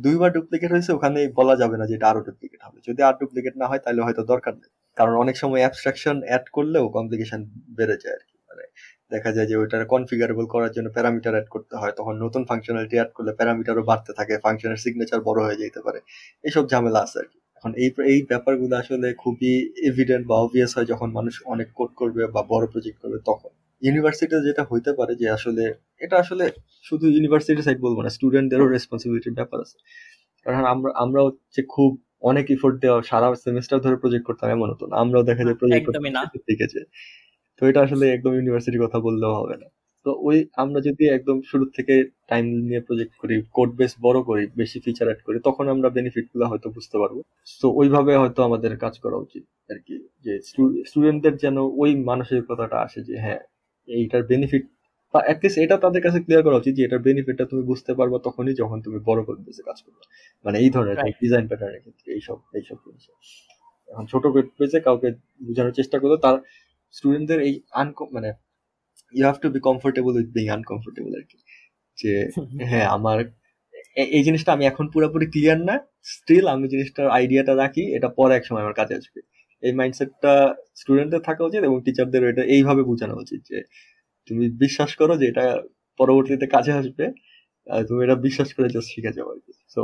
দুইবার 0.05 0.31
ডুপ্লিকেট 0.37 0.71
হয়েছে 0.75 0.91
ওখানে 0.93 1.19
বলা 1.41 1.55
যাবে 1.57 1.77
না 1.81 1.85
যে 1.91 1.95
এটা 1.99 2.07
আরও 2.13 2.21
ডুপ্লিকেট 2.29 2.61
হবে। 2.67 2.79
যদি 2.89 3.01
আর 3.09 3.15
ডুপ্লিকেট 3.21 3.55
না 3.63 3.67
হয় 3.71 3.81
তাহলে 3.85 4.01
হয়তো 4.07 4.23
দরকার 4.33 4.55
নেই। 4.63 4.71
কারণ 4.97 5.15
অনেক 5.17 5.37
সময় 5.43 5.61
অ্যাবস্ট্রাকশন 5.65 6.17
অ্যাড 6.29 6.45
করলেও 6.57 6.85
কমপ্লিকেশন 6.97 7.41
বেড়ে 7.79 7.97
যায় 8.05 8.15
আর 8.17 8.23
কি। 8.29 8.37
মানে 8.49 8.65
দেখা 9.13 9.31
যায় 9.37 9.47
যে 9.51 9.55
ওইটা 9.61 9.77
কনফিগারেবল 9.95 10.47
করার 10.55 10.73
জন্য 10.77 10.89
প্যারামিটার 10.97 11.35
অ্যাড 11.37 11.49
করতে 11.55 11.75
হয়, 11.81 11.93
তখন 11.93 12.15
নতুন 12.25 12.43
ফাংশনালিটি 12.51 12.97
অ্যাড 12.99 13.11
করলে 13.17 13.33
প্যারামিটারও 13.39 13.83
বাড়তে 13.91 14.13
থাকে 14.19 14.35
ফাংশনের 14.45 14.81
সিগনেচার 14.85 15.21
বড় 15.29 15.39
হয়ে 15.47 15.59
যেতে 15.63 15.81
পারে। 15.87 15.99
এইসব 16.45 16.65
ঝামেলা 16.73 17.01
আছে 17.07 17.17
আর 17.23 17.27
কি। 17.33 17.39
এখন 17.59 17.73
এই 17.83 17.89
এই 18.13 18.19
ব্যাপারগুলো 18.31 18.75
আসলে 18.77 19.09
খুবই 19.15 19.53
এভিডেন্ট 19.91 20.25
বা 20.31 20.37
অবভিয়াস 20.45 20.73
হয় 20.77 20.89
যখন 20.93 21.09
মানুষ 21.13 21.35
অনেক 21.47 21.69
কোড 21.75 21.91
করবে 22.01 22.23
বা 22.35 22.43
বড় 22.53 22.65
প্রজেক্ট 22.73 22.99
করবে 23.03 23.19
তখন। 23.27 23.53
ইউনিভার্সিটিতে 23.83 24.39
যেটা 24.49 24.63
হইতে 24.71 24.91
পারে 24.99 25.13
যে 25.21 25.27
আসলে 25.31 25.65
এটা 26.01 26.17
আসলে 26.19 26.45
শুধু 26.85 27.07
ইউনিভার্সিটি 27.17 27.63
সাইড 27.63 27.79
বলব 27.87 27.99
না 28.05 28.11
স্টুডেন্টদেরও 28.17 28.67
রেসপন্সিবিলিটির 28.69 29.35
ব্যাপার 29.35 29.59
আছে। 29.65 29.77
কারণ 30.47 30.63
আমরা 30.75 30.91
আমরা 31.05 31.21
হচ্ছে 31.27 31.61
খুব 31.69 31.91
অনেক 32.23 32.47
ইফোর্ট 32.57 32.77
দেওয়া 32.85 32.99
সারা 33.11 33.29
সেমিস্টার 33.47 33.79
ধরে 33.85 33.97
প্রজেক্ট 33.97 34.25
করতাম 34.29 34.49
এমন 34.51 34.69
হতো 34.73 34.85
না। 34.91 34.95
আমরাও 35.03 35.25
দেখা 35.31 35.43
যায় 35.45 35.59
প্রজেক্ট 35.61 35.85
করতে 35.87 35.99
তো 37.59 37.63
এটা 37.71 37.81
আসলে 37.87 38.05
একদম 38.09 38.33
ইউনিভার্সিটির 38.35 38.85
কথা 38.87 38.99
বললেও 39.01 39.35
হবে 39.41 39.57
না। 39.63 39.69
তো 40.07 40.11
ওই 40.29 40.39
আমরা 40.57 40.81
যদি 40.81 41.05
একদম 41.09 41.37
শুরু 41.51 41.65
থেকে 41.77 41.95
টাইম 42.29 42.45
নিয়ে 42.69 42.81
প্রজেক্ট 42.81 43.15
করি 43.23 43.37
কোড 43.53 43.71
বেস 43.77 43.93
বড় 44.03 44.19
করি 44.23 44.45
বেশি 44.57 44.79
ফিচার 44.85 45.07
অ্যাড 45.09 45.21
করি 45.27 45.39
তখন 45.45 45.65
আমরা 45.69 45.89
বেনিফিটগুলো 45.89 46.45
হয়তো 46.47 46.69
বুঝতে 46.77 46.97
পারব। 47.03 47.17
তো 47.61 47.67
ওইভাবে 47.81 48.13
হয়তো 48.17 48.41
আমাদের 48.43 48.73
কাজ 48.77 48.95
করা 49.05 49.17
উচিত 49.17 49.43
আর 49.71 49.79
কি। 49.87 49.95
যে 50.25 50.33
স্টুডেন্টদের 50.87 51.35
যেন 51.37 51.57
ওই 51.83 51.91
মানসিকতাটা 52.11 52.77
আসে 52.87 53.01
যে 53.03 53.15
হ্যাঁ 53.25 53.43
এইটার 53.89 54.23
বেনিফিট 54.23 54.65
বা 55.15 55.21
অ্যাটলিস্ট 55.27 55.59
এটা 55.59 55.77
তাদের 55.85 56.03
কাছে 56.07 56.19
ক্লিয়ার 56.25 56.43
করা 56.47 56.57
উচিত 56.57 56.73
যে 56.79 56.83
এটার 56.85 57.03
বেনিফিটটা 57.09 57.45
তুমি 57.45 57.63
বুঝতে 57.63 57.93
পারবে 57.95 58.17
তখনই 58.25 58.55
যখন 58.55 58.79
তুমি 58.83 58.99
বড় 59.09 59.21
বেসে 59.47 59.63
কাজ 59.63 59.79
করবে। 59.85 60.03
মানে 60.45 60.57
এই 60.65 60.71
ধরনের 60.71 60.97
ডিজাইন 61.23 61.45
প্যাটার্নের 61.51 61.81
ক্ষেত্রে 61.81 62.09
এইসব 62.17 62.39
এইসব 62.55 62.77
জিনিস। 62.85 63.05
এখন 63.89 64.05
ছোট 64.07 64.25
বেসে 64.61 64.79
কাউকে 64.81 65.09
বোঝানোর 65.41 65.75
চেষ্টা 65.75 65.97
করলে 65.99 66.17
তার 66.25 66.37
স্টুডেন্টদের 66.95 67.41
এই 67.41 67.55
আনকম 67.73 68.09
মানে 68.13 68.31
you 69.15 69.23
have 69.23 69.39
to 69.43 69.49
be 69.55 69.61
comfortable 69.61 70.13
with 70.17 70.29
being 70.37 70.47
uncomfortable 70.49 71.13
আর 71.15 71.25
কি। 71.31 71.39
যে 71.99 72.13
হ্যাঁ 72.71 72.87
আমার 72.97 73.19
এই 74.17 74.23
জিনিসটা 74.25 74.51
আমি 74.53 74.65
এখন 74.67 74.87
পুরোপুরি 74.95 75.27
ক্লিয়ার 75.27 75.59
না 75.61 75.75
স্টিল 76.05 76.45
আমি 76.55 76.67
জিনিসটার 76.69 77.07
আইডিয়াটা 77.09 77.53
রাখি 77.55 77.83
এটা 77.97 78.09
পরে 78.09 78.33
এক 78.37 78.45
সময় 78.47 78.63
আমার 78.63 78.77
কাজে 78.81 78.95
আসবে। 78.95 79.21
এই 79.63 79.73
মাইন্ডসেটটা 79.79 80.33
স্টুডেন্টদের 80.81 81.23
থাকা 81.29 81.43
উচিত 81.49 81.63
এবং 81.69 81.79
টিচারদের 81.87 82.23
এটা 82.33 82.43
এইভাবে 82.55 82.83
বোঝানো 82.91 83.15
উচিত 83.25 83.41
যে 83.51 83.59
তুমি 84.29 84.45
বিশ্বাস 84.65 84.91
করো 85.01 85.15
যে 85.21 85.27
এটা 85.33 85.45
পরবর্তীতে 86.01 86.47
কাজে 86.55 86.73
আসবে 86.81 87.05
তুমি 87.89 88.01
এটা 88.07 88.17
বিশ্বাস 88.27 88.49
করে 88.57 88.69
জাস্ট 88.75 88.89
শিখে 88.95 89.13
যাও 89.17 89.29
আর 89.33 89.39
কি। 89.45 89.53
সো 89.75 89.83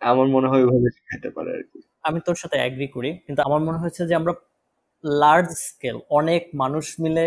আমার 0.00 0.26
মনে 0.36 0.48
হয় 0.50 0.62
ওইভাবে 0.64 0.88
শিখাইতে 0.96 1.28
পারে 1.36 1.50
আর 1.56 1.62
কি। 1.70 1.78
আমি 2.08 2.18
তোর 2.26 2.36
সাথে 2.42 2.56
অ্যাগ্রি 2.60 2.88
করি, 2.96 3.10
কিন্তু 3.26 3.40
আমার 3.48 3.60
মনে 3.68 3.78
হচ্ছে 3.82 4.02
যে 4.10 4.14
আমরা 4.20 4.32
লার্জ 5.04 5.48
স্কেল 5.68 5.96
অনেক 6.20 6.42
মানুষ 6.62 6.86
মিলে 7.04 7.24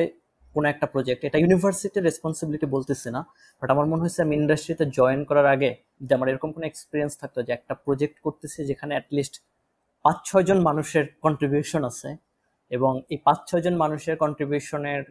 কোনো 0.56 0.68
একটা 0.74 0.88
প্রজেক্ট 0.94 1.22
এটা 1.28 1.38
ইউনিভার্সিটির 1.44 2.06
রেসপন্সিবিলিটি 2.10 2.68
বলতেছি 2.76 3.08
না 3.16 3.22
বাট 3.62 3.70
আমার 3.76 3.88
মনে 3.92 4.02
হচ্ছে 4.06 4.20
আমি 4.26 4.34
ইন্ডাস্ট্রিতে 4.42 4.86
জয়েন 4.98 5.22
করার 5.30 5.48
আগে 5.56 5.70
যে 6.08 6.12
আমার 6.18 6.28
এরকম 6.32 6.50
কোনো 6.56 6.66
এক্সপিরিয়েন্স 6.68 7.14
থাকতো 7.22 7.40
যে 7.48 7.52
একটা 7.54 7.74
প্রজেক্ট 7.86 8.16
করতেছি 8.26 8.60
যেখানে 8.70 8.92
অ্যাটলিস্ট 8.96 9.36
পাঁচ 10.06 10.18
ছয়জন 10.30 10.60
মানুষের 10.70 11.06
কন্ট্রিবিউশন 11.26 11.82
আছে 11.92 12.10
এবং 12.72 12.92
এই 13.14 13.20
পাঁচ 13.26 13.40
ছয়জন 13.50 13.76
মানুষের 13.84 14.16
কন্ট্রিবিউশনের 14.24 15.02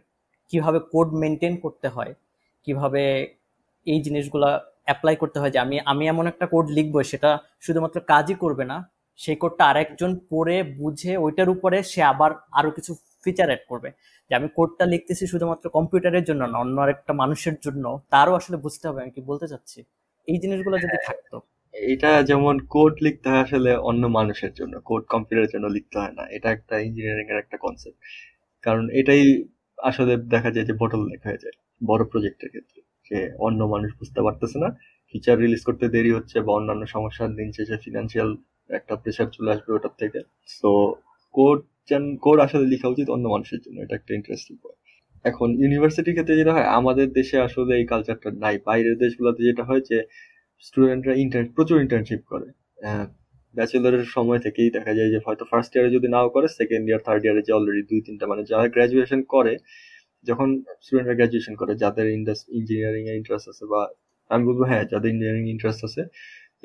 কীভাবে 0.51 0.79
কোড 0.93 1.09
মেনটেন 1.21 1.53
করতে 1.63 1.87
হয়, 1.95 2.13
কীভাবে 2.67 3.01
এই 3.87 3.99
জিনিসগুলা 4.05 4.49
অ্যাপ্লাই 4.87 5.15
করতে 5.21 5.37
হয় 5.41 5.51
যে 5.55 5.59
আমি 5.65 5.75
আমি 5.91 6.03
এমন 6.13 6.25
একটা 6.31 6.45
কোড 6.53 6.65
লিখব, 6.77 6.95
সেটা 7.11 7.29
শুধুমাত্র 7.65 7.97
কাজই 8.11 8.35
করবে 8.43 8.63
না, 8.71 8.77
সেই 9.19 9.37
কোডটা 9.41 9.63
আরেকজন 9.71 10.11
পড়ে, 10.31 10.57
বুঝে, 10.79 11.13
ওইটার 11.25 11.49
উপরে 11.55 11.77
সে 11.91 12.01
আবার 12.13 12.31
আরও 12.59 12.69
কিছু 12.77 12.91
ফিচার 13.23 13.47
অ্যাড 13.51 13.63
করবে 13.71 13.89
যে 14.31 14.33
আমি 14.39 14.47
কোডটা 14.57 14.85
লিখতেছি 14.93 15.23
শুধুমাত্র 15.33 15.65
কম্পিউটারের 15.77 16.23
জন্য 16.29 16.41
না, 16.51 16.57
অন্য 16.63 16.77
আরেকটা 16.85 17.13
মানুষের 17.21 17.55
জন্য, 17.65 17.85
তারও 18.13 18.33
আসলে 18.39 18.57
বুঝতে 18.65 18.85
হবে, 18.89 18.99
আমি 19.03 19.11
কি 19.15 19.21
বলতে 19.29 19.45
চাচ্ছি 19.51 19.79
এই 20.27 20.37
জিনিসগুলো 20.43 20.75
যদি। 20.83 20.97
থাকতো 21.07 21.37
এটা 21.73 22.11
যেমন 22.29 22.55
কোড 22.73 22.93
লিখতে 23.05 23.27
হয় 23.29 23.41
আসলে 23.45 23.71
অন্য 23.89 24.03
মানুষের 24.17 24.51
জন্য 24.59 24.73
কোড 24.89 25.03
কম্পিউটারের 25.13 25.51
জন্য 25.53 25.65
লিখতে 25.67 25.95
হয় 26.01 26.13
না। 26.19 26.23
এটা 26.37 26.47
একটা 26.51 26.75
ইঞ্জিনিয়ারিং 26.85 27.27
এর 27.31 27.37
একটা 27.43 27.57
কনসেপ্ট 27.65 27.99
কারণ 28.63 28.83
এটাই 28.99 29.23
আসলে 29.77 30.13
দেখা 30.33 30.49
যায় 30.55 30.65
যে 30.69 30.73
বটল 30.81 31.01
লেখ 31.11 31.21
হয়ে 31.27 31.41
যায় 31.43 31.55
বড় 31.81 32.01
প্রজেক্টের 32.11 32.49
ক্ষেত্রে। 32.53 32.79
যে 33.09 33.17
অন্য 33.47 33.59
মানুষ 33.73 33.89
বুঝতে 33.99 34.19
পারতেছে 34.25 34.57
না 34.63 34.69
ফিচার 35.09 35.35
রিলিজ 35.43 35.61
করতে 35.67 35.85
দেরি 35.95 36.11
হচ্ছে 36.17 36.37
বা 36.45 36.51
অন্যান্য 36.53 36.83
সমস্যার 36.95 37.29
দিন 37.39 37.49
শেষে 37.57 37.75
ফিনান্সিয়াল 37.85 38.29
একটা 38.69 38.93
প্রেশার 39.01 39.27
চলে 39.35 39.49
আসবে 39.55 39.71
ওটার 39.73 39.93
থেকে। 40.01 40.19
সো 40.59 40.69
কোড 41.35 41.57
যেন 41.89 42.03
কোড 42.25 42.37
আসলে 42.39 42.65
লেখা 42.73 42.87
উচিত 42.93 43.07
অন্য 43.09 43.25
মানুষের 43.29 43.59
জন্য, 43.65 43.77
এটা 43.81 43.95
একটা 43.95 44.11
ইন্টারেস্টিং 44.13 44.55
পয়েন্ট 44.63 44.79
এখন 45.25 45.47
ইউনিভার্সিটির 45.63 46.15
ক্ষেত্রে 46.17 46.35
যেটা 46.35 46.53
হয়, 46.55 46.67
আমাদের 46.79 47.07
দেশে 47.19 47.37
আসলে 47.39 47.73
এই 47.79 47.85
কালচারটা 47.85 48.29
নাই। 48.43 48.55
বাইরের 48.67 48.95
দেশগুলোতে 48.97 49.41
যেটা 49.43 49.63
হয় 49.63 49.81
যে 49.89 49.97
স্টুডেন্টরা 50.67 51.13
ইন্টার্ন 51.23 51.47
প্রচুর 51.55 51.77
ইন্টার্নশিপ 51.85 52.21
করে। 52.31 52.47
ব্যাচেলরের 53.55 54.05
সময় 54.15 54.39
থেকেই 54.45 54.69
দেখা 54.77 54.91
যায় 54.97 55.09
যে 55.13 55.19
হয়তো 55.25 55.43
ফার্স্ট 55.51 55.71
ইয়ারে 55.73 55.89
যদি 55.95 56.07
নাও 56.15 56.27
করে 56.35 56.47
সেকেন্ড 56.59 56.83
ইয়ার 56.89 57.01
থার্ড 57.07 57.21
ইয়ারে 57.25 57.41
যে 57.47 57.51
অলরেডি 57.57 57.83
দুই 57.91 58.01
তিনটা 58.07 58.25
মানে 58.31 58.41
যারা 58.51 58.65
গ্রাজুয়েশন 58.75 59.21
করে, 59.33 59.53
যখন 60.29 60.49
স্টুডেন্টরা 60.83 61.15
গ্রাজুয়েশন 61.19 61.53
করে, 61.61 61.71
যাদের 61.83 62.05
ইঞ্জিনিয়ারিং 62.57 63.03
এ 63.11 63.13
ইন্টারেস্ট 63.19 63.47
আছে 63.53 63.63
বা 63.71 63.81
আমি 64.33 64.43
বলব 64.49 64.61
হ্যাঁ 64.71 64.83
যাদের 64.91 65.09
ইঞ্জিনিয়ারিং 65.13 65.45
ইন্টারেস্ট 65.55 65.81
আছে, 65.87 66.01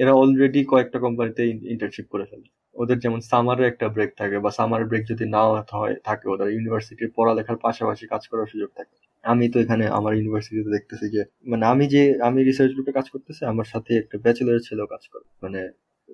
এরা 0.02 0.12
অলরেডি 0.22 0.60
কয়েকটা 0.72 0.98
কোম্পানিতে 1.04 1.42
ইন্টার্নশিপ 1.74 2.06
করে 2.14 2.24
ফেলে। 2.30 2.46
ওদের 2.76 2.98
যেমন 3.04 3.20
সামারে 3.30 3.62
একটা 3.70 3.86
ব্রেক 3.94 4.10
থাকে 4.20 4.36
বা 4.44 4.50
সামার 4.58 4.82
ব্রেক 4.90 5.02
যদি 5.12 5.24
নাও 5.34 5.50
হয়, 5.80 5.94
থাকে 6.08 6.26
ওদের 6.34 6.48
ইউনিভার্সিটির 6.56 7.10
পড়ালেখার 7.16 7.58
পাশাপাশি 7.66 8.04
কাজ 8.12 8.22
করার 8.30 8.48
সুযোগ 8.52 8.70
থাকে। 8.78 8.96
আমি 9.24 9.44
তো 9.52 9.56
এখানে 9.60 9.84
আমার 9.98 10.12
ইউনিভার্সিটিতে 10.14 10.70
দেখতেছি 10.76 11.06
যে 11.14 11.22
মানে 11.50 11.64
আমি 11.66 11.84
যে 11.94 12.02
আমি 12.28 12.40
রিসার্চ 12.42 12.70
গ্রুপে 12.74 12.92
কাজ 12.98 13.06
করতেছি 13.14 13.42
আমার 13.44 13.66
সাথে 13.72 13.90
একটা 13.98 14.16
ব্যাচেলার 14.24 14.66
ছেলেও 14.68 14.86
কাজ 14.86 15.02
করে 15.12 15.26
মানে 15.42 15.60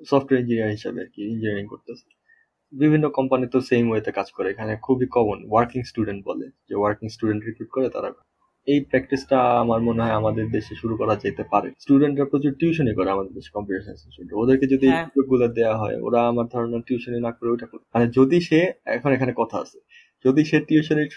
সফটওয়্যার 0.07 0.43
ইঞ্জিনিয়ার 0.43 0.75
হিসাবে 0.77 0.99
আর 1.01 1.09
কি 1.15 1.21
ইঞ্জিনিয়ারিং 1.25 1.67
করতেছে। 1.67 2.07
বিভিন্ন 2.73 3.05
কোম্পানি 3.09 3.47
তো 3.47 3.59
সেম 3.71 3.85
ওয়েতে 3.91 4.11
কাজ 4.13 4.29
করে 4.37 4.49
এখানে 4.51 4.73
খুবই 4.87 5.07
কমন 5.17 5.39
ওয়ার্কিং 5.51 5.81
স্টুডেন্ট 5.83 6.21
বলে 6.25 6.47
যে 6.69 6.75
ওয়ার্কিং 6.77 7.07
স্টুডেন্ট 7.09 7.41
রিক্রুট 7.43 7.71
করে 7.71 7.87
তারা 7.89 8.09
এই 8.69 8.79
প্র্যাকটিসটা 8.91 9.39
আমার 9.63 9.81
মনে 9.81 10.01
হয় 10.05 10.15
আমাদের 10.21 10.47
দেশে 10.57 10.75
শুরু 10.83 10.95
করা 11.01 11.15
যেতে 11.25 11.43
পারে। 11.53 11.69
স্টুডেন্টরা 11.85 12.27
প্রচুর 12.33 12.53
টিউশনই 12.61 12.95
করে 12.99 13.09
আমাদের 13.11 13.33
দেশে 13.33 13.51
কম্পিউটার 13.57 13.85
সায়েন্স 13.85 14.01
স্টুডেন্ট 14.05 14.31
ওদেরকে 14.43 14.67
যদি 14.67 14.89
হ্যাঁ। 14.89 15.07
গুলো 15.31 15.47
দেওয়া 15.59 15.77
হয় 15.83 15.97
ওরা 16.07 16.21
আমার 16.31 16.47
ধারণা 16.53 16.79
টিউশনই 16.87 17.23
না 17.27 17.31
করে 17.37 17.49
ওইটা 17.51 17.67
করে 17.71 17.83
মানে 17.95 18.07
যদি 18.19 18.39
সে 18.41 18.59
এখন 18.97 19.11
এখানে 19.17 19.33
কথা 19.37 19.57
আছে 19.65 19.79
যদি 20.25 20.45
সে 20.45 20.61
টিউশনের 20.61 21.09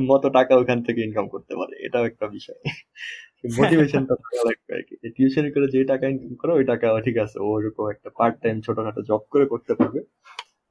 মতো 0.00 0.30
টাকা 0.30 0.56
ওখান 0.56 0.82
থেকে 0.82 1.00
ইনকাম 1.00 1.28
করতে 1.28 1.54
পারে, 1.54 1.86
এটাও 1.86 2.04
একটা 2.04 2.26
বিষয়। 2.26 2.60
মোটিভেশনটা 3.58 4.14
থাকা 4.14 4.42
লাগবে 4.48 4.74
আর 4.74 4.82
কি। 4.82 5.10
টিউশন 5.10 5.50
করে 5.52 5.66
যে 5.72 5.84
টাকা 5.84 6.08
ইনকাম 6.08 6.34
করে, 6.34 6.52
ওই 6.52 6.64
টাকা 6.64 7.00
ঠিক 7.00 7.18
আছে 7.18 7.38
ওরকম 7.40 7.90
একটা 7.90 8.10
পার্ট 8.18 8.36
টাইম 8.42 8.60
ছোটখাটো 8.60 9.02
জব 9.02 9.22
করে 9.30 9.46
করতে 9.46 9.74
পারবে। 9.74 10.00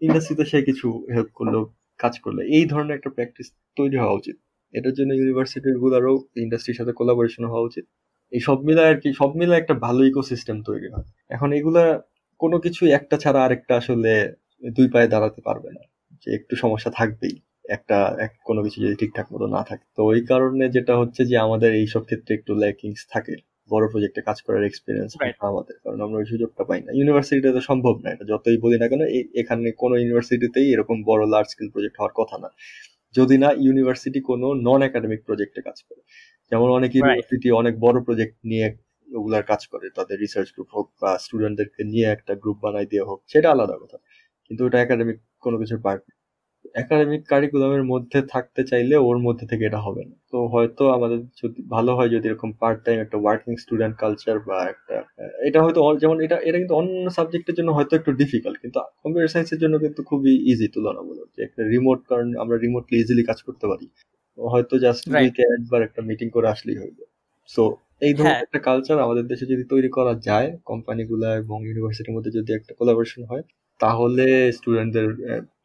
ইন্ডাস্ট্রিতে 0.01 0.45
সে 0.45 0.61
কিছু 0.61 1.07
হেল্প 1.13 1.29
করল, 1.33 1.65
কাজ 1.97 2.19
করলে। 2.19 2.41
এই 2.47 2.65
ধরনের 2.65 2.95
একটা 2.95 3.09
প্র্যাকটিস 3.09 3.53
তৈরি 3.75 3.97
হওয়া 3.97 4.13
উচিত। 4.13 4.35
এটার 4.73 4.93
জন্য 4.93 5.13
ইউনিভার্সিটির 5.13 5.77
গুলারও 5.77 6.19
ইন্ডাস্ট্রির 6.35 6.75
সাথে 6.75 6.93
কোলাবোরেশন 6.93 7.43
হওয়া 7.45 7.61
উচিত। 7.61 7.85
এই 8.31 8.39
সব 8.39 8.63
মিলায় 8.63 8.87
আর 8.87 8.99
কি, 8.99 9.13
সব 9.13 9.35
মিলায় 9.35 9.59
একটা 9.61 9.73
ভালো 9.73 10.03
ইকোসিস্টেম 10.03 10.63
তৈরি 10.63 10.87
হয়। 10.89 11.03
এখন 11.29 11.53
এগুলা 11.53 12.01
কোনো 12.39 12.59
কিছু 12.59 12.85
একটা 12.85 13.17
ছাড়া 13.17 13.43
আরেকটা 13.43 13.77
আসলে 13.77 14.33
দুই 14.75 14.89
পায়ে 14.89 15.07
দাঁড়াতে 15.07 15.41
পারবে 15.41 15.69
না। 15.71 15.81
যে 16.25 16.35
একটু 16.35 16.55
সমস্যা 16.55 16.91
থাকবেই। 16.91 17.41
একটা 17.69 17.97
কোনো 18.45 18.59
কিছু 18.63 18.77
যদি 18.83 18.95
ঠিকঠাক 18.95 19.27
মতো 19.33 19.45
না 19.47 19.61
থাকে। 19.63 19.85
তো 19.95 20.01
ওই 20.03 20.21
কারণে 20.25 20.65
যেটা 20.69 20.93
হচ্ছে 20.97 21.21
যে 21.25 21.35
আমাদের 21.37 21.71
এইসব 21.73 22.01
ক্ষেত্রে 22.03 22.31
একটু 22.35 22.51
ল্যাকিংস 22.55 23.01
থাকে। 23.11 23.33
বড় 23.71 23.85
প্রজেক্টে 23.91 24.21
কাজ 24.21 24.37
করার 24.41 24.63
এক্সপিরিয়েন্স 24.65 25.11
আমাদের। 25.43 25.75
কারণ 25.83 25.99
আমরা 26.01 26.17
ওই 26.19 26.25
সুযোগটা 26.25 26.63
পাই 26.63 26.79
না। 26.81 26.91
ইউনিভার্সিটিতে 26.91 27.49
তো 27.51 27.61
সম্ভব 27.61 27.95
না 28.03 28.09
এটা। 28.11 28.25
যতই 28.25 28.57
বলি 28.57 28.77
না 28.79 28.87
কেন 28.87 29.01
এখানে 29.35 29.67
কোনো 29.73 29.95
ইউনিভার্সিটিতেই 29.97 30.67
এরকম 30.73 30.97
বড় 31.03 31.21
লার্জ 31.27 31.47
স্কেল 31.49 31.69
প্রজেক্ট 31.69 31.95
হওয়ার 31.99 32.13
কথা 32.15 32.35
না। 32.37 32.49
যদি 33.15 33.35
না 33.37 33.49
ইউনিভার্সিটি 33.59 34.19
কোনো 34.21 34.47
নন 34.67 34.81
একাডেমিক 34.81 35.21
প্রজেক্টে 35.25 35.61
কাজ 35.61 35.77
করে। 35.87 36.01
যেমন 36.51 36.69
অনেক 36.71 36.91
ইউনিভার্সিটি 36.95 37.47
অনেক 37.51 37.73
বড় 37.79 37.97
প্রজেক্ট 38.03 38.35
নিয়ে 38.45 38.67
ওগুলার 39.07 39.43
কাজ 39.43 39.61
করে। 39.67 39.87
তাদের 39.95 40.17
রিসার্চ 40.19 40.49
গ্রুপ 40.55 40.69
হোক 40.75 40.87
বা 41.01 41.11
স্টুডেন্টদেরকে 41.17 41.81
নিয়ে 41.83 42.07
একটা 42.07 42.33
গ্রুপ 42.35 42.57
বানাই 42.61 42.85
দিয়ে 42.85 43.03
হোক 43.03 43.19
সেটা 43.27 43.47
আলাদা 43.51 43.75
কথা। 43.83 43.97
কিন্তু 44.47 44.61
ওটা 44.65 44.77
একাডেমিক 44.81 45.17
কোনো 45.39 45.57
কিছুর 45.57 45.79
পার্ট 45.81 46.01
একাডেমিক 46.75 47.21
কারিকুলামের 47.25 47.83
মধ্যে 47.83 48.19
থাকতে 48.33 48.61
চাইলে 48.63 48.95
ওর 48.99 49.17
মধ্যে 49.17 49.45
থেকে 49.45 49.63
এটা 49.65 49.79
হবে 49.79 50.03
না। 50.05 50.15
তো 50.31 50.37
হয়তো 50.47 50.83
আমাদের 50.91 51.19
যদি 51.41 51.59
ভালো 51.69 51.91
হয় 51.95 52.09
যদি 52.09 52.25
এরকম 52.27 52.49
পার্ট 52.61 52.79
টাইম 52.85 52.97
একটা 52.99 53.17
ওয়ার্কিং 53.19 53.53
স্টুডেন্ট 53.55 53.95
কালচার 53.97 54.35
বা 54.39 54.57
একটা 54.73 54.95
এটা 55.47 55.59
হয়তো 55.63 55.79
যেমন 56.03 56.17
এটা 56.25 56.37
এটা 56.47 56.57
কিন্তু 56.57 56.75
অন্য 56.75 57.05
সাবজেক্টের 57.09 57.55
জন্য 57.55 57.69
হয়তো 57.77 57.93
একটু 57.95 58.11
ডিফিকাল্ট 58.21 58.57
কিন্তু 58.61 58.77
কম্পিউটার 59.03 59.31
সায়েন্সের 59.33 59.59
জন্য 59.59 59.75
কিন্তু 59.79 60.01
খুবই 60.03 60.33
ইজি 60.51 60.67
তুলনামূলক। 60.67 61.27
যে 61.35 61.41
একটা 61.43 61.61
রিমোট 61.73 61.99
কারণ 62.09 62.27
আমরা 62.35 62.55
রিমোটলি 62.57 62.95
ইজিলি 62.99 63.23
কাজ 63.25 63.39
করতে 63.43 63.65
পারি। 63.67 63.85
হয়তো 64.37 64.75
জাস্ট 64.77 65.03
উইকে 65.13 65.43
একবার 65.55 65.81
একটা 65.81 66.01
মিটিং 66.01 66.27
করে 66.29 66.47
আসলেই 66.47 66.77
হইবে 66.81 67.03
সো 67.49 67.63
এই 68.01 68.13
ধরনের 68.13 68.31
হ্যাঁ। 68.31 68.43
একটা 68.45 68.59
কালচার 68.59 68.97
আমাদের 68.99 69.25
দেশে 69.27 69.45
যদি 69.45 69.63
তৈরি 69.63 69.89
করা 69.97 70.13
যায় 70.27 70.49
কোম্পানিগুলো 70.65 71.27
এবং 71.41 71.57
ইউনিভার্সিটির 71.67 72.15
মধ্যে 72.15 72.31
যদি 72.31 72.51
একটা 72.53 72.71
কোলাবোরেশন 72.79 73.21
হয় 73.23 73.43
তাহলে 73.79 74.25
স্টুডেন্টদের 74.57 75.07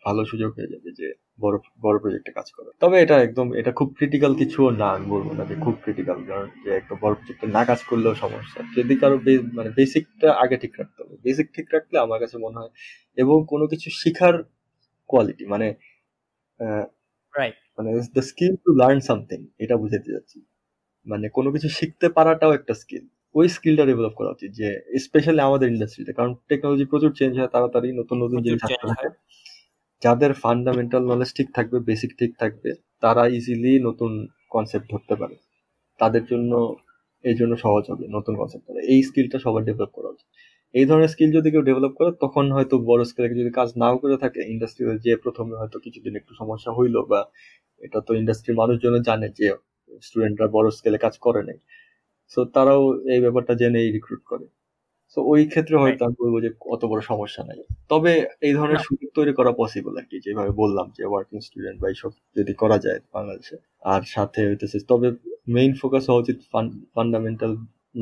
ভালো 0.05 0.22
সুযোগ 0.30 0.50
হয়ে 0.57 0.70
যাবে 0.72 0.88
যে 0.98 1.07
বড় 1.40 1.57
বড় 1.80 1.96
প্রজেক্টে 2.02 2.32
কাজ 2.38 2.48
করা। 2.57 2.70
তবে 2.80 2.96
এটা 3.05 3.16
একদম 3.20 3.46
এটা 3.61 3.70
খুব 3.78 3.88
ক্রিটিক্যাল 3.98 4.32
কিছুও 4.34 4.68
না 4.80 4.88
আমি 4.96 5.07
বলব 5.07 5.28
না 5.38 5.42
যে 5.50 5.57
খুব 5.64 5.74
ক্রিটিক্যাল 5.84 6.18
কারণ 6.28 6.46
যে 6.64 6.70
একটা 6.80 6.94
বড় 7.02 7.14
প্রজেক্টে 7.14 7.46
না 7.57 7.62
কাজ 7.64 7.80
করলেও 7.90 8.14
সমস্যা। 8.14 8.61
যদি 8.76 8.94
কারও 8.96 9.16
মানে 9.59 9.70
বেসিকটা 9.76 10.28
আগে 10.42 10.57
ঠিক 10.62 10.72
রাখতে 10.80 10.98
হবে। 11.02 11.14
বেসিক 11.24 11.46
ঠিক 11.57 11.66
রাখলে 11.74 11.96
আমার 11.98 12.18
কাছে 12.20 12.36
মনে 12.38 12.59
হয় 12.61 12.72
এবং 13.16 13.36
কোনো 13.52 13.64
কিছু 13.72 13.88
শিখার 14.00 14.34
কোয়ালিটি 15.11 15.44
মানে 15.46 15.66
মানে 17.78 17.88
the 18.16 18.22
skill 18.22 18.52
to 18.64 18.70
learn 18.80 19.00
something 19.00 19.40
এটা 19.59 19.74
বুঝাতে 19.76 20.09
যাচ্ছি 20.11 20.38
মানে 21.07 21.26
কোনো 21.36 21.48
কিছু 21.55 21.68
শিখতে 21.78 22.07
পারাটাও 22.16 22.52
একটা 22.59 22.74
স্কিল 22.74 23.05
ওই 23.34 23.46
স্কিলটা 23.48 23.84
ডেভেলপ 23.90 24.14
করা 24.14 24.30
উচিত 24.30 24.50
যে 24.61 24.68
স্পেশালি 24.98 25.40
আমাদের 25.40 25.68
ইন্ডাস্ট্রিতে 25.68 26.12
কারণ 26.12 26.32
টেকনোলজি 26.50 26.84
প্রচুর 26.92 27.11
চেঞ্জ 27.12 27.32
হয় 27.38 27.50
তাড়াতাড়ি 27.55 27.88
নতুন 28.00 28.16
নতুন 28.24 28.38
জিনিস 28.46 28.61
আসতে 28.68 28.86
থাকে। 28.92 29.09
যাদের 30.05 30.32
ফান্ডামেন্টাল 30.42 31.02
নলেজ 31.11 31.30
ঠিক 31.38 31.48
থাকবে 31.57 31.78
বেসিক 31.88 32.11
ঠিক 32.20 32.32
থাকবে, 32.42 32.70
তারা 33.02 33.22
ইজিলি 33.36 33.72
নতুন 33.88 34.12
কনসেপ্ট 34.55 34.86
ধরতে 34.92 35.14
পারে। 35.20 35.36
তাদের 36.00 36.22
জন্য, 36.30 36.52
এই 37.24 37.36
জন্য 37.40 37.52
সহজ 37.64 37.84
হবে 37.90 38.05
নতুন 38.16 38.34
কনসেপ্ট 38.40 38.64
এই 38.92 39.00
স্কিলটা 39.09 39.38
সবার 39.44 39.62
ডেভেলপ 39.68 39.90
করা 39.96 40.09
উচিত। 40.14 40.28
এই 40.74 40.84
ধরনের 40.88 41.11
স্কিল 41.14 41.30
যদি 41.38 41.48
কেউ 41.52 41.62
ডেভেলপ 41.70 41.92
করে, 41.98 42.11
তখন 42.24 42.44
হয়তো 42.57 42.74
বড় 42.90 43.02
স্কেলে 43.11 43.28
যদি 43.42 43.52
কাজ 43.61 43.68
নাও 43.82 43.94
করে 44.02 44.16
থাকে 44.24 44.40
ইন্ডাস্ট্রিতে 44.55 44.94
যে 45.07 45.12
প্রথমে 45.24 45.55
হয়তো 45.61 45.76
কিছুদিন 45.84 46.12
একটু 46.20 46.32
সমস্যা 46.40 46.70
হইল 46.78 46.96
বা 47.11 47.20
এটা 47.80 47.98
তো 48.07 48.12
ইন্ডাস্ট্রির 48.20 48.57
মানুষজন 48.62 48.94
জানে 49.09 49.26
যে 49.38 49.46
স্টুডেন্টরা 50.02 50.46
বড় 50.57 50.66
স্কেলে 50.78 50.98
কাজ 51.05 51.14
করে 51.26 51.42
নাই। 51.48 51.59
সো 52.32 52.40
তারাও 52.55 52.82
এই 53.14 53.20
ব্যাপারটা 53.24 53.52
জেনেই 53.62 53.88
রিক্রুট 53.96 54.22
করে। 54.30 54.46
তো 55.16 55.20
ওই 55.32 55.42
ক্ষেত্রে 55.52 55.76
হয়তো 55.82 56.02
আমি 56.06 56.16
বলব 56.22 56.34
যে 56.44 56.50
অত 56.74 56.82
বড় 56.90 57.00
সমস্যা 57.10 57.42
নাই। 57.48 57.58
তবে 57.92 58.12
এই 58.46 58.52
ধরনের 58.58 58.80
সুযোগ 58.86 59.08
তৈরি 59.18 59.32
করা 59.38 59.52
পসিবল 59.62 59.92
আর 60.00 60.06
কি 60.10 60.16
যেভাবে 60.24 60.52
বললাম 60.62 60.86
যে 60.96 61.02
ওয়ার্কিং 61.10 61.38
স্টুডেন্ট 61.46 61.78
বা 61.82 61.86
এইসব 61.92 62.10
যদি 62.36 62.52
করা 62.62 62.76
যায় 62.78 63.00
বাংলাদেশে 63.14 63.56
আর 63.92 64.02
সাথে 64.14 64.40
হইতেছে 64.48 64.78
তবে 64.90 65.08
মেইন 65.56 65.72
ফোকাস 65.80 66.04
হওয়া 66.08 66.20
উচিত 66.22 66.38
ফান্ডামেন্টাল 66.94 67.52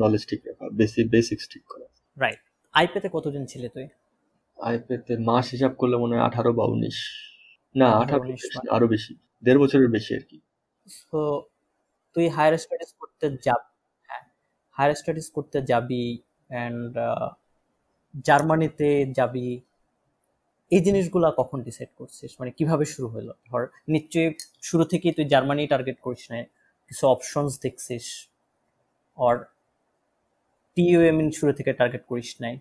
নলেজ 0.01 0.23
ঠিক 0.29 0.41
রাখা 0.47 0.65
বেসিক 0.79 1.05
বেসিক্স 1.15 1.45
ঠিক 1.53 1.63
করা। 1.71 1.87
রাইট 2.17 2.41
আইপেতে 2.73 3.07
কতদিন 3.15 3.43
ছিলে 3.51 3.67
তুই? 3.75 3.85
আইপেতে 4.59 5.13
মাস 5.29 5.45
হিসাব 5.55 5.73
করলে 5.81 5.95
মনে 5.97 6.13
হয় 6.15 6.23
আঠারো 6.29 6.51
বা 6.59 6.63
উনিশ। 6.65 6.97
না 7.75 7.87
আঠারো 8.03 8.23
আরও 8.75 8.85
বেশি 8.93 9.13
দেড় 9.43 9.59
বছরের 9.63 9.89
বেশি 9.95 10.11
আর 10.19 10.23
কি। 10.29 10.37
তো 11.11 11.19
তুই 12.15 12.25
হায়ার 12.35 12.53
স্টাডিজ 12.63 12.91
করতে 13.01 13.25
যাব 13.45 13.61
হ্যাঁ 14.09 14.23
হায়ার 14.77 14.91
স্টাডিজ 15.01 15.27
করতে 15.37 15.57
যাবি 15.71 16.03
অ্যান্ড 16.53 16.93
জার্মানিতে 18.27 18.89
যাবি, 19.17 19.47
এই 20.71 20.81
জিনিসগুলা 20.81 21.31
কখন 21.37 21.57
ডিসাইড 21.61 21.89
করছিস? 21.97 22.31
মানে 22.39 22.51
কীভাবে 22.51 22.85
শুরু 22.85 23.07
হলো? 23.07 23.33
ধর, 23.49 23.61
নিশ্চয়ই 23.89 24.29
শুরু 24.61 24.83
থেকেই 24.83 25.13
তুই 25.17 25.25
জার্মানি 25.25 25.63
টার্গেট 25.67 25.97
করিস 26.01 26.23
না 26.31 26.37
কিছু 26.87 27.03
অপশনস 27.07 27.53
দেখছিস? 27.61 28.05
অর 29.17 29.35
টিইউএম 30.75 31.17
শুরু 31.31 31.51
থেকে 31.53 31.71
টার্গেট 31.73 32.03
করিস 32.07 32.29
নাই। 32.41 32.55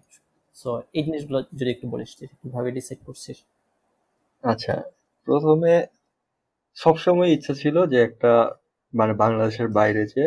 সো 0.55 0.82
এই 0.95 1.03
জিনিসগুলো 1.05 1.38
যদি 1.59 1.70
একটু 1.70 1.86
বলিস 1.88 2.11
কীভাবে 2.43 2.68
ডিসাইড 2.70 3.01
করছিস? 3.07 3.38
আচ্ছা 4.45 4.74
প্রথমে 5.26 5.86
সবসময় 6.76 7.30
ইচ্ছা 7.32 7.55
ছিল 7.55 7.76
যে 7.86 7.99
একটা 8.03 8.32
মানে 8.95 9.12
বাংলাদেশের 9.14 9.68
বাইরে 9.68 10.03
যে 10.07 10.24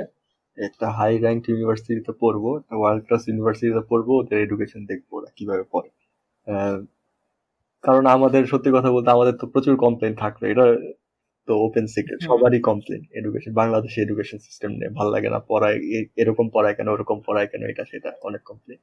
একটা 0.57 0.87
হাই 0.97 1.13
র্যাঙ্ক 1.17 1.41
ইউনিভার্সিটিতে 1.49 2.13
পড়ব 2.21 2.43
ওয়ার্ল্ড 2.71 3.01
ক্লাস 3.07 3.23
ইউনিভার্সিটিতে 3.29 3.83
পড়ব 3.91 4.07
ওদের 4.19 4.37
এডুকেশন 4.41 4.81
দেখব 4.91 5.09
ওরা 5.17 5.29
কীভাবে 5.37 5.63
পড়ে। 5.73 5.89
কারণ 7.83 8.03
আমাদের 8.07 8.41
সত্যি 8.51 8.69
কথা 8.71 8.89
বলতে 8.91 9.09
আমাদের 9.11 9.35
তো 9.41 9.45
প্রচুর 9.53 9.75
কমপ্লেন 9.85 10.13
থাকবে 10.23 10.45
এটা 10.53 10.65
তো 11.47 11.53
ওপেন 11.67 11.85
সিক্রেট 11.95 12.19
সবারই 12.29 12.59
কমপ্লেন 12.69 13.01
এডুকেশন 13.19 13.51
বাংলাদেশে 13.61 13.99
এডুকেশন 14.01 14.39
সিস্টেম 14.47 14.71
নিয়ে 14.71 14.91
ভালো 14.97 15.09
লাগে 15.15 15.29
না 15.35 15.39
পড়ায় 15.49 15.77
এরকম 16.21 16.45
পড়ায় 16.55 16.75
কেন 16.77 16.87
ওরকম 16.87 17.17
পড়ায় 17.27 17.47
কেন 17.51 17.61
এটা 17.71 17.83
সেটা 17.91 18.09
অনেক 18.21 18.41
কমপ্লেন 18.49 18.79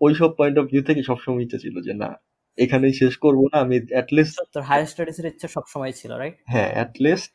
ওইসব 0.00 0.30
পয়েন্ট 0.38 0.56
অফ 0.58 0.64
ভিউ 0.70 0.82
থেকে 0.88 1.00
সবসময় 1.02 1.42
ইচ্ছা 1.44 1.58
ছিল 1.64 1.76
যে 1.86 1.92
না 2.02 2.10
এখানেই 2.58 2.94
শেষ 3.00 3.14
করব 3.24 3.40
না 3.52 3.56
আমি 3.64 3.76
অ্যাটলিস্ট 3.94 4.34
তোর 4.54 4.62
হায়ার 4.70 4.88
স্টাডিজ 4.92 5.16
এর 5.20 5.26
ইচ্ছা 5.26 5.48
সবসময় 5.56 5.92
ছিল 6.00 6.10
রাইট 6.12 6.34
হ্যাঁ 6.52 6.70
অ্যাটলিস্ট 6.76 7.32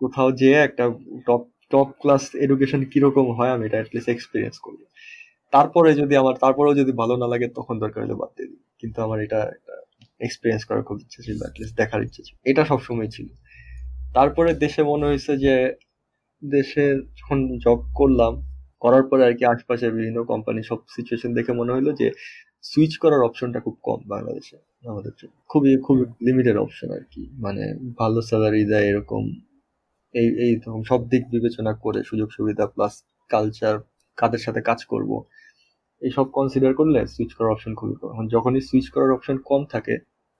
কোথাও 0.00 0.28
যেয়ে 0.40 0.58
একটা 0.68 0.84
টপ 1.26 1.42
টপ 1.74 1.88
ক্লাস 2.02 2.22
এডুকেশন 2.44 2.80
কীরকম 2.92 3.26
হয়, 3.38 3.52
আমি 3.54 3.64
এটা 3.66 3.78
অ্যাটলিস্ট 3.80 4.08
এক্সপিরিয়েন্স 4.08 4.56
করব 4.58 4.80
তারপরে 5.52 5.90
যদি 5.94 6.14
আমার, 6.16 6.34
তারপরেও 6.34 6.74
যদি 6.74 6.92
ভালো 6.92 7.14
না 7.16 7.26
লাগে, 7.32 7.46
তখন 7.48 7.74
দরকার 7.78 8.00
হলে 8.04 8.14
বাদ 8.14 8.30
দিয়ে 8.36 8.48
দিই। 8.48 8.62
কিন্তু 8.80 8.98
আমার 9.02 9.18
এটা 9.26 9.40
এক্সপিরিয়েন্স 10.20 10.62
করার 10.64 10.82
খুব 10.82 10.96
ইচ্ছে 11.00 11.20
ছিল 11.22 11.38
অ্যাটলিস্ট 11.42 11.74
দেখার 11.76 12.00
ইচ্ছে 12.02 12.22
ছিল। 12.26 12.36
এটা 12.50 12.62
সবসময় 12.64 13.08
ছিল। 13.08 13.28
তারপরে 14.14 14.50
দেশে 14.54 14.82
মনে 14.82 15.04
হয়েছে 15.06 15.32
যে, 15.36 15.54
দেশে 16.42 16.84
যখন 17.18 17.38
জব 17.64 17.80
করলাম, 17.94 18.32
করার 18.80 19.02
পরে 19.02 19.22
আর 19.24 19.34
কি 19.38 19.44
আশপাশের 19.44 19.92
বিভিন্ন 19.92 20.18
কোম্পানি 20.24 20.60
সব 20.62 20.78
সিচুয়েশন 20.96 21.30
দেখে 21.34 21.52
মনে 21.52 21.72
হলো 21.72 21.90
যে 21.92 22.06
সুইচ 22.62 22.92
করার 22.96 23.22
অপশনটা 23.22 23.60
খুব 23.60 23.76
কম 23.82 24.00
বাংলাদেশে 24.06 24.56
আমাদের 24.88 25.14
জন্য। 25.18 25.34
খুবই, 25.48 25.72
খুব 25.86 25.96
লিমিটেড 26.26 26.56
অপশন 26.56 26.88
আর 26.90 27.04
কি। 27.10 27.22
মানে 27.36 27.62
ভালো 27.98 28.18
স্যালারি 28.22 28.62
দেয় 28.64 28.86
এরকম 28.90 29.22
এই 30.14 30.28
এই 30.44 30.52
সব 30.90 31.00
দিক 31.12 31.22
বিবেচনা 31.34 31.72
করে 31.84 32.00
সুযোগ 32.10 32.28
সুবিধা 32.36 32.64
প্লাস 32.74 32.94
কালচার 33.30 33.74
কাদের 34.18 34.42
সাথে 34.46 34.60
কাজ 34.68 34.80
করব, 34.92 35.10
এইসব 36.02 36.26
কনসিডার 36.38 36.72
করলে 36.80 37.00
সুইচ 37.14 37.30
করার 37.36 37.52
অপশন 37.54 37.72
খুবই 37.80 37.96
কম। 38.00 38.26
যখনই 38.36 38.62
সুইচ 38.68 38.86
করার 38.94 39.10
অপশন 39.16 39.36
কম 39.50 39.62
থাকে, 39.74 39.94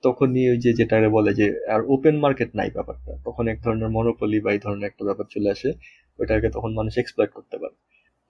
তখনই 0.05 0.45
ওই 0.53 0.59
যে 0.64 0.70
যেটা 0.81 0.97
বলে 1.16 1.31
যে, 1.41 1.47
আর 1.75 1.81
ওপেন 1.95 2.16
মার্কেট 2.25 2.51
নাই 2.59 2.68
ব্যাপারটা, 2.77 3.12
তখন 3.27 3.45
এক 3.53 3.59
ধরনের 3.64 3.91
মনোপলি 3.97 4.39
বা 4.45 4.51
এই 4.57 4.61
ধরনের 4.64 4.87
একটা 4.91 5.03
ব্যাপার 5.09 5.27
চলে 5.35 5.49
আসে, 5.55 5.70
ওইটাকে 6.18 6.49
তখন 6.57 6.70
মানুষ 6.79 6.95
এক্সপ্লয়েট 6.99 7.31
করতে 7.37 7.57
পারে। 7.62 7.77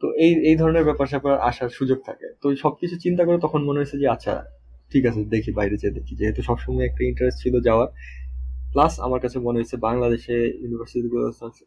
তো 0.02 0.06
এই 0.24 0.32
এই 0.50 0.56
ধরনের 0.60 0.84
ব্যাপার 0.88 1.06
স্যাপার 1.12 1.34
আসার 1.50 1.70
সুযোগ 1.78 1.98
থাকে। 2.08 2.26
তো 2.42 2.46
সবকিছু 2.64 2.94
চিন্তা 3.04 3.22
করে 3.26 3.38
তখন 3.46 3.60
মনে 3.68 3.78
হয়েছে 3.80 3.96
যে 4.02 4.06
আচ্ছা 4.14 4.34
ঠিক 4.92 5.04
আছে, 5.10 5.20
দেখি, 5.34 5.50
বাইরে 5.58 5.76
যেয়ে 5.82 5.94
দেখি। 5.98 6.12
যেহেতু 6.20 6.40
সবসময় 6.50 6.84
একটা 6.88 7.02
ইন্টারেস্ট 7.10 7.38
ছিল 7.44 7.54
যাওয়ার 7.68 7.88
প্লাস 8.74 8.92
আমার 9.06 9.20
কাছে 9.24 9.38
মনে 9.46 9.56
হয়েছে 9.58 9.76
বাংলাদেশে 9.88 10.36
ইউনিভার্সিটিগুলো 10.62 11.24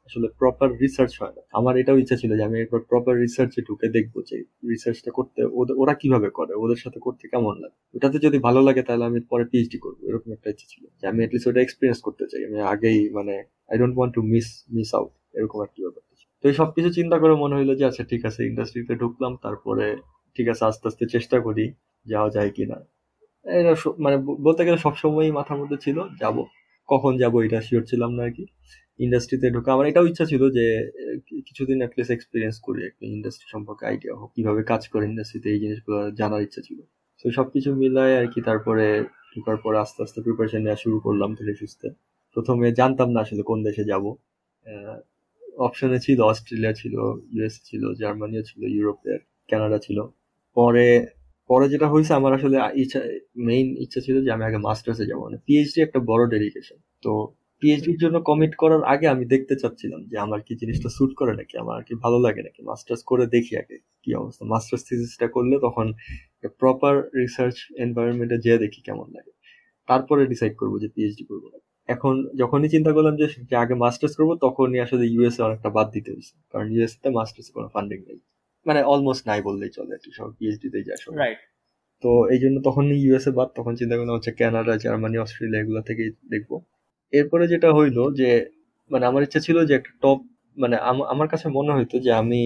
আসলে 0.08 0.28
প্রপার 0.40 0.70
রিসার্চ 0.84 1.14
হয় 1.22 1.34
না। 1.38 1.42
আমার 1.60 1.74
এটাও 1.82 1.98
ইচ্ছা 2.02 2.18
ছিল 2.22 2.32
যে 2.40 2.44
আমি 2.50 2.58
একবার 2.64 2.82
প্রপার 2.92 3.14
রিসার্চে 3.26 3.60
ঢুকে 3.68 3.88
দেখব 3.96 4.14
যে 4.30 4.36
রিসার্চটা 4.72 5.12
করতে 5.18 5.40
ওরা 5.82 5.94
কীভাবে 6.02 6.30
করে, 6.38 6.54
ওদের 6.64 6.80
সাথে 6.84 7.00
করতে 7.06 7.24
কেমন 7.34 7.54
লাগে? 7.64 7.78
ওটাতে 7.96 8.18
যদি 8.26 8.38
ভালো 8.48 8.60
লাগে 8.68 8.82
তাহলে 8.88 9.04
আমি 9.10 9.20
পরে 9.32 9.46
পিএইচডি 9.52 9.78
করব, 9.86 10.00
এরকম 10.10 10.30
একটা 10.36 10.48
ইচ্ছা 10.54 10.68
ছিল। 10.74 10.84
যে 11.00 11.06
আমি 11.12 11.20
অ্যাটলিস্ট 11.22 11.48
ওটা 11.50 11.62
এক্সপিরিয়েন্স 11.64 12.00
করতে 12.08 12.24
চাই। 12.32 12.42
আমি 12.48 12.58
আগেই 12.74 13.00
মানে 13.18 13.34
I 13.72 13.76
don't 13.82 13.96
want 13.98 14.14
to 14.18 14.22
miss 14.34 14.48
miss 14.76 14.90
out 14.98 15.12
এরকম 15.38 15.60
একটা 15.68 15.80
ব্যাপার 15.86 16.04
তো 16.44 16.44
এই 16.50 16.56
সবকিছু 16.62 16.90
চিন্তা 16.98 17.18
করে 17.22 17.34
মনে 17.44 17.56
হইল 17.58 17.72
যে 17.80 17.84
আচ্ছা 17.90 18.04
ঠিক 18.12 18.22
আছে 18.30 18.42
ইন্ডাস্ট্রিতে 18.50 18.94
ঢুকলাম, 18.96 19.32
তারপরে 19.46 19.86
ঠিক 20.36 20.48
আছে, 20.54 20.64
আস্তে 20.70 20.86
আস্তে 20.90 21.06
চেষ্টা 21.16 21.38
করি, 21.40 21.66
যাওয়া 22.06 22.30
যায় 22.36 22.50
কিনা। 22.58 22.78
এটা 23.46 23.74
মানে 24.06 24.18
বলতে 24.46 24.62
গেলে 24.68 24.80
সবসময়ই 24.86 25.34
মাথার 25.38 25.58
মধ্যে 25.62 25.78
ছিল, 25.86 25.98
যাব। 26.22 26.38
কখন 26.90 27.14
যাব 27.22 27.34
এটা 27.46 27.60
শিওর 27.68 27.84
ছিলাম 27.92 28.12
না 28.18 28.22
আর 28.28 28.32
কি। 28.38 28.46
ইন্ডাস্ট্রিতে 29.06 29.48
ঢোকা, 29.56 29.70
আমার 29.76 29.86
এটাও 29.92 30.06
ইচ্ছা 30.12 30.26
ছিল 30.32 30.44
যে 30.58 30.66
কিছুদিন 31.48 31.78
অ্যাটলিস্ট 31.82 32.12
এক্সপিরিয়েন্স 32.16 32.56
করি, 32.66 32.82
একটা 32.90 33.04
ইন্ডাস্ট্রি 33.16 33.48
সম্পর্কে 33.54 33.84
আইডিয়া 33.90 34.14
হোক, 34.20 34.30
কীভাবে 34.36 34.62
কাজ 34.72 34.82
করে 34.94 35.04
ইন্ডাস্ট্রিতে 35.12 35.48
এই 35.54 35.60
জিনিসগুলো 35.64 35.98
জানার 36.20 36.42
ইচ্ছা 36.48 36.62
ছিল। 36.68 36.80
তো 37.20 37.26
সব 37.38 37.48
কিছু 37.54 37.70
মিলায় 37.82 38.14
আর 38.22 38.28
কি, 38.34 38.40
তারপরে 38.50 38.86
ঢোকার 39.34 39.58
পরে 39.64 39.78
আস্তে 39.84 40.00
আস্তে 40.06 40.20
প্রিপারেশন 40.26 40.62
নেওয়া 40.66 40.80
শুরু 40.84 40.98
করলাম 41.06 41.30
ধীরে 41.40 41.54
সুস্থে। 41.62 41.88
প্রথমে 42.36 42.68
জানতাম 42.80 43.10
না 43.16 43.20
আসলে 43.26 43.44
কোন 43.50 43.60
দেশে 43.68 43.84
যাব। 43.92 44.04
অপশনে 45.68 46.00
ছিল 46.06 46.20
অস্ট্রেলিয়া 46.32 46.74
ছিল 46.82 46.96
ইউএস 47.36 47.56
ছিল 47.70 47.84
জার্মানিও 48.02 48.44
ছিল 48.50 48.62
ইউরোপের 48.76 49.20
কানাডা 49.50 49.80
ছিল। 49.86 49.98
পরে 50.58 50.88
পরে 51.50 51.66
যেটা 51.74 51.88
হয়েছে, 51.94 52.12
আমার 52.20 52.32
আসলে 52.38 52.58
ইচ্ছা 52.84 53.00
মেইন 53.48 53.68
ইচ্ছা 53.84 54.00
ছিল 54.06 54.16
যে 54.26 54.30
আমি 54.36 54.44
আগে 54.50 54.60
মাস্টার্সে 54.68 55.06
যাব। 55.10 55.20
মানে 55.28 55.38
পিএইচডি 55.48 55.80
একটা 55.86 56.00
বড় 56.12 56.24
ডেডিকেশন 56.34 56.78
তো 57.06 57.12
পিএইচডির 57.62 58.00
জন্য 58.04 58.18
কমিট 58.30 58.54
করার 58.62 58.82
আগে 58.94 59.06
আমি 59.14 59.24
দেখতে 59.34 59.54
চাচ্ছিলাম 59.62 60.02
যে 60.12 60.16
আমার 60.26 60.40
কি 60.48 60.54
জিনিসটা 60.62 60.90
স্যুট 60.98 61.12
করে 61.20 61.34
নাকি, 61.40 61.56
আমার 61.64 61.80
কি 61.88 61.94
ভালো 62.04 62.18
লাগে 62.26 62.42
নাকি। 62.48 62.62
মাস্টার্স 62.70 63.02
করে 63.12 63.26
দেখি 63.36 63.54
আগে 63.62 63.76
কি 64.04 64.10
অবস্থা। 64.22 64.44
মাস্টার্স 64.54 64.84
থিসিসটা 64.88 65.28
করলে 65.36 65.56
তখন 65.66 65.88
প্রপার 66.62 66.94
রিসার্চ 67.22 67.56
এনভায়রনমেন্টে 67.84 68.38
যেয়ে 68.46 68.60
দেখি 68.64 68.80
কেমন 68.88 69.08
লাগে। 69.16 69.32
তারপরে 69.88 70.22
ডিসাইড 70.32 70.54
করব 70.62 70.74
যে 70.84 70.88
পিএইচডি 70.96 71.24
করব 71.32 71.44
না। 71.54 71.60
এখন 71.90 72.14
যখনই 72.42 72.70
চিন্তা 72.76 72.92
করলাম 72.96 73.14
যে 73.20 73.26
আগে 73.64 73.76
মাস্টার্স 73.84 74.14
করব, 74.20 74.32
তখনই 74.46 74.80
আসলে 74.86 75.04
ইউএসএ 75.14 75.42
অনেকটা 75.48 75.70
বাদ 75.78 75.88
দিতে 75.96 76.10
হয়েছে। 76.14 76.34
কারণ 76.52 76.68
ইউএসএ 76.74 76.98
তে 77.04 77.10
মাস্টার্স 77.18 77.48
কোনো 77.56 77.68
ফান্ডিং 77.76 78.00
নেই। 78.08 78.20
মানে 78.68 78.80
অলমোস্ট 78.84 79.24
নাই 79.30 79.40
বললেই 79.42 79.72
চলে 79.78 79.92
আর 79.94 80.02
কি 80.04 80.10
সব 80.18 80.30
পিএইচডি 80.38 80.68
তেই 80.74 80.84
যায় 80.88 81.00
সব 81.04 81.14
রাইট 81.16 81.40
তো 82.04 82.10
এই 82.34 82.40
জন্য 82.44 82.56
তখন 82.64 82.84
ইউএসএ 82.96 83.32
বাদ 83.32 83.50
তখন 83.58 83.74
চিন্তা 83.80 83.96
করলাম 83.98 84.16
হচ্ছে 84.18 84.32
কানাডা 84.40 84.74
জার্মানি 84.84 85.18
অস্ট্রেলিয়া 85.18 85.62
এগুলো 85.64 85.82
থেকে 85.90 86.04
দেখব। 86.34 86.52
এরপরে 87.14 87.44
যেটা 87.48 87.70
হইল 87.74 87.98
যে 88.20 88.30
মানে 88.92 89.04
আমার 89.10 89.22
ইচ্ছা 89.24 89.40
ছিল 89.40 89.58
যে 89.66 89.74
একটা 89.76 89.92
টপ 90.02 90.20
মানে 90.58 90.76
আমার 91.14 91.28
কাছে 91.28 91.48
মনে 91.50 91.72
হইতো 91.74 91.96
যে 92.00 92.12
আমি 92.14 92.42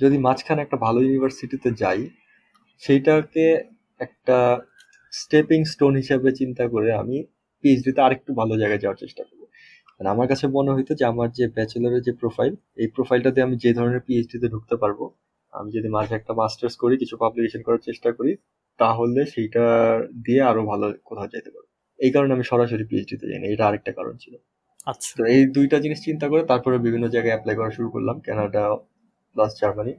যদি 0.00 0.16
মাঝখানে 0.18 0.60
একটা 0.62 0.76
ভালো 0.76 0.98
ইউনিভার্সিটিতে 1.02 1.68
যাই 1.82 2.00
সেইটাকে 2.82 3.46
একটা 4.00 4.38
স্টেপিং 5.12 5.60
স্টোন 5.64 5.92
হিসেবে 5.96 6.28
চিন্তা 6.40 6.64
করে 6.68 6.90
আমি 6.92 7.16
পিএইচডিতে 7.64 8.00
আরেকটু 8.02 8.30
ভালো 8.40 8.54
জায়গায় 8.56 8.80
যাওয়ার 8.82 8.98
চেষ্টা 8.98 9.22
করব। 9.28 9.42
মানে 9.96 10.08
আমার 10.10 10.26
কাছে 10.28 10.44
মনে 10.48 10.70
হইতো 10.76 10.92
যে 10.94 11.04
আমার 11.04 11.28
যে 11.38 11.44
ব্যাচেলরের 11.56 12.02
যে 12.02 12.12
প্রোফাইল 12.12 12.52
এই 12.76 12.88
প্রোফাইলটাতে 12.94 13.38
আমি 13.42 13.56
যে 13.64 13.70
ধরনের 13.78 14.02
পিএইচডিতে 14.06 14.46
ঢুকতে 14.48 14.74
পারব 14.82 15.00
আমি 15.52 15.68
যদি 15.76 15.88
মাঝে 15.96 16.12
একটা 16.16 16.32
মাস্টার্স 16.40 16.74
করি 16.82 16.94
কিছু 17.02 17.14
পাবলিকেশন 17.22 17.60
করার 17.66 17.82
চেষ্টা 17.88 18.10
করি 18.18 18.32
তাহলে 18.78 19.20
সেইটা 19.32 19.64
দিয়ে 20.24 20.42
আরও 20.50 20.62
ভালো 20.70 20.86
কোথাও 21.08 21.28
যেতে 21.34 21.50
পারব। 21.54 21.68
এই 21.98 22.10
কারণে 22.14 22.32
আমি 22.36 22.44
সরাসরি 22.50 22.84
পিএইচডিতে 22.90 23.26
যাই 23.30 23.40
না 23.42 23.46
এটা 23.52 23.64
আরেকটা 23.68 23.92
কারণ 23.98 24.14
ছিল। 24.24 24.34
আচ্ছা। 24.86 25.12
তো 25.18 25.22
এই 25.34 25.42
দুইটা 25.56 25.76
জিনিস 25.84 26.00
চিন্তা 26.08 26.26
করে 26.32 26.42
তারপরে 26.50 26.76
বিভিন্ন 26.86 27.04
জায়গায় 27.14 27.32
অ্যাপ্লাই 27.34 27.56
করা 27.58 27.70
শুরু 27.76 27.88
করলাম 27.94 28.16
কানাডা 28.26 28.62
প্লাস 29.36 29.52
জার্মানি 29.60 29.94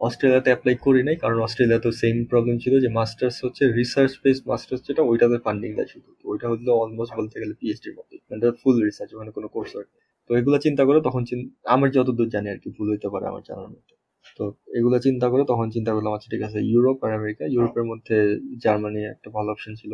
অস্ট্রেলিয়াতে 0.00 0.48
অ্যাপ্লাই 0.52 0.74
করি 0.86 1.00
নাই 1.08 1.16
কারণ 1.22 1.38
অস্ট্রেলিয়াতে 1.46 1.88
সেম 2.02 2.16
প্রবলেম 2.30 2.56
ছিল 2.64 2.74
যে 2.84 2.88
মাস্টার্স 2.98 3.36
হচ্ছে 3.44 3.62
রিসার্চ 3.78 4.12
বেসড 4.22 4.44
মাস্টার্স 4.50 4.80
যেটা 4.88 5.02
ওইটাতে 5.10 5.38
ফান্ডিং 5.46 5.70
দেয় 5.78 5.88
শুধু। 5.94 6.10
তো 6.18 6.24
ওইটা 6.30 6.46
হলো 6.50 6.72
অলমোস্ট 6.82 7.12
বলতে 7.18 7.36
গেলে 7.42 7.54
পিএইচডির 7.60 7.94
মতো 7.98 8.12
মানে 8.30 8.44
ফুল 8.62 8.76
রিসার্চ 8.88 9.10
ওখানে 9.16 9.32
কোনো 9.36 9.48
কোর্স 9.54 9.70
হয় 9.76 9.88
তো 10.30 10.30
এগুলো 10.40 10.56
চিন্তা 10.66 10.82
করে 10.88 10.98
তখন 11.00 11.22
আমার 11.74 11.88
যতদূর 11.96 12.28
জানি 12.34 12.48
আর 12.52 12.58
কি 12.62 12.68
ভুল 12.76 12.86
হইতে 12.92 13.08
পারে 13.14 13.24
আমার 13.30 13.42
জানার 13.48 13.68
মধ্যে 13.74 13.95
তো 14.38 14.44
এগুলো 14.68 14.96
চিন্তা 14.98 15.26
করে 15.28 15.42
তখন 15.44 15.66
চিন্তা 15.70 15.90
করলাম 15.92 16.12
আচ্ছা 16.12 16.28
ঠিক 16.32 16.42
আছে 16.42 16.58
ইউরোপ 16.62 16.98
আর 17.04 17.10
আমেরিকা। 17.12 17.44
ইউরোপের 17.46 17.84
মধ্যে 17.84 18.16
জার্মানি 18.58 19.00
একটা 19.04 19.28
ভালো 19.30 19.48
অপশন 19.52 19.72
ছিল। 19.74 19.92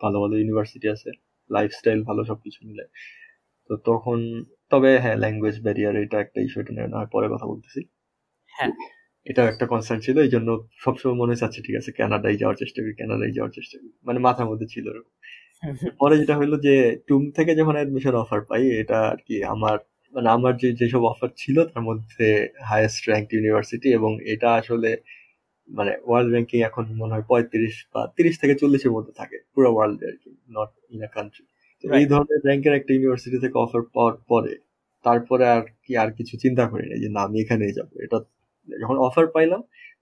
ভালো 0.00 0.16
ভালো 0.20 0.34
ইউনিভার্সিটি 0.36 0.86
আছে 0.88 1.10
লাইফস্টাইল 1.50 2.00
ভালো 2.02 2.20
সবকিছু 2.24 2.60
মিলে। 2.66 2.84
তো 3.70 3.74
তখন 3.84 4.18
তবে 4.70 4.90
হ্যাঁ 4.98 5.16
ল্যাঙ্গুয়েজ 5.16 5.56
ব্যারিয়ার 5.60 5.94
এটা 5.96 6.16
একটা 6.20 6.38
ইস্যু 6.40 6.58
এটা 6.60 6.72
নিয়ে 6.72 6.88
না 6.88 6.96
হয় 6.96 7.10
পরে 7.12 7.26
কথা 7.28 7.46
বলতেছি। 7.46 7.80
হ্যাঁ। 8.52 8.72
এটা 9.26 9.42
একটা 9.44 9.64
কনসার্ন 9.66 10.00
ছিল 10.00 10.16
এই 10.20 10.28
জন্য 10.28 10.48
সবসময় 10.76 11.16
মনে 11.16 11.30
হচ্ছে 11.32 11.44
আচ্ছা 11.44 11.60
ঠিক 11.66 11.76
আছে 11.76 11.90
কানাডায় 11.92 12.36
যাওয়ার 12.36 12.56
চেষ্টা 12.56 12.78
করি 12.82 12.94
কানাডায় 12.94 13.32
যাওয়ার 13.32 13.52
চেষ্টা 13.52 13.76
করি। 13.78 13.90
মানে 14.06 14.18
মাথার 14.18 14.46
মধ্যে 14.46 14.66
ছিল 14.66 14.84
এরকম। 14.88 15.14
পরে 16.00 16.14
যেটা 16.18 16.34
হলো 16.36 16.56
যে 16.56 16.74
টুম 17.08 17.22
থেকে 17.30 17.52
যখন 17.54 17.74
অ্যাডমিশন 17.76 18.14
অফার 18.14 18.40
পাই 18.40 18.62
এটা 18.82 18.98
আর 19.12 19.18
কি 19.26 19.36
আমার 19.44 19.76
মানে 20.14 20.28
আমার 20.36 20.52
যে 20.62 20.68
যেসব 20.80 21.02
অফার 21.12 21.30
ছিল 21.36 21.56
তার 21.70 21.82
মধ্যে 21.88 22.26
হায়েস্ট 22.70 23.00
র্যাঙ্ক 23.10 23.28
ইউনিভার্সিটি 23.32 23.88
এবং 23.98 24.10
এটা 24.32 24.48
আসলে 24.60 24.90
মানে 25.68 25.92
ওয়ার্ল্ড 26.06 26.30
র্যাঙ্কিং 26.34 26.58
এখন 26.60 26.84
মনে 27.00 27.12
হয় 27.14 27.26
পঁয়ত্রিশ 27.30 27.74
বা 27.94 28.00
তিরিশ 28.16 28.34
থেকে 28.42 28.54
চল্লিশের 28.62 28.92
মধ্যে 28.96 29.12
থাকে 29.20 29.36
পুরো 29.54 29.68
ওয়ার্ল্ডে 29.74 30.04
আর 30.10 30.16
কি 30.22 30.30
নট 30.56 30.70
ইন 30.92 31.00
আ 31.02 31.10
কান্ট্রি 31.16 31.44
তো 31.84 31.84
এই. 31.90 32.04
ধরনের 32.12 32.40
র্যাঙ্কের 32.46 32.74
একটা 32.78 32.90
ইউনিভার্সিটি 32.94 33.38
থেকে 33.44 33.56
অফার 33.58 33.82
পাওয়ার 33.94 34.16
পরে 34.30 34.52
তারপরে 35.04 35.44
আর 35.56 35.64
কি 35.84 35.92
আর 35.96 36.10
কিছু 36.18 36.34
চিন্তা 36.36 36.64
করি 36.72 36.84
না 36.90 36.96
যে 37.02 37.08
না 37.16 37.20
আমি 37.26 37.36
এখানেই 37.44 37.72
যাব। 37.78 37.90
এটা 38.04 38.18
যখন 38.68 38.96
অফার 39.08 39.26
পাইলাম 39.34 39.60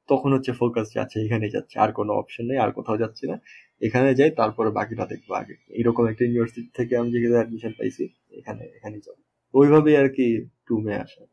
তখন 0.09 0.31
হচ্ছে 0.37 0.53
ফোকাস 0.61 0.87
যাচ্ছে 0.97 1.17
এখানেই 1.27 1.53
যাচ্ছে 1.57 1.75
আর 1.79 1.91
কোনো 1.93 2.13
অপশন 2.21 2.45
নেই 2.51 2.59
আর 2.65 2.71
কোথাও 2.79 2.97
যাচ্ছি 3.03 3.25
না। 3.31 3.37
এখানে 3.81 4.09
যাই 4.15 4.31
তারপরে 4.41 4.71
বাকিটা 4.71 5.05
দেখব 5.13 5.31
আগে। 5.33 5.55
এরকম 5.81 6.05
একটা 6.11 6.23
ইউনিভার্সিটি 6.25 6.71
থেকে 6.79 6.93
আমি 7.01 7.09
যেখানে 7.15 7.37
অ্যাডমিশন 7.39 7.73
পাইছি 7.79 8.05
এখানে 8.33 8.63
এখানেই 8.79 9.03
যাব। 9.07 9.19
ওইভাবেই 9.55 9.97
আর 9.97 10.09
কি 10.09 10.49
টুমে 10.67 10.95
আসা। 10.95 11.27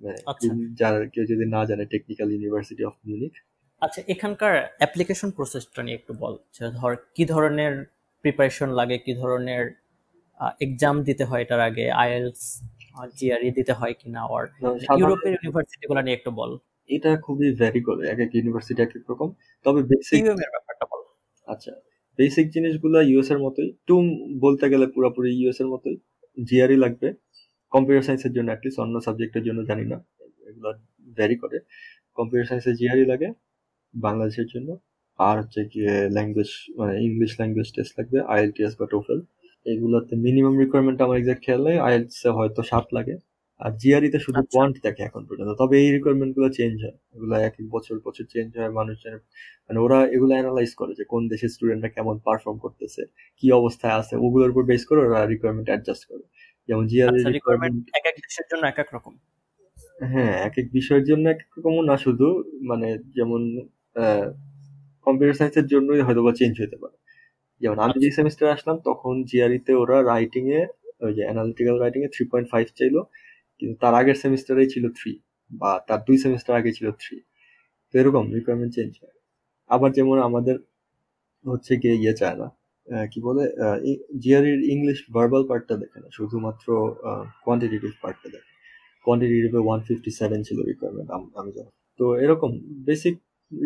মানে 0.00 0.16
আচ্ছা। 0.26 0.48
যারা 0.78 1.06
কেউ 1.06 1.24
যদি 1.24 1.48
না 1.50 1.64
জানে 1.64 1.86
টেকনিক্যাল 1.86 2.30
ইউনিভার্সিটি 2.32 2.84
অফ 2.84 2.92
মিউনিক 3.06 3.32
আচ্ছা 3.80 4.02
এখানকার 4.08 4.74
অ্যাপ্লিকেশন 4.78 5.30
প্রসেসটা 5.30 5.82
নিয়ে 5.82 5.94
একটু 5.94 6.14
বল। 6.18 6.36
ধর 6.76 6.96
কি 7.14 7.24
ধরনের 7.24 7.84
প্রিপারেশন 8.20 8.70
লাগে 8.70 8.98
কি 8.98 9.14
ধরনের 9.14 9.70
এক্সাম 10.60 11.02
দিতে 11.02 11.24
হয় 11.24 11.42
এটার 11.42 11.60
আগে? 11.60 11.90
আইএলস 11.90 12.62
জিআরই 13.16 13.50
দিতে 13.50 13.72
হয় 13.72 13.94
কিনা? 13.98 14.20
সাধারণত- 14.20 14.98
ইউরোপের 14.98 15.30
ইউনিভার্সিটি 15.30 15.86
গুলো 15.86 16.00
নিয়ে 16.02 16.16
একটু 16.16 16.30
বল। 16.30 16.58
এটা 16.86 17.16
খুবই 17.16 17.54
ভ্যারি 17.54 17.80
করে 17.80 18.08
এক 18.08 18.18
এক 18.18 18.34
ইউনিভার্সিটি 18.34 18.82
এক 18.82 18.92
এক 18.96 19.10
রকম। 19.10 19.32
তবে 19.64 19.82
বেসিক 19.82 20.24
ব্যাপারটা 20.24 20.86
বল। 20.92 21.02
আচ্ছা 21.46 21.72
বেসিক 22.18 22.50
জিনিসগুলো 22.50 23.00
ইউএস 23.00 23.30
এর 23.30 23.38
মতোই। 23.38 23.76
টুম 23.86 24.04
বলতে 24.40 24.68
গেলে 24.68 24.86
পুরোপুরি 24.86 25.42
ইউএস 25.42 25.60
এর 25.60 25.66
মতোই। 25.66 25.98
জিআরই 26.38 26.78
লাগবে। 26.84 27.08
কম্পিউটার 27.72 28.04
সায়েন্সের 28.06 28.32
জন্য 28.36 28.48
অ্যাটলিস্ট 28.52 28.78
অন্য 28.84 28.96
সাবজেক্টের 29.06 29.44
জন্য 29.48 29.60
জানি 29.70 29.84
না। 29.92 29.98
এগুলো 30.50 30.68
ভ্যারি 31.18 31.36
করে। 31.42 31.58
কম্পিউটার 32.18 32.48
সায়েন্সে 32.50 32.72
জিআরই 32.80 33.06
লাগে, 33.12 33.28
বাংলাদেশের 33.94 34.48
জন্য। 34.54 34.68
আর 35.18 35.36
হচ্ছে 35.42 35.60
গিয়ে 35.72 35.94
ল্যাঙ্গুয়েজ 36.16 36.50
মানে 36.78 36.94
ইংলিশ 37.08 37.32
ল্যাঙ্গুয়েজ 37.40 37.68
টেস্ট 37.76 37.92
লাগবে 37.98 38.18
আইএলটিএস 38.34 38.74
বা 38.80 38.86
টোফেল 38.94 39.18
এগুলোতে 39.66 40.14
মিনিমাম 40.26 40.54
রিকোয়ারমেন্ট 40.62 40.98
আমার 41.04 41.16
এক্সাক্ট 41.20 41.42
খেয়াল 41.46 41.62
নেই। 41.68 41.76
আইএলটিএসে 41.86 42.30
হয়তো 42.38 42.60
সাত 42.72 42.86
লাগে। 42.96 43.14
আর 43.60 43.70
জিআরইতে 43.80 44.18
শুধু 44.26 44.40
আচ্ছা। 44.40 44.50
কোয়ান্ট 44.52 44.76
দেখে 44.86 45.02
এখন 45.08 45.22
পর্যন্ত 45.28 45.50
তবে 45.62 45.74
এই 45.82 45.88
রিকোয়ারমেন্টগুলো 45.96 46.48
চেঞ্জ 46.58 46.76
হয়। 46.84 46.96
এগুলো 47.14 47.34
এক 47.48 47.54
এক 47.60 47.66
বছর 47.74 47.96
বছর 48.06 48.24
চেঞ্জ 48.34 48.50
হয় 48.58 48.72
মানুষের 48.80 49.14
মানে 49.66 49.78
ওরা 49.84 49.98
এগুলো 50.16 50.32
অ্যানালাইজ 50.36 50.72
করে 50.80 50.92
যে 50.98 51.04
কোন 51.12 51.22
দেশের 51.32 51.50
স্টুডেন্টরা 51.54 51.90
কেমন 51.96 52.16
পারফর্ম 52.26 52.56
করতেছে 52.64 53.02
কি 53.38 53.46
অবস্থায় 53.60 53.94
আছে 54.00 54.14
ওগুলোর 54.24 54.50
উপর 54.52 54.64
বেস 54.70 54.82
করে 54.88 55.00
ওরা 55.06 55.20
রিকোয়ারমেন্ট 55.32 55.68
অ্যাডজাস্ট 55.70 56.04
করে। 56.10 56.24
যেমন 56.68 56.84
জিআরই 56.90 57.10
আচ্ছা 57.12 57.30
রিকোয়ারমেন্ট 57.30 57.76
এক 57.98 58.04
এক 58.10 58.16
দেশের 58.24 58.46
জন্য 58.50 58.62
এক 58.66 58.78
এক 58.84 58.88
রকম। 58.96 59.14
হ্যাঁ 60.12 60.34
এক 60.48 60.54
এক 60.60 60.66
বিষয়ের 60.78 61.04
জন্য 61.10 61.24
এক 61.28 61.40
এক 61.44 61.50
রকম 61.56 61.74
না 61.90 61.96
শুধু 62.04 62.26
মানে 62.70 62.88
যেমন 63.16 63.40
কম্পিউটার 65.06 65.36
সায়েন্সের 65.38 65.66
জন্যই 65.72 66.02
হয়তো 66.06 66.20
বা 66.26 66.32
চেঞ্জ 66.40 66.54
হতে 66.62 66.76
পারে। 66.82 66.96
যেমন 67.60 67.78
আমি 67.84 67.96
যে 68.04 68.08
সেমিস্টার 68.18 68.54
আসলাম 68.56 68.76
তখন 68.88 69.14
জিআরইতে 69.30 69.72
ওরা 69.82 69.96
রাইটিং 70.12 70.44
এ 70.58 70.60
ওই 71.04 71.12
যে 71.16 71.22
অ্যানালিটিক্যাল 71.28 71.76
রাইটিং 71.78 72.00
এ 72.06 72.08
থ্রি 72.14 72.24
পয়েন্ট 72.32 72.48
ফাইভ 72.52 72.66
চাইলো। 72.78 73.00
কিন্তু 73.62 73.74
তার 73.82 73.94
আগের 74.00 74.16
সেমিস্টারেই 74.24 74.68
ছিল 74.74 74.84
থ্রি 74.98 75.12
বা 75.50 75.70
তার 75.88 76.00
দুই 76.06 76.16
সেমিস্টার 76.24 76.52
আগে 76.60 76.70
ছিল 76.78 76.86
থ্রি 77.02 77.16
তো 77.90 77.94
এরকম 78.00 78.24
রিকোয়ারমেন্ট 78.36 78.72
চেঞ্জ 78.76 78.92
হয়। 79.02 79.16
আবার 79.70 79.90
যেমন 79.98 80.16
আমাদের 80.28 80.56
হচ্ছে 81.44 81.72
গিয়ে 81.82 81.96
ইয়ে 82.02 82.14
চায় 82.20 82.36
না 82.40 82.48
কি 83.12 83.18
বলে 83.26 83.44
জিয়ারির 84.22 84.60
ইংলিশ 84.74 84.98
ভার্বাল 85.16 85.42
পার্টটা 85.50 85.74
দেখে 85.82 85.98
না, 86.02 86.08
শুধুমাত্র 86.18 86.66
কোয়ান্টিটেটিভ 87.44 87.92
পার্টটা 88.02 88.28
দেখে। 88.34 88.52
কোয়ান্টিটেটিভে 89.06 89.60
ওয়ান 89.66 89.80
ফিফটি 89.86 90.10
সেভেন 90.20 90.40
ছিল 90.48 90.58
রিকোয়ারমেন্ট 90.70 91.08
আমি 91.40 91.50
জানি। 91.56 91.70
তো 92.00 92.04
এরকম 92.24 92.50
বেসিক 92.88 93.14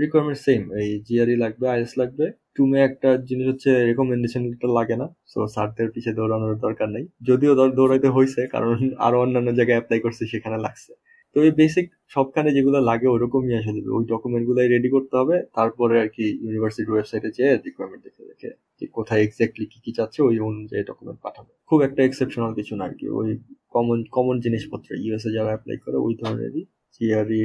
রিকোয়ারমেন্ট 0.02 0.38
সেম 0.46 0.62
এই 0.80 0.90
জিআরই 1.06 1.36
লাগবে 1.44 1.66
আইএস 1.74 1.92
লাগবে। 2.00 2.26
টুমে 2.56 2.78
একটা 2.88 3.08
জিনিস 3.28 3.46
হচ্ছে 3.50 3.70
রেকমেন্ডেশনটা 3.88 4.68
লাগে 4.78 4.96
না। 5.02 5.06
সো 5.32 5.38
স্যারদের 5.54 5.88
পিছিয়ে 5.94 6.14
দৌড়ানোর 6.18 6.54
দরকার 6.66 6.88
নেই। 6.96 7.04
যদিও 7.28 7.52
দৌড়াইতে 7.78 8.08
হয়েছে 8.16 8.40
কারণ 8.54 8.76
আরও 9.06 9.16
অন্যান্য 9.24 9.48
জায়গায় 9.58 9.76
অ্যাপ্লাই 9.78 10.00
করছে, 10.04 10.22
সেখানে 10.32 10.58
লাগছে। 10.66 10.92
তো 11.36 11.38
এই 11.46 11.52
বেসিক 11.60 11.86
সবখানে 12.14 12.50
যেগুলো 12.56 12.78
লাগে, 12.90 13.06
ওরকমই 13.14 13.50
দেবে 13.76 13.90
ওই 13.96 14.04
ডকুমেন্ট 14.12 14.44
গুলাই 14.48 14.68
রেডি 14.74 14.88
করতে 14.96 15.14
হবে। 15.20 15.36
তারপরে 15.56 15.94
আর 16.02 16.08
কি 16.16 16.24
ইউনিভার্সিটির 16.44 16.92
ওয়েবসাইটে 16.94 17.30
যেয়ে 17.38 17.52
রিকোয়ারমেন্ট 17.66 18.02
দেখে 18.06 18.22
দেখে 18.30 18.50
যে 18.78 18.84
কোথায় 18.96 19.20
এক্স্যাক্টলি 19.26 19.64
কি 19.72 19.78
কি 19.84 19.90
চাচ্ছে, 19.98 20.20
ওই 20.28 20.36
অনুযায়ী 20.48 20.82
ডকুমেন্ট 20.90 21.18
পাঠাবে। 21.24 21.52
খুব 21.68 21.78
একটা 21.88 22.00
এক্সেপশনাল 22.08 22.52
কিছু 22.58 22.72
না 22.78 22.84
আর 22.88 22.94
কি। 22.98 23.06
ওই 23.18 23.28
কমন 23.74 23.98
কমন 24.16 24.36
জিনিসপত্র 24.44 24.88
ইউএসএ 25.04 25.30
যারা 25.36 25.50
অ্যাপ্লাই 25.52 25.78
করে, 25.84 25.96
ওই 26.06 26.12
ধরনেরই 26.22 26.62
GRE 26.94 27.42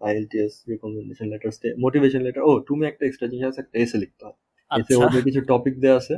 IELTS 0.00 0.52
recommendation 0.68 1.26
letter 1.32 1.52
motivation 1.78 2.22
letter 2.22 2.42
ও 2.42 2.52
তুমি 2.68 2.82
একটা 2.86 3.02
এক্সট্রা 3.06 3.28
জিনিস 3.28 3.44
আছে 3.50 3.60
একটা 3.60 3.76
এসে 3.78 3.96
লিখতে 3.98 4.22
হয় 4.24 4.36
এতে 4.70 4.92
ওদের 4.96 5.22
কিছু 5.24 5.40
টপিক 5.52 5.74
দেওয়া 5.80 5.98
আছে 6.02 6.16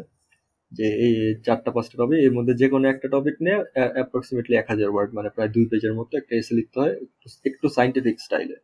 যে 0.73 0.86
এই 1.05 1.12
চারটা 1.44 1.70
পাঁচটা 1.70 1.97
টপিক 1.97 2.19
এর 2.19 2.32
মধ্যে 2.32 2.55
যে 2.55 2.66
কোনো 2.69 2.85
একটা 2.89 3.07
টপিক 3.09 3.36
নিয়ে 3.40 3.59
অ্যাপ্রক্সিমেটলি 3.97 4.55
এক 4.57 4.66
হাজার 4.69 4.89
ওয়ার্ড 4.90 5.11
মানে 5.12 5.28
প্রায় 5.28 5.51
দুই 5.57 5.65
পেজের 5.70 5.94
মতো 5.94 6.12
একটা 6.16 6.35
এসে 6.36 6.52
লিখতে 6.59 6.77
হয় 6.82 6.94
একটু- 7.44 7.74
সাইন্টিফিক 7.78 8.16
স্টাইলে 8.20 8.57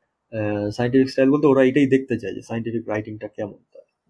সাইন্টিফিক 0.73 1.09
স্টাইল 1.11 1.29
বলতে 1.31 1.47
ওরা 1.47 1.63
এটাই 1.65 1.89
দেখতে 1.95 2.15
চায় 2.19 2.35
যে 2.35 2.43
সাইন্টিফিক 2.43 2.85
রাইটিংটা 2.89 3.29
কেমন 3.29 3.59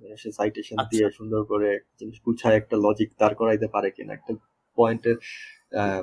মানে 0.01 0.16
সে 0.16 0.28
সাইটেশন 0.33 0.77
আচ্ছা। 0.77 0.91
দিয়ে 0.91 1.07
সুন্দর 1.19 1.41
করে 1.45 1.70
জিনিস 2.01 2.16
গুছায় 2.27 2.57
একটা 2.57 2.77
লজিক 2.77 3.11
দাঁড় 3.20 3.35
করাইতে 3.35 3.66
পারে 3.74 3.89
কিনা 3.91 4.12
একটা 4.15 4.33
পয়েন্টের 4.78 5.16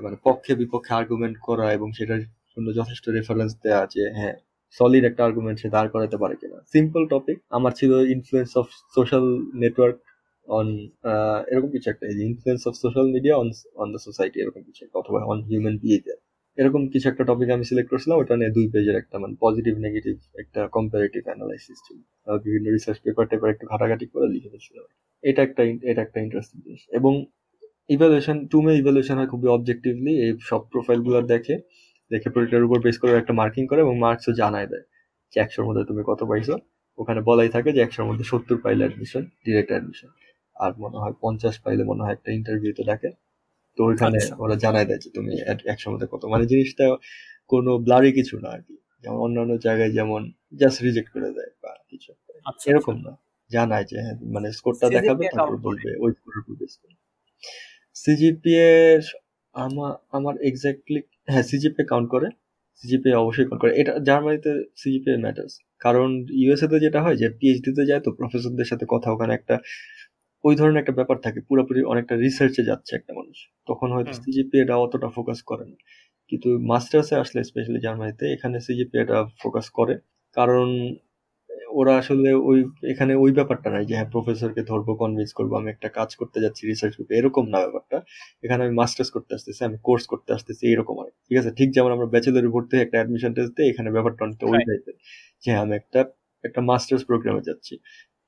মানে 0.01 0.17
পক্ষে 0.23 0.51
বিপক্ষে 0.55 0.91
আর্গুমেন্ট 0.93 1.35
করা 1.39 1.65
এবং 1.71 1.87
সেটার 1.93 2.21
জন্য 2.53 2.67
যথেষ্ট 2.79 3.05
রেফারেন্স 3.09 3.51
দেওয়া 3.63 3.83
যে 3.85 4.03
হ্যাঁ 4.11 4.35
সলিড 4.77 5.03
একটা 5.09 5.21
আর্গুমেন্ট 5.27 5.57
সে 5.61 5.67
দাঁড় 5.75 5.89
করাতে 5.93 6.17
পারে 6.23 6.35
কিনা। 6.41 6.57
সিম্পল 6.75 7.03
টপিক 7.13 7.37
আমার 7.57 7.71
ছিল 7.79 7.91
influence 8.15 8.51
of 8.59 8.65
social 8.95 9.25
network 9.63 9.97
on 10.47 10.67
এরকম 11.51 11.69
কিছু 11.75 11.87
একটা। 11.93 12.05
Influence 12.29 12.61
of 12.69 12.73
social 12.83 13.07
media 13.15 13.35
on 13.41 13.47
on 13.81 13.87
the 13.93 13.99
society 14.07 14.37
এরকম 14.43 14.61
কিছু 14.67 14.81
একটা, 14.85 14.97
অথবা 15.01 15.19
অন 15.31 15.39
হিউম্যান 15.49 15.75
বিহেভিয়ার 15.83 16.19
এরকম 16.57 16.81
কিছু 16.93 17.05
একটা 17.11 17.23
টপিক 17.29 17.47
আমি 17.55 17.65
সিলেক্ট 17.69 17.89
করছিলাম 17.91 18.17
ওটা 18.21 18.33
নিয়ে 18.39 18.51
দুই 18.57 18.65
পেজের 18.73 18.95
একটা 19.01 19.15
মানে 19.23 19.35
পজিটিভ 19.45 19.73
নেগেটিভ 19.85 20.15
একটা 20.43 20.61
কম্পারেটিভ 20.75 21.21
অ্যানালাইসিস 21.29 21.77
ছিল। 21.87 21.97
বিভিন্ন 22.45 22.67
রিসার্চ 22.75 22.97
পেপার 23.05 23.25
টেপার 23.31 23.49
একটু 23.53 23.65
ঘাটাঘাটি 23.71 24.05
করে 24.11 24.27
লিখে 24.35 24.49
দিয়েছিলাম। 24.53 24.85
এটা 25.23 25.41
একটা 25.47 25.61
এটা 25.91 26.01
একটা 26.05 26.19
ইন্টারেস্টিং 26.25 26.57
জিনিস। 26.65 26.81
এবং 26.99 27.13
ইভ্যালুয়েশন 27.95 28.37
টুমে 28.51 28.73
ইভ্যালুয়েশন 28.81 29.15
হয় 29.19 29.29
খুবই 29.33 29.47
অবজেক্টিভলি 29.57 30.13
এই 30.25 30.31
সব 30.49 30.61
প্রোফাইলগুলো 30.73 31.19
দেখে। 31.33 31.55
দেখে 32.11 32.27
প্রোডাক্টের 32.33 32.63
উপর 32.67 32.77
বেস 32.85 32.97
করে 33.01 33.11
একটা 33.21 33.33
মার্কিং 33.39 33.63
করে 33.71 33.79
এবং 33.81 33.95
মার্কসও 33.99 34.33
জানায় 34.41 34.67
দেয় 34.67 34.85
যে 35.33 35.37
একশোর 35.39 35.65
মধ্যে 35.67 35.83
তুমি 35.89 36.01
কত 36.09 36.21
পাইছো। 36.29 36.53
ওখানে 36.99 37.19
বলাই 37.29 37.49
থাকে 37.49 37.69
যে 37.75 37.79
একশোর 37.81 38.05
মধ্যে 38.09 38.25
সত্তর 38.31 38.57
পাইলে 38.63 38.81
অ্যাডমিশন 38.85 39.23
ডিরেক্ট 39.45 39.71
অ্যাডমিশন 39.73 40.09
আর 40.55 40.71
মনে 40.77 40.97
হয় 40.97 41.15
পঞ্চাশ 41.21 41.55
পাইলে 41.63 41.83
মনে 41.83 42.01
হয় 42.03 42.13
একটা 42.17 42.29
ইন্টারভিউতে 42.31 42.83
ডাকে 42.83 43.09
তো 43.77 43.81
ওইখানে 43.89 44.17
আচ্ছা। 44.19 44.33
ওরা 44.39 44.55
জানায় 44.55 44.85
দেয় 44.85 44.99
যে 44.99 45.09
তুমি 45.09 45.31
একশোর 45.73 45.91
মধ্যে 45.93 46.07
কত। 46.13 46.23
মানে 46.25 46.45
জিনিসটা 46.45 46.85
কোনো 47.49 47.71
ব্লারি 47.79 48.11
কিছু 48.11 48.35
না 48.43 48.49
আর 48.55 48.61
কি 48.67 48.75
যেমন 49.03 49.17
অন্যান্য 49.25 49.53
জায়গায় 49.57 49.91
যেমন 49.91 50.21
জাস্ট 50.53 50.77
রিজেক্ট 50.85 51.09
করে 51.15 51.29
দেয় 51.37 51.51
বা 51.63 51.71
কিছু। 51.91 52.09
আচ্ছা 52.45 52.65
এরকম 52.71 52.95
না। 53.05 53.13
জানায় 53.51 53.85
যে 53.85 53.97
হ্যাঁ 54.03 54.17
মানে 54.35 54.47
স্কোরটা 54.51 54.85
দেখাবে 54.89 55.23
তারপর 55.33 55.57
বলবে 55.67 55.89
ওই 56.03 56.11
স্কোরের 56.17 56.39
উপর 56.41 56.53
বেস 56.61 56.73
করে। 56.81 56.95
সিজিপিএ 57.95 58.69
আমার 59.55 59.91
আমার 60.11 60.35
এক্স্যাক্টলি 60.49 60.99
হ্যাঁ 61.27 61.45
সিজিপে 61.51 61.83
কাউন্ট 61.91 62.07
করে 62.13 62.27
সিজিপে 62.83 63.09
অবশ্যই 63.21 63.45
কাউন্ট 63.47 63.61
করে। 63.63 63.73
এটা 63.81 63.93
জার্মানিতে 64.07 64.51
সিজিপে 64.81 65.11
ম্যাটার্স 65.23 65.53
কারণ 65.81 66.07
ইউএসএ 66.39 66.67
তে 66.71 66.77
যেটা 66.85 66.99
হয় 67.05 67.17
যে 67.21 67.27
পিএইচডি 67.39 67.71
তে 67.77 67.83
যায় 67.89 68.01
তো 68.05 68.09
প্রফেসরদের 68.19 68.67
সাথে 68.71 68.85
কথা 68.93 69.07
ওখানে 69.11 69.31
একটা 69.35 69.55
ওই 70.43 70.53
ধরনের 70.59 70.81
একটা 70.81 70.93
ব্যাপার 70.99 71.17
থাকে 71.25 71.39
পুরোপুরি 71.49 71.81
অনেকটা 71.91 72.15
রিসার্চে 72.17 72.63
যাচ্ছে 72.69 72.91
একটা 72.95 73.11
মানুষ। 73.19 73.37
তখন 73.67 73.87
হয়তো 73.95 74.13
সিজিপি 74.21 74.55
এটা 74.63 74.75
অতটা 74.85 75.09
ফোকাস 75.17 75.39
করে 75.49 75.65
না। 75.71 75.77
কিন্তু 76.31 76.49
মাস্টার্সে 76.71 77.15
আসলে 77.23 77.39
স্পেশালি 77.49 77.79
জার্মানিতে 77.87 78.25
এখানে 78.35 78.57
সিজিপি 78.67 78.95
এটা 79.03 79.17
ফোকাস 79.41 79.67
করে। 79.77 79.93
কারণ 80.37 80.67
ওরা 81.73 81.93
আসলে 82.01 82.29
ওই 82.49 82.59
এখানে 82.91 83.13
ওই 83.15 83.31
ব্যাপারটা 83.37 83.69
নাই 83.73 83.83
যে 83.89 83.95
হ্যাঁ 83.97 84.09
প্রফেসরকে 84.13 84.61
ধরবো 84.71 84.91
কনভিন্স 85.01 85.31
করব 85.37 85.51
আমি 85.59 85.69
একটা 85.73 85.89
কাজ 85.97 86.09
করতে 86.19 86.37
যাচ্ছি 86.43 86.61
রিসার্চ 86.63 86.93
গ্রুপে 86.97 87.13
এরকম 87.19 87.45
না 87.53 87.59
ব্যাপারটা। 87.65 87.97
এখানে 88.43 88.61
আমি 88.65 88.73
মাস্টার্স 88.81 89.09
করতে 89.15 89.31
আসতেছি 89.37 89.61
আমি 89.63 89.77
কোর্স 89.87 90.03
করতে 90.11 90.29
আসতেছি 90.37 90.63
এরকম 90.73 90.95
হয় 91.01 91.13
ঠিক 91.27 91.37
আছে? 91.41 91.51
ঠিক 91.59 91.69
যেমন 91.75 91.91
আমরা 91.95 92.07
ব্যাচেলর 92.13 92.47
ভর্তি 92.55 92.75
একটা 92.79 92.97
অ্যাডমিশন 92.99 93.31
টেস্ট 93.37 93.53
দিই 93.57 93.67
এখানে 93.71 93.89
ব্যাপারটা 93.95 94.21
অনেকটা 94.25 94.45
ওই. 94.47 94.59
টাইপের 94.67 94.95
যে 95.43 95.49
হ্যাঁ, 95.49 95.61
আমি 95.65 95.73
একটা 95.81 95.99
একটা 96.43 96.61
মাস্টার্স 96.69 97.03
প্রোগ্রামে 97.09 97.41
যাচ্ছি। 97.49 97.73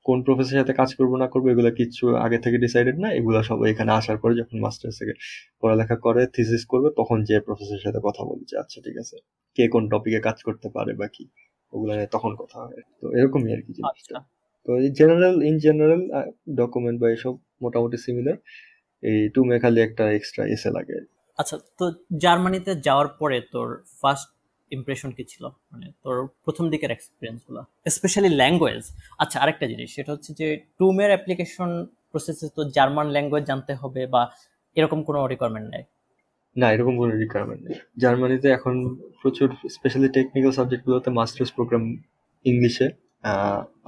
কোন 0.05 0.17
প্রফেসরের 0.25 0.59
সাথে 0.61 0.73
কাজ 0.81 0.89
করব 0.99 1.11
না 1.21 1.27
করব 1.33 1.45
এগুলো 1.53 1.69
কিছু 1.79 2.05
আগে 2.25 2.37
থেকে 2.45 2.57
ডিসাইডেড 2.65 2.97
না 3.03 3.09
এগুলো 3.19 3.37
সব 3.49 3.59
এখানে 3.71 3.91
আসার 3.99 4.17
পরে 4.21 4.33
যখন 4.41 4.57
মাস্টার্স 4.65 4.95
থেকে 5.01 5.13
পড়ালেখা 5.61 5.97
করে 6.05 6.21
থিসিস 6.35 6.63
করবে 6.71 6.89
তখন 6.99 7.17
যে 7.29 7.35
প্রফেসরের 7.47 7.83
সাথে 7.85 7.99
কথা 8.07 8.21
বলছে 8.29 8.53
আচ্ছা 8.61 8.77
ঠিক 8.85 8.95
আছে। 9.03 9.15
কে 9.57 9.63
কোন 9.73 9.83
টপিকে 9.91 10.19
কাজ 10.27 10.37
করতে 10.47 10.67
পারে 10.75 10.91
বা 10.99 11.07
কি? 11.15 11.25
ওগুলো 11.75 11.91
নিয়ে 11.97 12.09
তখন 12.15 12.31
কথা 12.41 12.57
হয়। 12.63 12.79
তো 13.01 13.05
এরকমই 13.19 13.51
আর 13.55 13.61
কি 13.65 13.71
জিনিসটা। 13.77 13.91
আচ্ছা। 13.91 14.17
তো 14.65 14.71
এই 14.83 14.89
জেনারেল 14.99 15.35
ইন 15.49 15.55
জেনারেল 15.65 16.01
ডকুমেন্ট 16.61 16.97
বা 17.01 17.07
এসব 17.15 17.33
মোটামুটি 17.63 17.97
সিমিলার 18.05 18.37
এই 19.03 19.19
টু 19.35 19.41
মে 19.47 19.55
খালি 19.63 19.79
একটা 19.87 20.03
এক্সট্রা 20.17 20.43
এসে 20.55 20.69
লাগে 20.77 20.97
আচ্ছা 21.39 21.55
তো 21.79 21.85
জার্মানিতে 22.23 22.71
যাওয়ার 22.87 23.09
পরে 23.19 23.37
তোর 23.53 23.67
ফার্স্ট 24.01 24.29
ইমপ্রেশন 24.71 25.09
কি 25.17 25.23
ছিল? 25.31 25.43
মানে 25.71 25.87
তোর 26.03 26.15
প্রথম 26.45 26.65
দিকের 26.73 26.91
এক্সপিরিয়েন্সগুলো। 26.91 27.61
স্পেশালি 27.97 28.29
ল্যাঙ্গুয়েজ 28.41 28.83
আচ্ছা 29.19 29.37
আরেকটা 29.43 29.65
জিনিস 29.71 29.89
সেটা 29.95 30.11
হচ্ছে 30.15 30.31
যে 30.39 30.47
টুমের 30.79 31.09
অ্যাপ্লিকেশন 31.13 31.69
প্রসেসে 32.11 32.47
তো 32.57 32.61
জার্মান 32.75 33.07
ল্যাঙ্গুয়েজ 33.15 33.43
জানতে 33.51 33.73
হবে 33.81 34.01
বা 34.13 34.21
এরকম 34.77 34.99
কোনো 35.07 35.19
রিকোয়ারমেন্ট 35.33 35.67
নেই। 35.73 35.83
না 36.55 36.67
এরকম 36.75 36.93
কোনো 37.01 37.13
রিকোয়ারমেন্ট 37.23 37.61
নেই। 37.65 37.75
জার্মানিতে 38.03 38.47
এখন 38.57 38.75
প্রচুর 39.21 39.47
স্পেশালি 39.75 40.09
টেকনিক্যাল 40.17 40.53
সাবজেক্টগুলোতে 40.59 41.09
মাস্টার্স 41.19 41.51
প্রোগ্রাম 41.57 41.83
ইংলিশে। 42.45 42.87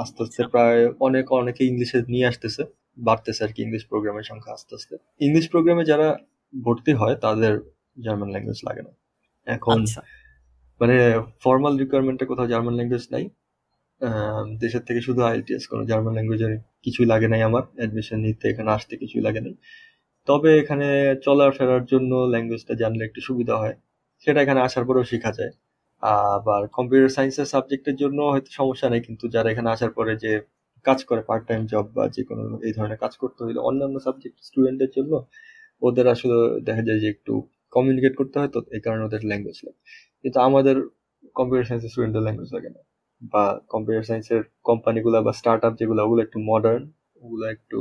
আস্তে 0.02 0.20
আস্তে 0.24 0.42
প্রায় 0.54 0.82
অনেক 1.08 1.26
অনেকে 1.42 1.62
ইংলিশে 1.70 1.98
নিয়ে 2.14 2.28
আসতেছে। 2.32 2.62
বাড়তেছে 3.08 3.42
আর 3.46 3.52
কি 3.56 3.60
ইংলিশ 3.68 3.84
প্রোগ্রামের 3.92 4.26
সংখ্যা 4.32 4.52
আস্তে 4.58 4.72
আস্তে। 4.78 4.96
ইংলিশ 5.28 5.46
প্রোগ্রামে 5.54 5.84
যারা 5.92 6.08
ভর্তি 6.54 6.92
হয় 7.02 7.16
তাদের 7.26 7.54
জার্মান 8.06 8.30
ল্যাঙ্গুয়েজ 8.34 8.60
লাগে 8.68 8.82
না। 8.88 8.92
এখন 9.48 9.78
আচ্ছা। 9.78 10.02
মানে 10.82 10.96
ফর্মাল 11.44 11.74
রিকোয়ারমেন্টে 11.82 12.26
কোথাও 12.32 12.48
জার্মান 12.54 12.74
ল্যাঙ্গুয়েজ 12.80 13.06
নাই। 13.14 13.24
দেশের 14.64 14.84
থেকে 14.88 15.02
শুধু 15.08 15.22
আইএলটিএস 15.28 15.64
কোনো 15.72 15.84
জার্মান 15.92 16.14
ল্যাঙ্গুয়েজের 16.18 16.54
কিছুই 16.86 17.08
লাগে 17.14 17.28
নাই 17.34 17.42
আমার। 17.50 17.64
অ্যাডমিশন 17.78 18.18
নিতে 18.26 18.46
এখানে 18.52 18.70
আসতে 18.78 18.94
কিছুই 19.02 19.24
লাগে 19.28 19.42
নাই। 19.46 19.56
তবে 20.28 20.50
এখানে 20.62 20.88
চলাফেরার 21.26 21.84
জন্য 21.92 22.12
ল্যাঙ্গুয়েজটা 22.34 22.74
জানলে 22.82 23.04
একটু 23.10 23.20
সুবিধা 23.28 23.56
হয়। 23.62 23.76
সেটা 24.28 24.40
এখানে 24.46 24.60
আসার 24.68 24.84
পরেও 24.88 25.06
শেখা 25.12 25.32
যায়। 25.40 25.52
আবার 26.34 26.62
কম্পিউটার 26.78 27.12
সায়েন্সের 27.18 27.48
সাবজেক্টের 27.54 27.96
জন্য 28.04 28.20
হয়তো 28.34 28.50
সমস্যা 28.60 28.88
নেই, 28.94 29.02
কিন্তু 29.08 29.26
যারা 29.36 29.48
এখানে 29.54 29.70
আসার 29.76 29.92
পরে 29.98 30.14
যে 30.24 30.32
কাজ 30.86 31.00
করে 31.10 31.22
পার্ট 31.30 31.44
টাইম 31.50 31.62
জব 31.74 31.86
বা 31.98 32.04
যে 32.16 32.22
কোনো 32.30 32.44
এই 32.68 32.74
ধরনের 32.78 33.00
কাজ 33.04 33.14
করতে 33.22 33.40
হইলে 33.46 33.60
অন্যান্য 33.70 33.96
সাবজেক্ট 34.08 34.38
স্টুডেন্টের 34.48 34.92
জন্য 34.98 35.14
ওদের 35.82 36.06
আসলে 36.16 36.36
দেখা 36.68 36.84
যায় 36.88 37.00
যে 37.04 37.08
একটু 37.16 37.34
কমিউনিকেট 37.76 38.14
করতে 38.20 38.36
হয় 38.40 38.52
তো 38.56 38.60
এই 38.76 38.82
কারণে 38.86 39.04
ওদের 39.10 39.22
ল্যাঙ্গুয়েজ 39.30 39.58
লাগে। 39.66 39.80
কিন্তু 40.24 40.38
আমাদের 40.48 40.76
কম্পিউটার 41.36 41.68
সায়েন্সের 41.70 41.92
স্টুডেন্টের 41.94 42.24
ল্যাঙ্গুয়েজ 42.28 42.52
লাগে 42.56 42.70
না। 42.76 42.82
বা 43.34 43.44
কম্পিউটার 43.74 44.06
সায়েন্সের 44.10 44.42
কোম্পানিগুলো 44.70 45.18
বা 45.28 45.34
স্টার্ট 45.40 45.62
আপ 45.68 45.74
যেগুলো, 45.82 46.00
ওগুলো 46.06 46.22
একটু 46.28 46.38
মডার্ন 46.52 46.82
ওগুলো 47.22 47.46
একটু 47.48 47.78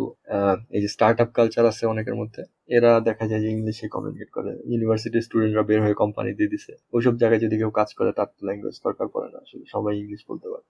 এই 0.71 0.81
যে 0.85 0.89
স্টার্ট 0.89 1.19
আপ 1.21 1.31
কালচার 1.33 1.65
আছে 1.67 1.85
অনেকের 1.87 2.17
মধ্যে 2.21 2.43
এরা 2.69 2.91
দেখা 3.01 3.25
যায় 3.31 3.41
যে 3.45 3.49
ইংলিশে 3.51 3.87
কমিউনিকেট 3.89 4.31
করে। 4.33 4.51
ইউনিভার্সিটির 4.73 5.23
স্টুডেন্টরা 5.23 5.63
বের 5.63 5.81
হয়ে 5.83 5.97
কোম্পানি 6.03 6.31
দিয়ে 6.39 6.51
দিছে। 6.55 6.73
ওইসব 6.93 7.15
জায়গায় 7.17 7.41
যদি 7.41 7.57
কেউ 7.59 7.71
কাজ 7.71 7.89
করে 7.95 8.11
তার 8.13 8.29
তো 8.33 8.43
ল্যাঙ্গুয়েজ 8.49 8.77
দরকার 8.85 9.07
পড়ে 9.15 9.29
না। 9.33 9.39
আসলে 9.45 9.65
সবাই 9.75 9.95
ইংলিশ 10.03 10.23
বলতে 10.31 10.47
পারে। 10.53 10.67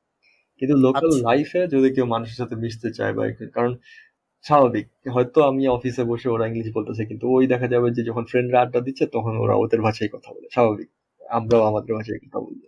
কিন্তু 0.62 0.74
লোকাল 0.86 1.10
আচ্ছা। 1.10 1.24
লাইফে 1.28 1.62
যদি 1.74 1.88
কেউ 1.96 2.06
মানুষের 2.06 2.38
সাথে 2.40 2.54
মিশতে 2.62 2.88
চায় 2.98 3.12
বা 3.18 3.24
কারণ 3.56 3.72
স্বাভাবিক 4.44 4.86
হয়তো 5.14 5.38
আমি 5.42 5.62
অফিসে 5.68 6.02
বসে 6.04 6.28
ওরা 6.30 6.44
ইংলিশ 6.46 6.68
বলতেছে 6.72 7.02
কিন্তু 7.10 7.26
ওই 7.36 7.44
দেখা 7.46 7.66
যাবে 7.66 7.88
যে 7.90 8.02
যখন 8.02 8.24
ফ্রেন্ডরা 8.30 8.58
আড্ডা 8.60 8.80
দিচ্ছে 8.80 9.04
তখন 9.12 9.34
ওরা 9.38 9.54
ওদের 9.56 9.80
ভাষায় 9.82 10.10
কথা 10.12 10.30
বলে। 10.34 10.48
স্বাভাবিক 10.52 10.88
আমরাও 11.22 11.62
আমাদের 11.62 11.92
ভাষায় 11.98 12.20
কথা 12.24 12.38
বলব। 12.40 12.62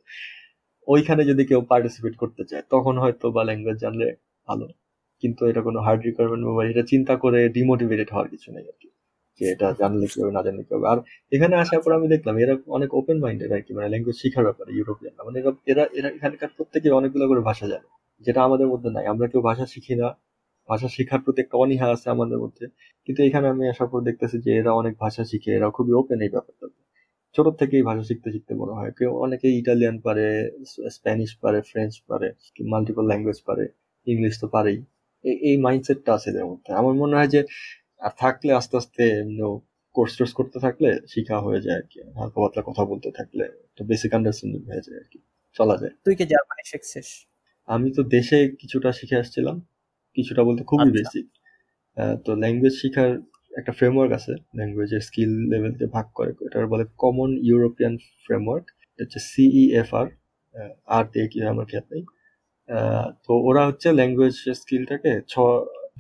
ওইখানে 0.88 1.22
যদি 1.24 1.42
কেউ 1.44 1.60
পার্টিসিপেট 1.70 2.14
করতে 2.16 2.42
চায় 2.44 2.64
তখন 2.70 2.94
হয়তো 2.98 3.26
বা 3.30 3.42
ল্যাঙ্গুয়েজ 3.44 3.78
জানলে 3.78 4.06
ভালো। 4.48 4.66
কিন্তু 5.22 5.42
এটা 5.50 5.60
কোনো 5.68 5.78
হার্ড 5.86 6.00
রিকোয়ারমেন্ট 6.08 6.42
বা 6.58 6.62
এটা 6.72 6.82
চিন্তা 6.92 7.14
করে 7.24 7.38
ডিমোটিভেটেড 7.56 8.08
হওয়ার 8.14 8.28
কিছু 8.34 8.48
নেই 8.56 8.66
আর 8.72 8.76
কি 8.82 8.88
যে 9.40 9.44
এটা 9.54 9.66
জানলে 9.80 10.06
কি 10.12 10.16
হবে, 10.22 10.32
না 10.36 10.40
জানলে 10.46 10.62
কি 10.66 10.72
হবে। 10.76 10.86
আর 10.92 10.98
এখানে 11.34 11.54
আসার 11.62 11.80
পর 11.84 11.90
আমি 11.98 12.06
দেখলাম, 12.14 12.34
এরা 12.44 12.54
অনেক 12.76 12.90
ওপেন 13.00 13.16
মাইন্ডেড 13.24 13.50
আর 13.56 13.62
কি 13.66 13.70
মানে 13.76 13.88
ল্যাঙ্গুয়েজ 13.92 14.16
শেখার 14.22 14.44
ব্যাপারে 14.48 14.70
ইউরোপিয়ানরা 14.78 15.22
মানে 15.28 15.38
এরা 15.72 15.84
এরা 15.98 16.08
এখানকার 16.16 16.50
প্রত্যেকে 16.56 16.88
অনেকগুলো 16.98 17.24
করে 17.30 17.42
ভাষা 17.50 17.66
জানে, 17.72 17.88
যেটা 18.26 18.40
আমাদের 18.48 18.68
মধ্যে 18.72 18.90
নাই। 18.96 19.04
আমরা 19.12 19.26
কেউ 19.32 19.42
ভাষা 19.50 19.64
শিখি 19.74 19.94
না। 20.02 20.08
ভাষা 20.68 20.88
শেখার 20.96 21.20
প্রতি 21.24 21.38
একটা 21.44 21.56
অনীহা 21.64 21.86
আছে 21.94 22.06
আমাদের 22.16 22.38
মধ্যে। 22.44 22.64
কিন্তু 23.08 23.20
এখানে 23.28 23.46
আমি 23.54 23.64
আসার 23.72 23.88
পর 23.92 24.00
দেখতেছি 24.08 24.36
যে 24.46 24.50
এরা 24.60 24.72
অনেক 24.80 24.94
ভাষা 25.04 25.22
শিখে, 25.30 25.50
এরা 25.58 25.68
খুবই 25.76 25.92
ওপেন 26.00 26.18
এই 26.26 26.30
ব্যাপারটা। 26.34 26.66
ছোট 27.34 27.46
থেকেই 27.60 27.82
ভাষা 27.88 28.04
শিখতে 28.10 28.28
শিখতে 28.34 28.52
বড় 28.60 28.72
হয়। 28.78 28.92
কেউ 28.98 29.10
অনেকে 29.24 29.48
ইটালিয়ান 29.60 29.96
পারে 30.06 30.26
স্প্যানিশ 30.96 31.30
পারে 31.42 31.58
ফ্রেঞ্চ 31.70 31.94
পারে 32.10 32.28
মাল্টিপল 32.72 33.04
ল্যাঙ্গুয়েজ 33.10 33.40
পারে 33.48 33.64
ইংলিশ 34.06 34.34
তো 34.42 34.46
পারেই। 34.56 34.78
এই 35.44 35.56
মাইন্ডসেটটা 35.66 36.10
আছে 36.16 36.28
এদের 36.32 36.46
মধ্যে। 36.50 36.70
আমার 36.80 36.94
মনে 37.02 37.14
হয় 37.18 37.30
যে 37.34 37.40
আর 38.00 38.12
থাকলে 38.22 38.50
আস্তে 38.60 38.74
আস্তে 38.80 39.04
কোর্স 39.94 40.12
টোর্স 40.18 40.32
করতে 40.38 40.58
থাকলে 40.64 40.88
শিখা 41.12 41.36
হয়ে 41.46 41.60
যায় 41.66 41.76
আর 41.80 41.86
কি 41.90 41.98
হালকা 42.18 42.38
পাতলা 42.42 42.62
কথা 42.68 42.82
বলতে 42.92 43.08
থাকলে 43.18 43.44
একটা 43.68 43.82
বেসিক 43.90 44.10
আন্ডারস্ট্যান্ডিং 44.18 44.60
হয়ে 44.70 44.82
যায় 44.86 44.98
আর 45.02 45.06
কি 45.12 45.18
চলা 45.56 45.74
যায়। 45.82 45.92
তুই 46.04 46.14
কি 46.18 46.24
জার্মানি 46.32 46.64
শিখছিস? 46.72 47.08
আমি 47.68 47.88
তো 47.96 48.02
দেশে 48.16 48.38
কিছুটা 48.60 48.90
শিখে 48.98 49.16
আসছিলাম। 49.22 49.56
কিছুটা 50.16 50.42
বলতে 50.48 50.62
খুবই 50.70 50.82
আচ্ছা। 50.82 50.96
বেসিক 50.96 51.26
তো 52.24 52.30
ল্যাঙ্গুয়েজ 52.42 52.74
শেখার 52.82 53.10
একটা 53.52 53.72
ফ্রেমওয়ার্ক 53.78 54.12
আছে। 54.18 54.32
ল্যাঙ্গুয়েজের 54.58 55.02
স্কিল 55.08 55.30
লেভেলকে 55.52 55.86
ভাগ 55.96 56.06
করে। 56.14 56.30
এটার 56.46 56.66
বলে 56.72 56.84
কমন 57.02 57.30
ইউরোপিয়ান 57.48 57.94
ফ্রেমওয়ার্ক 58.24 58.66
হচ্ছে 58.98 59.18
সিইএফআর 59.30 60.06
আর 60.96 61.04
দিয়ে 61.12 61.26
কি 61.32 61.38
আমার 61.52 61.66
খেয়াল 61.70 61.86
নেই। 61.92 62.02
তো 63.24 63.32
ওরা 63.48 63.62
হচ্ছে 63.68 63.88
ল্যাঙ্গুয়েজ 63.98 64.34
স্কিলটাকে 64.60 65.12
ছ 65.32 65.34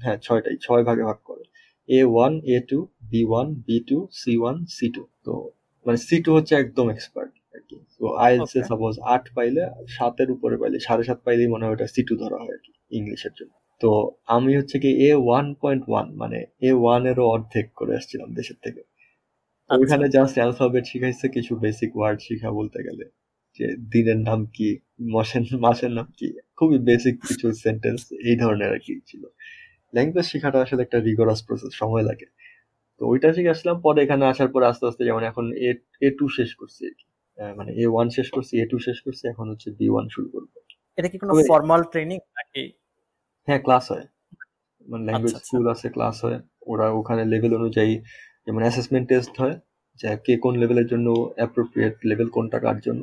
হ্যাঁ 0.04 0.18
ছয়টাই 0.26 0.56
ছয় 0.66 0.82
ভাগে 0.88 1.04
ভাগ 1.10 1.18
করে। 1.28 1.44
A 1.88 2.00
one 2.14 2.32
A 2.54 2.56
two 2.70 2.78
B 3.10 3.20
one 3.30 3.46
B 3.66 3.76
two 3.88 3.98
C 4.20 4.32
one 4.42 4.56
C 4.76 4.86
two 4.96 5.02
তো 5.26 5.32
মানে 5.86 5.98
সি 6.06 6.16
টু 6.24 6.30
হচ্ছে 6.36 6.54
একদম 6.62 6.86
এক্সপার্ট 6.96 7.32
আর 7.54 7.62
কি। 7.68 7.76
তো 7.96 8.04
আইএলস 8.24 8.52
এ 8.58 8.60
সাপোজ 8.70 8.94
আট 9.14 9.24
পাইলে 9.36 9.62
সাতের 9.96 10.28
উপরে 10.34 10.56
পাইলে 10.60 10.78
সাড়ে 10.86 11.02
সাত 11.08 11.18
পাইলেই 11.26 11.48
মনে 11.54 11.64
হয় 11.64 11.74
ওটা 11.76 11.86
সি 11.94 12.00
টু 12.08 12.14
ধরা 12.22 12.38
হয় 12.42 12.52
আর 12.56 12.60
কি 12.64 12.72
ইংলিশের 12.90 13.34
জন্য। 13.38 13.52
তো 13.80 13.90
আমি 14.36 14.52
হচ্ছে 14.58 14.76
কি 14.84 14.90
এ 15.08 15.10
ওয়ান 15.26 15.46
পয়েন্ট 15.62 15.82
ওয়ান 15.90 16.06
মানে 16.22 16.38
এ 16.68 16.70
ওয়ান 16.82 17.02
এরও 17.10 17.24
অর্ধেক 17.34 17.66
করে 17.78 17.92
আসছিলাম 17.98 18.28
দেশের 18.38 18.58
থেকে। 18.64 18.82
আচ্ছা। 19.70 19.80
ওইখানে 19.80 20.06
জাস্ট 20.16 20.34
অ্যালফাবেট 20.40 20.84
শিখাইছে 20.90 21.26
কিছু 21.36 21.52
বেসিক 21.64 21.90
ওয়ার্ড 21.96 22.18
শিখা 22.26 22.50
বলতে 22.58 22.78
গেলে 22.86 23.04
যে 23.58 23.66
দিনের 23.92 24.20
নাম 24.28 24.40
কি 24.56 24.68
মাসের 25.00 25.44
মাসের 25.58 25.90
নাম 25.90 26.06
কি? 26.18 26.28
খুবই 26.56 26.78
বেসিক 26.78 27.14
কিছু 27.28 27.46
সেন্টেন্স 27.64 28.00
এই 28.30 28.36
ধরনের 28.36 28.70
আর 28.72 28.78
কি 28.78 28.92
ছিল। 29.06 29.22
ল্যাঙ্গুয়েজ 29.92 30.26
শেখাটা 30.26 30.58
আসলে 30.62 30.80
একটা 30.82 30.98
রিগরাস 31.00 31.40
প্রসেস 31.46 31.72
সময় 31.74 32.02
লাগে। 32.02 32.26
তো 33.00 33.02
ওইটা 33.06 33.28
শিখে 33.32 33.50
আসলাম 33.50 33.76
পরে 33.80 33.98
এখানে 34.02 34.24
আসার 34.26 34.48
পর 34.48 34.60
আস্তে 34.62 34.84
আস্তে 34.86 35.02
যেমন 35.04 35.22
এখন 35.22 35.44
এ 35.68 35.70
এ 36.00 36.08
টু 36.18 36.24
শেষ 36.28 36.50
করছি 36.54 36.80
আর 36.86 36.94
কি। 36.98 37.06
মানে 37.58 37.70
এ 37.72 37.84
ওয়ান 37.86 38.06
শেষ 38.10 38.28
করছি 38.30 38.52
এ 38.62 38.64
টু 38.66 38.76
শেষ 38.78 38.98
করছি 39.04 39.22
এখন 39.28 39.46
হচ্ছে 39.50 39.68
বি 39.70 39.86
ওয়ান 39.90 40.06
শুরু 40.08 40.28
করব। 40.28 40.50
এটা 40.98 41.08
কি 41.08 41.16
কোনো 41.18 41.32
ফর্মাল 41.50 41.80
ট্রেনিং 41.92 42.18
নাকি? 42.38 42.64
হ্যাঁ 43.48 43.60
ক্লাস 43.62 43.84
হয়। 43.92 44.06
মানে 44.88 45.02
ল্যাঙ্গুয়েজ 45.04 45.34
আচ্ছা, 45.34 45.38
আচ্ছা। 45.38 45.48
স্কুল 45.48 45.66
আছে 45.68 45.86
ক্লাস 45.88 46.16
হয়। 46.24 46.38
ওরা 46.66 46.86
ওখানে 46.90 47.22
লেভেল 47.24 47.52
অনুযায়ী 47.54 47.92
যেমন 48.46 48.60
অ্যাসেসমেন্ট 48.62 49.06
টেস্ট 49.08 49.34
হয় 49.42 49.56
যে 50.00 50.06
কে 50.24 50.32
কোন 50.36 50.54
লেভেলের 50.62 50.86
জন্য 50.86 51.08
অ্যাপ্রোপ্রিয়েট 51.36 51.94
লেভেল 52.04 52.28
কোনটা 52.28 52.58
কার 52.58 52.78
জন্য। 52.80 53.00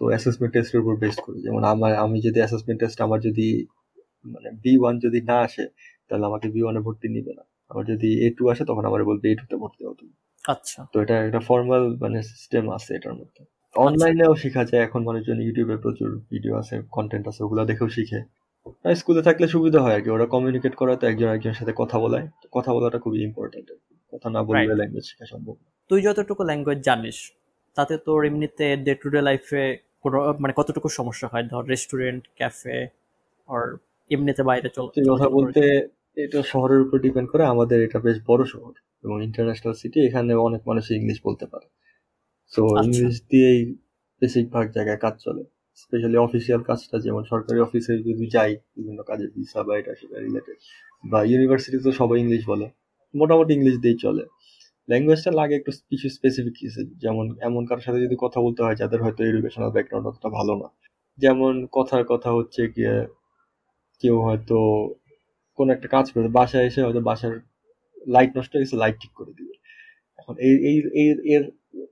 তো 0.00 0.02
অ্যাসেসমেন্ট 0.12 0.52
টেস্টের 0.54 0.78
উপর 0.82 0.94
বেস 1.02 1.16
করে। 1.24 1.38
যেমন 1.46 1.62
আমার 1.72 1.92
আমি 2.04 2.18
যদি 2.26 2.38
অ্যাসেসমেন্ট 2.42 2.78
টেস্ট 2.82 2.98
আমার 3.06 3.18
যদি 3.28 3.46
মানে 4.24 4.48
বি 4.62 4.72
ওয়ান 4.80 4.94
যদি 5.04 5.18
না 5.30 5.36
আসে 5.46 5.64
তাহলে 6.08 6.24
আমাকে 6.30 6.46
বি 6.54 6.60
ওয়ানে 6.64 6.80
ভর্তি 6.86 7.06
নিবে 7.16 7.32
না। 7.38 7.44
আমার 7.70 7.84
যদি 7.92 8.08
এ 8.26 8.28
টু 8.36 8.42
আসে 8.52 8.62
তখন 8.70 8.84
আমার 8.90 9.02
বলবে 9.10 9.26
এ 9.32 9.34
টুতে 9.40 9.56
ভর্তি 9.62 9.82
হতো 9.88 10.04
আচ্ছা। 10.44 10.80
তো 10.92 10.96
এটা 11.04 11.14
একটা 11.26 11.40
ফর্মাল 11.48 11.82
মানে 12.02 12.18
সিস্টেম 12.32 12.64
আছে 12.76 12.90
এটার 12.98 13.14
মধ্যে। 13.20 13.42
অনলাইনেও 13.74 14.32
শেখা 14.42 14.62
যায় 14.70 14.82
এখন 14.86 15.00
মানুষজন 15.08 15.38
ইউটিউবে 15.44 15.76
প্রচুর 15.84 16.10
ভিডিও 16.32 16.54
আছে 16.60 16.74
কন্টেন্ট 16.96 17.24
আছে 17.30 17.40
ওগুলো 17.46 17.62
দেখেও 17.70 17.88
শিখে। 17.88 18.20
স্কুলে 19.00 19.22
থাকলে 19.22 19.46
সুবিধা 19.54 19.78
হয় 19.84 19.94
আর 19.96 20.02
কি 20.04 20.08
ওরা 20.10 20.26
কমিউনিকেট 20.34 20.74
করা 20.80 20.92
তো 21.00 21.04
একজন 21.10 21.28
একজনের 21.36 21.58
সাথে 21.60 21.72
কথা 21.80 21.96
বলায়। 22.04 22.26
কথা 22.56 22.70
বলাটা 22.76 22.98
খুবই 23.04 23.20
ইম্পর্টেন্ট 23.28 23.68
কথা 24.12 24.28
না 24.34 24.40
বললে 24.48 24.74
ল্যাঙ্গুয়েজ 24.80 25.04
শেখা 25.10 25.26
সম্ভব 25.32 25.54
তুই 25.90 26.00
যতটুকু 26.06 26.42
ল্যাঙ্গুয়েজ 26.50 26.80
জানিস 26.88 27.18
তাতে 27.76 27.94
তোর 28.06 28.20
এমনিতে 28.28 28.66
ডে 28.86 28.92
টু 29.02 29.06
ডে 29.14 29.20
লাইফে 29.22 29.64
কোনো 30.06 30.18
মানে 30.40 30.52
কতটুকু 30.56 30.88
সমস্যা 30.88 31.26
হয়? 31.32 31.44
ধর 31.52 31.62
রেস্টুরেন্ট 31.64 32.22
ক্যাফে 32.36 32.78
আর 33.48 33.64
এমনিতে 34.10 34.42
বাইরে 34.42 34.68
চল 34.68 34.86
কথা 35.12 35.28
বলতে 35.28 35.62
এটা 36.16 36.40
শহরের 36.42 36.80
উপর 36.80 36.96
ডিপেন্ড 36.98 37.28
করে 37.32 37.44
আমাদের 37.44 37.78
এটা 37.82 37.98
বেশ 37.98 38.16
বড় 38.26 38.42
শহর 38.44 38.72
এবং 39.04 39.16
ইন্টারন্যাশনাল 39.22 39.72
সিটি 39.72 39.98
এখানে 40.08 40.32
অনেক 40.34 40.62
মানুষ 40.68 40.84
ইংলিশ 40.90 41.18
বলতে 41.24 41.46
পারে। 41.46 41.66
সো 42.52 42.62
আচ্ছা। 42.66 42.84
ইংলিশ 42.84 43.16
দিয়েই 43.30 43.60
বেশিরভাগ 44.22 44.64
জায়গায় 44.70 44.96
কাজ 44.96 45.14
চলে। 45.18 45.42
স্পেশালি 45.76 46.16
অফিসিয়াল 46.16 46.60
কাজটা 46.62 46.96
যেমন 46.98 47.22
সরকারি 47.24 47.58
অফিসে 47.60 47.92
যদি 47.98 48.24
যাই 48.26 48.50
বিভিন্ন 48.76 49.00
কাজে 49.02 49.26
ভিসা 49.26 49.60
বা 49.62 49.72
এটা 49.78 49.92
সেটা 49.94 50.16
রিলেটেড 50.20 50.58
বা 51.04 51.18
ইউনিভার্সিটি 51.24 51.78
তো 51.84 51.90
সবাই 51.92 52.18
ইংলিশ 52.20 52.42
বলে। 52.46 52.66
মোটামুটি 53.14 53.52
ইংলিশ 53.54 53.76
দিয়েই 53.78 53.98
চলে। 53.98 54.24
ল্যাঙ্গুয়েজটা 54.88 55.30
লাগে 55.32 55.54
একটু 55.56 55.72
কিছু 55.90 56.06
স্পেসিফিক 56.10 56.54
কিছু। 56.60 56.80
যেমন 56.98 57.26
এমন 57.40 57.62
কারোর 57.68 57.84
সাথে 57.86 58.00
যদি 58.00 58.16
কথা 58.20 58.38
বলতে 58.40 58.60
হয় 58.62 58.76
যাদের 58.76 59.00
হয়তো 59.02 59.20
এডুকেশনাল 59.24 59.70
ব্যাকগ্রাউন্ড 59.70 60.06
অতটা 60.08 60.28
ভালো 60.30 60.52
না। 60.56 60.68
যেমন 61.18 61.52
কথার 61.72 62.04
কথা 62.04 62.30
হচ্ছে 62.32 62.62
গিয়ে 62.76 62.94
কেউ 64.02 64.16
হয়তো 64.22 64.58
কোনো 65.58 65.70
একটা 65.72 65.88
কাজ 65.88 66.06
করে, 66.14 66.28
বাসায় 66.38 66.66
এসে 66.70 66.80
হয়তো 66.86 67.02
বাসার 67.02 67.34
লাইট 68.06 68.32
নষ্ট 68.38 68.52
হয়ে 68.54 68.64
গেছে 68.64 68.76
লাইট 68.76 68.96
ঠিক 69.02 69.12
করে 69.18 69.32
দিবে। 69.38 69.54
এখন 70.18 70.34
এই 70.46 70.54
এই 71.00 71.08
এর, 71.34 71.44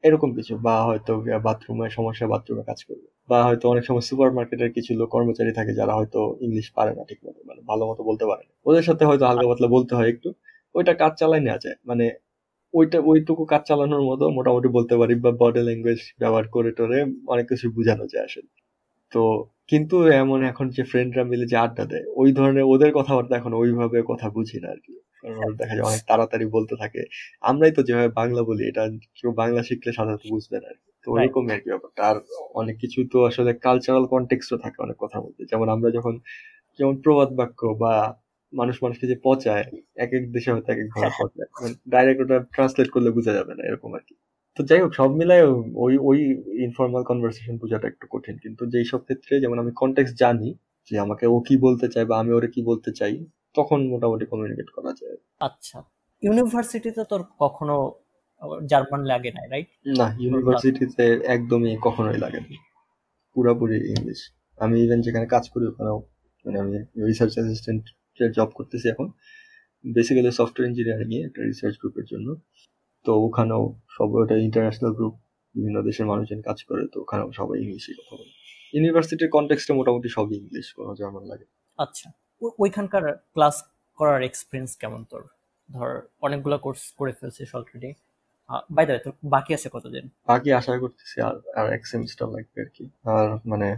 এরকম 0.04 0.30
কিছু। 0.38 0.54
বা 0.66 0.76
হয়তো 0.88 1.12
বাথরুমে 1.44 1.86
সমস্যা 1.90 2.26
বাথরুমে 2.28 2.64
কাজ 2.70 2.80
করবে। 2.88 3.08
বা 3.28 3.38
হয়তো 3.48 3.66
অনেক 3.70 3.84
সময় 3.88 4.04
সুপার 4.10 4.30
মার্কেটের 4.38 4.70
কিছু 4.76 4.92
লোক 5.00 5.10
কর্মচারী 5.10 5.52
থাকে 5.52 5.72
যারা 5.80 5.94
হয়তো 5.94 6.20
ইংলিশ 6.40 6.66
পারে 6.78 6.92
না 6.98 7.04
ঠিক 7.10 7.20
মতো 7.26 7.40
মানে 7.50 7.62
ভালো 7.70 7.84
মতো 7.90 8.02
বলতে 8.04 8.24
পারে 8.30 8.44
না। 8.48 8.52
ওদের 8.66 8.84
সাথে 8.88 9.04
হয়তো 9.04 9.24
হালকা 9.28 9.46
পাতলা 9.50 9.68
বলতে 9.68 9.92
হয় 9.98 10.10
একটু। 10.14 10.28
ওইটা 10.74 10.94
কাজ 10.94 11.12
চালাই 11.20 11.40
নেওয়া 11.40 11.60
যায়। 11.64 11.76
মানে 11.86 12.06
ওইটা 12.74 12.98
ওইটুকু 13.08 13.42
কাজ 13.52 13.62
চালানোর 13.68 14.02
মতো 14.10 14.24
মোটামুটি 14.36 14.68
বলতে 14.76 14.94
পারি 15.00 15.14
বা 15.24 15.30
বডি 15.40 15.62
ল্যাঙ্গুয়েজ 15.68 16.00
ব্যবহার 16.20 16.46
করে 16.54 16.70
টরে 16.78 16.98
অনেক 17.28 17.46
কিছু 17.52 17.66
বোঝানো 17.76 18.04
যায় 18.12 18.26
আসলে। 18.28 18.50
তো 19.12 19.22
কিন্তু 19.72 19.96
এমন 20.22 20.40
এখন 20.50 20.66
যে 20.76 20.84
ফ্রেন্ডরা 20.90 21.24
মিলে 21.30 21.46
যে 21.52 21.58
আড্ডা 21.58 21.84
দেয় 21.92 22.06
ওই 22.20 22.30
ধরনের 22.38 22.66
ওদের 22.72 22.90
কথাবার্তা 22.98 23.34
এখন 23.40 23.52
ওইভাবে 23.60 23.98
কথা 24.10 24.26
বুঝি 24.36 24.58
না 24.62 24.68
আর 24.74 24.80
কি 24.86 24.94
কারণ 25.22 25.52
দেখা 25.60 25.74
যায় 25.76 25.86
অনেক 25.90 26.02
তাড়াতাড়ি 26.10 26.46
বলতে 26.56 26.74
থাকে। 26.82 27.02
আমরাই 27.44 27.72
তো 27.76 27.82
যেভাবে 27.88 28.10
বাংলা 28.20 28.42
বলি 28.50 28.62
এটা 28.70 28.84
কেউ 29.18 29.30
বাংলা 29.42 29.60
শিখলে 29.68 29.90
সাধারণত 29.98 30.24
বুঝবে 30.32 30.58
না 30.62 30.68
আর 30.72 30.78
কি 30.78 30.90
তো. 31.04 31.08
ওরকমই 31.14 31.52
আর 31.56 31.60
কি 31.62 31.68
ব্যাপারটা। 31.72 32.02
আর 32.10 32.16
অনেক 32.60 32.76
কিছু 32.82 33.00
তো 33.12 33.18
আসলে 33.30 33.50
কালচারাল 33.66 34.04
কনটেক্সটও 34.12 34.58
থাকে 34.64 34.78
অনেক 34.86 34.96
কথা 35.04 35.18
বলতে 35.24 35.42
যেমন 35.52 35.68
আমরা 35.74 35.88
যখন 35.96 36.14
যেমন 36.78 36.94
প্রবাদ 37.04 37.30
বাক্য 37.40 37.60
বা 37.82 37.94
মানুষ 38.54 38.76
মানুষকে 38.84 39.06
যে 39.10 39.16
পচায় 39.26 39.64
এক 40.04 40.10
এক 40.18 40.24
দেশে 40.34 40.48
হয়তো 40.52 40.68
এক 40.72 40.80
এক 40.84 40.88
ভাবে 40.94 41.10
পচায়। 41.20 41.48
ডাইরেক্ট 41.88 42.20
ওটা 42.24 42.36
ট্রান্সলেট 42.54 42.88
করলে 42.94 43.10
বোঝা 43.10 43.32
যাবে 43.38 43.52
না 43.58 43.62
এরকম 43.68 43.90
আর 43.98 44.02
কি। 44.08 44.14
তো 44.56 44.60
যাই 44.68 44.80
হোক 44.82 44.92
সব 44.94 45.10
মিলায় 45.20 45.44
ওই 45.84 45.94
ওই 46.08 46.18
ইনফর্মাল 46.66 47.02
কনভারসেশন 47.10 47.54
বোঝাটা 47.62 47.86
একটু 47.88 48.04
কঠিন। 48.10 48.34
কিন্তু 48.38 48.62
যেই 48.66 48.86
সব 48.92 49.00
ক্ষেত্রে 49.06 49.32
যেমন 49.40 49.56
আমি 49.58 49.72
কনটেক্স 49.80 50.12
জানি 50.22 50.50
যে 50.90 50.94
আমাকে 50.98 51.24
ও 51.26 51.36
কি 51.46 51.54
বলতে 51.56 51.86
চায় 51.88 52.06
বা 52.10 52.14
আমি 52.18 52.30
ওরে 52.32 52.48
কি 52.54 52.60
বলতে 52.62 52.90
চাই 52.92 53.14
তখন 53.54 53.78
মোটামুটি 53.92 54.24
কমিউনিকেট 54.26 54.68
করা 54.76 54.92
যায়। 55.00 55.16
আচ্ছা। 55.40 55.78
ইউনিভার্সিটিতে 56.22 57.02
তোর 57.10 57.22
কখনো 57.38 57.76
জার্মান 58.66 59.02
লাগে 59.04 59.30
নাই 59.36 59.46
রাইট 59.52 59.68
না 60.00 60.06
ইউনিভার্সিটিতে 60.24 61.04
একদমই 61.26 61.72
কখনোই 61.86 62.18
লাগে 62.18 62.40
না। 62.40 62.48
পুরাপুরি 63.36 63.78
ইংলিশ 63.94 64.20
আমি 64.58 64.76
ইভেন 64.84 65.00
যেখানে 65.00 65.26
কাজ 65.26 65.44
করি 65.52 65.64
ওখানেও 65.66 65.98
মানে 66.46 66.56
আমি 66.60 66.76
রিসার্চ 67.08 67.32
অ্যাসিস্ট্যান্ট 67.38 67.84
জব 68.38 68.50
করতেছি 68.58 68.86
এখন। 68.94 69.06
বেসিক্যালি 69.84 70.30
সফটওয়্যার 70.38 70.70
ইঞ্জিনিয়ারিং 70.70 71.08
এ 71.16 71.18
একটা 71.28 71.40
রিসার্চ 71.50 71.74
গ্রুপের 71.80 72.06
জন্য। 72.12 72.28
তো 73.06 73.10
ওখানেও 73.26 73.62
সব 73.96 74.08
ওটা 74.14 74.36
ইন্টারন্যাশনাল 74.48 74.92
গ্রুপ 74.98 75.14
বিভিন্ন 75.54 75.78
দেশের 75.88 76.06
মানুষজন 76.10 76.40
কাজ 76.48 76.58
করে 76.68 76.82
তো 76.92 76.96
ওখানেও 77.04 77.28
সবাই 77.40 77.56
ইংলিশে 77.64 77.92
কথা 77.98 78.14
বলে। 78.18 78.32
ইউনিভার্সিটির 78.74 79.30
কনটেক্সটে 79.36 79.72
মোটামুটি 79.78 80.08
সবই 80.16 80.36
ইংলিশ 80.42 80.66
কোনো 80.78 80.92
জার্মান 81.00 81.24
লাগে। 81.30 81.46
আচ্ছা 81.78 82.06
ওইখানকার 82.64 83.04
ক্লাস 83.34 83.56
করার 83.98 84.20
এক্সপিরিয়েন্স 84.28 84.70
কেমন 84.82 85.00
তোর? 85.10 85.22
ধর 85.68 85.90
অনেকগুলো 86.26 86.56
কোর্স 86.64 86.82
করে 86.98 87.12
ফেলছিস 87.18 87.50
অলরেডি 87.56 87.90
বাই 88.76 88.84
দ্য 88.88 88.94
তোর 89.04 89.12
বাকি 89.34 89.50
আছে 89.56 89.68
কতদিন? 89.76 90.04
বাকি 90.30 90.48
আশা 90.58 90.72
করতেছি 90.82 91.16
আর 91.26 91.34
আর 91.58 91.66
এক 91.76 91.82
সেমিস্টার 91.92 92.26
লাগবে 92.34 92.58
আর 92.64 92.70
কি। 92.76 92.84
আর 93.14 93.26
মানে 93.50 93.68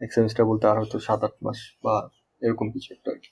এক 0.00 0.10
সেমিস্টার 0.16 0.42
বলতে 0.50 0.64
আর 0.70 0.76
হয়তো 0.80 0.98
সাত 1.08 1.20
আট 1.26 1.34
মাস 1.44 1.58
বা 1.84 1.94
এরকম 2.42 2.66
কিছু 2.74 2.88
একটা 2.96 3.08
আর 3.14 3.18
কি। 3.24 3.30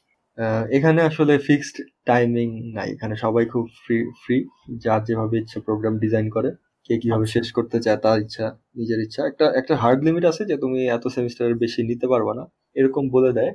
এখানে 0.76 1.00
আসলে 1.02 1.34
ফিক্সড 1.46 1.76
টাইমিং 2.06 2.48
নাই। 2.76 2.88
এখানে 2.96 3.14
সবাই 3.24 3.44
খুব 3.52 3.64
ফ্রি 3.82 3.96
ফ্রি 4.22 4.36
যার 4.84 5.00
যেভাবে 5.08 5.36
ইচ্ছা 5.42 5.58
প্রোগ্রাম 5.66 5.94
ডিজাইন 6.04 6.26
করে 6.36 6.50
কে 6.90 6.94
কীভাবে 7.02 7.26
আচ্ছা। 7.26 7.34
শেষ 7.36 7.46
করতে 7.56 7.78
চায় 7.84 7.98
তার 8.04 8.18
ইচ্ছা 8.24 8.46
নিজের 8.78 8.98
ইচ্ছা। 9.06 9.20
একটা 9.30 9.46
একটা 9.60 9.74
হার্ড 9.82 10.00
লিমিট 10.06 10.24
আছে 10.30 10.42
যে 10.50 10.56
তুমি 10.64 10.78
এত 10.96 11.04
সেমিস্টারের 11.16 11.56
বেশি 11.64 11.80
নিতে 11.90 12.06
পারবে 12.12 12.32
না 12.38 12.44
এরকম 12.76 13.04
বলে 13.16 13.30
দেয়। 13.38 13.52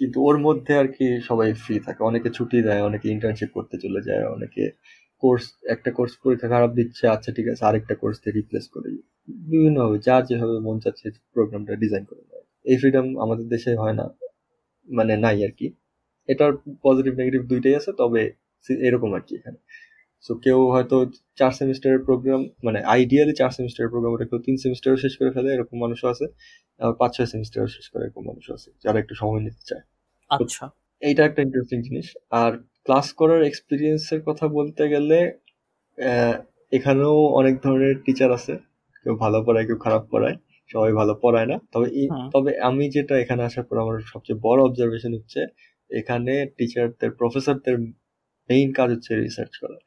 কিন্তু 0.00 0.18
ওর 0.28 0.36
মধ্যে 0.46 0.72
আর 0.80 0.88
কি 0.96 1.06
সবাই 1.28 1.48
ফ্রি 1.64 1.76
থাকে। 1.86 2.00
অনেকে 2.10 2.28
ছুটি 2.36 2.58
দেয় 2.68 2.82
অনেকে 2.88 3.06
ইন্টার্নশিপ 3.14 3.50
করতে 3.56 3.76
চলে 3.84 4.00
যায় 4.08 4.24
অনেকে 4.36 4.62
কোর্স 5.22 5.44
একটা 5.74 5.90
কোর্স 5.98 6.12
পরীক্ষা 6.22 6.48
খারাপ 6.54 6.70
দিচ্ছে 6.78 7.04
আচ্ছা 7.14 7.30
ঠিক 7.36 7.46
আছে 7.52 7.62
আরেকটা 7.68 7.94
কোর্স 8.02 8.16
দিয়ে 8.22 8.34
রিপ্লেস 8.38 8.64
করে। 8.74 8.88
বিভিন্নভাবে 9.50 9.96
যার 10.06 10.22
যেভাবে 10.28 10.56
মন 10.66 10.76
চাচ্ছে 10.84 11.06
প্রোগ্রামটা 11.34 11.72
ডিজাইন 11.82 12.04
করে 12.10 12.22
দেয় 12.30 12.44
এই 12.70 12.76
ফ্রিডম 12.80 13.06
আমাদের 13.24 13.46
দেশে 13.54 13.70
হয় 13.82 13.94
না 14.00 14.04
মানে 14.88 15.14
নাই 15.24 15.38
আর 15.46 15.52
কি। 15.58 15.66
এটার 16.28 16.52
পজিটিভ 16.82 17.12
নেগেটিভ 17.20 17.40
দুইটাই 17.52 17.74
আছে 17.80 17.90
তবে 18.00 18.22
এরকম 18.88 19.10
আর 19.14 19.22
কি 19.26 19.32
এখানে। 19.40 19.58
সো 20.24 20.32
কেউ 20.44 20.58
হয়তো 20.74 20.96
চার 21.38 21.52
সেমিস্টারের 21.60 22.00
প্রোগ্রাম 22.06 22.40
মানে 22.66 22.78
আইডিয়ালি 22.94 23.34
চার 23.40 23.50
সেমিস্টারের 23.50 23.90
প্রোগ্রাম 23.92 24.12
ওটা 24.14 24.26
কেউ 24.30 24.40
তিন 24.46 24.56
সেমিস্টারও 24.64 24.98
শেষ 25.04 25.12
করে 25.18 25.30
ফেলে 25.36 25.48
এরকম 25.56 25.76
মানুষও 25.84 26.08
আছে। 26.14 26.26
পাঁচ 27.00 27.10
ছয় 27.16 27.28
সেমিস্টারও 27.34 27.68
শেষ 27.76 27.86
করে 27.92 28.02
এরকম 28.06 28.22
মানুষও 28.30 28.52
আছে 28.54 28.68
যারা 28.84 28.98
একটু 29.02 29.14
সময় 29.14 29.40
নিতে 29.46 29.62
চায়। 29.70 29.82
আচ্ছা। 30.30 30.64
এইটা 31.02 31.22
একটা 31.24 31.40
ইন্টারেস্টিং 31.42 31.78
জিনিস। 31.82 32.06
আর 32.40 32.52
ক্লাস 32.86 33.06
করার 33.12 33.40
এক্সপিরিয়েন্সের 33.44 34.20
কথা 34.28 34.46
বলতে 34.48 34.82
গেলে 34.88 35.18
এখানেও 36.72 37.14
অনেক 37.40 37.54
ধরনের 37.64 37.94
টিচার 38.04 38.30
আছে। 38.32 38.54
কেউ 39.06 39.14
ভালো 39.24 39.38
পড়ায় 39.46 39.66
কেউ 39.68 39.78
খারাপ 39.78 40.02
পড়ায়। 40.12 40.36
সবাই 40.70 40.92
ভালো 40.92 41.12
পড়ায় 41.22 41.48
না। 41.52 41.56
তবে 41.72 41.88
তবে 42.34 42.50
আমি 42.68 42.84
যেটা 42.96 43.14
এখানে 43.18 43.42
আসার 43.44 43.64
পর 43.68 43.76
আমার 43.78 43.96
সবচেয়ে 44.12 44.38
বড় 44.46 44.60
অবজারভেশন 44.62 45.12
হচ্ছে 45.18 45.40
এখানে 45.90 46.34
টিচারদের 46.56 47.10
প্রফেসরদের 47.20 47.76
মেইন 48.50 48.68
কাজ 48.78 48.88
হচ্ছে 48.94 49.12
রিসার্চ 49.16 49.52
করা। 49.62 49.78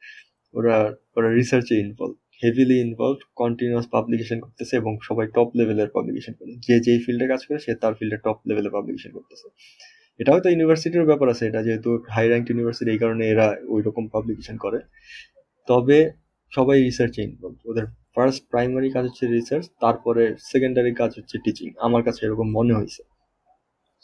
ওরা 0.54 0.76
ওরা 1.16 1.28
রিসার্চে 1.38 1.74
involve 1.84 2.14
heavily 2.42 2.76
involve 2.86 3.18
continuous 3.36 3.86
publication 3.96 4.38
করতেছে 4.44 4.74
এবং 4.76 4.92
সবাই 5.08 5.26
টপ 5.36 5.48
লেভেলের 5.58 5.90
পাবলিকেশন 5.96 6.34
করে। 6.40 6.52
যে 6.66 6.74
যেই 6.86 6.98
ফিল্ডে 7.04 7.26
কাজ 7.32 7.40
করে, 7.46 7.58
সে 7.66 7.72
তার 7.82 7.92
ফিল্ডে 7.98 8.18
টপ 8.26 8.38
লেভেলে 8.48 8.70
পাবলিকেশন 8.76 9.10
করতেছে। 9.16 9.46
এটা 10.20 10.30
হয়তো 10.34 10.48
ইউনিভার্সিটির 10.50 11.08
ব্যাপার 11.10 11.28
আছে, 11.28 11.44
এটা 11.50 11.60
যেহেতু 11.66 11.90
হাই 12.14 12.26
র্যাঙ্ক 12.28 12.46
ইউনিভার্সিটি 12.50 12.90
এই 12.90 13.00
কারণে 13.02 13.24
এরা 13.28 13.46
ওই 13.74 13.80
রকম 13.82 14.04
পাবলিকেশন 14.08 14.56
করে। 14.56 14.78
তবে 15.68 15.98
সবাই 16.52 16.76
রিসার্চে 16.88 17.20
ইনভলভ 17.22 17.56
ওদের 17.70 17.86
ফার্স্ট 18.14 18.42
প্রাইমারি 18.50 18.88
কাজ 18.90 19.04
হচ্ছে 19.08 19.24
রিসার্চ 19.26 19.64
তারপরে 19.80 20.22
সেকেন্ডারি 20.50 20.92
কাজ 21.00 21.10
হচ্ছে 21.18 21.36
টিচিং 21.44 21.68
আমার 21.78 22.02
কাছে 22.02 22.20
এরকম 22.26 22.48
মনে 22.52 22.72
হয়েছে 22.74 23.02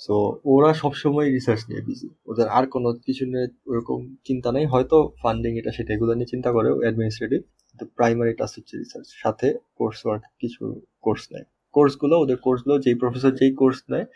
সো 0.05 0.15
ওরা 0.53 0.71
সবসময় 0.83 1.29
রিসার্চ 1.37 1.63
নিয়ে 1.71 1.83
বিজি 1.89 2.09
ওদের 2.31 2.47
আর 2.57 2.65
কোনো 2.75 2.89
কিছু 3.07 3.25
নিয়ে 3.33 3.47
ওরকম 3.71 3.99
চিন্তা 4.29 4.49
নেই। 4.57 4.65
হয়তো 4.73 4.97
ফান্ডিং 5.23 5.53
এটা 5.61 5.71
সেটা 5.77 5.91
এগুলো 5.97 6.13
নিয়ে 6.19 6.31
চিন্তা 6.35 6.51
করে 6.57 6.69
অ্যাডমিনিস্ট্রেটিভ 6.85 7.41
কিন্তু 7.69 7.85
প্রাইমারি 7.99 8.33
টাস্ক 8.41 8.55
হচ্ছে 8.59 8.75
রিসার্চ 8.83 9.07
সাথে 9.23 9.49
কোর্স 9.79 9.99
ওয়ার্ক 10.07 10.23
কিছু 10.43 10.63
কোর্স 11.07 11.23
নেয়। 11.33 11.47
কোর্সগুলো 11.75 12.15
ওদের 12.25 12.39
কোর্সগুলো 12.47 12.75
যেই 12.85 12.97
প্রফেসর 13.03 13.33
যেই 13.41 13.53
কোর্স 13.61 13.79
নেয়, 13.93 14.07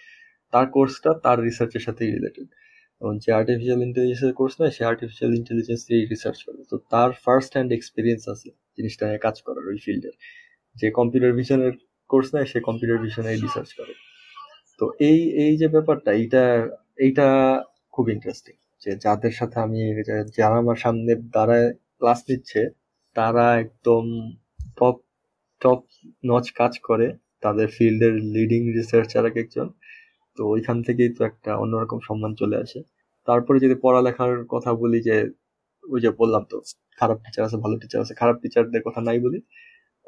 তার 0.52 0.66
কোর্সটা 0.76 1.10
তার 1.24 1.38
রিসার্চের 1.48 1.82
সাথেই 1.86 2.10
রিলেটেড 2.16 2.48
এবং 3.00 3.12
যে 3.24 3.30
আর্টিফিশিয়াল 3.40 3.80
ইন্টেলিজেন্সের 3.88 4.34
কোর্স 4.40 4.54
নেয়, 4.60 4.72
সে 4.76 4.82
আর্টিফিশিয়াল 4.90 5.32
ইন্টেলিজেন্স 5.40 5.82
নিয়ে 5.88 6.02
রিসার্চ 6.14 6.38
করে। 6.46 6.60
তো 6.70 6.76
তার 6.92 7.10
ফার্স্ট 7.24 7.50
হ্যান্ড 7.54 7.70
এক্সপিরিয়েন্স 7.78 8.22
আছে 8.32 8.48
জিনিসটা 8.76 9.04
নিয়ে 9.09 9.20
কাজ 9.26 9.36
করার 9.46 9.64
ওই 9.70 9.78
ফিল্ডের 9.84 10.14
যে 10.76 10.86
কম্পিউটার 10.98 11.32
ভিশনের 11.38 11.72
কোর্স 12.10 12.28
নেয়, 12.34 12.46
সে 12.52 12.59
কম্পিউটার 12.68 12.98
ভিশনে 13.04 13.30
রিসার্চ 13.46 13.70
করে। 13.80 13.94
তো 14.81 14.85
এই 15.03 15.19
এই 15.44 15.53
যে 15.61 15.66
ব্যাপারটা 15.74 16.11
এইটা 16.20 16.43
এইটা 16.99 17.27
খুব 17.94 18.05
ইন্টারেস্টিং 18.09 18.55
যে 18.82 18.90
যাদের 19.05 19.32
সাথে 19.39 19.57
আমি 19.66 19.81
যারা 20.39 20.57
আমার 20.62 20.78
সামনে 20.85 21.12
দাঁড়ায় 21.35 21.66
ক্লাস 21.99 22.20
নিচ্ছে 22.28 22.61
তারা 23.16 23.44
একদম 23.62 24.05
টপ 24.78 24.97
টপ 25.62 25.81
নচ 26.24 26.47
কাজ 26.61 26.74
করে। 26.89 27.07
তাদের 27.43 27.69
ফিল্ডের 27.77 28.15
লিডিং 28.35 28.62
রিসার্চার 28.78 29.23
এক 29.27 29.36
একজন। 29.43 29.69
তো 30.39 30.53
ওইখান 30.55 30.78
থেকেই 30.89 31.11
তো 31.16 31.23
একটা 31.31 31.53
অন্যরকম 31.62 31.99
সম্মান 32.09 32.32
চলে 32.40 32.57
আসে। 32.65 32.81
তারপরে 33.28 33.59
যদি 33.65 33.77
পড়ালেখার 33.85 34.35
কথা 34.55 34.70
বলি 34.82 34.99
যে 35.09 35.16
ওই 35.85 36.01
যে 36.05 36.11
বললাম 36.20 36.44
তো 36.51 36.57
খারাপ 37.01 37.19
টিচার 37.24 37.44
আছে 37.49 37.59
ভালো 37.65 37.77
টিচার 37.82 38.01
আছে 38.05 38.15
খারাপ 38.23 38.36
টিচারদের 38.43 38.82
কথা 38.86 39.01
নাই 39.09 39.19
বলি। 39.27 39.39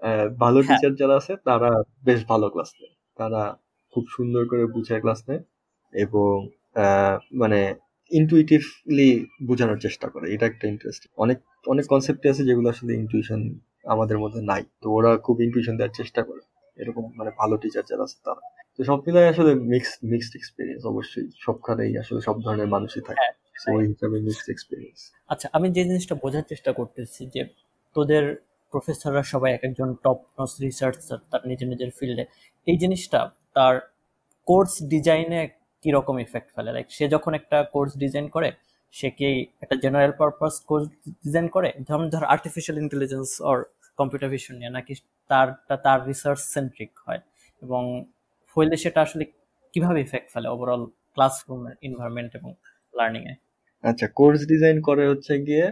আহ, 0.03 0.27
ভালো 0.45 0.59
হ্যাঁ। 0.61 0.69
টিচার 0.70 0.93
যারা 1.01 1.16
আছে 1.20 1.35
তারা 1.49 1.70
বেশ 2.07 2.20
ভালো 2.32 2.47
ক্লাস 2.55 2.70
নেয়। 2.78 2.95
তারা 3.16 3.43
খুব 3.94 4.04
সুন্দর 4.16 4.42
করে 4.50 4.62
বুঝায় 4.76 5.00
ক্লাস 5.04 5.20
নেয় 5.28 5.42
এবং 5.92 6.32
মানে 7.42 7.60
ইনটুইটিভলি 8.10 9.08
বোঝানোর 9.46 9.78
চেষ্টা 9.86 10.06
করে। 10.14 10.26
এটা 10.34 10.44
একটা 10.46 10.64
ইন্টারেস্টিং 10.72 11.08
অনেক 11.24 11.38
অনেক 11.66 11.84
কনসেপ্ট 11.92 12.22
আছে 12.32 12.42
যেগুলো 12.48 12.68
আসলে 12.74 12.92
ইনটুইশন 13.02 13.40
আমাদের 13.94 14.16
মধ্যে 14.18 14.40
নাই। 14.50 14.62
তো 14.82 14.86
ওরা 14.96 15.10
খুব 15.26 15.36
ইনটুইশন 15.46 15.74
দেওয়ার 15.78 15.94
চেষ্টা 16.00 16.20
করে। 16.28 16.42
এরকম 16.78 17.04
মানে 17.18 17.30
ভালো 17.40 17.54
টিচার 17.62 17.84
যারা 17.90 18.04
আছে 18.08 18.18
তারা। 18.26 18.42
তো 18.76 18.80
সব 18.88 18.98
মিলাই 19.06 19.26
আসলে 19.32 19.52
মিক্সড 19.72 19.98
মিক্সড 20.12 20.34
এক্সপিরিয়েন্স 20.36 20.82
অবশ্যই। 20.92 21.26
সবখানেই 21.44 21.92
আসলে 22.02 22.20
সব 22.28 22.36
ধরনের 22.44 22.68
মানুষই 22.74 23.02
থাকে। 23.08 23.18
হ্যাঁ, 23.20 23.34
ওই 23.74 23.84
হিসাবে 23.90 24.16
মিক্সড 24.26 24.48
এক্সপিরিয়েন্স 24.50 24.98
আচ্ছা 25.30 25.46
আমি 25.56 25.66
যে 25.76 25.82
জিনিসটা 25.88 26.14
বোঝার 26.24 26.44
চেষ্টা 26.52 26.70
করতেছি 26.72 27.22
যে 27.34 27.42
তোদের 27.96 28.24
প্রফেসররা 28.72 29.22
সবাই 29.32 29.50
এক 29.52 29.62
একজন 29.68 29.88
টপ 30.04 30.18
নচ 30.38 30.52
রিসার্চার 30.64 31.18
তার 31.30 31.42
নিজের 31.50 31.68
নিজের 31.72 31.90
ফিল্ডে 31.98 32.24
এই 32.66 32.76
জিনিসটা 32.82 33.20
তার 33.56 33.74
কোর্স 34.48 34.72
ডিজাইনে 34.93 35.40
কীরকম 35.82 36.16
ইফেক্ট 36.26 36.48
ফেলে? 36.55 36.70
লাইক 36.76 36.86
সে 36.97 37.05
যখন 37.14 37.32
একটা 37.40 37.59
কোর্স 37.74 37.93
ডিজাইন 38.02 38.26
করে, 38.35 38.48
সে 38.94 39.09
কি 39.18 39.28
একটা 39.64 39.76
জেনারেল 39.85 40.12
পারপাস 40.20 40.55
কোর্স 40.68 40.86
ডিজাইন 41.24 41.47
করে? 41.56 41.68
যেমন 41.86 42.05
ধর 42.14 42.24
artificial 42.35 42.76
intelligence 42.85 43.28
or 43.48 43.56
computer 43.98 44.28
vision 44.35 44.55
নিয়ে, 44.60 44.72
নাকি 44.76 44.93
তারটা 45.31 45.74
তার 45.85 45.98
রিসার্চ 46.10 46.40
সেন্ট্রিক 46.55 46.93
হয়? 47.06 47.20
এবং 47.62 47.82
হইলে 48.55 48.76
সেটা 48.85 49.01
আসলে 49.06 49.24
কীভাবে 49.72 49.98
ইফেক্ট 50.06 50.28
ফেলে 50.35 50.48
ওভারঅল 50.55 50.82
ক্লাসরুম 51.14 51.60
এনভায়রনমেন্ট 51.86 52.31
এবং 52.39 52.51
লার্নিং 52.98 53.22
এ 53.32 53.35
আচ্ছা 53.85 54.06
কোর্স 54.18 54.40
ডিজাইন 54.52 54.76
করে 54.89 55.05
হচ্ছে 55.10 55.32
গিয়ে 55.48 55.66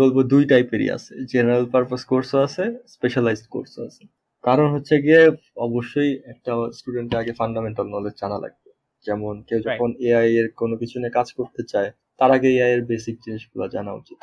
বলব 0.00 0.16
দুই 0.32 0.42
টাইপেরই 0.52 0.88
আছে। 0.96 1.12
জেনারেল 1.32 1.66
পারপাস 1.74 2.02
কোর্সও 2.10 2.38
আছে 2.46 2.64
স্পেশালাইজড 2.94 3.46
কোর্সও 3.54 3.82
আছে। 3.88 4.02
কারণ 4.44 4.66
হচ্ছে 4.74 4.94
গিয়ে 5.04 5.22
অবশ্যই 5.66 6.10
একটা 6.32 6.52
স্টুডেন্টের 6.78 7.18
আগে 7.22 7.32
ফান্ডামেন্টাল 7.40 7.86
নলেজ 7.86 8.14
জানা 8.22 8.38
লাগবে। 8.44 8.70
যেমন 9.04 9.34
কেউ 9.48 9.58
যখন 9.66 9.90
এআই 10.08 10.28
এর 10.40 10.46
কোনো 10.60 10.74
কিছু 10.76 10.96
নিয়ে 11.00 11.16
কাজ 11.18 11.28
করতে 11.38 11.62
চায় 11.72 11.90
তার 12.20 12.30
আগে 12.36 12.48
এআই 12.56 12.70
এর 12.76 12.82
বেসিক 12.90 13.16
জিনিসগুলো 13.24 13.64
জানা 13.68 13.92
উচিত। 14.00 14.18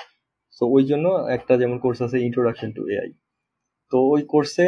তো 0.57 0.63
ওই 0.75 0.83
জন্য 0.83 1.05
একটা 1.37 1.53
যেমন 1.61 1.77
কোর্স 1.83 1.99
আছে 2.05 2.17
ইন্ট্রোডাকশন 2.27 2.69
টু 2.77 2.81
এআই 2.93 3.09
তো 3.91 3.97
ওই 4.13 4.21
কোর্সে 4.33 4.67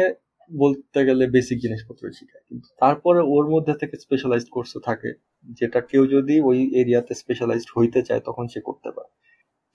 বলতে 0.50 1.00
গেলে 1.08 1.24
বেসিক 1.36 1.58
জিনিসপত্র 1.64 2.02
শেখায়। 2.18 2.44
কিন্তু 2.48 2.68
তারপরে 2.82 3.20
ওর 3.34 3.44
মধ্যে 3.54 3.74
থেকে 3.80 3.94
স্পেশালাইজড 4.04 4.48
কোর্সও 4.54 4.80
থাকে 4.88 5.10
যেটা 5.60 5.80
কেউ 5.90 6.02
যদি 6.06 6.34
ওই 6.48 6.58
এরিয়াতে 6.80 7.12
স্পেশালাইজড 7.22 7.68
হইতে 7.76 8.00
চায় 8.08 8.22
তখন 8.28 8.44
সে 8.52 8.60
করতে 8.68 8.90
পারে। 8.96 9.10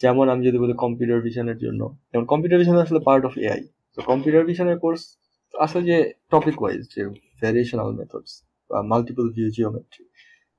যেমন 0.02 0.26
আমি 0.34 0.42
যদি 0.48 0.58
বলি 0.64 0.74
কম্পিউটার 0.84 1.20
ভিশনের 1.22 1.58
জন্য। 1.66 1.82
যেমন 2.12 2.26
কম্পিউটার 2.32 2.60
ভিশন 2.62 2.76
আসলে 2.86 3.00
পার্ট 3.08 3.24
অফ 3.30 3.34
এআই 3.46 3.62
তো 3.96 4.00
কম্পিউটার 4.02 4.44
ভিশনের 4.50 4.78
কোর্স 4.84 5.02
আছে 5.54 5.80
যে 5.90 5.98
টপিক 6.32 6.56
ওয়াইজ 6.62 6.82
যে 6.94 7.02
ভ্যারিয়েশনাল 7.42 7.90
মেথডস 8.00 8.32
বা 8.70 8.78
মাল্টিপল 8.84 9.28
ভিউ 9.36 9.50
জিওমেট্রি 9.58 10.04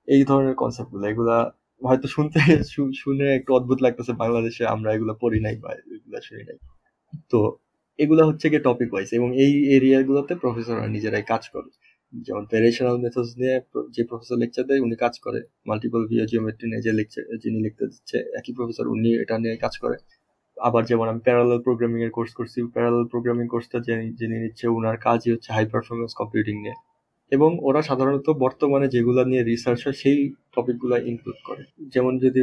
এই 0.08 0.22
ধরনের 0.24 0.54
কনসেপ্টগুলো 0.54 1.04
এগুলা 1.12 1.36
হয়তো 1.82 2.06
শুনতে 2.16 2.38
শুনে 3.02 3.26
একটু 3.38 3.50
অদ্ভুত 3.54 3.78
লাগতেছে, 3.86 4.12
বাংলাদেশে 4.22 4.64
আমরা 4.66 4.90
এগুলো 4.96 5.12
পড়ি 5.22 5.38
নাই 5.46 5.56
বা 5.64 5.70
এগুলা 5.96 6.20
শুনি 6.28 6.42
নাই। 6.48 6.58
তো 7.32 7.38
এগুলো 7.98 8.22
হচ্ছে 8.28 8.46
গিয়ে 8.52 8.62
টপিক 8.68 8.90
ওয়াইজ 8.92 9.08
এবং 9.14 9.28
এই 9.44 9.52
এরিয়াগুলোতে 9.76 10.32
প্রফেসররা 10.42 10.86
নিজেরাই 10.96 11.24
কাজ 11.32 11.42
করে। 11.54 11.70
যেমন 12.12 12.44
ভেরিয়েশনাল 12.52 12.96
মেথডস 13.04 13.30
নিয়ে 13.40 13.56
যে 13.96 14.02
প্রফেসর 14.10 14.36
লেকচার 14.42 14.64
দেয়, 14.68 14.80
উনি 14.86 14.96
কাজ 15.04 15.14
করে। 15.26 15.40
মাল্টিপল 15.66 16.02
ভিও 16.10 16.24
জিওমেট্রি 16.32 16.66
নিয়ে 16.72 16.82
যে 16.86 16.92
লেকচার 16.98 17.24
যিনি 17.44 17.58
লিখতে 17.66 17.84
দিচ্ছে, 17.92 18.18
একই 18.38 18.52
প্রফেসর 18.58 18.86
উনি 18.94 19.10
এটা 19.22 19.34
নিয়ে 19.42 19.56
কাজ 19.64 19.74
করে। 19.84 19.96
আবার 20.58 20.82
যেমন 20.90 21.06
আমি 21.12 21.20
প্যারালাল 21.26 21.60
প্রোগ্রামিং 21.66 21.98
এর 22.06 22.12
কোর্স 22.16 22.32
করছি 22.38 22.58
প্যারালাল 22.74 23.04
প্রোগ্রামিং 23.12 23.44
কোর্সটা 23.52 23.78
যিনি 24.18 24.36
নিচ্ছে 24.42 24.66
ওনার 24.78 24.96
কাজই 25.06 25.30
হচ্ছে 25.34 25.50
হাই 25.56 25.64
পারফরমেন্স 25.72 26.12
কম্পিউটিং 26.20 26.56
নিয়ে। 26.64 26.76
এবং 27.32 27.50
ওরা 27.68 27.80
সাধারণত 27.88 28.26
বর্তমানে 28.44 28.86
যেগুলো 28.94 29.20
নিয়ে 29.30 29.42
রিসার্চ 29.42 29.80
হয়, 29.86 29.96
সেই 30.02 30.18
টপিকগুলো 30.54 30.94
ইনক্লুড 31.10 31.38
করে। 31.48 31.62
যেমন 31.94 32.12
যদি, 32.24 32.40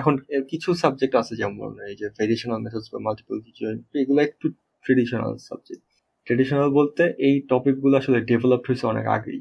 এখন 0.00 0.14
কিছু 0.50 0.68
সাবজেক্ট 0.82 1.14
আছে 1.20 1.34
যেমন 1.42 1.70
এই 1.90 1.94
যে 2.00 2.06
ভেরিয়েশনাল 2.18 2.58
মেথডস 2.64 2.86
বা 2.92 2.98
মাল্টিপল 3.06 3.36
এগুলো 4.02 4.20
একটু 4.28 4.46
ট্রেডিশনাল 4.84 5.32
সাবজেক্ট 5.48 5.82
ট্রেডিশনাল 6.26 6.68
বলতে 6.78 7.02
এই 7.28 7.34
টপিকগুলো 7.50 7.94
আসলে 8.00 8.18
ডেভেলপড 8.30 8.66
হয়েছে 8.68 8.86
অনেক 8.92 9.06
আগেই। 9.16 9.40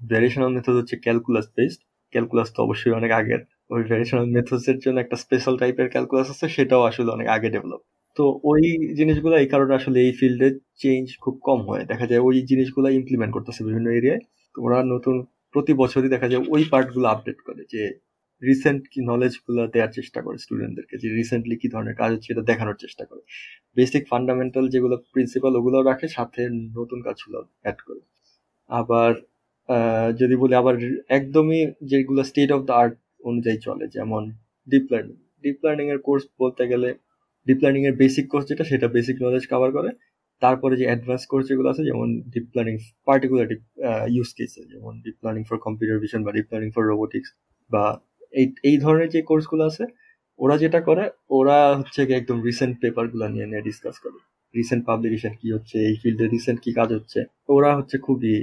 ভেরিয়েশনাল 0.00 0.50
মেথড 0.56 0.74
হচ্ছে 0.80 0.96
ক্যালকুলাস 1.04 1.46
বেসড 1.56 1.80
ক্যালকুলাস 2.12 2.48
তো 2.54 2.58
অবশ্যই 2.66 2.94
অনেক 3.00 3.10
আগের। 3.20 3.42
ওই 3.70 3.80
ভেরিয়েশনাল 3.90 4.26
মেথডস 4.34 4.64
এর 4.72 4.78
জন্য 4.84 4.96
একটা 5.04 5.16
স্পেশাল 5.24 5.54
টাইপের 5.62 5.88
ক্যালকুলাস 5.94 6.28
আছে, 6.34 6.46
সেটাও 6.56 6.82
আসলে 6.90 7.10
অনেক 7.16 7.28
আগে 7.36 7.48
ডেভেলপ 7.54 7.80
তো 8.16 8.24
ওই 8.50 8.62
জিনিসগুলো 8.98 9.34
এই 9.42 9.48
কারণে 9.52 9.72
আসলে 9.80 9.98
এই 10.06 10.12
ফিল্ডে 10.20 10.48
চেঞ্জ 10.82 11.06
খুব 11.24 11.34
কম 11.48 11.60
হয়। 11.68 11.82
দেখা 11.92 12.06
যায় 12.10 12.22
ওই 12.28 12.36
জিনিসগুলো 12.50 12.86
ইমপ্লিমেন্ট 12.98 13.32
করতেছে 13.36 13.60
বিভিন্ন 13.68 13.88
এরিয়ায় 13.98 14.22
ওরা 14.54 14.78
নতুন 14.94 15.16
প্রতি 15.54 15.72
বছরই 15.82 16.10
দেখা 16.14 16.28
যায় 16.32 16.42
ওই 16.54 16.62
পার্টগুলো 16.72 17.06
আপডেট 17.14 17.38
করে 17.48 17.62
যে 17.74 17.82
রিসেন্ট 18.42 18.82
কি 18.92 19.00
নলেজগুলো 19.10 19.62
দেওয়ার 19.74 19.92
চেষ্টা 19.98 20.20
করে 20.26 20.36
স্টুডেন্টদেরকে 20.44 20.94
যে 21.02 21.08
রিসেন্টলি 21.18 21.56
কি 21.62 21.66
ধরনের 21.74 21.96
কাজ 22.00 22.10
হচ্ছে 22.14 22.28
এটা 22.32 22.42
দেখানোর 22.50 22.76
চেষ্টা 22.84 23.04
করে। 23.10 23.22
বেসিক 23.78 24.02
ফান্ডামেন্টাল 24.12 24.64
যেগুলো 24.74 24.96
প্রিন্সিপাল 25.12 25.52
ওগুলো 25.60 25.78
রাখে, 25.90 26.06
সাথে 26.16 26.42
নতুন 26.78 26.98
কাজগুলো 27.06 27.38
অ্যাড 27.64 27.78
করে। 27.88 28.02
আবার 28.70 29.10
যদি 30.20 30.34
বলি 30.42 30.54
আবার 30.62 30.74
একদমই 31.18 31.60
যেগুলো 31.90 32.20
স্টেট 32.30 32.50
অফ 32.56 32.60
দ্য 32.68 32.74
আর্ট 32.82 32.94
অনুযায়ী 33.28 33.58
চলে, 33.66 33.84
যেমন 33.96 34.22
ডিপ 34.70 34.86
লার্নিং 34.92 35.16
ডিপ 35.44 35.58
লার্নিং 35.64 35.86
এর 35.94 36.00
কোর্স 36.06 36.22
বলতে 36.42 36.62
গেলে 36.72 36.88
ডিপ 37.46 37.60
লার্নিং 37.64 37.82
এর 37.88 37.94
বেসিক 38.02 38.26
কোর্স 38.32 38.44
যেটা, 38.50 38.64
সেটা 38.70 38.86
বেসিক 38.96 39.16
নলেজ 39.24 39.44
কভার 39.52 39.70
করে। 39.76 39.90
তারপরে 40.42 40.74
যে 40.80 40.84
অ্যাডভান্স 40.90 41.22
কোর্স 41.30 41.44
যেগুলো 41.50 41.68
আছে, 41.72 41.82
যেমন 41.90 42.08
deep 42.32 42.48
learning 42.56 42.76
particular 43.08 43.46
deep 43.52 43.62
use 44.14 44.30
কেসে 44.38 44.62
যেমন 44.72 44.92
deep 45.04 45.18
learning 45.24 45.42
for 45.48 45.58
computer 45.66 45.98
vision 46.04 46.20
বা 46.26 46.30
ডিপ 46.36 46.48
লার্নিং 46.52 46.70
ফর 46.74 46.84
রোবোটিক্স 46.92 47.30
বা 47.70 47.84
এই 48.40 48.46
এই 48.68 48.76
ধরনের 48.84 49.08
যে 49.14 49.20
কোর্সগুলো 49.30 49.62
আছে, 49.70 49.84
ওরা 50.38 50.56
যেটা 50.62 50.80
করে, 50.88 51.04
ওরা 51.38 51.58
হচ্ছে 51.78 52.00
কি 52.06 52.12
একদম 52.20 52.38
রিসেন্ট 52.48 52.74
পেপারগুলো 52.82 53.26
নিয়ে 53.34 53.46
নিয়ে 53.50 53.62
ডিসকাস 53.68 53.96
করে। 54.04 54.18
রিসেন্ট 54.54 54.82
পাবলিকেশন 54.90 55.32
কি 55.40 55.48
হচ্ছে, 55.56 55.76
এই 55.88 55.94
ফিল্ডে 56.02 56.26
রিসেন্ট 56.34 56.58
কি 56.64 56.70
কাজ 56.78 56.88
হচ্ছে, 56.96 57.20
ওরা 57.54 57.70
হচ্ছে 57.78 57.96
খুবই, 58.06 58.34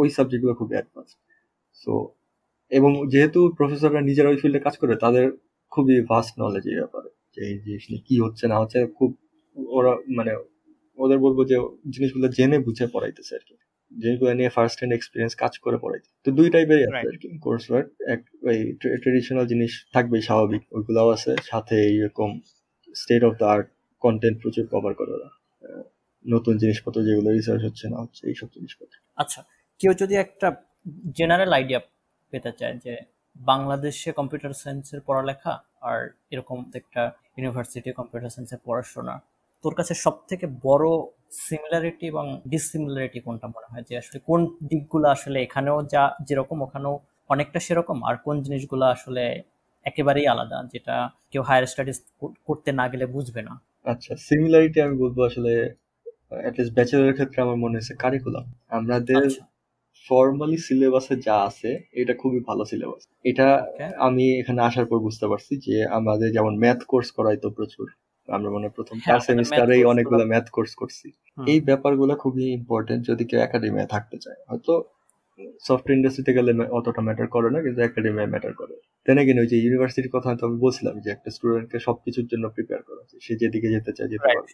ওই 0.00 0.08
সাবজেক্টগুলো 0.16 0.54
খুবই 0.60 0.74
অ্যাডভান্স 0.78 1.10
সো 1.82 1.92
এবং 2.72 2.90
যেহেতু 3.08 3.40
প্রফেসররা 3.58 4.00
নিজেরা 4.00 4.28
ওই 4.28 4.38
ফিল্ডে 4.42 4.60
কাজ 4.66 4.74
করে 4.78 4.94
তাদের 4.96 5.26
খুবই 5.72 5.96
ভাস্ট 6.10 6.32
নলেজ 6.38 6.64
এই 6.72 6.76
ব্যাপারে 6.76 7.08
যে 7.34 7.40
এই 7.50 7.56
জিনিস 7.58 7.84
নিয়ে 7.90 8.02
কি 8.08 8.14
হচ্ছে 8.20 8.44
না 8.52 8.56
হচ্ছে 8.60 8.78
খুব 8.98 9.10
ওরা 9.78 9.92
মানে 10.08 10.32
ওদের 10.98 11.18
বলব 11.18 11.38
যে 11.50 11.56
জিনিসগুলো 11.90 12.26
জেনে 12.28 12.58
বুঝে 12.58 12.86
পড়াইতেছে 12.86 13.32
আর 13.34 13.44
কি। 13.48 13.54
যেগুলো 13.92 14.30
নিয়ে 14.34 14.50
ফার্স্ট 14.56 14.78
হ্যান্ড 14.78 14.94
এক্সপিরিয়েন্স 14.94 15.32
কাজ 15.34 15.52
করে 15.58 15.76
পড়াইতে 15.76 16.08
তো 16.26 16.28
দুই 16.30 16.48
টাইপের 16.50 16.78
আছে 16.88 17.06
আর 17.12 17.16
কি 17.22 17.28
কোর্স 17.40 17.64
ওয়ার্ক 17.70 17.88
এক 18.14 18.20
ওই 18.42 18.58
ট্রেডিশনাল 19.02 19.44
জিনিস 19.46 19.72
থাকবেই 19.94 20.22
স্বাভাবিক 20.22 20.62
ওইগুলোও 20.76 21.08
আছে। 21.12 21.32
সাথে 21.42 21.76
এইরকম 21.90 22.30
state 22.94 23.22
of 23.24 23.32
the 23.40 23.44
art 23.44 23.66
content 24.02 24.36
প্রচুর 24.42 24.64
কভার 24.66 24.92
করে 24.94 25.10
ওরা। 25.16 25.28
নতুন 26.24 26.54
জিনিসপত্র 26.58 26.98
যেগুলো 27.02 27.28
রিসার্চ 27.30 27.62
হচ্ছে 27.64 27.84
না 27.88 27.98
হচ্ছে 28.04 28.22
এইসব 28.30 28.48
জিনিসপত্র। 28.56 28.94
আচ্ছা 29.16 29.40
কেউ 29.80 29.92
যদি 30.02 30.14
একটা 30.14 30.48
জেনারেল 31.18 31.52
আইডিয়া 31.52 31.80
পেতে 32.30 32.50
চায় 32.52 32.76
যে 32.84 32.94
বাংলাদেশে 33.36 34.10
কম্পিউটার 34.12 34.52
সায়েন্সের 34.52 35.00
পড়ালেখা 35.00 35.52
আর 35.88 35.98
এরকম 36.30 36.58
একটা 36.74 37.02
ইউনিভার্সিটি 37.36 37.90
কম্পিউটার 37.92 38.30
সায়েন্সের 38.34 38.60
পড়াশোনা। 38.66 39.14
তোর 39.64 39.74
কাছে 39.78 39.92
সব 40.04 40.16
থেকে 40.30 40.46
বড় 40.66 40.86
সিমিলারিটি 41.46 42.04
এবং 42.06 42.24
ডিসিমিলারিটি 42.46 43.18
কোনটা 43.20 43.46
মনে 43.54 43.66
হয়? 43.72 43.84
যে 43.88 43.94
আসলে 44.02 44.18
কোন 44.28 44.40
দিকগুলো 44.70 45.06
আসলে 45.08 45.38
এখানেও 45.42 45.76
যা 45.92 46.02
যেরকম 46.28 46.58
ওখানেও 46.62 46.94
অনেকটা 47.30 47.58
সেরকম 47.66 47.98
আর 48.04 48.14
কোন 48.24 48.36
জিনিসগুলো 48.42 48.84
আসলে 48.86 49.24
একেবারেই 49.86 50.26
আলাদা 50.26 50.58
যেটা 50.72 50.94
কেউ 51.32 51.42
হায়ার 51.42 51.64
স্টাডিজ 51.72 51.98
করতে 52.48 52.70
না 52.72 52.84
গেলে 52.92 53.04
বুঝবে 53.14 53.40
না? 53.48 53.54
আচ্ছা 53.86 54.12
সিমিলারিটি 54.28 54.78
আমি 54.86 54.94
বলব 55.02 55.18
আসলে 55.30 55.52
অ্যাটলিস্ট 56.42 56.72
ব্যাচেলারের 56.76 57.14
ক্ষেত্রে 57.14 57.38
আমার 57.44 57.58
মনে 57.64 57.74
হয়েছে 57.76 57.94
কারিকুলাম 57.94 58.44
আমাদের 58.78 59.22
ফর্মালি 60.08 60.58
সিলেবাসে 60.66 61.14
যা 61.26 61.36
আছে 61.48 61.70
এটা 61.92 62.14
খুবই 62.14 62.40
ভালো 62.48 62.62
সিলেবাস 62.64 63.02
এটা 63.24 63.46
আমি 63.98 64.24
এখানে 64.40 64.60
আসার 64.62 64.86
পর 64.90 64.98
বুঝতে 65.06 65.26
পারছি 65.30 65.52
যে 65.66 65.76
আমাদের 65.98 66.28
যেমন 66.36 66.52
ম্যাথ 66.62 66.80
কোর্স 66.84 67.08
করাইতো 67.16 67.48
প্রচুর। 67.50 67.86
আমরা 68.28 68.50
মনে 68.56 68.68
প্রথম 68.76 68.96
চার 69.06 69.20
সেমিস্টারেই 69.28 69.82
অনেকগুলো 69.84 70.24
ম্যাথ 70.32 70.46
কোর্স 70.50 70.72
করছি। 70.80 71.06
এই 71.38 71.58
ব্যাপারগুলো 71.68 72.12
খুবই 72.22 72.44
ইম্পর্টেন্ট 72.58 73.02
যদি 73.10 73.22
কেউ 73.28 73.40
একাডেমিয়ায় 73.42 73.90
থাকতে 73.94 74.16
চায়। 74.24 74.40
হয়তো 74.50 74.72
সফটওয়্যার 75.66 75.96
ইন্ডাস্ট্রিতে 75.98 76.32
গেলে 76.38 76.50
অতটা 76.78 77.00
ম্যাটার 77.06 77.28
করে 77.34 77.48
না 77.54 77.58
কিন্তু 77.64 77.80
একাডেমিয়ায় 77.82 78.30
ম্যাটার 78.32 78.52
করে। 78.60 78.74
তেনে 79.06 79.22
কিনা 79.26 79.40
ওই 79.44 79.48
যে 79.52 79.56
ইউনিভার্সিটির 79.64 80.12
কথা 80.16 80.26
হয়তো 80.30 80.44
আমি 80.48 80.58
বলছিলাম 80.64 80.94
যে 81.04 81.08
একটা 81.12 81.28
স্টুডেন্টকে 81.36 81.78
সবকিছুর 81.86 82.26
জন্য 82.32 82.44
প্রিপেয়ার 82.54 82.82
করা 82.88 83.02
সে 83.24 83.32
যেদিকে 83.40 83.68
যেতে 83.74 83.92
চায় 83.96 84.10
যেতে 84.12 84.28
পারে 84.36 84.50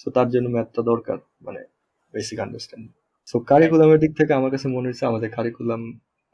সো 0.00 0.08
তার 0.16 0.28
জন্য 0.34 0.46
ম্যাথটা 0.54 0.82
দরকার 0.92 1.18
মানে 1.46 1.60
বেসিক 2.14 2.38
আন্ডারস্ট্যান্ডিং 2.44 3.01
সো 3.28 3.36
কারিকুলামের 3.50 3.98
দিক 4.04 4.12
থেকে 4.20 4.32
আমার 4.38 4.50
কাছে 4.54 4.66
মনে 4.76 4.86
হয়েছে 4.88 5.04
আমাদের 5.10 5.28
কারিকুলাম 5.36 5.80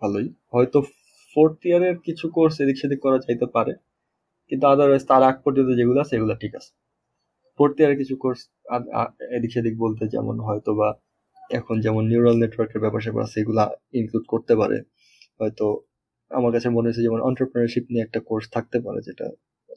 ভালোই। 0.03 0.27
হয়তো 0.55 0.79
ফোর্থ 1.37 1.59
ইয়ারের 1.69 1.97
কিছু 2.07 2.25
কোর্স 2.37 2.55
এদিক 2.63 2.77
সেদিক 2.83 3.01
করা 3.05 3.19
যাইতে 3.25 3.47
পারে 3.57 3.73
কিন্তু 4.51 4.65
আদারওয়াইজ 4.73 5.03
তার 5.11 5.23
আগ 5.31 5.37
পর্যন্ত 5.45 5.71
যেগুলো 5.81 5.99
আছে 6.05 6.15
এগুলো 6.19 6.35
ঠিক 6.43 6.53
আছে। 6.59 6.71
ফোর্থ 7.59 7.75
ইয়ারের 7.81 7.99
কিছু 8.03 8.15
কোর্স 8.23 8.41
এদিক 9.37 9.51
সেদিক 9.55 9.75
বলতে 9.85 10.05
যেমন 10.15 10.37
হয়তো 10.49 10.71
বা 10.81 10.89
এখন 11.51 11.77
যেমন 11.85 12.03
নিউরাল 12.11 12.37
নেটওয়ার্কের 12.43 12.81
ব্যাপার 12.85 13.01
স্যাপার 13.05 13.23
আছে 13.27 13.37
এগুলো 13.43 13.65
ইনক্লুড 14.01 14.25
করতে 14.33 14.55
পারে। 14.61 14.79
হয়তো 15.41 15.67
আমার 16.31 16.51
কাছে 16.55 16.69
মনে 16.77 16.87
হয়েছে 16.89 17.03
যেমন 17.07 17.21
অন্টারপ্রিনারশিপ 17.29 17.85
নিয়ে 17.93 18.05
একটা 18.07 18.21
কোর্স 18.29 18.45
থাকতে 18.57 18.79
পারে 18.87 19.01
যেটা 19.09 19.27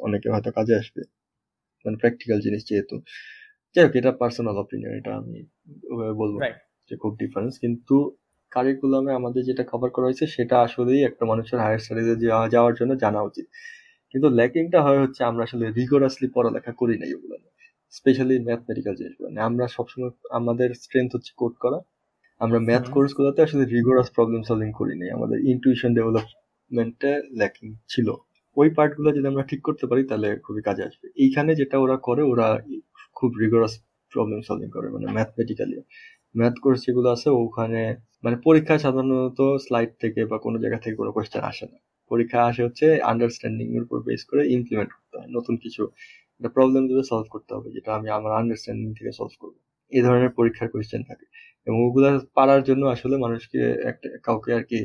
অনেকে 0.06 0.28
হয়তো 0.34 0.50
কাজে 0.58 0.74
আসবে। 0.82 1.02
মানে 1.86 1.96
প্র্যাকটিক্যাল 2.02 2.40
জিনিস 2.46 2.62
যেহেতু। 2.70 2.96
যাই 3.76 3.84
হোক 3.86 3.94
এটা 4.00 4.12
পার্সোনাল 4.22 4.56
অপিনিয়ন 4.64 4.94
এটা 5.00 5.12
আমি 5.22 5.40
বলব 6.22 6.36
যে 6.92 6.96
খুব 6.98 7.14
ডিফারেন্স 7.20 7.54
কিন্তু 7.60 7.96
কারিকুলামে 8.52 9.12
আমাদের 9.14 9.42
যেটা 9.46 9.64
কভার 9.72 9.90
করা 9.90 10.06
হয়েছে 10.06 10.26
সেটা 10.28 10.56
আসলেই 10.62 11.02
একটা 11.04 11.24
মানুষের 11.26 11.60
হায়ার 11.60 11.80
স্টাডিজে 11.80 12.16
যাওয়ার 12.52 12.74
জন্য 12.74 12.92
জানা 12.96 13.22
উচিত। 13.22 13.46
কিন্তু 14.14 14.28
ল্যাকিংটা 14.30 14.80
হয় 14.82 15.00
হচ্ছে 15.04 15.22
আমরা 15.24 15.44
আসলে 15.44 15.66
রিগোরাসলি 15.72 16.28
পড়ালেখা 16.34 16.72
করি 16.72 16.96
নাই 16.98 17.12
ওগুলো 17.14 17.36
স্পেশালি 17.94 18.36
ম্যাথমেটিক্যাল 18.40 18.96
জিনিসগুলো 18.96 19.28
আমরা 19.42 19.66
সবসময় 19.68 20.12
আমাদের 20.30 20.70
স্ট্রেংথ 20.74 21.10
হচ্ছে 21.16 21.32
কোড 21.38 21.54
করা। 21.60 21.80
আমরা 22.42 22.60
ম্যাথ 22.60 22.86
কোর্সগুলোতে 22.90 23.40
আসলে 23.42 23.64
রিগোরাস 23.66 24.08
প্রবলেম 24.16 24.42
সলভিং 24.42 24.72
করি 24.72 24.94
নাই। 24.96 25.10
আমাদের 25.10 25.38
ইনটিউশন 25.46 25.92
ডেভেলপমেন্টে 25.94 27.12
ল্যাকিং 27.32 27.68
ছিল। 27.90 28.08
ওই 28.58 28.70
পার্টগুলো 28.70 29.10
যদি 29.12 29.28
আমরা 29.28 29.44
ঠিক 29.44 29.62
করতে 29.62 29.86
পারি 29.88 30.02
তাহলে 30.08 30.30
খুবই 30.36 30.62
কাজে 30.62 30.84
আসবে। 30.84 31.06
এইখানে 31.16 31.52
যেটা 31.56 31.76
ওরা 31.78 31.98
করে 31.98 32.22
ওরা 32.22 32.48
খুব 33.16 33.32
রিগোরাস 33.42 33.74
প্রবলেম 34.12 34.40
সলভিং 34.42 34.70
করে 34.70 34.88
মানে 34.90 35.08
ম্যাথমেটিক্যালি 35.12 35.76
ম্যাথ 36.36 36.56
কোর্স 36.64 36.80
যেগুলো 36.86 37.08
আছে, 37.16 37.30
ওখানে 37.42 37.82
মানে 38.24 38.38
পরীক্ষা 38.46 38.76
সাধারণত 38.78 39.40
স্লাইড 39.66 39.92
থেকে 40.04 40.22
বা 40.26 40.38
কোনো 40.38 40.58
জায়গা 40.64 40.80
থেকে 40.84 40.96
কোনো 40.96 41.12
কোয়েশ্চেন 41.12 41.44
আসে 41.44 41.66
না। 41.72 41.78
পরীক্ষা 42.12 42.40
আসে 42.50 42.62
হচ্ছে 42.64 42.86
আন্ডারস্ট্যান্ডিং 43.04 43.68
এর 43.76 43.84
উপর 43.84 43.98
বেস 44.02 44.22
করে 44.26 44.42
ইমপ্লিমেন্ট 44.52 44.92
করতে 44.96 45.16
হয়। 45.18 45.30
নতুন 45.32 45.56
কিছু, 45.58 45.82
একটা 46.42 46.50
প্রবলেমগুলো 46.50 47.02
সলভ 47.04 47.28
করতে 47.30 47.52
হবে, 47.56 47.70
যেটা 47.72 47.92
আমি 47.96 48.08
আমার 48.18 48.32
আন্ডারস্ট্যান্ডিং 48.34 48.90
থেকে 49.00 49.12
সলভ 49.12 49.34
করব। 49.40 49.56
এই 49.92 50.02
ধরনের 50.02 50.32
পরীক্ষার 50.38 50.70
কোয়েশ্চেন 50.74 51.02
থাকে। 51.04 51.26
এবং 51.68 51.78
ওগুলো 51.88 52.08
পারার 52.34 52.62
জন্য 52.64 52.84
আসলে 52.88 53.16
মানুষকে 53.18 53.60
একটা, 53.92 54.08
কাউকে 54.24 54.50
আর 54.58 54.64
কি 54.64 54.80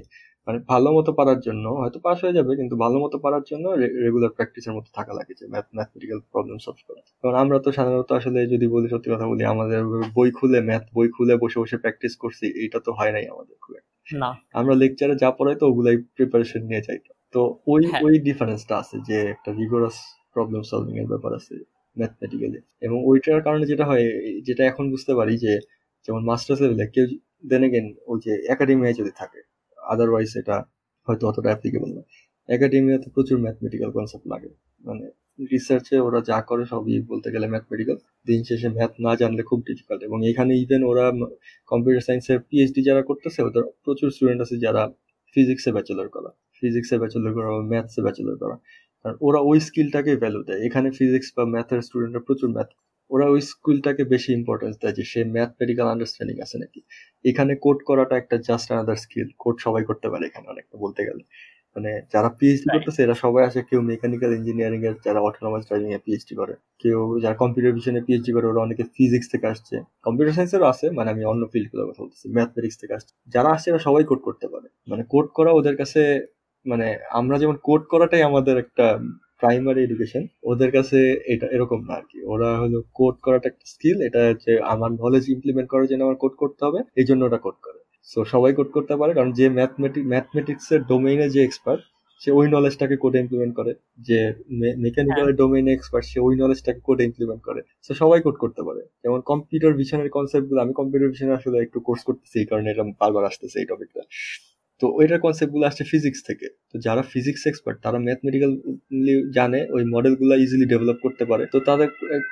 মানে 0.47 0.59
ভালো 0.69 0.89
মতো 0.93 1.11
পারার 1.19 1.39
জন্য 1.41 1.65
হয়তো 1.81 1.99
পাস 2.05 2.19
হয়ে 2.25 2.37
যাবে 2.39 2.53
কিন্তু 2.61 2.75
ভালো 2.85 2.97
মতো 3.05 3.17
পারার 3.25 3.45
জন্য 3.51 3.65
রেগুলার 4.05 4.33
প্র্যাকটিসের 4.37 4.75
মতো 4.77 4.89
থাকা 4.95 5.13
লাগে 5.13 5.33
যে 5.41 5.45
ম্যাথমেটিক্যাল 5.53 6.21
প্রবলেম 6.33 6.59
সলভ 6.59 6.81
করা 6.89 7.01
কারণ 7.23 7.35
আমরা 7.35 7.57
তো 7.59 7.69
সাধারণত 7.73 8.11
আসলে 8.13 8.41
যদি 8.47 8.67
বলি 8.67 8.87
সত্যি 8.89 9.09
কথা 9.13 9.27
বলি 9.27 9.43
আমাদের 9.45 9.81
বই 10.15 10.31
খুলে 10.31 10.59
ম্যাথ 10.61 10.85
বই 10.95 11.09
খুলে 11.09 11.35
বসে 11.37 11.59
বসে 11.61 11.77
প্র্যাকটিস 11.77 12.13
করছি 12.17 12.47
এটা 12.65 12.79
তো 12.81 12.91
হয় 12.93 13.13
নাই 13.13 13.25
আমাদের 13.27 13.57
খুব 13.57 13.75
না। 14.17 14.31
আমরা 14.55 14.75
লেকচারে 14.75 15.15
যা 15.17 15.29
পড়াই 15.31 15.57
তো 15.57 15.65
ওগুলাই 15.69 15.97
প্রিপারেশন 16.17 16.63
নিয়ে 16.63 16.83
যাই। 16.83 16.99
তো 17.35 17.41
ওই 17.67 17.83
হ্যাঁ। 17.85 18.01
ওই 18.03 18.15
ডিফারেন্সটা 18.19 18.75
আছে 18.77 18.97
যে 19.09 19.17
একটা 19.31 19.51
রিগোরাস 19.53 19.97
প্রবলেম 20.35 20.63
সলভিং 20.63 20.95
এর 20.99 21.09
ব্যাপার 21.09 21.31
আছে 21.35 21.55
ম্যাথমেটিক্যালি 21.97 22.61
এবং 22.83 22.99
ওইটার 23.05 23.41
কারণে 23.43 23.65
যেটা 23.67 23.85
হয় 23.85 24.05
যেটা 24.43 24.63
এখন 24.65 24.85
বুঝতে 24.91 25.13
পারি 25.15 25.35
যে 25.39 25.53
যেমন 26.09 26.23
মাস্টার্স 26.25 26.59
লেভেলে 26.63 26.87
কেউ 26.87 27.07
দেন 27.47 27.63
এগেন 27.65 27.87
ওই 28.07 28.19
যে 28.21 28.33
একাডেমিয়ায় 28.49 28.97
যদি 29.01 29.13
থাকে 29.17 29.41
আদারওয়াইজ 29.93 30.31
এটা 30.41 30.57
হয়তো 31.09 31.25
অতটা 31.29 31.49
অ্যাপ্লিকেবল 31.51 31.91
না। 31.97 32.03
একাডেমিয়াতে 32.49 33.09
প্রচুর 33.15 33.39
ম্যাথমেটিক্যাল 33.41 33.91
কনসেপ্ট 33.91 34.27
লাগে। 34.33 34.51
মানে 34.85 35.05
রিসার্চে 35.53 35.97
ওরা 35.99 36.21
যা 36.31 36.39
করে 36.43 36.65
সবই 36.65 36.95
বলতে 37.11 37.29
গেলে 37.35 37.47
ম্যাথমেটিক্যাল 37.49 37.97
দিন 38.27 38.41
শেষে 38.49 38.69
ম্যাথ 38.69 38.93
না 39.01 39.13
জানলে 39.17 39.43
খুব 39.43 39.61
ডিফিকাল্ট 39.67 40.01
এবং 40.09 40.19
এখানে 40.31 40.53
ইভেন 40.65 40.83
ওরা 40.91 41.05
কম্পিউটার 41.71 42.05
সায়েন্সের 42.07 42.39
পিএইচডি 42.49 42.81
যারা 42.83 43.03
করতেছে, 43.03 43.41
ওদের 43.43 43.65
প্রচুর 43.85 44.09
স্টুডেন্ট 44.11 44.41
আছে 44.43 44.57
যারা 44.59 44.83
ফিজিক্সে 45.37 45.71
ব্যাচেলর 45.73 46.09
করা। 46.09 46.31
ফিজিক্সে 46.63 46.97
ব্যাচেলর 46.99 47.33
করা 47.35 47.49
বা 47.57 47.63
ম্যাথসে 47.73 48.01
ব্যাচেলর 48.03 48.37
করা। 48.43 48.57
কারণ 49.03 49.17
ওরা 49.21 49.41
ওই 49.51 49.59
স্কিলটাকে 49.61 50.13
ভ্যালু 50.17 50.41
দেয়। 50.49 50.61
এখানে 50.67 50.89
ফিজিক্স 50.99 51.29
বা 51.37 51.45
ম্যাথের 51.55 51.81
স্টুডেন্টরা 51.83 52.23
প্রচুর 52.27 52.51
ম্যাথ 52.57 52.71
ওরা 53.11 53.27
ওই 53.35 53.41
স্কিলটাকে 53.51 54.03
বেশি 54.15 54.31
ইম্পর্টেন্স 54.39 54.75
দেয় 54.83 54.95
যে 54.99 55.05
সে 55.13 55.21
ম্যাথমেটিক্যাল 55.37 55.87
আন্ডারস্ট্যান্ডিং 55.93 56.37
আছে 56.45 56.57
নাকি? 56.63 56.81
এখানে 57.25 57.53
কোড 57.65 57.79
করাটা 57.89 58.15
একটা 58.19 58.37
জাস্ট 58.49 58.67
আনাদার 58.75 58.99
স্কিল 59.05 59.29
কোড 59.43 59.57
সবাই 59.67 59.83
করতে 59.91 60.07
পারে 60.13 60.25
এখানে 60.27 60.47
অনেকটা 60.53 60.77
বলতে 60.85 61.01
গেলে। 61.09 61.23
মানে 61.77 61.91
যারা 62.15 62.29
পিএইচডি 62.39 62.69
করতেছে 62.77 63.01
এরা 63.07 63.17
সবাই 63.25 63.43
আছে 63.49 63.61
কেউ 63.71 63.81
মেকানিক্যাল 63.93 64.31
ইঞ্জিনিয়ারিং 64.39 64.81
এর 64.89 64.95
যারা 65.07 65.21
অটোনোমাস 65.29 65.63
ড্রাইভিং 65.69 65.91
এ 65.97 65.99
পিএইচডি 66.07 66.35
করে 66.41 66.55
কেউ 66.83 66.99
যারা 67.23 67.37
কম্পিউটার 67.43 67.73
ভিশনে 67.79 68.01
পিএইচডি 68.07 68.33
করে 68.37 68.47
ওরা 68.49 68.61
অনেকে 68.67 68.85
ফিজিক্স 68.97 69.27
থেকে 69.33 69.47
আসছে। 69.55 69.75
কম্পিউটার 70.07 70.35
সায়েন্সেরও 70.37 70.67
আছে 70.73 70.87
মানে 70.99 71.09
আমি 71.15 71.23
অন্য 71.33 71.43
ফিল্ডগুলো 71.53 71.83
কথা 71.89 72.01
বলতেছি 72.05 72.27
ম্যাথমেটিক্স 72.37 72.77
থেকে 72.83 72.95
আসছে। 72.99 73.13
যারা 73.35 73.49
আসছে 73.55 73.67
এরা 73.71 73.81
সবাই 73.89 74.03
কোড 74.11 74.21
করতে 74.29 74.47
পারে। 74.53 74.69
মানে 74.89 75.03
কোড 75.13 75.27
করা 75.37 75.51
ওদের 75.59 75.75
কাছে 75.81 76.01
মানে 76.67 76.87
আমরা 77.21 77.37
যেমন 77.43 77.57
কোড 77.69 77.83
করাটাই 77.93 78.23
আমাদের 78.31 78.57
একটা 78.65 78.87
প্রাইমারি 79.41 79.81
এডুকেশন 79.83 80.23
ওদের 80.51 80.71
কাছে 80.77 80.99
এটা 81.33 81.47
এরকম 81.57 81.81
না 81.89 81.95
আর 82.01 82.05
কি 82.11 82.19
ওরা 82.33 82.49
হলো 82.63 82.79
কোড 82.99 83.15
করাটা 83.25 83.47
একটা 83.49 83.67
স্কিল 83.73 83.99
এটা 84.09 84.21
হচ্ছে 84.31 84.53
আমার 84.75 84.91
নলেজ 85.03 85.25
ইমপ্লিমেন্ট 85.35 85.69
করার 85.73 85.89
জন্য 85.91 86.03
আমার 86.07 86.21
কোড 86.23 86.35
করতে 86.43 86.63
হবে 86.67 86.81
এই 87.01 87.07
জন্য 87.09 87.21
ওটা 87.25 87.41
কোড 87.47 87.57
করে। 87.67 87.79
সো 88.09 88.19
সবাই 88.33 88.53
কোড 88.59 88.69
করতে 88.77 88.95
পারে 89.01 89.13
কারণ 89.15 89.31
যে 89.39 89.47
ম্যাথমেটিক 89.59 90.05
ম্যাথমেটিক্স 90.13 90.67
এর 90.75 90.81
ডোমেইনে 90.91 91.27
যে 91.35 91.41
এক্সপার্ট 91.45 91.83
সে 92.23 92.31
ওই 92.39 92.47
নলেজটাকে 92.57 92.97
কোডে 93.03 93.19
ইমপ্লিমেন্ট 93.25 93.53
করে। 93.59 93.73
যে 94.09 94.19
মেকানিক্যাল 94.85 95.29
ডোমেইনে 95.41 95.73
এক্সপার্ট 95.75 96.05
সে 96.11 96.19
ওই 96.27 96.35
নলেজটাকে 96.43 96.81
কোডে 96.89 97.03
ইমপ্লিমেন্ট 97.09 97.43
করে। 97.49 97.61
সো 97.87 97.93
সবাই 98.03 98.19
কোড 98.27 98.37
করতে 98.43 98.63
পারে। 98.69 98.83
যেমন 99.05 99.21
কম্পিউটার 99.31 99.73
ভিশনের 99.81 100.09
কনসেপ্টগুলো 100.17 100.61
আমি 100.65 100.73
কম্পিউটার 100.81 101.11
ভিশনে 101.13 101.33
আসলে 101.39 101.57
একটু 101.67 101.79
কোর্স 101.87 102.03
করতেছি 102.09 102.37
এই 102.43 102.47
কারণে 102.51 102.69
এটা 102.73 102.85
বারবার 103.01 103.25
আসতেছে 103.31 103.57
এই 103.63 103.67
টপিকটা 103.71 104.03
তো 104.81 104.87
ওইটার 104.99 105.19
কনসেপ্টগুলো 105.25 105.65
আসছে 105.71 105.85
ফিজিক্স 105.93 106.21
থেকে। 106.29 106.47
তো 106.71 106.77
যারা 106.87 107.03
ফিজিক্স 107.13 107.43
এক্সপার্ট 107.51 107.77
তারা 107.85 107.99
ম্যাথমেটিক্যাল 108.07 108.53
জানে 109.37 109.61
ওই 109.77 109.83
মডেলগুলো 109.95 110.35
ইজিলি 110.45 110.67
ডেভেলপ 110.73 110.99
করতে 111.05 111.25
পারে। 111.31 111.45
তো 111.53 111.59
তাদের 111.69 111.89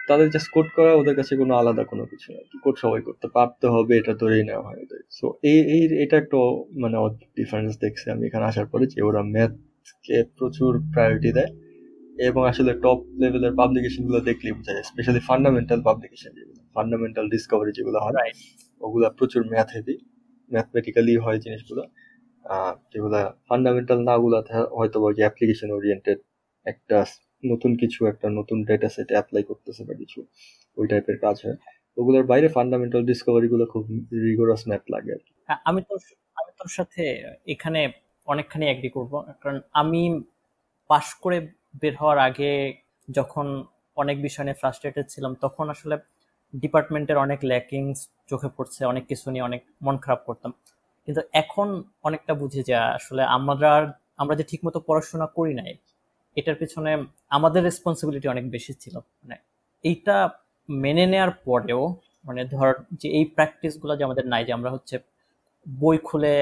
তাদের 0.08 0.26
জাস্ট 0.34 0.48
কোড 0.54 0.66
করা 0.76 0.90
ওদের 1.00 1.14
কাছে 1.18 1.32
কোনো 1.40 1.52
আলাদা 1.60 1.82
কোনো 1.92 2.04
কিছু 2.12 2.28
না 2.34 2.40
কোড 2.64 2.76
সবাই 2.84 3.00
করতে 3.08 3.26
পারতে 3.36 3.66
হবে 3.74 3.92
এটা 4.00 4.12
ধরেই 4.22 4.44
নেওয়া 4.48 4.64
হয় 4.68 4.78
ওদের। 4.84 5.00
সো 5.18 5.26
এই 5.50 5.58
এই 5.74 5.82
এটা 6.04 6.16
একটা 6.22 6.38
মানে 6.82 6.96
ডিফারেন্স 7.38 7.72
দেখছি 7.84 8.04
আমি 8.14 8.22
এখানে 8.28 8.44
আসার 8.50 8.66
পরে 8.72 8.84
যে 8.92 8.98
ওরা 9.08 9.22
ম্যাথকে 9.34 10.16
প্রচুর 10.38 10.72
প্রায়োরিটি 10.92 11.30
দেয় 11.38 11.50
এবং 12.28 12.42
আসলে 12.50 12.72
টপ 12.84 13.00
লেভেলের 13.20 13.54
পাবলিকেশনগুলো 13.60 14.18
দেখলেই 14.28 14.52
বোঝা 14.58 14.72
যায় 14.76 14.86
স্পেশালি 14.90 15.20
ফান্ডামেন্টাল 15.30 15.80
পাবলিকেশন 15.88 16.30
যেগুলো 16.38 16.60
ফান্ডামেন্টাল 16.76 17.24
ডিসকভারি 17.34 17.72
যেগুলো 17.78 17.98
হয় 18.06 18.30
ওগুলা 18.80 19.08
প্রচুর 19.18 19.42
ম্যাথ 19.52 19.68
হেভি 19.76 19.96
ম্যাথমেটিক্যালি 20.50 21.14
হয় 21.24 21.38
জিনিসগুলো। 21.44 21.82
যেগুলা 22.92 23.20
ফান্ডামেন্টাল 23.48 23.98
না 24.08 24.12
ওগুলাতে 24.16 24.52
হয়তো 24.76 24.96
বা 25.02 25.08
অ্যাপ্লিকেশন 25.18 25.68
ওরিয়েন্টেড 25.70 26.18
একটা 26.66 26.98
নতুন 27.42 27.72
কিছু 27.76 28.00
একটা 28.06 28.26
নতুন 28.38 28.58
ডেটা 28.68 28.88
সেটে 28.88 29.12
অ্যাপ্লাই 29.16 29.42
করতেছে 29.42 29.82
বা 29.88 29.94
কিছু 30.02 30.18
ওই 30.76 30.86
টাইপের 30.90 31.18
কাজ 31.24 31.36
হয় 31.44 31.56
ওগুলোর 31.96 32.24
বাইরে 32.32 32.48
ফান্ডামেন্টাল 32.48 33.02
ডিসকভারি 33.04 33.48
গুলো 33.52 33.64
খুব 33.72 33.82
রিগোরাস 34.24 34.62
ম্যাথ 34.68 34.84
লাগে 34.94 35.10
আর 35.16 35.22
কি। 35.26 35.32
হ্যাঁ, 35.48 35.60
আমি 35.64 35.80
তোর 35.88 35.98
আমি 36.36 36.50
তোর 36.58 36.70
সাথে 36.76 37.02
এখানে 37.46 37.80
অনেকখানি 38.28 38.64
এগ্রি 38.68 38.90
করব 38.96 39.12
কারণ 39.42 39.58
আমি 39.74 40.02
পাশ 40.90 41.06
করে 41.22 41.38
বের 41.82 41.94
হওয়ার 41.96 42.18
আগে 42.28 42.50
যখন 43.08 43.46
অনেক 43.96 44.16
বিষয় 44.22 44.44
নিয়ে 44.46 44.60
ফ্রাস্ট্রেটেড 44.62 45.06
ছিলাম 45.08 45.32
তখন 45.44 45.66
আসলে 45.70 45.96
ডিপার্টমেন্টের 46.54 47.18
অনেক 47.18 47.40
ল্যাকিংস 47.44 47.98
চোখে 48.28 48.48
পড়ছে 48.56 48.80
অনেক 48.84 49.04
কিছু 49.10 49.26
নিয়ে 49.30 49.44
অনেক 49.44 49.62
মন 49.82 49.96
খারাপ 50.04 50.20
করতাম 50.28 50.50
কিন্তু 51.08 51.20
এখন 51.42 51.68
অনেকটা 52.08 52.32
বুঝে 52.42 52.60
যে 52.68 52.74
আসলে 52.98 53.22
আমরা 53.36 53.70
আমরা 54.22 54.34
যে 54.40 54.44
ঠিকমতো 54.50 54.78
পড়াশোনা 54.88 55.26
করি 55.38 55.52
নাই, 55.60 55.72
এটার 56.36 56.56
পিছনে 56.60 56.90
আমাদের 57.36 57.60
রেসপন্সিবিলিটি 57.68 58.26
অনেক 58.34 58.44
বেশি 58.56 58.72
ছিল। 58.82 58.94
মানে 59.20 59.36
এইটা 59.84 60.16
মেনে 60.68 61.04
নেয়ার 61.12 61.32
পরেও 61.48 61.82
মানে 62.28 62.40
ধর 62.54 62.70
যে 63.00 63.08
এই 63.18 63.24
প্র্যাকটিসগুলো 63.36 63.92
যে 63.98 64.02
আমাদের 64.08 64.24
নাই, 64.32 64.42
যে 64.48 64.52
আমরা 64.58 64.70
হচ্ছে 64.74 64.96
বই 65.66 65.96
খুলে 66.08 66.32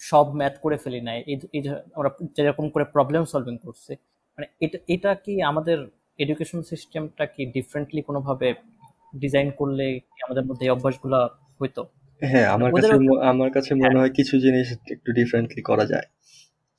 সব 0.00 0.26
ম্যাথ 0.38 0.54
করে 0.64 0.76
ফেলি 0.84 1.00
নাই, 1.08 1.18
এই 1.56 1.60
আমরা 1.98 2.10
যেরকম 2.36 2.66
করে 2.74 2.84
প্রবলেম 2.94 3.22
সলভিং 3.32 3.56
করছি 3.66 3.92
মানে 4.38 4.46
এটা 4.64 4.78
এটা 4.94 5.10
কি 5.24 5.32
আমাদের 5.50 5.78
এডুকেশন 6.24 6.60
সিস্টেমটা 6.70 7.24
কি 7.34 7.42
ডিফারেন্টলি 7.56 8.00
কোনোভাবে 8.08 8.48
ডিজাইন 9.22 9.48
করলে 9.60 9.86
আমাদের 10.26 10.44
মধ্যে 10.48 10.64
এই 10.66 10.72
অভ্যাসগুলো 10.76 11.18
হইতো? 11.60 11.82
হ্যাঁ 12.22 12.46
আমার 12.50 12.70
কাছে 12.72 12.94
ম- 12.98 13.20
আমার 13.22 13.50
কাছে 13.50 13.74
মনে 13.74 13.98
হয়। 13.98 14.10
কিছু 14.10 14.38
জিনিস 14.38 14.72
একটু 14.90 15.12
ডিফারেন্টলি 15.12 15.62
করা 15.62 15.84
যায়। 15.84 16.06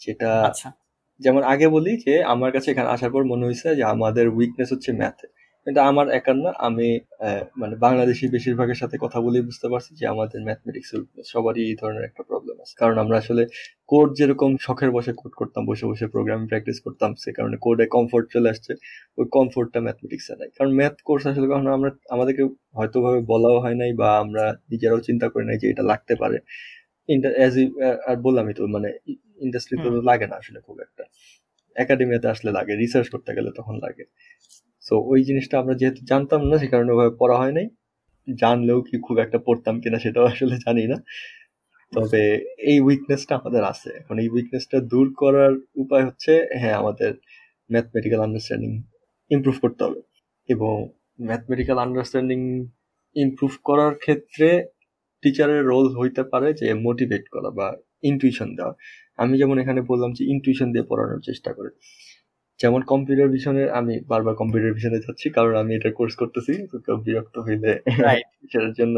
সেটা 0.02 0.30
আচ্ছা। 0.42 0.70
যেমন 1.20 1.44
আগে 1.44 1.68
বলি 1.68 1.98
যে 1.98 2.24
আমার 2.24 2.52
কাছে 2.52 2.72
এখানে 2.72 2.90
আসার 2.90 3.12
পর 3.12 3.24
মনে 3.24 3.46
হয়েছে 3.46 3.76
যে 3.76 3.84
আমাদের 3.84 4.30
উইকনেস 4.30 4.74
হচ্ছে 4.74 4.92
ম্যাথে 4.94 5.28
কিন্তু 5.68 5.80
আমার 5.90 6.08
একার 6.20 6.38
না 6.46 6.52
আমি 6.68 6.88
মানে 7.62 7.76
বাংলাদেশি 7.86 8.26
বেশিরভাগের 8.36 8.78
সাথে 8.82 8.96
কথা 9.04 9.20
বলে 9.26 9.38
বুঝতে 9.50 9.68
পারছি 9.74 9.92
যে 10.00 10.06
আমাদের 10.14 10.40
ম্যাথমেটিক্স 10.48 10.90
সবারই 11.34 11.62
এই 11.70 11.76
ধরনের 11.82 12.04
একটা 12.10 12.22
প্রবলেম 12.30 12.58
আছে। 12.64 12.74
কারণ 12.82 12.96
আমরা 13.04 13.16
আসলে 13.24 13.44
কোড 13.90 14.08
যেরকম 14.20 14.52
শখের 14.66 14.92
বসে 14.98 15.12
কোড 15.22 15.34
করতাম 15.40 15.64
বসে 15.70 15.86
বসে 15.92 16.06
প্রোগ্রামিং 16.14 16.46
প্র্যাকটিস 16.52 16.78
করতাম 16.86 17.10
সে 17.24 17.30
কারণে 17.38 17.56
কোডে 17.66 17.86
কমফোর্ট 17.96 18.26
চলে 18.36 18.48
আসছে 18.54 18.72
ওই 19.18 19.26
কমফোর্টটা 19.38 19.80
ম্যাথমেটিক্সে 19.88 20.34
নাই। 20.42 20.50
কারণ 20.58 20.72
ম্যাথ 20.80 20.96
কোর্স 21.08 21.24
আসলে 21.32 21.48
কখনো 21.52 21.70
আমরা 21.78 21.90
আমাদেরকে 22.16 22.44
হয়তো 22.78 22.98
ভাবে 23.06 23.20
বলাও 23.32 23.58
হয় 23.64 23.78
নাই 23.82 23.92
বা 24.02 24.10
আমরা 24.24 24.44
নিজেরাও 24.72 25.00
চিন্তা 25.08 25.28
করি 25.34 25.46
নাই 25.50 25.58
যে 25.62 25.68
এটা 25.74 25.84
লাগতে 25.92 26.14
পারে। 26.22 26.38
অ্যাজ 27.40 27.56
আর 28.10 28.18
বললামই 28.26 28.54
তো 28.58 28.62
মানে 28.76 28.90
ইন্ডাস্ট্রিতে 29.46 29.88
তো 29.88 30.00
লাগে 30.10 30.26
না 30.32 30.36
আসলে 30.42 30.60
খুব 30.68 30.78
একটা। 30.88 31.04
একাডেমিয়াতে 31.76 32.28
আসলে 32.34 32.50
লাগে 32.58 32.74
রিসার্চ 32.76 33.08
করতে 33.14 33.32
গেলে 33.38 33.50
তখন 33.60 33.76
লাগে। 33.86 34.04
সো 34.86 34.94
ওই 35.12 35.20
জিনিসটা 35.24 35.56
আমরা 35.60 35.76
যেহেতু 35.76 36.02
জানতাম 36.06 36.42
না, 36.50 36.56
সে 36.58 36.68
কারণে 36.68 36.92
ওভাবে 36.94 37.14
পড়া 37.20 37.38
হয় 37.38 37.54
নাই। 37.54 37.68
জানলেও 38.28 38.80
কি 38.82 38.96
খুব 39.04 39.18
একটা 39.20 39.40
পড়তাম 39.48 39.76
কিনা 39.84 39.98
সেটাও 40.00 40.26
আসলে 40.26 40.56
জানি 40.68 40.84
না। 40.88 40.98
তবে 41.94 42.22
এই 42.72 42.78
উইকনেসটা 42.82 43.34
আমাদের 43.36 43.64
আছে। 43.64 43.90
এখন 44.02 44.16
এই 44.20 44.30
উইকনেসটা 44.30 44.78
দূর 44.94 45.08
করার 45.18 45.54
উপায় 45.76 46.04
হচ্ছে 46.06 46.32
হ্যাঁ 46.62 46.76
আমাদের 46.78 47.12
ম্যাথমেটিক্যাল 47.70 48.22
আন্ডারস্ট্যান্ডিং 48.22 48.72
ইমপ্রুভ 49.32 49.56
করতে 49.62 49.82
হবে। 49.86 50.00
এবং 50.50 50.76
ম্যাথমেটিক্যাল 51.22 51.78
আন্ডারস্ট্যান্ডিং 51.78 52.40
ইমপ্রুভ 53.16 53.52
করার 53.64 53.94
ক্ষেত্রে 53.96 54.50
টিচারের 55.24 55.62
রোল 55.66 55.88
হইতে 55.98 56.24
পারে 56.24 56.50
যে 56.54 56.68
মোটিভেট 56.88 57.24
করা 57.30 57.50
বা 57.52 57.68
ইনটিউশন 58.04 58.50
দেওয়া। 58.56 58.74
আমি 59.18 59.34
যেমন 59.38 59.56
এখানে 59.60 59.82
বললাম 59.82 60.12
যে 60.14 60.24
ইনটিউশন 60.26 60.68
দিয়ে 60.72 60.86
পড়ানোর 60.90 61.22
চেষ্টা 61.22 61.52
করে। 61.54 61.70
যেমন 62.62 62.82
কম্পিউটার 62.84 63.30
ভিশনের 63.30 63.68
আমি 63.72 63.94
বারবার 64.08 64.34
কম্পিউটার 64.36 64.76
ভিশনে 64.78 65.00
যাচ্ছি 65.06 65.28
কারণ 65.30 65.54
আমি 65.56 65.72
এটা 65.76 65.90
কোর্স 65.92 66.14
করতেছি 66.16 66.54
বিরক্ত 67.06 67.36
হইলে. 67.40 67.72
সেটার 68.52 68.74
জন্য 68.74 68.98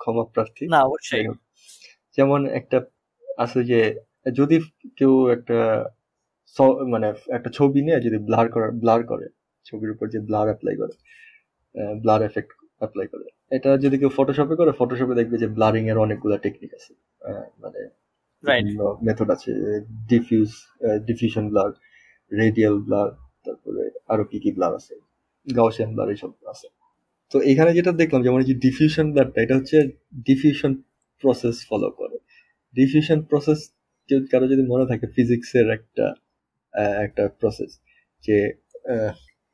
ক্ষমা 0.00 0.24
প্রার্থী। 0.34 0.64
না 0.66 0.80
অবশ্যই। 0.80 1.24
যেমন 2.18 2.40
একটা 2.58 2.78
আছে 3.38 3.60
যে 3.64 3.80
যদি 4.36 4.56
কেউ 4.96 5.12
একটা 5.30 5.58
মানে 6.92 7.08
একটা 7.28 7.50
ছবি 7.50 7.80
নিয়ে 7.82 7.98
যদি 8.00 8.18
ব্লার 8.18 8.46
করার 8.48 8.72
ব্লার 8.82 9.00
করে 9.02 9.26
ছবির 9.66 9.90
উপর 9.90 10.06
যে 10.08 10.18
ব্লার 10.28 10.46
অ্যাপ্লাই 10.48 10.74
করে 10.76 10.94
ব্লার 12.02 12.20
এফেক্ট 12.22 12.50
অ্যাপ্লাই 12.80 13.06
করে 13.06 13.26
এটা 13.50 13.70
যদি 13.76 13.96
কেউ 13.98 14.10
ফটোশপে 14.16 14.54
করে 14.56 14.70
ফটোশপে 14.72 15.14
দেখবে 15.14 15.36
যে 15.38 15.48
ব্লারিং 15.48 15.84
এর 15.88 15.98
অনেকগুলো 15.98 16.34
টেকনিক 16.36 16.70
আছে। 16.74 16.92
মানে 17.62 17.80
রাইট 18.44 18.66
মেথড 19.02 19.28
আছে 19.30 19.50
diffuse 20.08 20.50
diffusion 21.06 21.44
blur 21.48 21.70
radial 22.32 22.76
blur 22.86 23.08
তারপরে 23.44 23.82
আরও 24.12 24.24
কি 24.30 24.38
কি 24.44 24.50
ব্লার 24.56 24.72
আছে? 24.78 24.94
গাউসিয়ান 25.46 25.90
ব্লার 25.94 26.08
এইসব 26.14 26.30
আছে। 26.54 26.66
তো 27.32 27.36
এখানে 27.52 27.70
যেটা 27.78 27.92
দেখলাম, 28.02 28.20
যেমন 28.26 28.40
যে 28.50 28.54
ডিফিউশন 28.66 29.06
ব্লারটা 29.12 29.38
এটা 29.44 29.54
হচ্ছে 29.58 29.78
ডিফিউশন 30.28 30.72
প্রসেস 31.22 31.56
ফলো 31.70 31.88
করে। 32.00 32.16
ডিফিউশন 32.74 33.18
প্রসেস 33.30 33.60
কারও 34.32 34.46
যদি 34.52 34.62
মনে 34.72 34.84
থাকে 34.90 35.06
ফিজিক্সের 35.16 35.66
একটা 35.78 36.06
একটা 37.06 37.22
প্রসেস 37.40 37.70
যে 38.24 38.36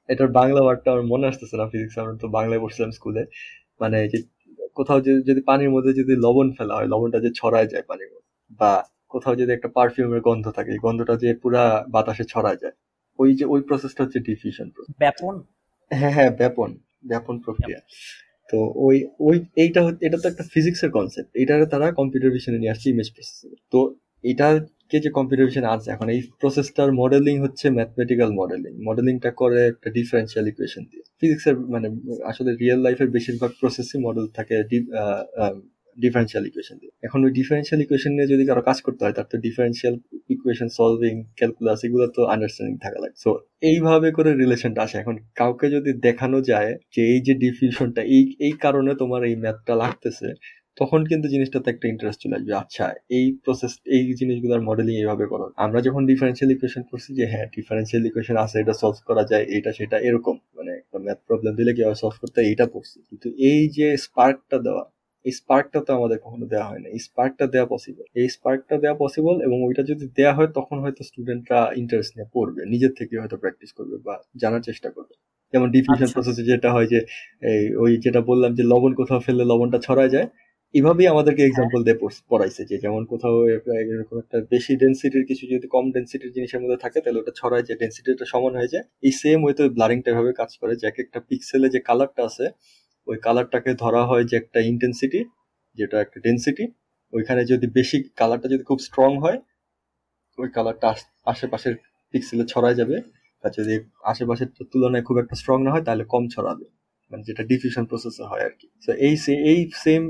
এটার 0.09 0.29
বাংলা 0.39 0.61
ওয়ার্ডটা 0.65 0.89
আমার 0.93 1.07
মনে 1.13 1.25
আসতেছে 1.27 1.55
না 1.61 1.65
ফিজিক্স 1.73 1.95
আমরা 2.03 2.15
তো 2.25 2.29
বাংলায় 2.39 2.61
পড়ছিলাম 2.63 2.91
স্কুলে 2.99 3.23
মানে 3.81 3.99
যে, 4.13 4.19
কোথাও 4.79 4.99
যদি 5.29 5.41
পানির 5.51 5.71
মধ্যে 5.75 5.93
যদি 6.01 6.13
লবণ 6.25 6.49
ফেলা 6.59 6.75
হয়, 6.79 6.89
লবণটা 6.93 7.19
যে 7.25 7.31
ছড়ায় 7.41 7.69
যায় 7.73 7.85
পানির 7.91 8.11
মধ্যে, 8.15 8.31
বা 8.61 8.73
কোথাও 9.11 9.35
যদি 9.37 9.51
একটা 9.53 9.69
পারফিউমের 9.69 10.21
গন্ধ 10.21 10.47
থাকে 10.51 10.71
এই 10.71 10.81
গন্ধটা 10.83 11.15
যে 11.17 11.35
পুরা 11.35 11.63
বাতাসে 11.89 12.25
ছড়া 12.29 12.55
যায় 12.55 12.75
ওই 13.19 13.35
যে 13.35 13.45
ওই 13.45 13.61
প্রসেসটা 13.61 14.05
হচ্ছে 14.05 14.19
ডিফিউশন 14.21 14.67
ব্যাপন? 14.99 15.35
হ্যাঁ 15.91 16.13
হ্যাঁ 16.13 16.31
ব্যাপন 16.37 16.71
ব্যাপন 17.07 17.35
প্রক্রিয়া। 17.39 17.81
তো 18.51 18.59
ওই 18.77 18.97
ওই 19.21 19.37
এইটা 19.57 19.81
হচ্ছে- 19.85 20.07
এটা 20.07 20.19
তো 20.23 20.29
একটা 20.29 20.45
ফিজিক্সের 20.53 20.91
কনসেপ্ট 20.91 21.31
এটারে 21.35 21.67
তারা 21.67 21.87
কম্পিউটার 21.93 22.31
ভিশনে 22.31 22.59
নিয়ে 22.59 22.71
আসছে 22.71 22.87
ইমেজ 22.91 23.09
প্রসেসিং 23.15 23.51
তো 23.71 23.79
এটাকে 24.25 24.97
যে 25.01 25.11
কম্পিউটার 25.11 25.47
ভিশনে 25.47 25.67
আনছে 25.67 25.89
এখন 25.91 26.07
এই 26.09 26.21
প্রসেসটার 26.41 26.91
মডেলিং 26.93 27.35
হচ্ছে 27.41 27.67
ম্যাথমেটিক্যাল 27.71 28.31
মডেলিং 28.33 28.73
মডেলিংটা 28.85 29.31
করে 29.31 29.67
একটা 29.67 29.89
ডিফারেন্সিয়াল 29.91 30.45
ইকুয়েশন 30.49 30.83
দিয়ে। 30.85 31.05
ফিজিক্সের 31.21 31.57
মানে 31.69 31.89
আসলে 32.25 32.51
রিয়েল 32.55 32.81
লাইফের 32.81 33.09
বেশিরভাগ 33.11 33.51
প্রসেসই 33.61 33.99
মডেল 33.99 34.27
থাকে 34.29 34.55
ডিফারেন্সিয়াল 36.05 36.45
ইকুয়েশন 36.51 36.77
দিয়ে। 36.83 36.93
এখন 37.07 37.19
ওই 37.27 37.33
ডিফারেন্সিয়াল 37.39 37.81
ইকুয়েশন 37.85 38.13
নিয়ে 38.17 38.29
যদি 38.33 38.43
কারও 38.49 38.63
কাজ 38.69 38.79
করতে 38.87 39.01
হয়, 39.05 39.15
তার 39.19 39.27
তো 39.33 39.37
ডিফারেন্সিয়াল 39.47 39.95
ইকুয়েশন 40.35 40.69
সলভিং 40.79 41.15
ক্যালকুলাস 41.39 41.81
এগুলো 41.87 42.07
তো 42.17 42.21
আন্ডারস্ট্যান্ডিং 42.35 42.77
থাকা 42.85 42.99
লাগে। 43.03 43.17
সো 43.25 43.31
এইভাবে 43.71 44.09
করে 44.17 44.31
রিলেশনটা 44.43 44.81
আসে। 44.87 44.97
এখন 45.03 45.17
কাউকে 45.41 45.67
যদি 45.77 45.91
দেখানো 46.07 46.39
যায় 46.51 46.71
যে 46.95 47.01
এই 47.13 47.21
যে 47.27 47.35
ডিফিউশনটা 47.45 48.01
এই 48.17 48.23
এই 48.47 48.55
কারণে 48.65 48.93
তোমার 49.03 49.21
এই 49.29 49.35
ম্যাথটা 49.45 49.75
লাগতেছে, 49.83 50.29
তখন 50.81 51.01
কিন্তু 51.11 51.27
জিনিসটাতে 51.35 51.69
একটা 51.75 51.87
ইন্টারেস্ট 51.93 52.19
চলে 52.23 52.35
আসবে। 52.39 52.53
আচ্ছা 52.63 52.87
এই 53.19 53.27
প্রসেস 53.45 53.73
এই 53.97 54.03
জিনিসগুলোর 54.21 54.63
মডেলিং 54.69 54.95
এইভাবে 55.03 55.25
করো। 55.33 55.47
আমরা 55.65 55.79
যখন 55.87 56.03
ডিফারেন্সিয়াল 56.11 56.51
ইকুয়েশন 56.57 56.83
করছি 56.91 57.11
যে 57.19 57.25
হ্যাঁ 57.33 57.47
ডিফারেন্সিয়াল 57.57 58.03
ইকুয়েশন 58.11 58.37
আছে, 58.45 58.57
এটা 58.63 58.75
সলভ 58.83 58.99
করা 59.09 59.25
যায়, 59.31 59.45
এটা 59.57 59.71
সেটা 59.79 59.97
এরকম। 60.09 60.37
মানে 60.57 60.73
ম্যাথ 61.07 61.19
প্রবলেম 61.29 61.53
দিলে 61.59 61.71
কীভাবে 61.77 61.97
সলভ 62.03 62.17
করতে 62.23 62.39
এইটা 62.51 62.65
পড়ছি 62.75 62.99
কিন্তু 63.09 63.29
এই 63.51 63.61
যে 63.77 63.87
স্পার্কটা 64.05 64.59
দেওয়া 64.67 64.85
এই 65.25 65.33
স্পার্কটা 65.41 65.79
তো 65.87 65.91
আমাদের 65.99 66.19
কখনো 66.25 66.45
দেওয়া 66.53 66.67
হয় 66.71 66.81
না। 66.85 66.89
এই 66.97 67.01
স্পার্কটা 67.09 67.47
দেওয়া 67.55 67.69
পসিবল 67.75 68.05
এই 68.21 68.29
স্পার্কটা 68.37 68.77
দেওয়া 68.83 68.97
পসিবল 68.97 69.35
এবং 69.47 69.59
ওইটা 69.67 69.83
যদি 69.91 70.05
দেওয়া 70.19 70.35
হয় 70.39 70.51
তখন 70.59 70.77
হয়তো 70.85 71.03
স্টুডেন্টরা 71.09 71.61
ইন্টারেস্ট 71.77 72.13
নিয়ে 72.17 72.29
পড়বে। 72.35 72.61
নিজের 72.73 72.93
থেকে 72.99 73.15
হয়তো 73.23 73.37
প্র্যাকটিস 73.43 73.71
করবে 73.79 73.97
বা 74.07 74.15
জানার 74.43 74.63
চেষ্টা 74.69 74.89
করবে। 74.97 75.15
যেমন 75.53 75.69
ডিফিউশন 75.77 76.03
আচ্ছা। 76.03 76.15
প্রসেসে 76.17 76.43
যেটা 76.51 76.69
হয় 76.77 76.89
যে 76.93 76.99
এই 77.51 77.63
ওই 77.83 77.93
যেটা 78.05 78.21
বললাম 78.31 78.51
যে 78.59 78.65
লবণ 78.73 78.93
কোথাও 79.01 79.21
ফেললে 79.27 79.45
লবণটা 79.53 79.79
ছড়ায় 79.87 80.13
যায় 80.17 80.29
এভাবেই 80.75 81.09
আমাদেরকে 81.15 81.43
এক্সাম্পল 81.45 81.81
দিয়ে 81.87 81.97
পড়াইছে 82.31 82.63
যে 82.71 82.77
যেমন 82.85 83.03
কোথাও 83.13 83.37
এরকম 83.93 84.17
একটা 84.25 84.39
বেশি 84.55 84.73
ডেন্সিটির 84.77 85.25
কিছু 85.31 85.45
যদি 85.53 85.67
কম 85.75 85.85
ডেন্সিটির 85.95 86.33
জিনিসের 86.37 86.61
মধ্যে 86.63 86.79
থাকে 86.85 86.99
তাহলে 87.05 87.19
ওটা 87.23 87.33
ছড়ায় 87.41 87.65
যায় 87.67 87.79
ডেন্সিটিটা 87.83 88.27
সমান 88.33 88.53
হয়ে 88.59 88.71
যায়। 88.75 88.85
এই 89.03 89.13
সেম 89.21 89.39
ওয়েতে 89.45 89.63
ব্লারিংটা 89.77 90.09
এভাবে 90.13 90.33
কাজ 90.41 90.51
করে 90.61 90.73
যে 90.81 90.85
এক 90.89 90.97
একটা 91.05 91.19
পিক্সেলে 91.29 91.69
যে 91.75 91.81
কালারটা 91.89 92.23
আছে 92.29 92.45
ওই 93.07 93.17
কালারটাকে 93.23 93.71
ধরা 93.75 94.03
হয় 94.05 94.25
যে 94.31 94.35
একটা 94.37 94.59
ইন্টেন্সিটি 94.71 95.21
যেটা 95.79 95.97
একটা 96.01 96.19
ডেন্সিটি 96.27 96.65
ওইখানে 97.13 97.43
যদি 97.53 97.67
বেশি 97.79 97.97
কালারটা 98.21 98.49
যদি 98.55 98.65
খুব 98.69 98.79
স্ট্রং 98.87 99.11
হয়, 99.25 99.39
ওই 100.39 100.49
কালারটা 100.57 100.89
আশেপাশের 101.33 101.75
পিক্সেলে 102.15 102.45
ছড়ায় 102.53 102.77
যাবে। 102.81 102.97
আর 103.45 103.51
যদি 103.59 103.75
আশেপাশের 104.05 104.49
তুলনায় 104.73 105.05
খুব 105.09 105.17
একটা 105.23 105.35
স্ট্রং 105.41 105.59
না 105.67 105.71
হয়, 105.75 105.85
তাহলে 105.87 106.05
কম 106.05 106.25
ছড়াবে। 106.35 106.67
মানে 107.11 107.23
যেটা 107.29 107.43
ডিফিউশন 107.53 107.85
প্রসেসে 107.91 108.25
হয় 108.31 108.45
আর 108.49 108.55
কি 108.61 108.67
তো 108.85 108.93
এই 109.07 109.15
এই 109.51 109.59
সেম 109.85 110.03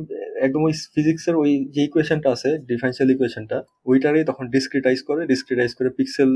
একদম 0.47 0.63
ওই 0.69 0.75
ফিজিক্সের 0.95 1.35
ওই 1.43 1.51
যে 1.75 1.81
ইকুয়েশনটা 1.89 2.29
আছে 2.37 2.51
ডিফারেন্সিয়াল 2.71 3.09
ইকুয়েশনটা 3.15 3.59
ওইটারই 3.91 4.23
তখন 4.31 4.45
ডিসক্রিটাইজ 4.57 4.99
করে 5.09 5.21
ডিসক্রিটাইজ 5.33 5.71
করে 5.79 5.89
পিক্সেল 5.99 6.31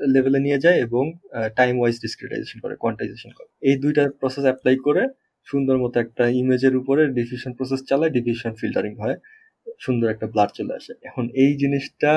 লেভেলে 0.00 0.40
নিয়ে 0.46 0.58
যায় 0.64 0.78
এবং 0.86 1.04
টাইম 1.60 1.74
ওয়াইজ 1.80 1.96
ডিসক্রিটাইজেশন 2.04 2.58
করে 2.64 2.74
কোয়ান্টাইজেশন 2.82 3.30
করে। 3.38 3.48
এই 3.68 3.74
দুইটা 3.82 4.02
প্রসেস 4.20 4.44
অ্যাপ্লাই 4.48 4.76
করে 4.86 5.02
সুন্দর 5.50 5.76
মতো 5.84 5.96
একটা 6.04 6.24
ইমেজের 6.40 6.74
উপরে 6.80 7.02
ডিফিউশন 7.18 7.52
প্রসেস 7.58 7.80
চালায় 7.90 8.12
ডিফিউশন 8.16 8.52
ফিল্টারিং 8.60 8.92
হয় 9.02 9.16
সুন্দর 9.84 10.06
একটা 10.14 10.26
ব্লাড 10.32 10.50
চলে 10.58 10.72
আসে। 10.78 10.92
এখন 11.08 11.24
এই 11.42 11.52
জিনিসটা 11.62 12.12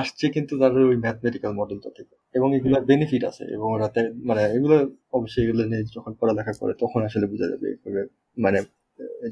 আসছে 0.00 0.26
কিন্তু 0.34 0.52
তাদের 0.62 0.82
ওই 0.90 0.96
ম্যাথমেটিক্যাল 1.04 1.52
মডেলটা 1.60 1.90
থেকে 1.98 2.14
এবং 2.34 2.48
এগুলোর 2.58 2.84
বেনিফিট 2.90 3.22
আছে 3.30 3.44
এবং 3.56 3.68
ওরা 3.76 3.88
মানে 4.28 4.42
এগুলো 4.56 4.76
অবশ্যই 5.18 5.42
এগুলো 5.44 5.62
নিয়ে 5.70 5.82
যখন 5.96 6.12
পড়ালেখা 6.20 6.54
করে 6.60 6.72
তখন 6.82 7.00
আসলে 7.08 7.26
বোঝা 7.32 7.46
যাবে 7.52 7.66
এভাবে 7.74 8.02
মানে 8.36 8.58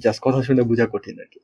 জাস্ট 0.04 0.20
কথা 0.26 0.40
শুনে 0.48 0.62
বোঝা 0.70 0.86
কঠিন 0.94 1.16
আর 1.22 1.28
কি। 1.34 1.40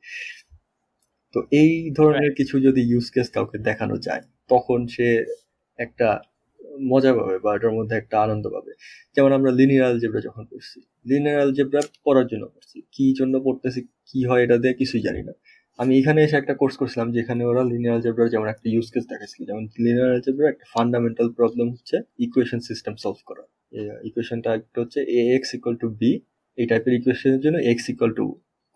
তো 1.35 1.39
এই 1.63 1.73
ধরনের 1.99 2.33
কিছু 2.39 2.55
যদি 2.67 2.81
ইউজ 2.91 3.07
কেস 3.15 3.29
কাউকে 3.37 3.57
দেখানো 3.69 3.97
যায় 4.07 4.23
তখন 4.53 4.79
সে 4.95 5.07
একটা 5.79 6.09
মজা 6.93 7.11
পাবে 7.19 7.37
বা 7.45 7.51
এটার 7.57 7.73
মধ্যে 7.79 7.95
একটা 8.03 8.17
আনন্দ 8.27 8.45
পাবে। 8.55 8.73
যেমন 9.17 9.31
আমরা 9.39 9.51
লিনিয়ার 9.61 9.95
জেব্রা 10.03 10.21
যখন 10.29 10.45
পড়ছি 10.51 10.79
লিনিয়ার 11.11 11.49
জেব্রা 11.59 11.81
পড়ার 12.07 12.27
জন্য 12.33 12.45
পড়ছি, 12.55 12.77
কি 12.95 13.07
জন্য 13.19 13.35
পড়তেছি, 13.47 13.81
কি 14.09 14.19
হয় 14.29 14.41
এটা 14.45 14.57
দিয়ে 14.63 14.75
কিছুই 14.81 15.03
জানি 15.09 15.23
না। 15.29 15.33
আমি 15.79 15.93
এখানে 16.01 16.19
এসে 16.27 16.37
একটা 16.43 16.55
কোর্স 16.61 16.75
করছিলাম 16.81 17.09
যেখানে 17.17 17.43
ওরা 17.51 17.63
লিনিয়ার 17.73 18.01
জেব্রার 18.05 18.29
যেমন 18.35 18.47
একটা 18.55 18.67
ইউজ 18.75 18.89
কেস 18.93 19.05
দেখাচ্ছিল, 19.13 19.43
যেমন 19.51 19.65
লিনিয়ার 19.85 20.21
জেব্রার 20.27 20.49
একটা 20.55 20.67
ফান্ডামেন্টাল 20.75 21.29
প্রবলেম 21.39 21.67
হচ্ছে 21.75 21.97
ইকুয়েশন 22.27 22.61
সিস্টেম 22.69 22.95
সলভ 23.05 23.19
করা 23.31 23.45
ইকুয়েশনটা 24.09 24.51
একটা 24.59 24.79
হচ্ছে 24.83 25.01
A 25.19 25.21
X 25.37 25.51
equal 25.57 25.77
to 25.83 25.89
B 26.01 26.11
এই 26.59 26.67
টাইপের 26.71 26.93
ইকুয়েশনের 26.99 27.41
জন্য 27.45 27.57
এক্স 27.73 27.85
ইকুয়াল 27.93 28.13
টু 28.19 28.25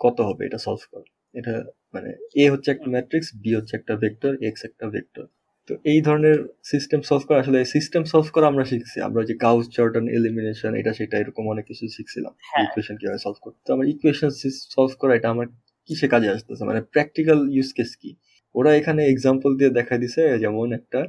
কত 0.00 0.18
হবে 0.28 0.42
এটা 0.48 0.58
সলভ 0.66 0.82
করা 0.92 1.06
এটা 1.34 1.54
মানে 1.94 2.10
এ 2.42 2.44
হচ্ছে 2.52 2.68
একটা 2.74 2.88
ম্যাট্রিক্স 2.94 3.28
বি 3.42 3.50
হচ্ছে 3.58 3.74
একটা 3.78 3.94
ভেক্টর 4.02 4.32
এক্স 4.48 4.60
একটা 4.68 4.86
ভেক্টর 4.94 5.24
তো 5.68 5.72
এই 5.92 6.00
ধরনের 6.00 6.38
সিস্টেম 6.72 7.00
সলভ 7.08 7.22
করা 7.28 7.38
আসলে 7.40 7.58
সিস্টেম 7.74 8.02
সলভ 8.12 8.26
করা 8.34 8.46
আমরা 8.52 8.64
শিখছি। 8.72 8.96
আমরা 9.00 9.20
যে 9.28 9.34
গাউস 9.44 9.64
জর্ডান 9.76 10.06
এলিমিনেশন 10.18 10.72
এটা 10.80 10.92
সেটা 10.98 11.16
এরকম 11.22 11.44
অনেক 11.48 11.64
কিছু 11.70 11.84
শিখছিলাম। 11.96 12.32
হ্যাঁ। 12.48 12.64
ইকুয়েশন 12.66 12.94
কীভাবে 13.00 13.20
সলভ 13.24 13.38
করতে 13.44 13.58
তো 13.66 13.70
আমার 13.76 13.86
ইকুয়েশন 13.94 14.30
সলভ 14.74 14.92
করা 15.00 15.12
এটা 15.18 15.28
আমার 15.34 15.46
কিসে 15.88 16.06
কাজে 16.14 16.28
আসতেছে? 16.36 16.62
মানে 16.70 16.80
প্র্যাকটিক্যাল 16.92 17.38
ইউজ 17.56 17.70
কেস 17.78 17.90
কি? 18.02 18.10
ওরা 18.54 18.70
এখানে 18.80 19.02
এক্সাম্পল 19.06 19.50
দিয়ে 19.58 19.70
দেখা 19.78 19.94
দিছে 20.02 20.22
যেমন 20.44 20.66
একটা 20.78 21.00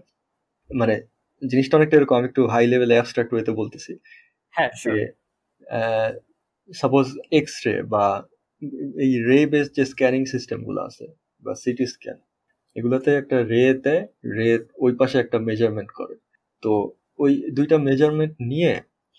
মানে 0.69 0.95
জিনিসটা 1.41 1.73
অনেকটা 1.77 1.95
এরকম 1.97 2.15
আমি 2.19 2.27
একটু 2.31 2.41
হাই 2.53 2.63
লেভেল 2.73 2.91
অ্যাবস্ট্রাক্ট 2.95 3.31
ওয়েতে 3.33 3.51
বলতেছি। 3.61 3.91
হ্যাঁ 4.53 4.71
যে 4.85 5.03
সাপোজ 6.69 7.05
এক্স 7.39 7.53
রে 7.65 7.75
বা 7.93 8.05
এই 9.05 9.11
রে 9.29 9.39
বেস 9.51 9.67
যে 9.77 9.83
স্ক্যানিং 9.93 10.21
সিস্টেমগুলো 10.33 10.79
আছে 10.89 11.05
বা 11.43 11.53
সিটি 11.63 11.85
স্ক্যান 11.93 12.17
এগুলোতে 12.75 13.09
একটা 13.21 13.37
রে 13.51 13.63
দেয় 13.85 14.03
রে 14.37 14.49
ওই 14.85 14.91
পাশে 14.99 15.15
একটা 15.23 15.37
মেজারমেন্ট 15.47 15.89
করে। 15.99 16.15
তো 16.63 16.71
ওই 17.23 17.31
দুইটা 17.57 17.77
মেজারমেন্ট 17.87 18.33
নিয়ে 18.51 18.73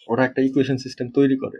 ওরা 0.08 0.22
একটা 0.28 0.40
ইকুয়েশন 0.48 0.76
সিস্টেম 0.84 1.06
তৈরি 1.18 1.36
করে। 1.44 1.58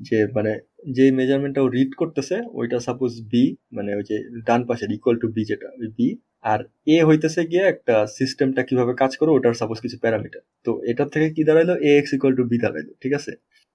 যে 0.00 0.18
মানে 0.36 0.52
যে 0.96 1.04
মেজারমেন্টটা 1.20 1.60
ও 1.64 1.68
রিড 1.76 1.92
করতেছে 2.00 2.36
ওইটা 2.58 2.78
সাপোজ 2.88 3.12
বি 3.32 3.44
মানে 3.76 3.90
ওই 3.98 4.04
যে 4.10 4.16
ডান 4.48 4.60
পাশের 4.68 4.90
ইকুয়াল 4.96 5.16
টু 5.22 5.26
বি 5.36 5.42
যেটা 5.50 5.68
ওই 5.80 5.88
বি 5.98 6.08
আর 6.52 6.60
এ 6.94 6.96
হইতেছে 7.08 7.40
গিয়ে 7.50 7.64
একটা 7.72 7.94
সিস্টেমটা 8.18 8.62
কীভাবে 8.68 8.92
কাজ 9.02 9.12
করে 9.20 9.30
ওটার 9.36 9.54
সাপোজ 9.60 9.78
কিছু 9.84 9.96
প্যারামিটার 10.04 10.42
তো 10.66 10.70
এটার 10.90 11.08
থেকে 11.14 11.26
কি 11.36 11.42
দাঁড়াইলো? 11.48 11.74
A 11.88 11.90
X 12.00 12.10
equal 12.16 12.34
to 12.38 12.44
B 12.50 12.56
দাঁড়াইলো 12.64 12.92
ঠিক 13.02 13.12
আছে? 13.18 13.32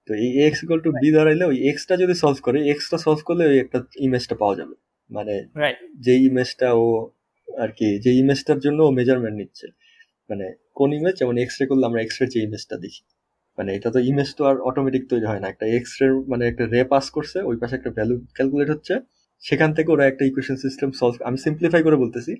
তো 0.08 0.10
এই 0.24 0.30
এক্স 0.46 0.60
ইকুয়াল 0.64 0.80
টু 0.86 0.90
বি 1.02 1.08
দাঁড়াইলে 1.16 1.44
ওই 1.50 1.56
এক্সটা 1.70 1.94
যদি 2.02 2.14
সলভ 2.22 2.38
করে 2.46 2.58
এক্সটা 2.72 2.96
সলভ 3.04 3.20
করলে 3.28 3.44
ওই 3.52 3.58
একটা 3.64 3.78
ইমেজটা 4.06 4.34
পাওয়া 4.42 4.54
যাবে। 4.60 4.74
মানে 5.10 5.34
যে 6.04 6.14
ইমেজটা 6.28 6.68
ও 6.82 6.86
আর 7.58 7.70
কি 7.78 7.88
যে 7.98 8.10
ইমেজটার 8.12 8.58
জন্য 8.58 8.78
ও 8.82 8.90
মেজারমেন্ট 8.90 9.36
নিচ্ছে। 9.36 9.66
মানে 10.30 10.46
কোন 10.74 10.88
ইমেজ 10.92 11.14
যেমন 11.16 11.34
এক্স 11.38 11.56
রে 11.60 11.64
করলে 11.66 11.84
আমরা 11.86 12.00
এক্স 12.02 12.16
রে 12.20 12.26
যে 12.26 12.38
ইমেজটা 12.42 12.76
দেখি। 12.76 13.02
মানে 13.58 13.70
এটা 13.76 13.88
তো 13.90 13.98
ইমেজ 14.00 14.30
তো 14.34 14.42
আর 14.44 14.56
অটোমেটিক 14.60 15.02
তৈরি 15.08 15.26
হয় 15.26 15.40
না। 15.40 15.48
একটা 15.48 15.66
এক্স 15.66 15.92
রে 16.00 16.06
মানে 16.32 16.44
একটা 16.46 16.64
রে 16.66 16.80
পাস 16.84 17.06
করছে 17.10 17.38
ওই 17.50 17.56
পাশে 17.60 17.74
একটা 17.76 17.90
ভ্যালু 17.90 18.14
ক্যালকুলেট 18.36 18.68
হচ্ছে 18.70 18.94
সেখান 19.42 19.70
থেকে 19.74 19.88
ওরা 19.92 20.04
একটা 20.06 20.24
ইকুয়েশন 20.24 20.56
সিস্টেম 20.56 20.88
সলভ 20.92 21.14
আমি 21.22 21.38
সিম্পলিফাই 21.38 21.82
করে 21.82 21.96
বলতেছি 21.96 22.32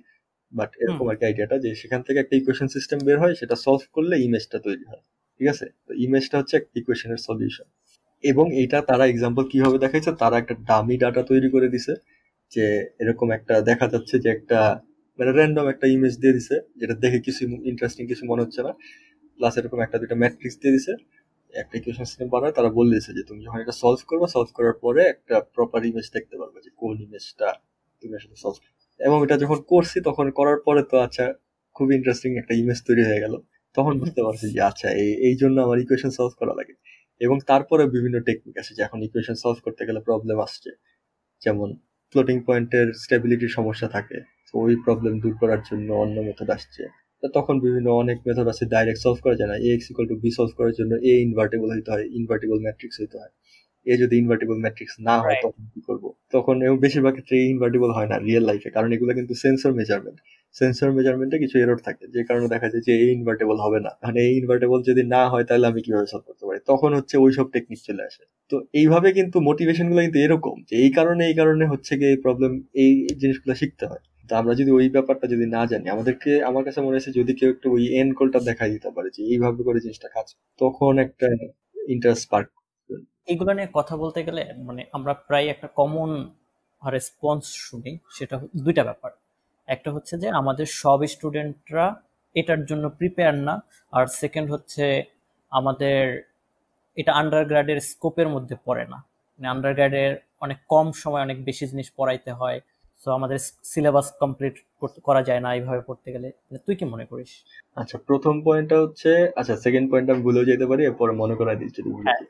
বাট 0.52 0.70
এরকম 0.82 1.05
আর 1.10 1.16
কি 1.18 1.24
আইডিয়াটা 1.26 1.56
যে 1.59 1.70
সেখান 1.74 2.01
থেকে 2.06 2.18
একটা 2.20 2.34
ইকুয়েশন 2.36 2.68
সিস্টেম 2.68 2.98
বের 3.06 3.18
হয় 3.18 3.34
সেটা 3.40 3.56
সলভ 3.56 3.82
করলে 3.93 4.14
ইমেজটা 4.26 4.59
তৈরি 4.59 4.84
হয়। 4.90 5.02
ঠিক 5.40 5.48
আছে? 5.48 5.66
তো 5.86 5.93
ইমেজটা 5.94 6.36
হচ্ছে 6.39 6.55
একটা 6.56 6.74
ইকুয়েশনের 6.80 7.20
সলিউশন 7.28 7.68
এবং 8.24 8.47
এটা 8.62 8.78
তারা 8.82 9.05
এক্সাম্পল 9.06 9.44
কীভাবে 9.52 9.76
দেখাইছে? 9.78 10.10
তারা 10.12 10.36
একটা 10.39 10.55
ডামি 10.68 10.97
ডাটা 10.98 11.22
তৈরি 11.22 11.48
করে 11.51 11.68
দিছে 11.68 11.93
যে 12.52 12.64
এরকম 13.01 13.28
একটা 13.30 13.55
দেখা 13.60 13.86
যাচ্ছে 13.89 14.18
যে 14.18 14.28
একটা 14.30 14.59
মানে 15.23 15.32
র্যান্ডম 15.39 15.66
একটা 15.74 15.86
ইমেজ 15.94 16.15
দিয়ে 16.23 16.35
দিছে, 16.36 16.57
যেটা 16.81 16.94
দেখে 17.05 17.19
কিছু 17.27 17.43
ইন্টারেস্টিং 17.70 18.03
কিছু 18.12 18.23
মনে 18.31 18.40
হচ্ছে 18.44 18.61
না। 18.66 18.73
প্লাস 19.39 19.55
এরকম 19.59 19.78
একটা 19.86 19.97
দুটো 20.03 20.16
ম্যাট্রিক্স 20.23 20.57
দিয়ে 20.62 20.73
দিছে 20.77 20.93
একটা 21.55 21.74
ইকুয়েশন 21.81 22.05
সিস্টেম 22.11 22.28
বানায়, 22.35 22.53
তারা 22.57 22.69
বলে 22.78 22.90
দিয়েছে 22.93 23.11
যে 23.16 23.23
তুমি 23.28 23.40
যখন 23.47 23.59
এটা 23.65 23.74
সলভ 23.82 24.01
করবে 24.11 24.27
সলভ 24.35 24.49
করার 24.59 24.77
পরে 24.85 25.01
একটা 25.15 25.36
প্রপার 25.55 25.81
ইমেজ 25.90 26.07
দেখতে 26.16 26.35
পারবে 26.40 26.59
যে 26.65 26.70
কোন 26.81 26.94
ইমেজটা 27.07 27.49
তুমি 28.03 28.12
আসলে 28.20 28.36
সলভ 28.44 28.57
এবং 29.01 29.19
এটা 29.27 29.36
যখন 29.43 29.59
করছি, 29.73 29.99
তখন 30.09 30.27
করার 30.39 30.59
পরে 30.66 30.81
তো 30.90 30.97
আচ্ছা 31.07 31.24
খুব 31.77 31.86
ইন্টারেস্টিং 31.99 32.31
একটা 32.40 32.53
ইমেজ 32.61 32.78
তৈরি 32.89 33.03
হয়ে 33.09 33.20
গেল। 33.24 33.35
তখন 33.77 33.93
বুঝতে 34.03 34.20
পারছি 34.27 34.47
যে 34.55 34.61
আচ্ছা 34.70 34.89
এই 35.03 35.11
এই 35.28 35.35
জন্য 35.43 35.57
আমার 35.66 35.78
ইকুয়েশন 35.85 36.11
সলভ 36.19 36.32
করা 36.40 36.55
লাগে। 36.59 36.74
এবং 37.20 37.36
তারপরে 37.51 37.82
বিভিন্ন 37.97 38.16
টেকনিক 38.28 38.55
আছে, 38.62 38.73
যে 38.77 38.82
এখন 38.86 38.99
ইকুয়েশন 39.09 39.36
সলভ 39.43 39.59
করতে 39.66 39.82
গেলে 39.89 40.01
প্রবলেম 40.09 40.39
আসছে। 40.47 40.70
যেমন 41.43 41.69
ফ্লোটিং 42.12 42.36
পয়েন্টের 42.49 42.86
স্টেবিলিটির 43.05 43.53
সমস্যা 43.59 43.89
থাকে। 43.97 44.19
তো 44.55 44.59
ওই 44.59 44.74
প্রবলেম 44.85 45.15
দূর 45.23 45.35
করার 45.41 45.61
জন্য 45.69 45.89
অন্য 46.05 46.16
মেথড 46.27 46.51
আসছে। 46.57 46.83
তখন 47.23 47.55
বিভিন্ন 47.65 47.89
অনেক 48.03 48.19
মেথড 48.27 48.47
আছে 48.49 48.65
ডাইরেক্ট 48.66 49.01
সলভ 49.05 49.19
করা 49.24 49.37
যায় 49.41 49.51
না। 49.53 49.57
A 49.59 49.69
X 49.74 49.87
equal 49.91 50.07
to 50.09 50.16
B 50.23 50.31
solve 50.31 50.53
করার 50.59 50.74
জন্য 50.79 50.93
এ 51.11 51.12
ইনভার্টেবল 51.27 51.69
হইতে 51.74 51.91
হয় 51.95 52.05
ইনভার্টেবল 52.19 52.59
ম্যাট্রিক্স 52.66 52.97
হইতে 53.01 53.16
হয়। 53.19 53.33
এ 53.87 53.95
যদি 54.03 54.15
ইনভার্টেবল 54.16 54.57
ম্যাট্রিক্স 54.65 54.95
না 55.09 55.15
হয় 55.24 55.37
তখন 55.45 55.62
কি 55.73 55.81
করব? 55.89 56.05
তখন 56.33 56.57
এবং 56.66 56.77
বেশিরভাগ 56.79 57.12
ক্ষেত্রে 57.16 57.37
ইনভার্টেবল 57.53 57.91
হয় 57.97 58.09
না 58.12 58.16
রিয়েল 58.27 58.45
লাইফে 58.51 58.70
কারণ 58.70 58.91
এগুলো 58.97 59.12
কিন্তু 59.19 59.33
সেন্সর 59.35 59.70
মেজারমেন্ট 59.73 60.19
সেন্সর 60.55 60.89
মেজারমেন্টে 60.93 61.37
কিছু 61.39 61.57
এরর 61.59 61.79
থাকে 61.79 62.05
যে 62.15 62.23
কারণে 62.29 62.47
দেখা 62.55 62.69
যায় 62.69 62.85
যে 62.89 62.93
এই 63.05 63.11
ইনভার্টেবল 63.19 63.57
হবে 63.57 63.79
না। 63.87 63.91
মানে 64.05 64.19
এই 64.29 64.35
ইনভার্টেবল 64.41 64.79
যদি 64.83 65.03
না 65.15 65.23
হয় 65.29 65.45
তাহলে 65.49 65.66
আমি 65.66 65.81
কীভাবে 65.87 66.07
সলভ 66.07 66.24
করতে 66.29 66.45
পারি? 66.49 66.61
তখন 66.66 66.91
হচ্ছে 66.95 67.15
ওইসব 67.19 67.47
টেকনিক 67.55 67.81
চলে 67.89 68.03
আসে। 68.09 68.23
তো 68.51 68.57
এইভাবে 68.74 69.09
কিন্তু 69.12 69.37
মোটিভেশনগুলো 69.41 70.01
কিন্তু 70.03 70.19
এরকম 70.19 70.57
যে 70.69 70.74
এই 70.85 70.91
কারণে 70.99 71.23
এই 71.31 71.35
কারণে 71.41 71.65
হচ্ছে 71.73 71.93
গিয়ে 71.99 72.12
এই 72.15 72.20
প্রবলেম 72.27 72.53
এই 72.83 72.93
জিনিসগুলো 73.23 73.55
শিখতে 73.55 73.85
হয়। 73.87 74.03
তা 74.32 74.38
আমরা 74.38 74.54
যদি 74.60 74.70
ওই 74.70 74.86
ব্যাপারটা 74.88 75.26
যদি 75.26 75.46
না 75.56 75.62
জানি, 75.66 75.86
আমাদেরকে, 75.88 76.30
আমার 76.44 76.62
কাছে 76.64 76.80
মনে 76.80 76.94
হয়েছে 76.96 77.12
যদি 77.18 77.32
কেউ 77.38 77.48
একটু 77.50 77.66
ওই 77.76 77.84
এন 78.00 78.09
কলটা 78.18 78.38
দেখাই 78.40 78.70
দিতে 78.70 78.88
পারে 78.90 79.09
যে 79.16 79.20
এইভাবে 79.24 79.60
করে 79.62 79.78
জিনিসটা 79.80 80.09
কাজ 80.09 80.26
তখন 80.60 80.92
একটা 80.98 81.26
ইন্টারেস্ট 81.94 82.24
পার্ক 82.30 82.48
এগুলো 83.26 83.50
নিয়ে 83.52 83.68
কথা 83.74 83.94
বলতে 83.96 84.20
গেলে 84.22 84.42
মানে 84.59 84.82
আমরা 84.92 85.12
প্রায় 85.28 85.46
একটা 85.48 85.68
কমন 85.76 86.10
রেসপন্স 86.82 87.42
শুনি, 87.66 87.92
সেটা 88.10 88.36
দুইটা 88.64 88.82
ব্যাপার। 88.84 89.10
একটা 89.68 89.88
হচ্ছে 89.90 90.14
যে 90.18 90.28
আমাদের 90.30 90.66
সব 90.82 90.98
স্টুডেন্টরা 91.06 91.86
এটার 92.36 92.60
জন্য 92.64 92.84
প্রিপেয়ার 92.98 93.34
না, 93.48 93.54
আর 93.92 94.04
সেকেন্ড 94.20 94.48
হচ্ছে 94.50 94.84
আমাদের 95.52 96.00
এটা 96.96 97.12
আন্ডারগ্রাডের 97.12 97.78
স্কোপের 97.80 98.28
মধ্যে 98.28 98.56
পড়ে 98.64 98.84
না। 98.84 98.98
মানে 99.34 99.48
আন্ডারগ্রাডের 99.48 100.12
অনেক 100.40 100.59
কম 100.68 100.86
সময় 100.92 101.22
অনেক 101.22 101.38
বেশি 101.44 101.64
জিনিস 101.66 101.88
পড়াইতে 101.96 102.30
হয় 102.32 102.59
তো 103.07 103.09
আমাদের 103.19 103.39
সিলেবাস 103.73 104.07
কমপ্লিট 104.23 104.55
করা 105.07 105.20
যায় 105.29 105.43
না 105.45 105.51
এইভাবে 105.59 105.83
পড়তে 105.89 106.09
গেলে। 106.15 106.29
মানে 106.47 106.59
তুই 106.66 106.74
কি 106.79 106.85
মনে 106.85 107.05
করিস? 107.11 107.31
আচ্ছা 107.77 107.97
প্রথম 108.09 108.35
পয়েন্টটা 108.47 108.77
হচ্ছে 108.85 109.11
আচ্ছা 109.41 109.55
সেকেন্ড 109.65 109.87
পয়েন্টটা 109.91 110.12
আমি 110.15 110.23
ভুলেও 110.27 110.45
যেতে 110.51 110.65
পারি 110.70 110.83
এরপরে 110.85 111.12
মনে 111.23 111.35
করাই 111.41 111.57
দিচ্ছি 111.62 111.81
হ্যাঁ। 112.07 112.23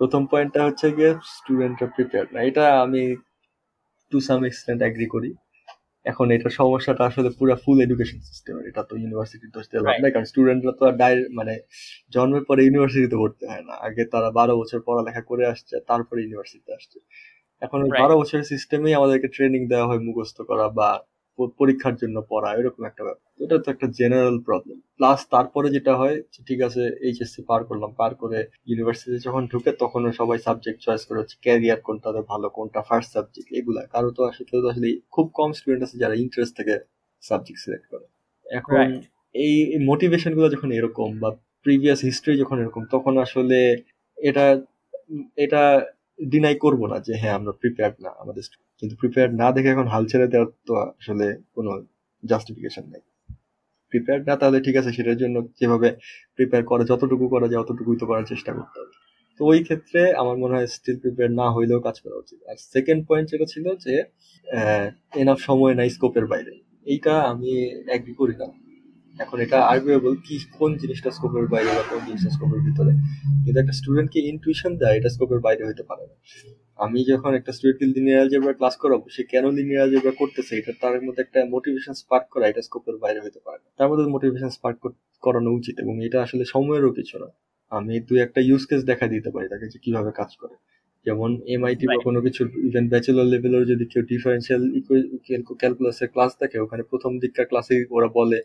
প্রথম 0.00 0.22
পয়েন্টটা 0.32 0.60
হচ্ছে 0.68 0.86
গিয়ে 0.96 1.12
স্টুডেন্টরা 1.36 1.86
প্রিপেয়ার 1.94 2.26
না। 2.34 2.38
এটা 2.50 2.64
আমি 2.84 3.02
টু 4.12 4.18
সাম 4.28 4.40
এক্সটেন্ট 4.48 4.80
অ্যাগ্রি 4.84 5.06
করি। 5.14 5.30
এখন 6.06 6.26
এটা 6.36 6.48
সমস্যাটা 6.60 7.02
আসলে 7.10 7.30
পুরো 7.38 7.54
ফুল 7.64 7.78
এডুকেশন 7.86 8.18
সিস্টেমের 8.28 8.64
এটা 8.70 8.82
তো 8.90 8.94
ইউনিভার্সিটির 9.02 9.50
দোষ 9.56 9.64
দিয়ে 9.70 9.82
লাভ 9.86 9.96
নাই 10.02 10.10
কারণ 10.14 10.26
স্টুডেন্টরা 10.32 10.72
তো 10.78 10.82
আর 10.88 10.94
ডাইরেক্ট 11.02 11.32
মানে 11.38 11.54
জন্মের 12.14 12.44
পরে 12.48 12.60
ইউনিভার্সিটিতে 12.66 13.16
পড়তে 13.22 13.44
হয় 13.50 13.64
না। 13.68 13.74
আগে 13.86 14.02
তারা 14.12 14.28
বারো 14.38 14.52
বছর 14.60 14.78
পড়ালেখা 14.88 15.22
করে 15.30 15.44
আসছে 15.52 15.74
তারপরে 15.90 16.18
ইউনিভার্সিটিতে 16.24 16.72
আসছে। 16.78 16.98
এখন 17.62 17.78
ওই 17.84 17.90
বারো 18.00 18.14
বছরের 18.20 18.46
সিস্টেমেই 18.52 18.94
আমাদেরকে 18.98 19.28
ট্রেনিং 19.34 19.60
দেওয়া 19.72 19.88
হয় 19.88 20.00
মুখস্থ 20.06 20.38
করা 20.50 20.66
বা 20.78 20.90
পরীক্ষার 21.60 21.94
জন্য 22.02 22.16
পড়া 22.32 22.50
এরকম 22.60 22.82
একটা 22.86 23.02
ব্যাপার। 23.06 23.28
এটা 23.44 23.56
তো 23.64 23.68
একটা 23.74 23.86
জেনারেল 23.98 24.36
প্রবলেম 24.46 24.78
প্লাস 24.98 25.20
তারপরে 25.34 25.68
যেটা 25.76 25.92
হয় 26.00 26.16
ঠিক 26.48 26.60
আছে 26.68 26.82
এইচএসসি 27.06 27.40
পার 27.50 27.60
করলাম 27.68 27.90
পার 28.00 28.12
করে 28.22 28.38
ইউনিভার্সিটি 28.68 29.18
যখন 29.26 29.42
ঢুকে 29.52 29.70
তখন 29.82 30.02
সবাই 30.20 30.38
সাবজেক্ট 30.46 30.78
চয়েস 30.86 31.02
করে 31.08 31.18
হচ্ছে 31.20 31.36
ক্যারিয়ার 31.44 31.80
কোনটা 31.86 32.08
ভালো 32.32 32.46
কোনটা 32.56 32.80
ফার্স্ট 32.88 33.10
সাবজেক্ট 33.16 33.48
এগুলা। 33.58 33.82
কারও 33.94 34.10
তো 34.16 34.20
আসলে 34.30 34.46
তো 34.62 34.68
আসলে 34.72 34.88
খুব 35.14 35.26
কম 35.38 35.50
স্টুডেন্ট 35.58 35.82
আছে 35.86 35.96
যারা 36.02 36.14
ইন্টারেস্ট 36.24 36.54
থেকে 36.58 36.74
সাবজেক্ট 37.22 37.58
সিলেক্ট 37.64 37.86
করে। 37.92 38.06
এখন 38.46 38.86
এই 39.34 39.54
মোটিভেশনগুলো 39.90 40.48
যখন 40.54 40.70
এরকম 40.78 41.08
বা 41.22 41.30
প্রিভিয়াস 41.66 42.00
হিস্ট্রি 42.08 42.32
যখন 42.42 42.56
এরকম 42.62 42.82
তখন 42.94 43.14
আসলে 43.24 43.58
এটা 44.18 44.44
এটা 45.44 45.62
ডিনাই 46.18 46.54
করব 46.54 46.86
না 46.86 46.98
যে 46.98 47.12
হ্যাঁ 47.16 47.34
আমরা 47.34 47.52
প্রিপেয়ার্ড 47.52 47.96
না 48.02 48.10
আমাদের 48.18 48.42
কিন্তু 48.78 48.96
প্রিপেয়ার 48.96 49.34
না 49.34 49.52
দেখে 49.52 49.68
এখন 49.68 49.86
হাল 49.86 50.04
ছেড়ে 50.06 50.26
দেওয়ার 50.26 50.50
তো 50.66 50.74
আসলে 50.76 51.26
কোনো 51.54 51.70
জাস্টিফিকেশন 52.24 52.84
নেই। 52.86 53.02
প্রিপেয়ার 53.92 54.20
না 54.26 54.36
তাহলে 54.36 54.60
ঠিক 54.60 54.76
আছে, 54.76 54.92
সেটার 54.92 55.16
জন্য 55.16 55.48
যেভাবে 55.60 55.88
প্রিপেয়ার 56.34 56.64
করা, 56.64 56.84
যতটুকু 56.84 57.28
করা 57.28 57.48
যায় 57.48 57.60
অতটুকুই 57.60 57.96
তো 58.00 58.06
করার 58.06 58.24
চেষ্টা 58.24 58.52
করতে 58.52 58.76
হবে। 58.80 58.94
তো 59.40 59.44
ওই 59.44 59.62
ক্ষেত্রে 59.62 60.00
আমার 60.14 60.36
মনে 60.38 60.54
হয় 60.54 60.66
স্টিল 60.66 60.98
প্রিপেয়ার 60.98 61.30
না 61.30 61.46
হইলেও 61.52 61.80
কাজ 61.80 62.00
করা 62.00 62.16
উচিত। 62.16 62.38
আর 62.48 62.56
সেকেন্ড 62.56 63.06
পয়েন্ট 63.08 63.30
যেটা 63.30 63.44
ছিল 63.44 63.74
যে 63.76 63.94
এনাফ 65.12 65.38
সময় 65.38 65.74
নাই 65.74 65.90
স্কোপের 65.90 66.26
বাইরে। 66.26 66.52
এইটা 66.86 67.14
আমি 67.20 67.52
অ্যাগ্রি 67.86 68.14
করি 68.14 68.34
না। 68.36 68.46
এখন 69.24 69.36
এটা 69.44 69.58
আর্গুয়েবল 69.72 70.14
কি 70.26 70.34
কোন 70.58 70.70
জিনিসটা 70.82 71.10
স্কোপের 71.10 71.46
বাইরে 71.52 71.70
বা 71.76 71.82
কোন 71.90 72.00
জিনিসটা 72.08 72.30
স্কোপের 72.36 72.60
ভিতরে? 72.66 72.92
কিন্তু 73.44 73.58
একটা 73.60 73.74
স্টুডেন্টকে 73.80 74.18
ইনটুইশন 74.32 74.72
দেয় 74.76 74.94
এটা 74.98 75.10
স্কোপের 75.14 75.40
বাইরে 75.46 75.62
হতে 75.68 75.82
পারে 75.82 76.04
না। 76.10 76.16
আমি 76.84 77.00
যখন 77.04 77.32
একটা 77.34 77.50
স্টুডেন্টকে 77.52 77.86
লিনিয়ার 77.94 78.18
অ্যালজেব্রা 78.18 78.52
ক্লাস 78.52 78.74
করাবো 78.76 79.04
সে 79.14 79.22
কেন 79.32 79.44
লিনিয়ার 79.50 79.80
অ্যালজেব্রা 79.82 80.12
করতেছে? 80.20 80.52
এটা 80.60 80.72
তার 80.82 80.94
মধ্যে 81.02 81.22
একটা 81.22 81.38
মোটিভেশন 81.54 81.94
স্পার্ক 82.02 82.26
করা 82.34 82.44
এটা 82.48 82.62
স্কোপের 82.62 82.96
বাইরে 83.04 83.20
হতে 83.20 83.40
পারে 83.46 83.58
না। 83.64 83.68
তার 83.78 83.88
মধ্যে 83.90 84.04
মোটিভেশন 84.14 84.50
স্পার্ক 84.56 84.78
করানো 85.22 85.50
উচিত 85.50 85.76
এবং 85.84 85.94
এটা 86.06 86.18
আসলে 86.22 86.44
সময়েরও 86.54 86.90
কিছু 86.90 87.16
না। 87.22 87.28
আমি 87.72 87.94
দুই 88.00 88.18
একটা 88.26 88.40
ইউজ 88.40 88.62
কেস 88.66 88.80
দেখা 88.84 89.06
দিতে 89.14 89.30
পারি 89.34 89.46
তাকে 89.48 89.66
যে 89.72 89.78
কীভাবে 89.84 90.10
কাজ 90.20 90.30
করে। 90.36 90.56
যেমন 91.06 91.30
এমআইটি 91.46 91.84
বা 91.86 91.96
কোনো 92.06 92.18
কিছু 92.20 92.42
ইভেন 92.68 92.84
ব্যাচেলর 92.88 93.26
লেভেলের 93.32 93.64
যদি 93.66 93.84
কেউ 93.92 94.02
ডিফারেন্সিয়াল 94.12 94.62
ক্যালকুলাসের 95.60 96.08
ক্লাস 96.14 96.32
দেখে 96.40 96.58
ওখানে 96.64 96.82
প্রথম 96.90 97.12
দিককার 97.18 97.46
ক্লাসে 97.46 97.74
ওরা 97.96 98.08
বলে 98.18 98.38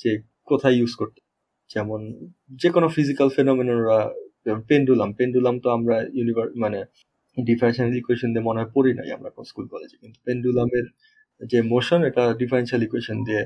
যে 0.00 0.10
কোথায় 0.50 0.74
ইউজ 0.78 0.92
করতে। 1.00 1.20
যেমন 1.70 2.00
যে 2.60 2.68
কোনো 2.74 2.86
ফিজিক্যাল 2.96 3.28
ফেনোমেনরা 3.36 3.98
পেন্ডুলাম 4.70 5.10
পেন্ডুলাম 5.18 5.54
তো 5.64 5.68
আমরা 5.76 5.96
ইউনিভার 6.18 6.46
মানে 6.62 6.78
ডিফারেন্সিয়াল 7.36 7.90
ইকুয়েশন 8.00 8.28
দিয়ে 8.34 8.44
মনে 8.48 8.58
হয় 8.60 8.70
পড়ি 8.76 8.92
নাই 8.98 9.08
আমরা 9.16 9.28
স্কুল 9.50 9.66
কলেজে 9.72 9.96
কিন্তু 10.02 10.18
পেন্ডুলামের 10.26 10.86
যে 11.40 11.58
মোশন 11.72 12.00
এটা 12.10 12.22
ডিফারেন্সিয়াল 12.42 12.82
ইকুয়েশন 12.86 13.16
দিয়ে 13.28 13.42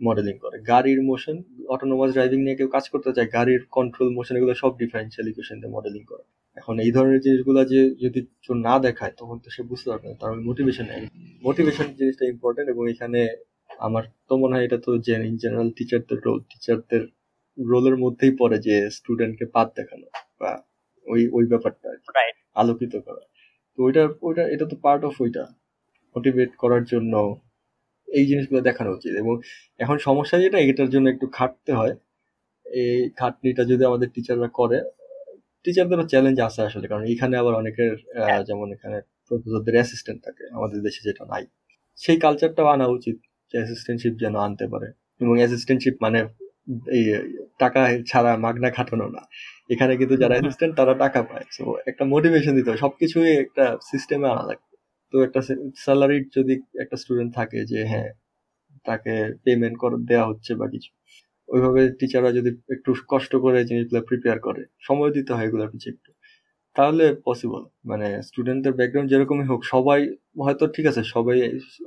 মডেলিং 0.00 0.34
করে। 0.44 0.56
গাড়ির 0.72 1.00
মোশন 1.10 1.36
অটোনোমাস 1.74 2.10
ড্রাইভিং 2.16 2.38
নিয়ে 2.46 2.56
কেউ 2.58 2.68
কাজ 2.76 2.84
করতে 2.92 3.10
চায়, 3.16 3.28
গাড়ির 3.36 3.62
কন্ট্রোল 3.76 4.08
মোশন 4.16 4.34
এগুলো 4.38 4.54
সব 4.62 4.72
ডিফারেন্সিয়াল 4.82 5.26
ইকুয়েশন 5.32 5.56
দিয়ে 5.60 5.72
মডেলিং 5.76 6.02
করে। 6.10 6.24
এখন 6.56 6.74
এই 6.84 6.90
ধরনের 6.96 7.20
জিনিসগুলো 7.26 7.60
যে 7.72 7.80
যদি 8.04 8.20
কেউ 8.44 8.54
না 8.68 8.74
দেখায়, 8.86 9.12
তখন 9.20 9.36
তো 9.44 9.48
সে 9.54 9.62
বুঝতে 9.70 9.86
পারবে 9.90 10.06
না, 10.10 10.14
তার 10.22 10.32
মোটিভেশন 10.48 10.86
নেই। 10.90 11.02
মোটিভেশন 11.46 11.86
জিনিসটা 12.00 12.24
ইম্পর্টেন্ট 12.34 12.68
এবং 12.74 12.84
এখানে 12.94 13.20
আমার 13.70 14.04
তো 14.28 14.32
মনে 14.42 14.54
হয় 14.56 14.64
এটা 14.66 14.78
তো 14.84 14.90
ইন 15.20 15.34
জেনারেল 15.42 15.70
টিচারদের 15.78 16.18
রোল 16.26 16.38
টিচারদের 16.50 17.02
রোলের 17.58 17.96
মধ্যেই 18.04 18.32
পড়ে 18.40 18.56
যে 18.66 18.74
স্টুডেন্টকে 18.96 19.46
পাত 19.54 19.68
দেখানো 19.78 20.06
বা 20.40 20.50
ওই 21.06 21.20
ওই 21.36 21.44
ব্যাপারটা 21.52 21.88
আলোকিত 22.56 22.94
করা। 23.06 23.22
তো 23.74 23.78
ওইটা 23.86 24.02
ওইটা 24.22 24.42
এটা 24.54 24.66
তো 24.72 24.76
পার্ট 24.84 25.02
অফ 25.08 25.14
ওইটা 25.24 25.44
মোটিভেট 26.16 26.50
করার 26.62 26.82
জন্য 26.92 27.14
এই 28.08 28.24
জিনিসগুলো 28.30 28.60
দেখানো 28.68 28.90
উচিত। 28.96 29.12
এবং 29.22 29.34
এখন 29.80 29.96
সমস্যা 30.08 30.36
যেটা 30.44 30.58
এটার 30.70 30.90
জন্য 30.94 31.06
একটু 31.14 31.26
খাটতে 31.38 31.72
হয়। 31.80 31.94
এই 32.66 33.00
খাটনিটা 33.20 33.62
যদি 33.72 33.82
আমাদের 33.90 34.08
টিচাররা 34.16 34.48
করে 34.60 34.78
টিচারদেরও 35.64 36.04
চ্যালেঞ্জ 36.12 36.38
আছে 36.48 36.60
আসলে 36.68 36.86
কারণ 36.90 37.04
এখানে 37.14 37.34
আবার 37.42 37.54
অনেকের 37.62 37.92
যেমন 38.48 38.68
এখানে 38.76 38.98
প্রফেসরদের 39.26 39.74
অ্যাসিস্ট্যান্ট 39.78 40.20
থাকে 40.26 40.44
আমাদের 40.58 40.78
দেশে 40.86 41.02
যেটা 41.08 41.24
নাই। 41.32 41.44
সেই 41.98 42.18
কালচারটাও 42.24 42.68
আনা 42.74 42.86
উচিত। 42.96 43.16
অ্যাসিস্ট্যান্টশিপ 43.58 44.14
যেন 44.22 44.34
আনতে 44.36 44.66
পারে। 44.68 44.88
এবং 45.20 45.34
অ্যাসিস্ট্যান্টশিপ 45.40 45.94
মানে 46.00 46.20
টাকা 47.58 47.80
ছাড়া 48.06 48.32
মাগনা 48.36 48.68
খাটানো 48.70 49.06
না। 49.08 49.22
এখানে 49.70 49.92
কিন্তু 49.96 50.14
যারা 50.16 50.34
অ্যাসিস্ট্যান্ট 50.36 50.74
তারা 50.76 50.94
টাকা 50.94 51.20
পায়। 51.22 51.46
তো 51.56 51.64
একটা 51.86 52.04
মোটিভেশন 52.04 52.52
দিতে 52.54 52.68
হয় 52.70 52.80
সবকিছুই 52.80 53.32
একটা 53.36 53.64
সিস্টেমে 53.90 54.26
আনা 54.28 54.44
লাগবে 54.44 54.74
তো 55.12 55.16
একটা 55.22 55.40
স্যালারি 55.76 56.18
যদি 56.36 56.54
একটা 56.80 56.96
স্টুডেন্ট 56.96 57.30
থাকে 57.34 57.58
যে 57.64 57.80
হ্যাঁ 57.84 58.10
তাকে 58.86 59.14
পেমেন্ট 59.44 59.76
করে 59.78 59.96
দেওয়া 60.04 60.26
হচ্ছে 60.26 60.52
বা 60.54 60.66
কিছু। 60.68 60.90
ওইভাবে 61.48 61.82
টিচাররা 62.00 62.30
যদি 62.32 62.50
একটু 62.70 62.90
কষ্ট 63.08 63.32
করে 63.36 63.58
জিনিসগুলো 63.64 64.00
প্রিপেয়ার 64.02 64.38
করে 64.40 64.62
সময় 64.80 65.12
দিতে 65.12 65.30
হয় 65.34 65.46
এগুলোর 65.46 65.70
পিছিয়ে 65.72 65.94
একটু 65.96 66.10
তাহলে 66.76 67.04
পসিবল 67.28 67.62
মানে 67.90 68.06
স্টুডেন্টদের 68.28 68.74
ব্যাকগ্রাউন্ড 68.78 69.08
যেরকমই 69.12 69.46
হোক, 69.50 69.60
সবাই 69.74 70.00
হয়তো 70.44 70.64
ঠিক 70.74 70.86
আছে, 70.90 71.02
সবাই 71.14 71.36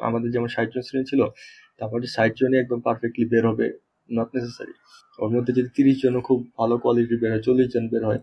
আমাদের 0.07 0.29
যেমন 0.35 0.49
ষাট 0.55 0.67
জন 0.73 0.81
স্টুডেন্ট 0.85 1.07
ছিল, 1.11 1.21
তারপরে 1.79 2.05
ষাট 2.15 2.31
জনই 2.39 2.57
একদম 2.63 2.79
পারফেক্টলি 2.87 3.25
বের 3.33 3.43
হবে 3.49 3.65
নট 4.09 4.29
নেসেসারি 4.35 4.73
ওর 5.19 5.29
মধ্যে 5.35 5.51
যদি 5.57 5.69
তিরিশ 5.77 5.95
জন 6.03 6.15
খুব 6.27 6.39
ভালো 6.59 6.75
কোয়ালিটি 6.83 7.15
বের 7.21 7.31
হয়, 7.33 7.43
চল্লিশ 7.47 7.67
জন 7.75 7.85
বের 7.91 8.03
হয়, 8.09 8.21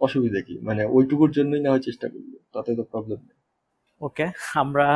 অসুবিধা 0.00 0.40
কি? 0.46 0.54
মানে 0.68 0.82
ওইটুকুর 0.96 1.30
জন্যই 1.36 1.60
নেওয়ার 1.64 1.82
চেষ্টা 1.86 2.06
করব, 2.12 2.30
তাতে 2.54 2.70
তো 2.78 2.84
প্রবলেম 2.92 3.20
নেই। 3.28 3.38
ওকে 4.00 4.26
আমরা 4.62 4.86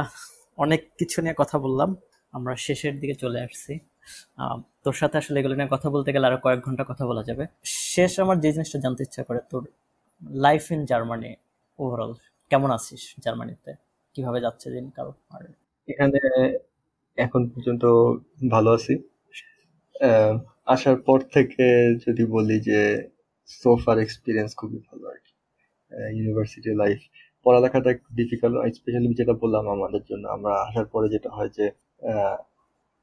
অনেক 0.64 0.80
কিছু 1.00 1.18
নিয়ে 1.24 1.36
কথা 1.42 1.56
বললাম, 1.64 1.90
আমরা 2.36 2.52
শেষের 2.66 2.94
দিকে 3.00 3.14
চলে 3.22 3.38
আসছি। 3.46 3.72
তোর 4.84 4.96
সাথে 5.00 5.16
আসলে 5.20 5.36
এগুলো 5.40 5.54
নিয়ে 5.58 5.70
কথা 5.74 5.88
বলতে 5.94 6.10
গেলে 6.14 6.24
আরও 6.30 6.38
কয়েক 6.44 6.60
ঘণ্টা 6.66 6.84
কথা 6.90 7.04
বলা 7.10 7.22
যাবে। 7.28 7.44
শেষ 7.94 8.12
আমার 8.24 8.36
যে 8.44 8.50
জিনিসটা 8.54 8.78
জানতে 8.84 9.02
ইচ্ছা 9.06 9.22
করে, 9.28 9.40
তোর 9.50 9.62
লাইফ 10.22 10.64
ইন 10.74 10.80
জার্মানি 10.90 11.32
ওভারঅল 11.78 12.12
কেমন 12.50 12.70
আছিস 12.78 13.02
জার্মানিতে 13.24 13.72
কীভাবে 14.14 14.38
যাচ্ছে 14.44 14.66
দিনকাল? 14.74 15.08
আর 15.34 15.42
এখানে 15.88 16.20
এখন 17.18 17.42
পর্যন্ত 17.52 17.84
ভালো 18.54 18.70
আছি। 18.78 18.94
আসার 20.74 20.96
পর 21.06 21.18
থেকে 21.34 21.64
যদি 22.06 22.22
বলি 22.36 22.56
যে 22.68 22.80
সোফার 23.60 23.96
এক্সপিরিয়েন্স 24.04 24.50
খুবই 24.60 24.80
ভালো 24.88 25.04
আর 25.12 25.18
কি। 25.24 25.32
ইউনিভার্সিটি 26.16 26.70
লাইফ 26.82 26.98
পড়ালেখাটা 27.46 27.88
একটু 27.94 28.08
ডিফিকাল্ট 28.20 28.56
স্পেশালি 28.78 29.08
যেটা 29.20 29.34
বললাম 29.42 29.64
আমাদের 29.76 30.02
জন্য। 30.10 30.24
আমরা 30.36 30.52
আসার 30.66 30.86
পরে 30.94 31.06
যেটা 31.14 31.30
হয় 31.36 31.50
যে 31.58 31.66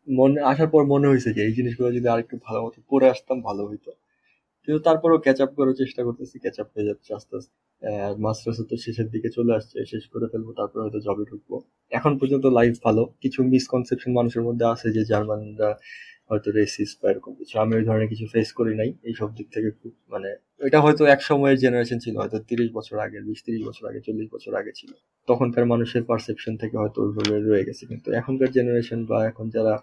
মনে, 0.07 0.37
আসার 0.51 0.69
পর 0.73 0.81
মনে 0.93 1.07
হয়েছে 1.11 1.29
যে, 1.35 1.41
এই 1.47 1.53
জিনিসগুলো 1.57 1.89
যদি 1.97 2.07
আরেকটু 2.13 2.35
ভালো 2.47 2.59
মতো 2.65 2.79
পড়ে 2.89 3.05
আসতাম, 3.13 3.37
ভালো 3.49 3.61
হইতো। 3.69 3.91
কিন্তু 4.63 4.79
তারপরেও 4.87 5.19
ক্যাচ 5.25 5.39
আপ 5.45 5.51
করার 5.57 5.75
চেষ্টা 5.81 6.01
করতেছি 6.07 6.35
ক্যাচ 6.43 6.57
আপ 6.63 6.69
হয়ে 6.75 6.87
যাচ্ছে 6.89 7.09
আস্তে 7.17 7.33
আস্তে। 7.39 7.55
মাস্টার্স 8.25 8.57
তো 8.69 8.75
শেষের 8.85 9.07
দিকে 9.13 9.29
চলে 9.37 9.51
আসছে, 9.59 9.77
শেষ 9.91 10.03
করে 10.13 10.25
ফেলব, 10.31 10.47
তারপরে 10.59 10.81
হয়তো 10.85 10.99
জবে 11.07 11.23
ঢুকবো। 11.31 11.55
এখন 11.91 12.11
পর্যন্ত 12.19 12.45
লাইফ 12.57 12.73
ভালো, 12.85 13.03
কিছু 13.23 13.39
মিসকনসেপশন 13.51 14.11
মানুষের 14.19 14.43
মধ্যে 14.47 14.65
আছে 14.73 14.87
যে 14.95 15.01
জার্মানরা 15.11 15.69
হয়তো 16.29 16.49
রেসিস্ট 16.59 16.95
বা 17.01 17.07
এরকম 17.11 17.31
কিছু। 17.39 17.53
আমি 17.63 17.73
ওই 17.79 17.83
ধরনের 17.87 18.09
কিছু 18.13 18.25
ফেস 18.33 18.49
করি 18.59 18.73
নাই, 18.81 18.89
এইসব 19.09 19.29
দিক 19.37 19.47
থেকে 19.55 19.69
খুব 19.79 19.91
মানে 20.13 20.29
এটা 20.67 20.79
হয়তো 20.85 21.03
এক 21.15 21.21
সময়ের 21.29 21.57
জেনারেশন 21.63 21.97
ছিল, 22.05 22.15
হয়তো 22.21 22.37
তিরিশ 22.49 22.69
বছর 22.77 22.95
আগে, 23.05 23.17
বিশ 23.27 23.39
তিরিশ 23.45 23.61
বছর 23.69 23.83
আগে, 23.89 23.99
চল্লিশ 24.07 24.27
বছর 24.35 24.51
আগে 24.61 24.71
ছিল। 24.79 24.91
তখনকার 25.27 25.65
মানুষের 25.73 26.03
পারসেপশন 26.09 26.53
থেকে 26.61 26.75
হয়তো 26.81 26.99
ওইভাবে 27.05 27.35
রয়ে 27.39 27.63
গেছে। 27.67 27.83
কিন্তু 27.91 28.07
এখনকার 28.19 28.49
জেনারেশন 28.57 28.99
বা 29.09 29.17
এখন 29.31 29.45
যারা 29.55 29.73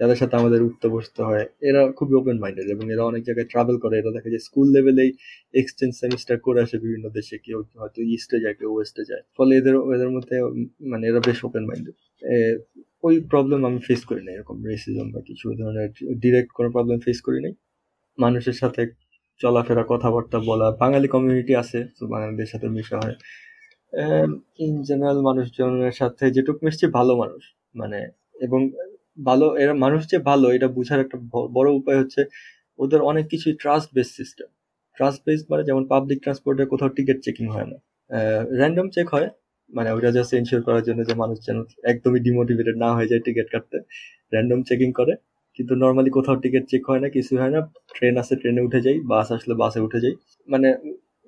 যাদের 0.00 0.18
সাথে 0.20 0.34
আমাদের 0.40 0.60
উঠতে 0.68 0.86
বসতে 0.94 1.20
হয়, 1.28 1.44
এরা 1.68 1.82
খুবই 1.98 2.14
ওপেন 2.20 2.36
মাইন্ডেড 2.42 2.68
এবং 2.74 2.84
এরা 2.94 3.04
অনেক 3.10 3.22
জায়গায় 3.28 3.48
ট্রাভেল 3.52 3.76
করে। 3.84 3.94
এরা 4.00 4.10
দেখা 4.16 4.28
যায় 4.32 4.42
স্কুল 4.48 4.66
লেভেলেই 4.76 5.10
এক্সচেঞ্জ 5.60 5.92
সেমিস্টার 6.02 6.36
করে 6.46 6.58
আসে 6.64 6.76
বিভিন্ন 6.84 7.06
দেশে, 7.18 7.36
কেউ 7.46 7.58
হয়তো 7.80 8.00
ইস্টে 8.16 8.38
যায়, 8.44 8.56
কেউ 8.60 8.70
ওয়েস্টে 8.76 9.02
যায়। 9.10 9.22
ফলে 9.36 9.52
এদের 9.60 9.74
এদের 9.96 10.10
মধ্যে 10.16 10.36
মানে 10.92 11.04
এরা 11.10 11.20
বেশ 11.28 11.38
ওপেন 11.48 11.64
মাইন্ডেড 11.68 11.96
ওই 13.06 13.14
প্রবলেম 13.32 13.60
আমি 13.68 13.80
ফেস 13.88 14.00
করি 14.10 14.22
না 14.26 14.30
এরকম 14.36 14.56
রেসিজম 14.72 15.06
বা 15.14 15.20
কিছু 15.28 15.46
ধরনের 15.60 15.90
ডিরেক্ট 16.24 16.50
কোনো 16.58 16.68
প্রবলেম 16.76 16.98
ফেস 17.06 17.18
করি 17.26 17.38
নাই। 17.44 17.54
মানুষের 18.18 18.56
সাথে 18.62 18.82
চলাফেরা, 19.40 19.84
কথাবার্তা 19.92 20.38
বলা, 20.50 20.68
বাঙালি 20.82 21.08
কমিউনিটি 21.14 21.52
আছে, 21.62 21.78
তো 21.96 22.02
বাঙালিদের 22.14 22.48
সাথে 22.52 22.66
মিশা 22.76 22.96
হয়। 23.04 23.16
ইন 24.64 24.72
জেনারেল 24.88 25.20
মানুষজনের 25.28 25.94
সাথে 26.00 26.24
যেটুকু 26.36 26.60
মিশছে 26.66 26.86
ভালো 26.98 27.12
মানুষ 27.22 27.42
মানে 27.80 27.98
এবং 28.46 28.60
ভালো, 29.18 29.46
এরা 29.62 29.74
মানুষ 29.84 30.00
যে 30.12 30.18
ভালো, 30.30 30.46
এটা 30.56 30.68
বোঝার 30.76 31.00
একটা 31.04 31.16
বড় 31.56 31.68
উপায় 31.80 31.98
হচ্ছে 32.02 32.20
ওদের 32.78 33.00
অনেক 33.10 33.24
কিছুই 33.32 33.54
trust 33.62 33.88
base 33.96 34.08
system 34.18 34.48
trust 34.96 35.20
base 35.26 35.40
মানে 35.50 35.62
যেমন 35.68 35.82
পাবলিক 35.92 36.18
ট্রান্সপোর্টে 36.24 36.64
কোথাও 36.72 36.90
টিকিট 36.96 37.18
চেকিং 37.26 37.46
হয় 37.54 37.68
না। 37.72 37.76
র্যান্ডম 38.60 38.86
চেক 38.94 39.06
হয় 39.14 39.28
মানে 39.70 39.88
ওটা 39.96 40.10
জাস্ট 40.16 40.32
এনশিওর 40.38 40.62
করার 40.66 40.82
জন্য 40.88 41.00
যে 41.08 41.14
মানুষ 41.22 41.38
যেন 41.46 41.58
একদমই 41.92 42.20
ডিমোটিভেটেড 42.26 42.76
না 42.84 42.88
হয়ে 42.96 43.08
যায় 43.10 43.22
টিকিট 43.26 43.46
কাটতে। 43.54 43.78
র্যান্ডম 44.32 44.60
চেকিং 44.68 44.88
করে, 44.98 45.12
কিন্তু 45.56 45.72
নর্মালি 45.84 46.10
কোথাও 46.18 46.36
টিকিট 46.44 46.64
চেক 46.70 46.82
হয় 46.90 47.00
না, 47.04 47.08
কিছু 47.16 47.32
হয় 47.42 47.52
না 47.54 47.60
ট্রেন 47.96 48.14
আসে 48.22 48.34
ট্রেনে 48.40 48.60
উঠে 48.66 48.80
যাই 48.86 48.96
বাস 49.12 49.26
আসলে 49.36 49.54
বাসে 49.62 49.80
উঠে 49.86 49.98
যাই। 50.04 50.14
মানে 50.48 50.68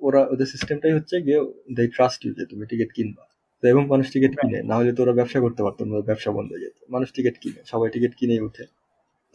ওরা, 0.01 0.21
ওদের 0.33 0.47
সিস্টেমটাই 0.53 0.93
হচ্ছে 0.97 1.15
গিয়ে 1.25 1.39
দে 1.77 1.83
ট্রাস্ট 1.95 2.19
ইউ 2.25 2.31
যে 2.39 2.43
তুমি 2.51 2.63
টিকিট 2.71 2.89
কিনবা। 2.97 3.23
তো 3.63 3.73
এবং 3.73 3.83
মানুষ 3.93 4.07
টিকিট 4.13 4.33
কিনে 4.39 4.59
না 4.69 4.75
হলে 4.79 4.91
তো 4.97 5.01
ওরা 5.05 5.13
ব্যবসা 5.19 5.39
করতে 5.45 5.61
পারতো 5.65 5.81
না 5.85 5.95
ব্যবসা 6.09 6.29
বন্ধ 6.37 6.49
হয়ে 6.53 6.63
যেত। 6.65 6.77
মানুষ 6.95 7.09
টিকিট 7.15 7.35
কিনে 7.43 7.61
সবাই 7.71 7.87
টিকিট 7.95 8.13
কিনেই 8.19 8.41
উঠে 8.47 8.63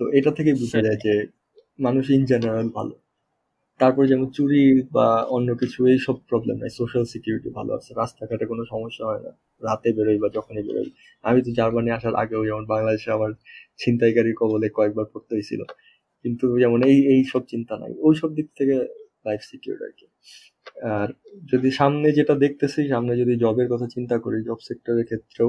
তো 0.00 0.04
এটা 0.18 0.30
থেকেই 0.38 0.56
বোঝা 0.60 0.80
যায় 0.86 0.98
যে 1.04 1.12
মানুষ 1.78 2.04
ইন 2.10 2.22
জেনারেল 2.30 2.68
ভালো। 2.78 2.94
তারপর 3.80 4.04
যেমন 4.06 4.28
চুরি 4.36 4.62
বা 4.92 5.06
অন্য 5.36 5.48
কিছু 5.62 5.80
এইসব 5.92 6.16
প্রবলেম 6.30 6.56
নাই। 6.62 6.70
সোশ্যাল 6.80 7.04
সিকিউরিটি 7.12 7.50
ভালো 7.58 7.72
আছে। 7.78 7.90
রাস্তাঘাটে 7.94 8.44
কোনো 8.52 8.62
সমস্যা 8.72 9.04
হয় 9.10 9.22
না। 9.26 9.32
রাতে 9.62 9.88
বেরোই 9.96 10.18
বা 10.22 10.28
যখনই 10.38 10.64
বেরোই। 10.68 10.88
আমি 11.24 11.40
তো 11.46 11.50
জার্মানি 11.58 11.90
আসার 11.98 12.14
আগেও 12.22 12.42
যেমন 12.48 12.64
বাংলাদেশে 12.74 13.10
আমার 13.12 13.30
ছিনতাইকারীর 13.78 14.36
কবলে 14.40 14.68
কয়েকবার 14.78 15.06
পড়তে 15.12 15.32
হয়েছিল 15.36 15.62
কিন্তু 16.24 16.46
যেমন 16.62 16.80
এই 16.90 16.98
এই 17.12 17.20
সব 17.32 17.42
চিন্তা 17.52 17.74
নাই। 17.82 17.92
ওই 18.06 18.14
সব 18.22 18.30
দিক 18.38 18.48
থেকে 18.58 18.74
লাইফ 19.26 19.42
সিকিউর 19.50 19.78
আর 19.86 19.92
কি। 19.98 20.06
আর 20.76 21.08
যদি 21.52 21.68
সামনে 21.70 22.08
যেটা 22.12 22.34
দেখতেছি 22.34 22.80
সামনে 22.88 23.12
যদি 23.16 23.34
জবের 23.36 23.68
কথা 23.68 23.86
চিন্তা 23.86 24.16
করি 24.18 24.38
জব 24.42 24.58
সেক্টরের 24.60 25.04
ক্ষেত্রেও 25.04 25.48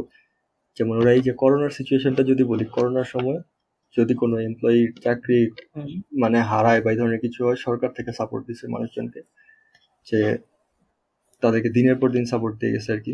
যেমন 0.77 0.95
ওরা 0.97 1.11
এই 1.13 1.21
যে 1.21 1.33
করোনার 1.33 1.69
সিচুয়েশনটা 1.69 2.23
যদি 2.23 2.43
বলি 2.43 2.65
করোনার 2.65 3.05
সময় 3.05 3.39
যদি 3.97 4.13
কোনো 4.13 4.35
এমপ্লয়ি 4.39 4.81
চাকরি 5.01 5.39
মানে 6.19 6.37
হারায় 6.41 6.81
বা 6.81 6.89
এই 6.91 6.97
ধরনের 6.97 7.21
কিছু 7.21 7.39
হয় 7.43 7.55
সরকার 7.55 7.89
থেকে 7.93 8.11
সাপোর্ট 8.13 8.43
দিচ্ছে 8.47 8.65
মানুষজনকে 8.67 9.21
যে 10.07 10.19
তাদেরকে 11.43 11.69
দিনের 11.69 11.97
পর 12.01 12.09
দিন 12.11 12.25
সাপোর্ট 12.25 12.55
দিয়ে 12.59 12.73
গেছে 12.73 12.89
আর 12.91 13.01
কি। 13.01 13.13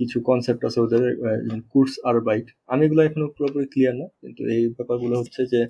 কিছু 0.00 0.16
কনসেপ্ট 0.20 0.62
আছে 0.64 0.78
ওদের 0.80 1.04
কোর্স 1.72 1.92
আর 2.04 2.16
বাইট 2.20 2.46
আমি 2.66 2.82
এগুলো 2.86 3.00
এখনও 3.02 3.28
পুরোপুরি 3.28 3.66
ক্লিয়ার 3.66 3.94
না 3.94 4.06
কিন্তু 4.20 4.42
এই 4.46 4.62
ব্যাপারগুলো 4.68 5.14
হচ্ছে 5.18 5.42
যে 5.46 5.60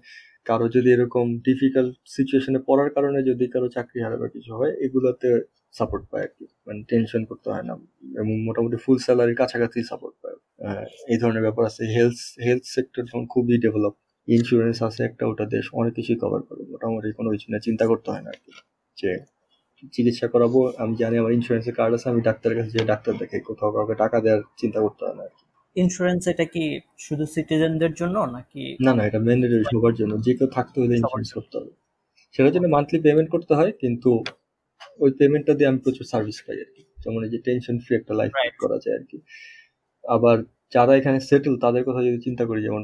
কারও 0.44 0.66
যদি 0.68 0.88
এরকম 0.92 1.26
ডিফিকাল্ট 1.38 1.94
সিচুয়েশনে 2.06 2.60
পড়ার 2.66 2.90
কারণে 2.90 3.18
যদি 3.22 3.44
কারও 3.48 3.68
চাকরি 3.68 3.98
হারায় 4.00 4.20
বা 4.20 4.28
কিছু 4.28 4.50
হয় 4.54 4.72
এগুলোতে 4.80 5.30
সাপোর্ট 5.74 6.04
পায় 6.10 6.22
আর 6.22 6.28
কি। 6.38 6.44
মানে 6.66 6.82
টেনশন 6.88 7.24
করতে 7.24 7.50
হয় 7.50 7.62
না। 7.62 7.74
এবং 8.16 8.32
মোটামুটি 8.44 8.76
ফুল 8.76 8.98
স্যালারির 8.98 9.36
কাছাকাছি 9.36 9.78
সাপোর্ট 9.82 10.14
পায়। 10.22 10.36
এই 11.08 11.18
ধরনের 11.18 11.42
ব্যাপার 11.42 11.62
আছে। 11.66 11.82
হেলথ 11.86 12.18
হেলথ 12.44 12.64
সেক্টর 12.64 13.02
যখন 13.04 13.26
খুবই 13.26 13.58
ডেভেলপ 13.58 13.94
ইন্স্যুরেন্স 14.28 14.82
আছে 14.82 15.04
একটা 15.04 15.26
ওটা 15.26 15.44
দেশ 15.46 15.64
অনেক 15.72 15.92
কিছুই 15.94 16.18
কভার 16.20 16.42
করে। 16.42 16.62
মোটামুটি 16.64 17.12
কোনো 17.12 17.28
কিছু 17.30 17.46
নিয়ে 17.50 17.60
চিন্তা 17.60 17.86
করতে 17.86 18.10
হয় 18.10 18.22
না 18.22 18.30
আর 18.30 18.38
কি। 18.44 18.50
যে 18.98 19.10
চিকিৎসা 19.92 20.26
করাবো 20.28 20.72
আমি 20.78 20.96
জানি 20.96 21.18
আমার 21.18 21.32
ইন্স্যুরেন্সের 21.32 21.74
কার্ড 21.74 21.94
আছে 21.94 22.06
আমি 22.08 22.20
ডাক্তারের 22.20 22.56
কাছে 22.58 22.70
যে 22.70 22.84
ডাক্তার 22.84 23.12
দেখে 23.16 23.40
কোথাও 23.40 23.70
কাউকে 23.72 23.94
টাকা 23.94 24.16
দেওয়ার 24.20 24.42
চিন্তা 24.56 24.80
করতে 24.80 25.02
হয় 25.04 25.14
না 25.14 25.22
আর 25.22 25.28
কি। 25.28 25.44
ইন্স্যুরেন্স 25.76 26.22
এটা 26.26 26.44
কি 26.44 26.64
শুধু 26.98 27.24
সিটিজেনদের 27.26 27.92
জন্য 27.94 28.16
নাকি 28.32 28.76
না 28.80 28.94
না 28.94 29.02
এটা 29.06 29.18
ম্যান্ডেটরি 29.18 29.64
সবার 29.64 29.94
জন্য। 29.94 30.12
যে 30.20 30.34
কেউ 30.34 30.48
থাকতে 30.48 30.76
হলে 30.80 30.94
ইন্স্যুরেন্স 30.96 31.30
করতে 31.32 31.54
হবে। 31.58 31.72
সেটার 32.34 32.52
জন্য 32.52 32.66
মান্থলি 32.66 32.98
পেমেন্ট 33.00 33.30
করতে 33.30 33.52
হয় 33.54 33.72
কিন্তু 33.72 34.10
ওই 35.00 35.10
পেমেন্টটা 35.18 35.52
দিয়ে 35.58 35.68
আমি 35.70 35.80
প্রচুর 35.84 36.06
সার্ভিস 36.12 36.38
পাই 36.46 36.58
আর 36.64 36.70
কি 36.74 36.82
যেমন 36.98 37.20
এই 37.26 37.30
যে 37.34 37.38
টেনশন 37.46 37.76
ফ্রি 37.84 37.92
একটা 37.96 38.12
লাইফ 38.20 38.32
করা 38.62 38.76
যায় 38.84 38.94
আর 38.98 39.04
কি 39.10 39.18
আবার 40.04 40.36
যারা 40.72 40.92
এখানে 41.00 41.18
সেটেল 41.28 41.54
তাদের 41.64 41.82
কথা 41.88 42.00
যদি 42.06 42.18
চিন্তা 42.26 42.44
করি 42.50 42.60
যেমন 42.62 42.82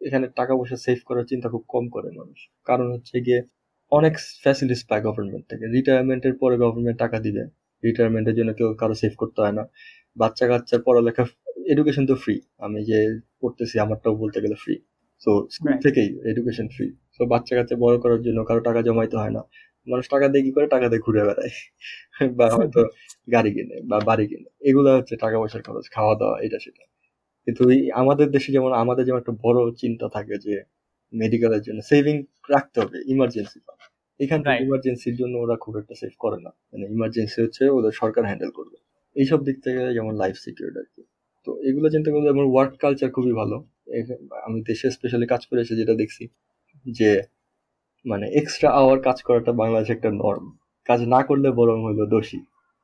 এখানে 0.00 0.26
টাকা 0.36 0.52
পয়সা 0.58 0.76
সেভ 0.86 0.98
করার 1.08 1.26
চিন্তা 1.32 1.48
খুব 1.54 1.64
কম 1.74 1.84
করে 1.94 2.08
মানুষ। 2.20 2.38
কারণ 2.66 2.86
হচ্ছে 2.94 3.16
গিয়ে 3.26 3.40
অনেক 3.92 4.14
ফ্যাসিলিটিস 4.42 4.82
পায় 4.90 5.02
গভর্নমেন্ট 5.06 5.44
থেকে। 5.50 5.64
রিটায়ারমেন্টের 5.76 6.34
পরে 6.42 6.54
গভর্নমেন্ট 6.64 6.98
টাকা 7.04 7.16
দিবে। 7.26 7.42
রিটায়ারমেন্টের 7.82 8.34
জন্য 8.38 8.50
কেউ 8.58 8.68
কারও 8.82 8.94
সেভ 9.02 9.12
করতে 9.22 9.38
হয় 9.44 9.54
না। 9.58 9.64
বাচ্চা 10.16 10.44
কাচ্চার 10.50 10.80
পড়ালেখা 10.86 11.22
এডুকেশন 11.72 12.04
তো 12.10 12.14
ফ্রি 12.22 12.34
আমি 12.60 12.80
যে 12.90 12.98
পড়তেছি 13.40 13.76
আমারটাও 13.84 14.14
বলতে 14.22 14.38
গেলে 14.44 14.56
ফ্রি 14.62 14.74
তো 15.22 15.30
স্কুল 15.54 15.74
থেকেই 15.84 16.08
এডুকেশন 16.30 16.66
ফ্রি 16.74 16.86
তো 17.16 17.22
বাচ্চা 17.32 17.52
কাচ্চা 17.58 17.76
বড় 17.84 17.96
করার 18.04 18.20
জন্য 18.26 18.38
কারও 18.48 18.62
টাকা 18.68 18.80
জমাইতে 18.88 19.16
হয় 19.22 19.32
না। 19.36 19.42
মানুষ 19.86 20.06
টাকা 20.08 20.26
দিয়ে 20.28 20.42
কি 20.46 20.50
করে? 20.56 20.66
টাকা 20.66 20.86
দিয়ে 20.90 21.02
ঘুরে 21.06 21.22
বেড়ায়। 21.28 21.52
বা 22.38 22.46
হয়তো 22.56 22.80
গাড়ি 23.28 23.50
কিনে 23.56 23.76
বা 23.90 23.96
বাড়ি 24.08 24.24
কিনে। 24.30 24.48
এগুলো 24.68 24.88
হচ্ছে 24.98 25.14
টাকা 25.16 25.36
পয়সার 25.40 25.62
খরচ 25.66 25.86
খাওয়া 25.96 26.14
দাওয়া 26.20 26.36
এটা 26.46 26.58
সেটা। 26.60 26.84
কিন্তু 27.46 27.62
আমাদের 27.94 28.26
দেশে 28.30 28.50
যেমন 28.52 28.72
আমাদের 28.82 29.04
যেমন 29.08 29.20
একটা 29.20 29.34
বড় 29.44 29.60
চিন্তা 29.82 30.06
থাকে 30.08 30.34
যে 30.46 30.54
মেডিকেলের 31.12 31.62
জন্য 31.66 31.80
সেভিং 31.90 32.16
রাখতে 32.50 32.76
হবে 32.80 32.96
ইমার্জেন্সি 33.06 33.58
এখান 34.20 34.38
থেকে 34.44 34.58
ইমার্জেন্সির 34.66 35.16
জন্য 35.16 35.34
ওরা 35.38 35.56
খুব 35.56 35.74
একটা 35.76 35.94
সেভ 35.94 36.12
করে 36.18 36.38
না। 36.38 36.50
মানে 36.72 36.84
ইমার্জেন্সি 36.88 37.38
হচ্ছে 37.44 37.64
ওদের 37.76 37.92
সরকার 37.92 38.22
হ্যান্ডেল 38.24 38.50
করবে। 38.50 38.76
এইসব 39.16 39.40
দিক 39.44 39.56
থেকে 39.66 39.80
যেমন 39.92 40.12
লাইফ 40.22 40.36
সিকিউর 40.36 40.72
আর 40.82 40.88
কি। 40.94 41.02
তো 41.46 41.50
এগুলো 41.68 41.86
চিন্তা 41.90 42.10
করলে 42.14 42.28
আমার 42.30 42.46
ওয়ার্ক 42.50 42.72
কালচার 42.80 43.10
খুবই 43.10 43.34
ভালো। 43.40 43.56
আমি 44.46 44.58
দেশে 44.70 44.88
স্পেশালি 44.90 45.26
কাজ 45.26 45.42
করে 45.48 45.60
এসে 45.60 45.74
যেটা 45.76 45.94
দেখছি 45.94 46.24
যে 46.86 47.10
মানে 48.04 48.26
এক্সট্রা 48.30 48.68
আওয়ার 48.70 48.98
কাজ 49.00 49.18
করাটা 49.22 49.52
বাংলাদেশে 49.52 49.92
একটা 49.92 50.10
নর্ম 50.10 50.44
কাজ 50.86 51.00
না 51.08 51.20
করলে 51.22 51.48
বরং 51.50 51.78
হলো 51.84 52.04
দোষী 52.06 52.40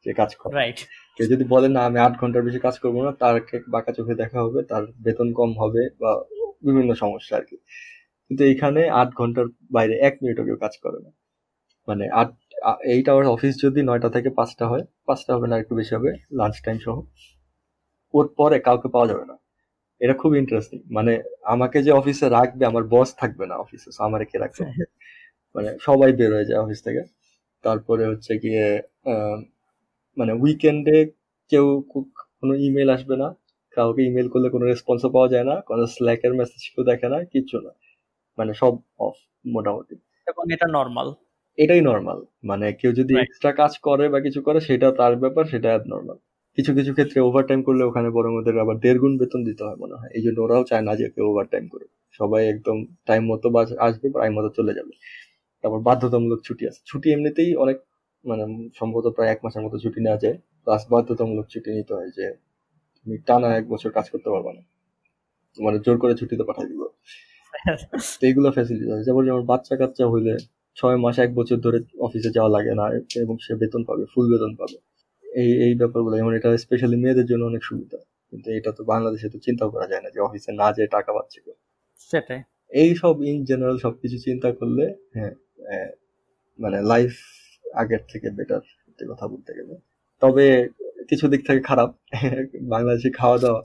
যে 0.07 0.13
কাজ 0.13 0.31
করে। 0.37 0.53
রাইট 0.55 0.79
কেউ 1.17 1.27
যদি 1.27 1.45
বলে 1.45 1.69
না 1.69 1.81
আমি 1.85 1.99
আট 1.99 2.15
ঘণ্টার 2.21 2.43
বেশি 2.43 2.59
কাজ 2.59 2.79
করব 2.79 2.97
না 3.03 3.13
তার 3.13 3.35
বাঁকা 3.69 3.93
চোখে 3.93 4.15
দেখা 4.15 4.39
হবে 4.43 4.63
তার 4.63 4.83
বেতন 5.03 5.33
কম 5.33 5.51
হবে 5.59 5.83
বা 6.01 6.11
বিভিন্ন 6.63 6.91
সমস্যা 6.95 7.37
আর 7.37 7.45
কি। 7.45 7.57
কিন্তু 8.27 8.45
এখানে 8.45 8.89
আট 8.91 9.11
ঘণ্টার 9.15 9.47
বাইরে 9.73 9.95
এক 9.99 10.15
মিনিটও 10.23 10.45
কেউ 10.45 10.57
কাজ 10.57 10.75
করে 10.83 10.99
না। 11.05 11.11
মানে 11.89 12.05
আট 12.13 12.31
এইট 12.85 13.09
আওয়ার 13.09 13.27
অফিস 13.27 13.55
যদি 13.65 13.83
নয়টা 13.83 14.09
থেকে 14.09 14.31
পাঁচটা 14.31 14.65
হয় 14.69 14.85
পাঁচটা 15.07 15.31
হবে 15.35 15.47
না 15.49 15.57
একটু 15.59 15.75
বেশি 15.75 15.93
হবে 15.95 16.11
লাঞ্চ 16.33 16.57
টাইম 16.65 16.79
সহ। 16.79 16.97
ওর 18.15 18.27
পরে 18.37 18.59
কাউকে 18.59 18.89
পাওয়া 18.89 19.07
যাবে 19.07 19.25
না। 19.27 19.37
এটা 20.01 20.15
খুব 20.15 20.33
ইন্টারেস্টিং 20.35 20.79
মানে 20.91 21.13
আমাকে 21.45 21.83
যে 21.83 21.93
অফিসে 21.93 22.29
রাখবে 22.29 22.65
আমার 22.67 22.85
বস 22.85 23.09
থাকবে 23.17 23.45
না 23.47 23.55
অফিসে 23.57 23.91
আমার 23.99 24.21
কে 24.25 24.39
রাখবে? 24.39 24.65
মানে 25.55 25.77
সবাই 25.81 26.11
বের 26.13 26.35
হয়ে 26.35 26.45
যায় 26.45 26.61
অফিস 26.61 26.81
থেকে। 26.83 27.03
তারপরে 27.63 28.07
হচ্ছে 28.07 28.33
গিয়ে 28.39 28.67
মানে 30.17 30.33
উইকেন্ডে 30.33 30.99
কেউ 31.51 31.67
কোনো 32.41 32.55
ইমেল 32.55 32.89
আসবে 32.91 33.17
না। 33.17 33.29
কাউকে 33.75 34.03
ইমেল 34.03 34.29
করলে 34.29 34.49
কোনো 34.49 34.65
রেসপন্সও 34.67 35.11
পাওয়া 35.11 35.29
যায় 35.29 35.45
না। 35.45 35.61
কোনো 35.61 35.87
স্ল্যাকের 35.87 36.35
মেসেজ 36.35 36.63
কেউ 36.75 36.85
দেখে 36.85 37.09
না 37.09 37.25
কিচ্ছু 37.25 37.61
না। 37.61 37.71
মানে 38.39 38.55
সব 38.55 38.73
অফ 38.99 39.15
মোটামুটি। 39.47 39.95
এবং 40.27 40.53
এটা 40.53 40.67
নর্মাল 40.71 41.09
এটাই 41.59 41.81
নর্মাল 41.81 42.25
মানে 42.45 42.73
কেউ 42.73 42.93
যদি 42.93 43.15
এক্সট্রা 43.19 43.53
কাজ 43.53 43.79
করে 43.79 44.09
বা 44.09 44.21
কিছু 44.21 44.43
করে 44.43 44.61
সেটা 44.61 44.89
তার 44.91 45.17
ব্যাপার 45.17 45.45
সেটা 45.45 45.71
নর্মাল 45.89 46.17
কিছু 46.57 46.75
কিছু 46.75 46.93
ক্ষেত্রে 46.93 47.21
ওভারটাইম 47.21 47.63
করলে 47.63 47.85
ওখানে 47.85 48.11
বরং 48.11 48.33
ওদের 48.35 48.59
আবার 48.59 48.77
দেড় 48.79 48.99
গুণ 48.99 49.19
বেতন 49.19 49.45
দিতে 49.45 49.65
হয় 49.65 49.77
মনে 49.77 49.95
হয়। 49.95 50.09
এই 50.15 50.23
জন্য 50.23 50.41
ওরাও 50.41 50.65
চায় 50.65 50.81
না 50.81 50.97
যে 50.97 51.11
কেউ 51.11 51.27
ওভারটাইম 51.31 51.69
করে 51.69 51.85
সবাই 52.13 52.49
একদম 52.49 52.85
টাইম 53.07 53.33
মতো 53.33 53.51
বাস- 53.51 53.79
আসবে 53.79 54.09
টাইম 54.09 54.33
মতো 54.39 54.49
চলে 54.49 54.75
যাবে। 54.75 54.93
তারপর 55.65 55.81
বাধ্যতামূলক 55.89 56.41
ছুটি 56.45 56.65
আছে। 56.67 56.81
ছুটি 56.87 57.09
এমনিতেই 57.13 57.51
অনেক 57.57 57.77
মানে 58.25 58.45
সম্ভবত 58.75 59.07
প্রায় 59.17 59.31
এক 59.31 59.41
মাসের 59.45 59.63
মতো 59.67 59.77
ছুটি 59.85 59.99
নেওয়া 60.01 60.19
যায়। 60.25 60.37
প্লাস 60.65 60.83
বাধ্যতামূলক 60.93 61.47
ছুটি 61.49 61.69
নিতে 61.77 61.93
হয় 61.95 62.11
যে 62.19 62.27
তুমি 62.99 63.17
টানা 63.29 63.49
এক 63.57 63.67
বছর 63.73 63.91
কাজ 63.97 64.07
করতে 64.13 64.29
পারবে 64.35 64.51
না। 64.57 64.63
মানে 65.59 65.79
জোর 65.87 65.97
করে 66.03 66.15
ছুটিতে 66.21 66.45
পাঠাই 66.49 66.67
দিব। 66.71 66.83
এইগুলো 68.23 68.49
ফ্যাসিলিটি 68.57 68.87
আছে। 68.91 69.05
যেমন 69.09 69.23
যেমন 69.29 69.43
বাচ্চা 69.47 69.75
কাচ্চা 69.81 70.05
হইলে 70.13 70.35
ছয় 70.77 70.99
মাস 71.05 71.17
এক 71.19 71.31
বছর 71.35 71.59
ধরে 71.67 71.79
অফিসে 72.01 72.31
যাওয়া 72.37 72.51
লাগে 72.57 72.73
না 72.81 72.87
এবং 73.25 73.35
সে 73.47 73.53
বেতন 73.63 73.83
পাবে 73.89 74.05
ফুল 74.13 74.27
বেতন 74.33 74.53
পাবে। 74.61 74.77
এই 75.25 75.51
এই 75.67 75.75
ব্যাপারগুলো 75.75 76.15
যেমন 76.17 76.33
এটা 76.39 76.51
স্পেশালি 76.65 76.97
মেয়েদের 76.97 77.27
জন্য 77.31 77.43
অনেক 77.47 77.63
সুবিধা। 77.65 77.99
কিন্তু 78.33 78.49
এটা 78.59 78.71
তো 78.79 78.83
বাংলাদেশে 78.85 79.29
তো 79.35 79.39
চিন্তাও 79.47 79.71
করা 79.75 79.87
যায় 79.93 80.03
না 80.05 80.09
যে 80.15 80.21
অফিসে 80.21 80.51
না 80.53 80.69
যেয়ে 80.77 80.91
টাকা 80.97 81.11
পাচ্ছে 81.17 81.39
কেউ। 81.45 81.57
সেটাই। 82.11 82.41
এই 82.73 82.91
সব 83.03 83.15
ইন 83.23 83.39
জেনারেল 83.45 83.79
সবকিছু 83.87 84.17
চিন্তা 84.27 84.49
করলে 84.61 84.85
হ্যাঁ। 85.17 85.33
মানে 86.59 86.79
লাইফ 86.83 87.13
আগের 87.75 88.03
থেকে 88.09 88.29
বেটার 88.31 88.63
সত্যি 88.83 89.05
কথা 89.11 89.27
বলতে 89.29 89.51
গেলে। 89.55 89.75
তবে 90.23 90.45
কিছু 91.09 91.25
দিক 91.29 91.47
থেকে 91.47 91.61
খারাপ। 91.61 91.91
বাংলাদেশে 92.73 93.11
খাওয়া 93.11 93.39
দাওয়া 93.39 93.63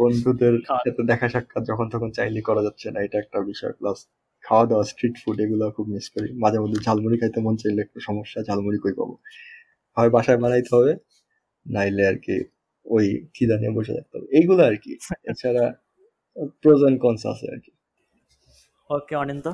বন্ধুদের 0.00 0.54
সাথে 0.68 1.02
দেখা 1.02 1.28
সাক্ষাৎ 1.28 1.62
যখন 1.66 1.86
তখন 1.88 2.10
চাইলে 2.10 2.40
করা 2.40 2.62
যাচ্ছে 2.62 2.86
না 2.90 2.98
এটা 3.00 3.18
একটা 3.18 3.38
বিষয়। 3.40 3.72
প্লাস 3.72 3.98
খাওয়া 4.44 4.66
দাওয়া 4.66 4.84
স্ট্রিট 4.84 5.14
ফুড 5.24 5.38
এগুলো 5.40 5.64
খুব 5.70 5.86
মিস 5.88 6.06
করি। 6.10 6.28
মাঝে 6.34 6.58
মধ্যে 6.58 6.78
ঝালমুড়ি 6.84 7.16
খাইতে 7.18 7.40
মন 7.40 7.56
চাইলে 7.56 7.80
একটু 7.82 7.98
সমস্যা 8.00 8.38
ঝালমুড়ি 8.42 8.78
কই 8.82 8.92
পাবো। 8.92 9.14
হয় 9.96 10.10
বাসায় 10.10 10.38
বানাইতে 10.38 10.70
হবে 10.76 10.92
নাইলে 11.66 12.02
আর 12.06 12.16
কি 12.18 12.36
ওই 12.86 13.06
খিদা 13.34 13.56
নিয়ে 13.56 13.70
বসে 13.70 13.92
থাকতে 13.94 14.18
হবে। 14.18 14.26
এইগুলো 14.36 14.62
আর 14.64 14.76
কি। 14.76 14.92
এছাড়া 15.24 15.64
প্রোজ 16.62 16.80
এন্ড 16.84 16.98
কনস 17.00 17.26
আছে 17.26 17.46
আর 17.52 17.60
কি। 17.60 17.72
ওকে 18.90 19.14
অনিন্দ। 19.16 19.46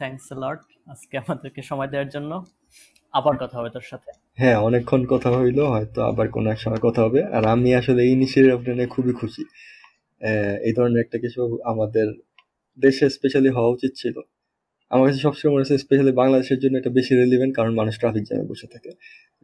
থ্যাংকস 0.00 0.32
লট 0.32 0.58
আজকে 0.86 1.18
আমাদেরকে 1.18 1.62
সময় 1.62 1.86
দেওয়ার 1.86 2.08
জন্য। 2.08 2.44
আবার 3.12 3.36
কথা 3.36 3.58
হবে 3.58 3.70
তোর 3.70 3.80
সাথে। 3.84 4.12
হ্যাঁ 4.34 4.58
অনেকক্ষণ 4.58 5.06
কথা 5.06 5.30
হইল 5.30 5.60
হয়তো 5.60 6.02
আবার 6.02 6.28
কোনো 6.28 6.50
এক 6.50 6.60
সময় 6.60 6.76
কথা 6.76 7.02
হবে। 7.02 7.24
আর 7.24 7.46
আমি 7.46 7.74
আসলে 7.74 8.02
এই 8.02 8.10
ইনিশিয়েটিভটা 8.10 8.72
নিয়ে 8.72 8.86
খুবই 8.86 9.12
খুশি। 9.12 9.44
এই 10.62 10.72
ধরনের 10.72 11.00
একটা 11.00 11.18
কিছু 11.18 11.58
আমাদের 11.64 12.12
দেশে 12.80 13.10
স্পেশালি 13.10 13.48
হওয়া 13.48 13.68
উচিত 13.68 13.92
ছিল। 13.96 14.20
আমার 14.90 15.08
কাছে 15.08 15.18
সবসময় 15.18 15.52
মনে 15.52 15.60
হচ্ছে 15.60 15.78
স্পেশালি 15.78 16.12
বাংলাদেশের 16.12 16.58
জন্য 16.58 16.78
এটা 16.78 16.90
বেশি 16.90 17.16
রেলিভেন্ট 17.16 17.56
কারণ 17.56 17.74
মানুষ 17.74 17.98
ট্রাফিক 17.98 18.22
জ্যামে 18.22 18.44
বসে 18.44 18.66
থাকে। 18.66 18.90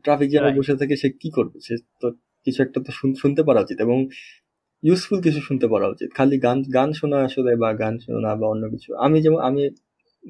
ট্রাফিক 0.03 0.31
জ্যামে 0.31 0.47
বসে 0.59 0.77
থাকে 0.77 0.97
সে 0.97 1.11
কি 1.11 1.31
করবে? 1.31 1.61
সে 1.61 1.77
তো 2.01 2.11
কিছু 2.45 2.63
একটা 2.63 2.81
তো 2.87 2.93
শুন- 2.93 3.15
শুনতে 3.15 3.43
পারা 3.43 3.61
উচিত 3.61 3.81
এবং 3.81 4.09
ইউজফুল 4.83 5.21
কিছু 5.21 5.41
শুনতে 5.41 5.69
পারা 5.69 5.89
উচিত। 5.89 6.11
খালি 6.15 6.39
গান 6.39 6.63
গান 6.63 6.93
শোনা 6.93 7.17
আসলে 7.17 7.57
বা 7.57 7.73
গান 7.73 7.99
শোনা 7.99 8.35
বা 8.35 8.49
অন্য 8.49 8.69
কিছু। 8.69 8.95
আমি 8.95 9.23
যেমন 9.23 9.39
আমি 9.39 9.71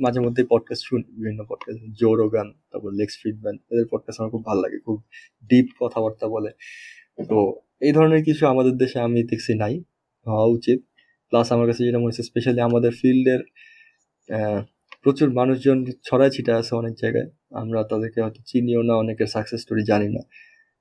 মাঝে 0.05 0.21
মধ্যে 0.27 0.43
পডকাস্ট 0.53 0.83
শুনি, 0.89 1.05
বিভিন্ন 1.17 1.41
পডকাস্ট 1.51 1.81
জোরো 2.01 2.27
গান 2.35 2.49
তারপর 2.71 2.91
লেক্স 3.01 3.15
ফ্রিডম্যান 3.21 3.57
এদের 3.73 3.87
পডকাস্ট 3.93 4.19
আমার 4.21 4.31
খুব 4.35 4.45
ভালো 4.49 4.61
লাগে, 4.65 4.79
খুব 4.87 4.99
ডিপ 5.51 5.67
কথাবার্তা 5.81 6.27
বলে। 6.35 6.51
তো 7.31 7.39
এই 7.87 7.93
ধরনের 7.97 8.23
কিছু 8.29 8.43
আমাদের 8.53 8.75
দেশে 8.83 8.99
আমি 9.07 9.19
দেখছি 9.31 9.53
নাই, 9.63 9.75
হওয়া 10.27 10.47
উচিত। 10.57 10.79
প্লাস 11.33 11.47
আমার 11.55 11.67
কাছে 11.71 11.83
যেটা 11.87 11.99
মনে 12.03 12.11
হচ্ছে 12.11 12.25
স্পেশালি 12.31 12.61
আমাদের 12.61 12.93
ফিল্ডের 13.01 13.41
প্রচুর 15.05 15.29
মানুষজন 15.41 15.79
ছড়ায় 16.09 16.33
ছিটা 16.35 16.53
আছে 16.61 16.73
অনেক 16.81 16.95
জায়গায়। 17.03 17.29
আমরা 17.63 17.81
তাদেরকে 17.91 18.19
হয়তো 18.25 18.41
চিনিও 18.51 18.81
না, 18.89 18.95
অনেকের 19.03 19.29
সাকসেস 19.35 19.61
স্টোরি 19.65 19.83
জানি 19.93 20.09
না। 20.17 20.23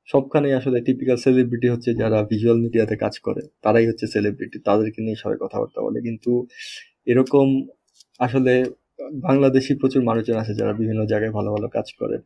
সবখানেই 0.10 0.54
আসলে 0.60 0.78
টিপিক্যাল 0.86 1.18
সেলিব্রিটি 1.26 1.68
হচ্ছে 1.74 1.92
যারা 2.02 2.18
ভিজুয়াল 2.32 2.58
মিডিয়াতে 2.66 2.96
কাজ 3.04 3.14
করে, 3.20 3.42
তারাই 3.64 3.86
হচ্ছে 3.90 4.06
সেলিব্রিটি 4.14 4.58
তাদেরকে 4.68 5.00
নিয়ে 5.06 5.18
সবাই 5.24 5.38
কথাবার্তা 5.44 5.80
বলে। 5.86 6.00
কিন্তু 6.08 6.32
এরকম 7.12 7.48
আসলে 8.26 8.54
বাংলাদেশি 9.26 9.72
প্রচুর 9.82 10.02
মানুষজন 10.04 10.38
আছে 10.44 10.54
যারা 10.60 10.74
বিভিন্ন 10.82 11.02
জায়গায় 11.12 11.34
ভালো 11.38 11.50
ভালো 11.56 11.68
কাজ 11.68 11.88
করে 12.00 12.18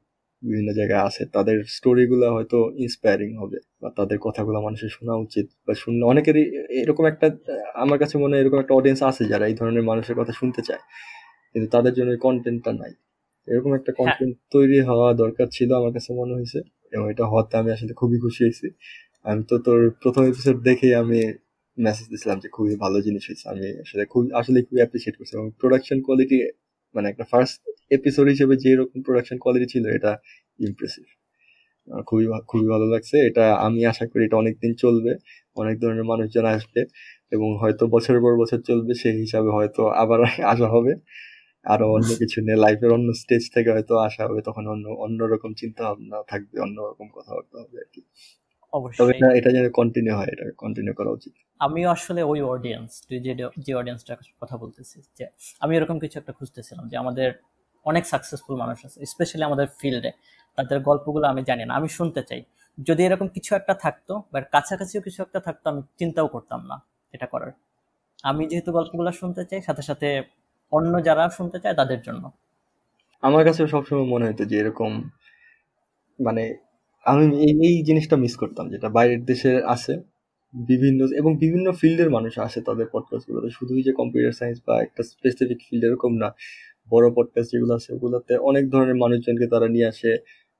বিভিন্ন 0.41 0.69
জায়গায় 0.73 1.03
আছে। 1.09 1.23
তাদের 1.35 1.57
স্টোরিগুলো 1.75 2.27
হয়তো 2.35 2.57
ইন্সপায়ারিং 2.77 3.29
হবে 3.41 3.57
বা 3.81 3.89
তাদের 3.97 4.17
কথাগুলো 4.21 4.57
মানুষের 4.61 4.91
শোনা 4.97 5.15
উচিত 5.25 5.45
বা 5.67 5.73
শুনলে 5.83 6.03
অনেকেরই 6.05 6.43
এরকম 6.81 7.05
একটা 7.05 7.27
আমার 7.75 7.97
কাছে 7.99 8.15
মনে 8.17 8.33
হয় 8.33 8.41
এরকম 8.43 8.59
একটা 8.61 8.73
অডিয়েন্স 8.75 9.01
আছে 9.03 9.23
যারা 9.31 9.45
এই 9.47 9.55
ধরনের 9.55 9.83
মানুষের 9.83 10.15
কথা 10.19 10.33
শুনতে 10.33 10.61
চায় 10.61 10.81
কিন্তু 11.53 11.67
তাদের 11.75 11.93
জন্য 11.93 12.09
কন্টেন্টটা 12.25 12.71
নাই। 12.81 12.91
এরকম 13.47 13.71
একটা 13.75 13.91
কন্টেন্ট 13.99 14.33
তৈরি 14.51 14.79
হওয়া 14.89 15.07
দরকার 15.23 15.47
ছিল 15.57 15.69
আমার 15.79 15.91
কাছে 15.97 16.09
মনে 16.13 16.33
হয়েছে 16.37 16.59
এবং 16.93 17.05
এটা 17.13 17.25
হতে 17.33 17.53
আমি 17.61 17.69
আসলে 17.75 17.93
খুবই 18.01 18.17
খুশি 18.25 18.41
হয়েছি। 18.45 18.67
আমি 19.25 19.41
তো 19.49 19.55
তোর 19.65 19.79
প্রথম 20.01 20.23
এপিসোড 20.31 20.57
দেখেই 20.69 20.93
আমি 21.03 21.19
মেসেজ 21.79 22.07
দিছিলাম 22.13 22.37
যে 22.43 22.47
খুবই 22.55 22.75
ভালো 22.83 22.97
জিনিস 23.07 23.23
হয়েছে, 23.27 23.45
আমি 23.53 23.65
আসলে 23.83 24.03
খুব 24.13 24.23
আসলে 24.41 24.57
খুবই 24.67 24.79
অ্যাপ্রিসিয়েট 24.83 25.15
করছি। 25.19 25.33
এবং 25.37 25.47
প্রোডাকশন 25.61 25.97
কোয়ালিটি 26.05 26.37
মানে 26.95 27.07
একটা 27.11 27.25
ফার্স্ট 27.31 27.57
এপিসোড 27.91 28.25
হিসেবে 28.33 28.53
যে 28.63 28.71
রকম 28.79 28.97
প্রোডাকশন 29.07 29.37
কোয়ালিটি 29.43 29.67
ছিল, 29.73 29.83
এটা 29.97 30.11
ইমপ্রেসিভ 30.59 31.05
খুবই 32.09 32.25
খুবই 32.49 32.67
ভালো 32.73 32.85
লাগছে। 32.93 33.15
এটা 33.29 33.45
আমি 33.67 33.81
আশা 33.91 34.05
করি 34.11 34.21
এটা 34.27 34.37
অনেকদিন 34.37 34.71
চলবে, 34.83 35.11
অনেক 35.57 35.75
ধরনের 35.83 36.05
মানুষজন 36.11 36.45
আসবে 36.55 36.81
এবং 37.31 37.49
হয়তো 37.61 37.83
বছরের 37.95 38.21
পর 38.25 38.33
বছর 38.43 38.59
চলবে, 38.69 38.93
সেই 39.03 39.15
হিসাবে 39.23 39.49
হয়তো 39.57 39.81
আবার 40.03 40.19
আসা 40.53 40.67
হবে। 40.75 40.93
আরও 41.65 41.85
অন্য 41.97 42.09
কিছু 42.21 42.37
নিয়ে 42.45 42.57
লাইফের 42.65 42.91
অন্য 42.97 43.09
স্টেজ 43.21 43.43
থেকে 43.55 43.69
হয়তো 43.75 43.93
আসা 44.07 44.21
হবে, 44.27 44.41
তখন 44.47 44.63
অন্য 44.73 44.85
অন্যরকম 45.05 45.51
চিন্তা 45.61 45.81
ভাবনা 45.87 46.17
থাকবে 46.31 46.55
অন্যরকম 46.65 47.07
কথাবার্তা 47.17 47.57
হবে 47.63 47.77
আর 47.83 47.89
কি। 47.93 48.01
অবশ্যই। 48.73 49.09
এটা 49.09 49.27
এটা 49.33 49.49
যেন 49.51 49.65
কন্টিনিউ 49.69 50.13
হয় 50.15 50.29
এটা 50.31 50.45
কন্টিনিউ 50.57 50.93
করা 50.93 51.11
উচিত। 51.11 51.33
আমিও 51.59 51.89
আসলে 51.89 52.21
ওই 52.23 52.41
অডিয়েন্স 52.41 52.89
তুই 53.07 53.19
যে 53.19 53.31
যে 53.57 53.73
অডিয়েন্সটার 53.75 54.17
কথা 54.41 54.57
বলতেছিস 54.57 55.03
যে 55.17 55.25
আমি 55.59 55.71
এরকম 55.77 55.99
কিছু 55.99 56.15
একটা 56.19 56.33
খুঁজতেছিলাম 56.33 56.89
যে 56.89 56.97
আমাদের 56.97 57.29
অনেক 57.85 58.03
সাকসেসফুল 58.05 58.55
মানুষ 58.55 58.85
আছে 58.85 59.05
স্পেশালি 59.05 59.43
আমাদের 59.43 59.67
ফিল্ডে 59.79 60.11
তাদের 60.57 60.79
গল্পগুলো 60.79 61.25
আমি 61.27 61.41
জানি 61.43 61.65
না 61.65 61.73
আমি 61.75 61.89
শুনতে 61.89 62.21
চাই। 62.23 62.41
যদি 62.77 63.01
এরকম 63.05 63.27
কিছু 63.27 63.55
একটা 63.55 63.73
থাকতো 63.73 64.13
বা 64.33 64.41
কাছাকাছিও 64.41 65.01
কিছু 65.01 65.19
একটা 65.23 65.39
থাকতো 65.39 65.65
আমি 65.69 65.81
চিন্তাও 65.97 66.27
করতাম 66.27 66.61
না 66.65 66.77
এটা 67.13 67.25
করার। 67.25 67.51
আমি 68.23 68.43
যেহেতু 68.47 68.71
গল্পগুলো 68.71 69.11
শুনতে 69.11 69.45
চাই 69.45 69.61
সাথে 69.61 69.81
সাথে 69.81 70.23
অন্য 70.71 70.93
যারা 71.03 71.23
শুনতে 71.29 71.59
চায় 71.59 71.75
তাদের 71.75 72.01
জন্য। 72.01 72.23
আমার 73.23 73.43
কাছে 73.45 73.61
সবসময় 73.67 74.03
মনে 74.03 74.25
হতো 74.29 74.43
যে 74.45 74.55
এরকম 74.59 74.91
মানে 76.19 76.43
আমি 77.11 77.23
এই 77.45 77.53
এই 77.67 77.75
জিনিসটা 77.83 78.15
মিস 78.23 78.33
করতাম, 78.35 78.65
যেটা 78.69 78.87
বাইরের 78.89 79.21
দেশে 79.25 79.51
আছে, 79.65 79.93
বিভিন্ন, 80.53 80.99
এবং 81.21 81.31
বিভিন্ন 81.37 81.67
ফিল্ডের 81.71 82.09
মানুষ 82.09 82.33
আসে 82.39 82.59
তাদের 82.61 82.87
পডকাস্ট 82.91 83.25
গুলোতে। 83.29 83.49
শুধুই 83.49 83.81
যে 83.83 83.91
কম্পিউটার 83.91 84.33
সায়েন্স 84.33 84.59
বা 84.67 84.73
একটা 84.81 85.01
স্পেসিফিক 85.03 85.59
ফিল্ড 85.67 85.83
এরকম 85.85 86.11
না, 86.17 86.29
বড় 86.89 87.05
পডকাস্ট 87.15 87.49
যেগুলো 87.53 87.73
আছে, 87.75 87.89
ওগুলোতে 87.93 88.33
অনেক 88.49 88.63
ধরনের 88.69 88.95
মানুষজনকে 88.95 89.47
তারা 89.47 89.67
নিয়ে 89.67 89.87
আসে, 89.87 90.11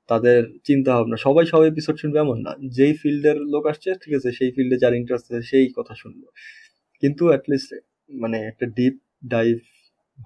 তাদের 0.08 0.40
চিন্তা 0.64 0.90
ভাবনা 0.96 1.16
সবাই 1.16 1.44
সব 1.46 1.62
এপিসোড 1.62 1.96
শুনবে 1.96 2.18
এমন 2.18 2.38
না। 2.40 2.52
যেই 2.68 2.94
ফিল্ডের 2.94 3.38
লোক 3.52 3.64
আসছে, 3.66 3.90
ঠিক 4.02 4.12
আছে, 4.14 4.28
সেই 4.32 4.50
ফিল্ডে 4.56 4.76
যার 4.78 4.94
ইন্টারেস্ট 4.94 5.26
আছে, 5.32 5.42
সেই 5.42 5.66
কথা 5.76 5.94
শুনলো 5.94 6.26
কিন্তু 7.02 7.22
অ্যাটলিস্ট 7.28 7.70
মানে 8.14 8.38
একটা 8.40 8.66
ডিপ 8.76 8.94
ডাইভ 9.28 9.56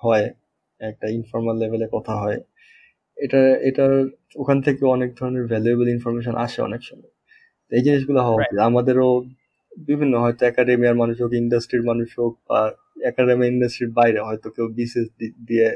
হয়, 0.03 0.27
একটা 0.81 1.07
ইনফর্মাল 1.09 1.57
লেভেলে 1.59 1.87
কথা 1.93 2.15
হয়। 2.17 2.39
এটা 3.17 3.41
এটার 3.61 3.95
ওখান 4.37 4.59
থেকে 4.63 4.83
অনেক 4.87 5.11
ধরনের 5.17 5.45
ভ্যালুয়েবল 5.47 5.87
ইনফরমেশন 5.89 6.35
আসে 6.37 6.63
অনেক 6.63 6.81
সময়। 6.83 7.13
এই 7.73 7.83
জিনিসগুলো 7.83 8.21
হওয়া 8.23 8.39
উচিত। 8.41 8.59
আমাদেরও 8.61 9.09
বিভিন্ন 9.89 10.15
হয়তো 10.19 10.43
একাডেমিয়ার 10.47 10.95
মানুষ 10.95 11.17
হোক 11.21 11.33
ইন্ডাস্ট্রির 11.33 11.83
মানুষ 11.83 12.09
হোক 12.19 12.33
বা 12.49 12.61
একাডেমি 13.03 13.45
ইন্ডাস্ট্রির 13.47 13.91
বাইরে 13.91 14.21
হয়তো 14.21 14.49
কেউ 14.51 14.67
বিসিএস 14.69 15.09
দিয়ে 15.47 15.67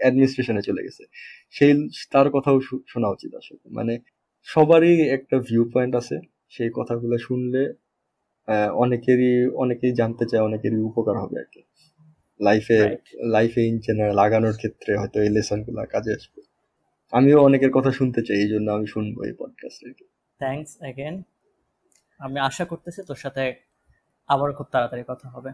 অ্যাডমিনিস্ট্রেশনে 0.00 0.62
চলে 0.62 0.82
গেছে। 0.82 1.04
সেই 1.50 1.72
তার 2.12 2.26
কথাও 2.30 2.56
শোনা 2.86 3.08
উচিত 3.08 3.34
আসলে। 3.34 3.64
মানে 3.70 3.94
সবারই 4.48 4.92
একটা 5.08 5.36
ভিউ 5.38 5.62
পয়েন্ট 5.74 5.94
আছে। 5.96 6.16
সেই 6.50 6.70
কথাগুলো 6.74 7.18
শুনলে 7.18 7.62
অনেকেরই 8.74 9.32
অনেকেই 9.54 9.92
জানতে 9.92 10.24
চায় 10.26 10.42
অনেকেরই 10.42 10.80
উপকার 10.80 11.16
হবে 11.18 11.36
আর 11.38 11.48
কি। 11.52 11.60
লাইফে. 12.40 12.78
লাইফে 13.30 13.62
ইন 13.64 13.78
জেনারেল 13.78 14.18
আগানোর 14.18 14.52
ক্ষেত্রে 14.52 14.92
হয়তো 14.96 15.16
এই 15.22 15.30
লেসনগুলো 15.30 15.80
কাজে 15.90 16.12
আসবে। 16.12 16.40
আমিও 17.12 17.38
অনেকের 17.40 17.70
কথা 17.70 17.90
শুনতে 17.90 18.22
চাই 18.22 18.36
এই 18.36 18.48
জন্য 18.48 18.70
আমি 18.70 18.86
শুনব 18.86 19.24
এই 19.24 19.32
পডকাস্ট 19.38 19.84
আর 19.84 19.92
কি 19.92 20.04
থ্যাঙ্কস 20.40 20.76
অ্যাগেন 20.78 21.22
আমি 22.20 22.38
আশা 22.40 22.64
করতেছি 22.64 23.02
তোর 23.06 23.16
সাথে 23.16 23.42
আবার 24.28 24.52
খুব 24.52 24.66
তাড়াতাড়ি 24.72 25.04
কথা 25.08 25.28
হবে। 25.28 25.50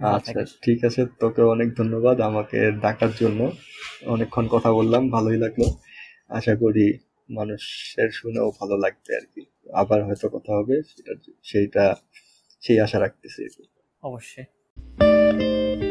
আচ্ছা 0.00 0.44
ঠিক 0.62 0.84
আছে 0.84 1.06
তোকে 1.20 1.42
অনেক 1.42 1.68
ধন্যবাদ 1.74 2.20
আমাকে 2.20 2.72
ডাকার 2.80 3.10
জন্য। 3.20 3.40
অনেকক্ষণ 4.06 4.48
কথা 4.50 4.72
বললাম 4.72 5.10
ভালোই 5.10 5.38
লাগল। 5.38 5.62
আশা 6.28 6.54
করি 6.56 6.98
মানুষের 7.30 8.10
শুনেও 8.10 8.50
ভালো 8.60 8.76
লাগবে 8.76 9.16
আর 9.16 9.26
কি। 9.34 9.42
আবার 9.72 10.04
হয়তো 10.04 10.28
কথা 10.28 10.52
হবে 10.52 10.82
সেটা 10.82 11.12
সেইটা 11.44 11.96
সেই 12.62 12.80
আশা 12.80 12.98
রাখতেছি। 12.98 13.42
অবশ্যই। 14.02 15.87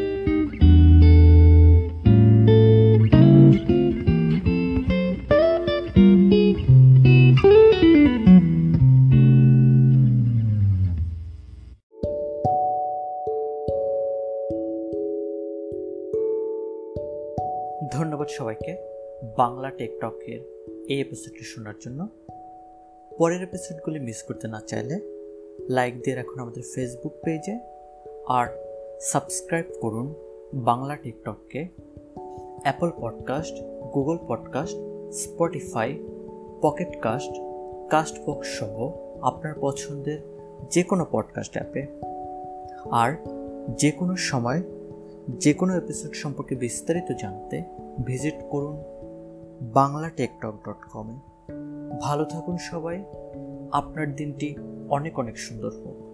বাংলা 19.37 19.69
টেকটকের 19.69 20.39
এই 20.89 21.01
এপিসোডটি 21.01 21.39
শোনার 21.39 21.73
জন্য। 21.79 22.07
পরের 23.17 23.43
এপিসোডগুলি 23.43 23.99
মিস 23.99 24.23
করতে 24.23 24.47
না 24.47 24.61
চাইলে 24.67 24.99
লাইক 25.69 26.01
দিয়ে 26.01 26.15
রাখুন 26.15 26.39
আমাদের 26.39 26.63
ফেসবুক 26.75 27.13
পেজে 27.23 27.59
আর 28.27 28.47
সাবস্ক্রাইব 29.01 29.65
করুন 29.81 30.13
Bangla 30.53 30.95
টিকটককে। 30.95 31.67
Apple 32.61 32.91
podcast 33.01 33.63
Google 33.93 34.17
podcast 34.27 34.75
Spotify 35.13 35.97
Pocket 36.61 36.99
Cast 36.99 37.31
Castbox 37.89 38.47
সহ 38.47 38.91
আপনার 39.21 39.53
পছন্দের 39.61 40.19
যে 40.69 40.83
কোনো 40.83 41.05
পডকাস্ট 41.11 41.53
অ্যাপে 41.53 41.87
আর 42.91 43.11
যে 43.77 43.91
কোনো 43.91 44.15
সময় 44.15 44.61
যে 45.29 45.53
কোনো 45.53 45.77
এপিসোড 45.77 46.13
সম্পর্কে 46.13 46.55
বিস্তারিত 46.55 47.11
জানতে 47.21 47.63
ভিজিট 48.05 48.35
করুন 48.49 48.83
বাংলা 49.61 50.09
টেকটক 50.09 50.53
ডট 50.69 50.89
কমে। 50.91 51.19
ভালো 52.01 52.25
থাকুন 52.25 52.57
সবাই। 52.57 53.05
আপনার 53.71 54.15
দিনটি 54.15 54.55
অনেক 54.89 55.19
অনেক 55.19 55.37
সুন্দর 55.37 55.71
হোক। 55.85 56.06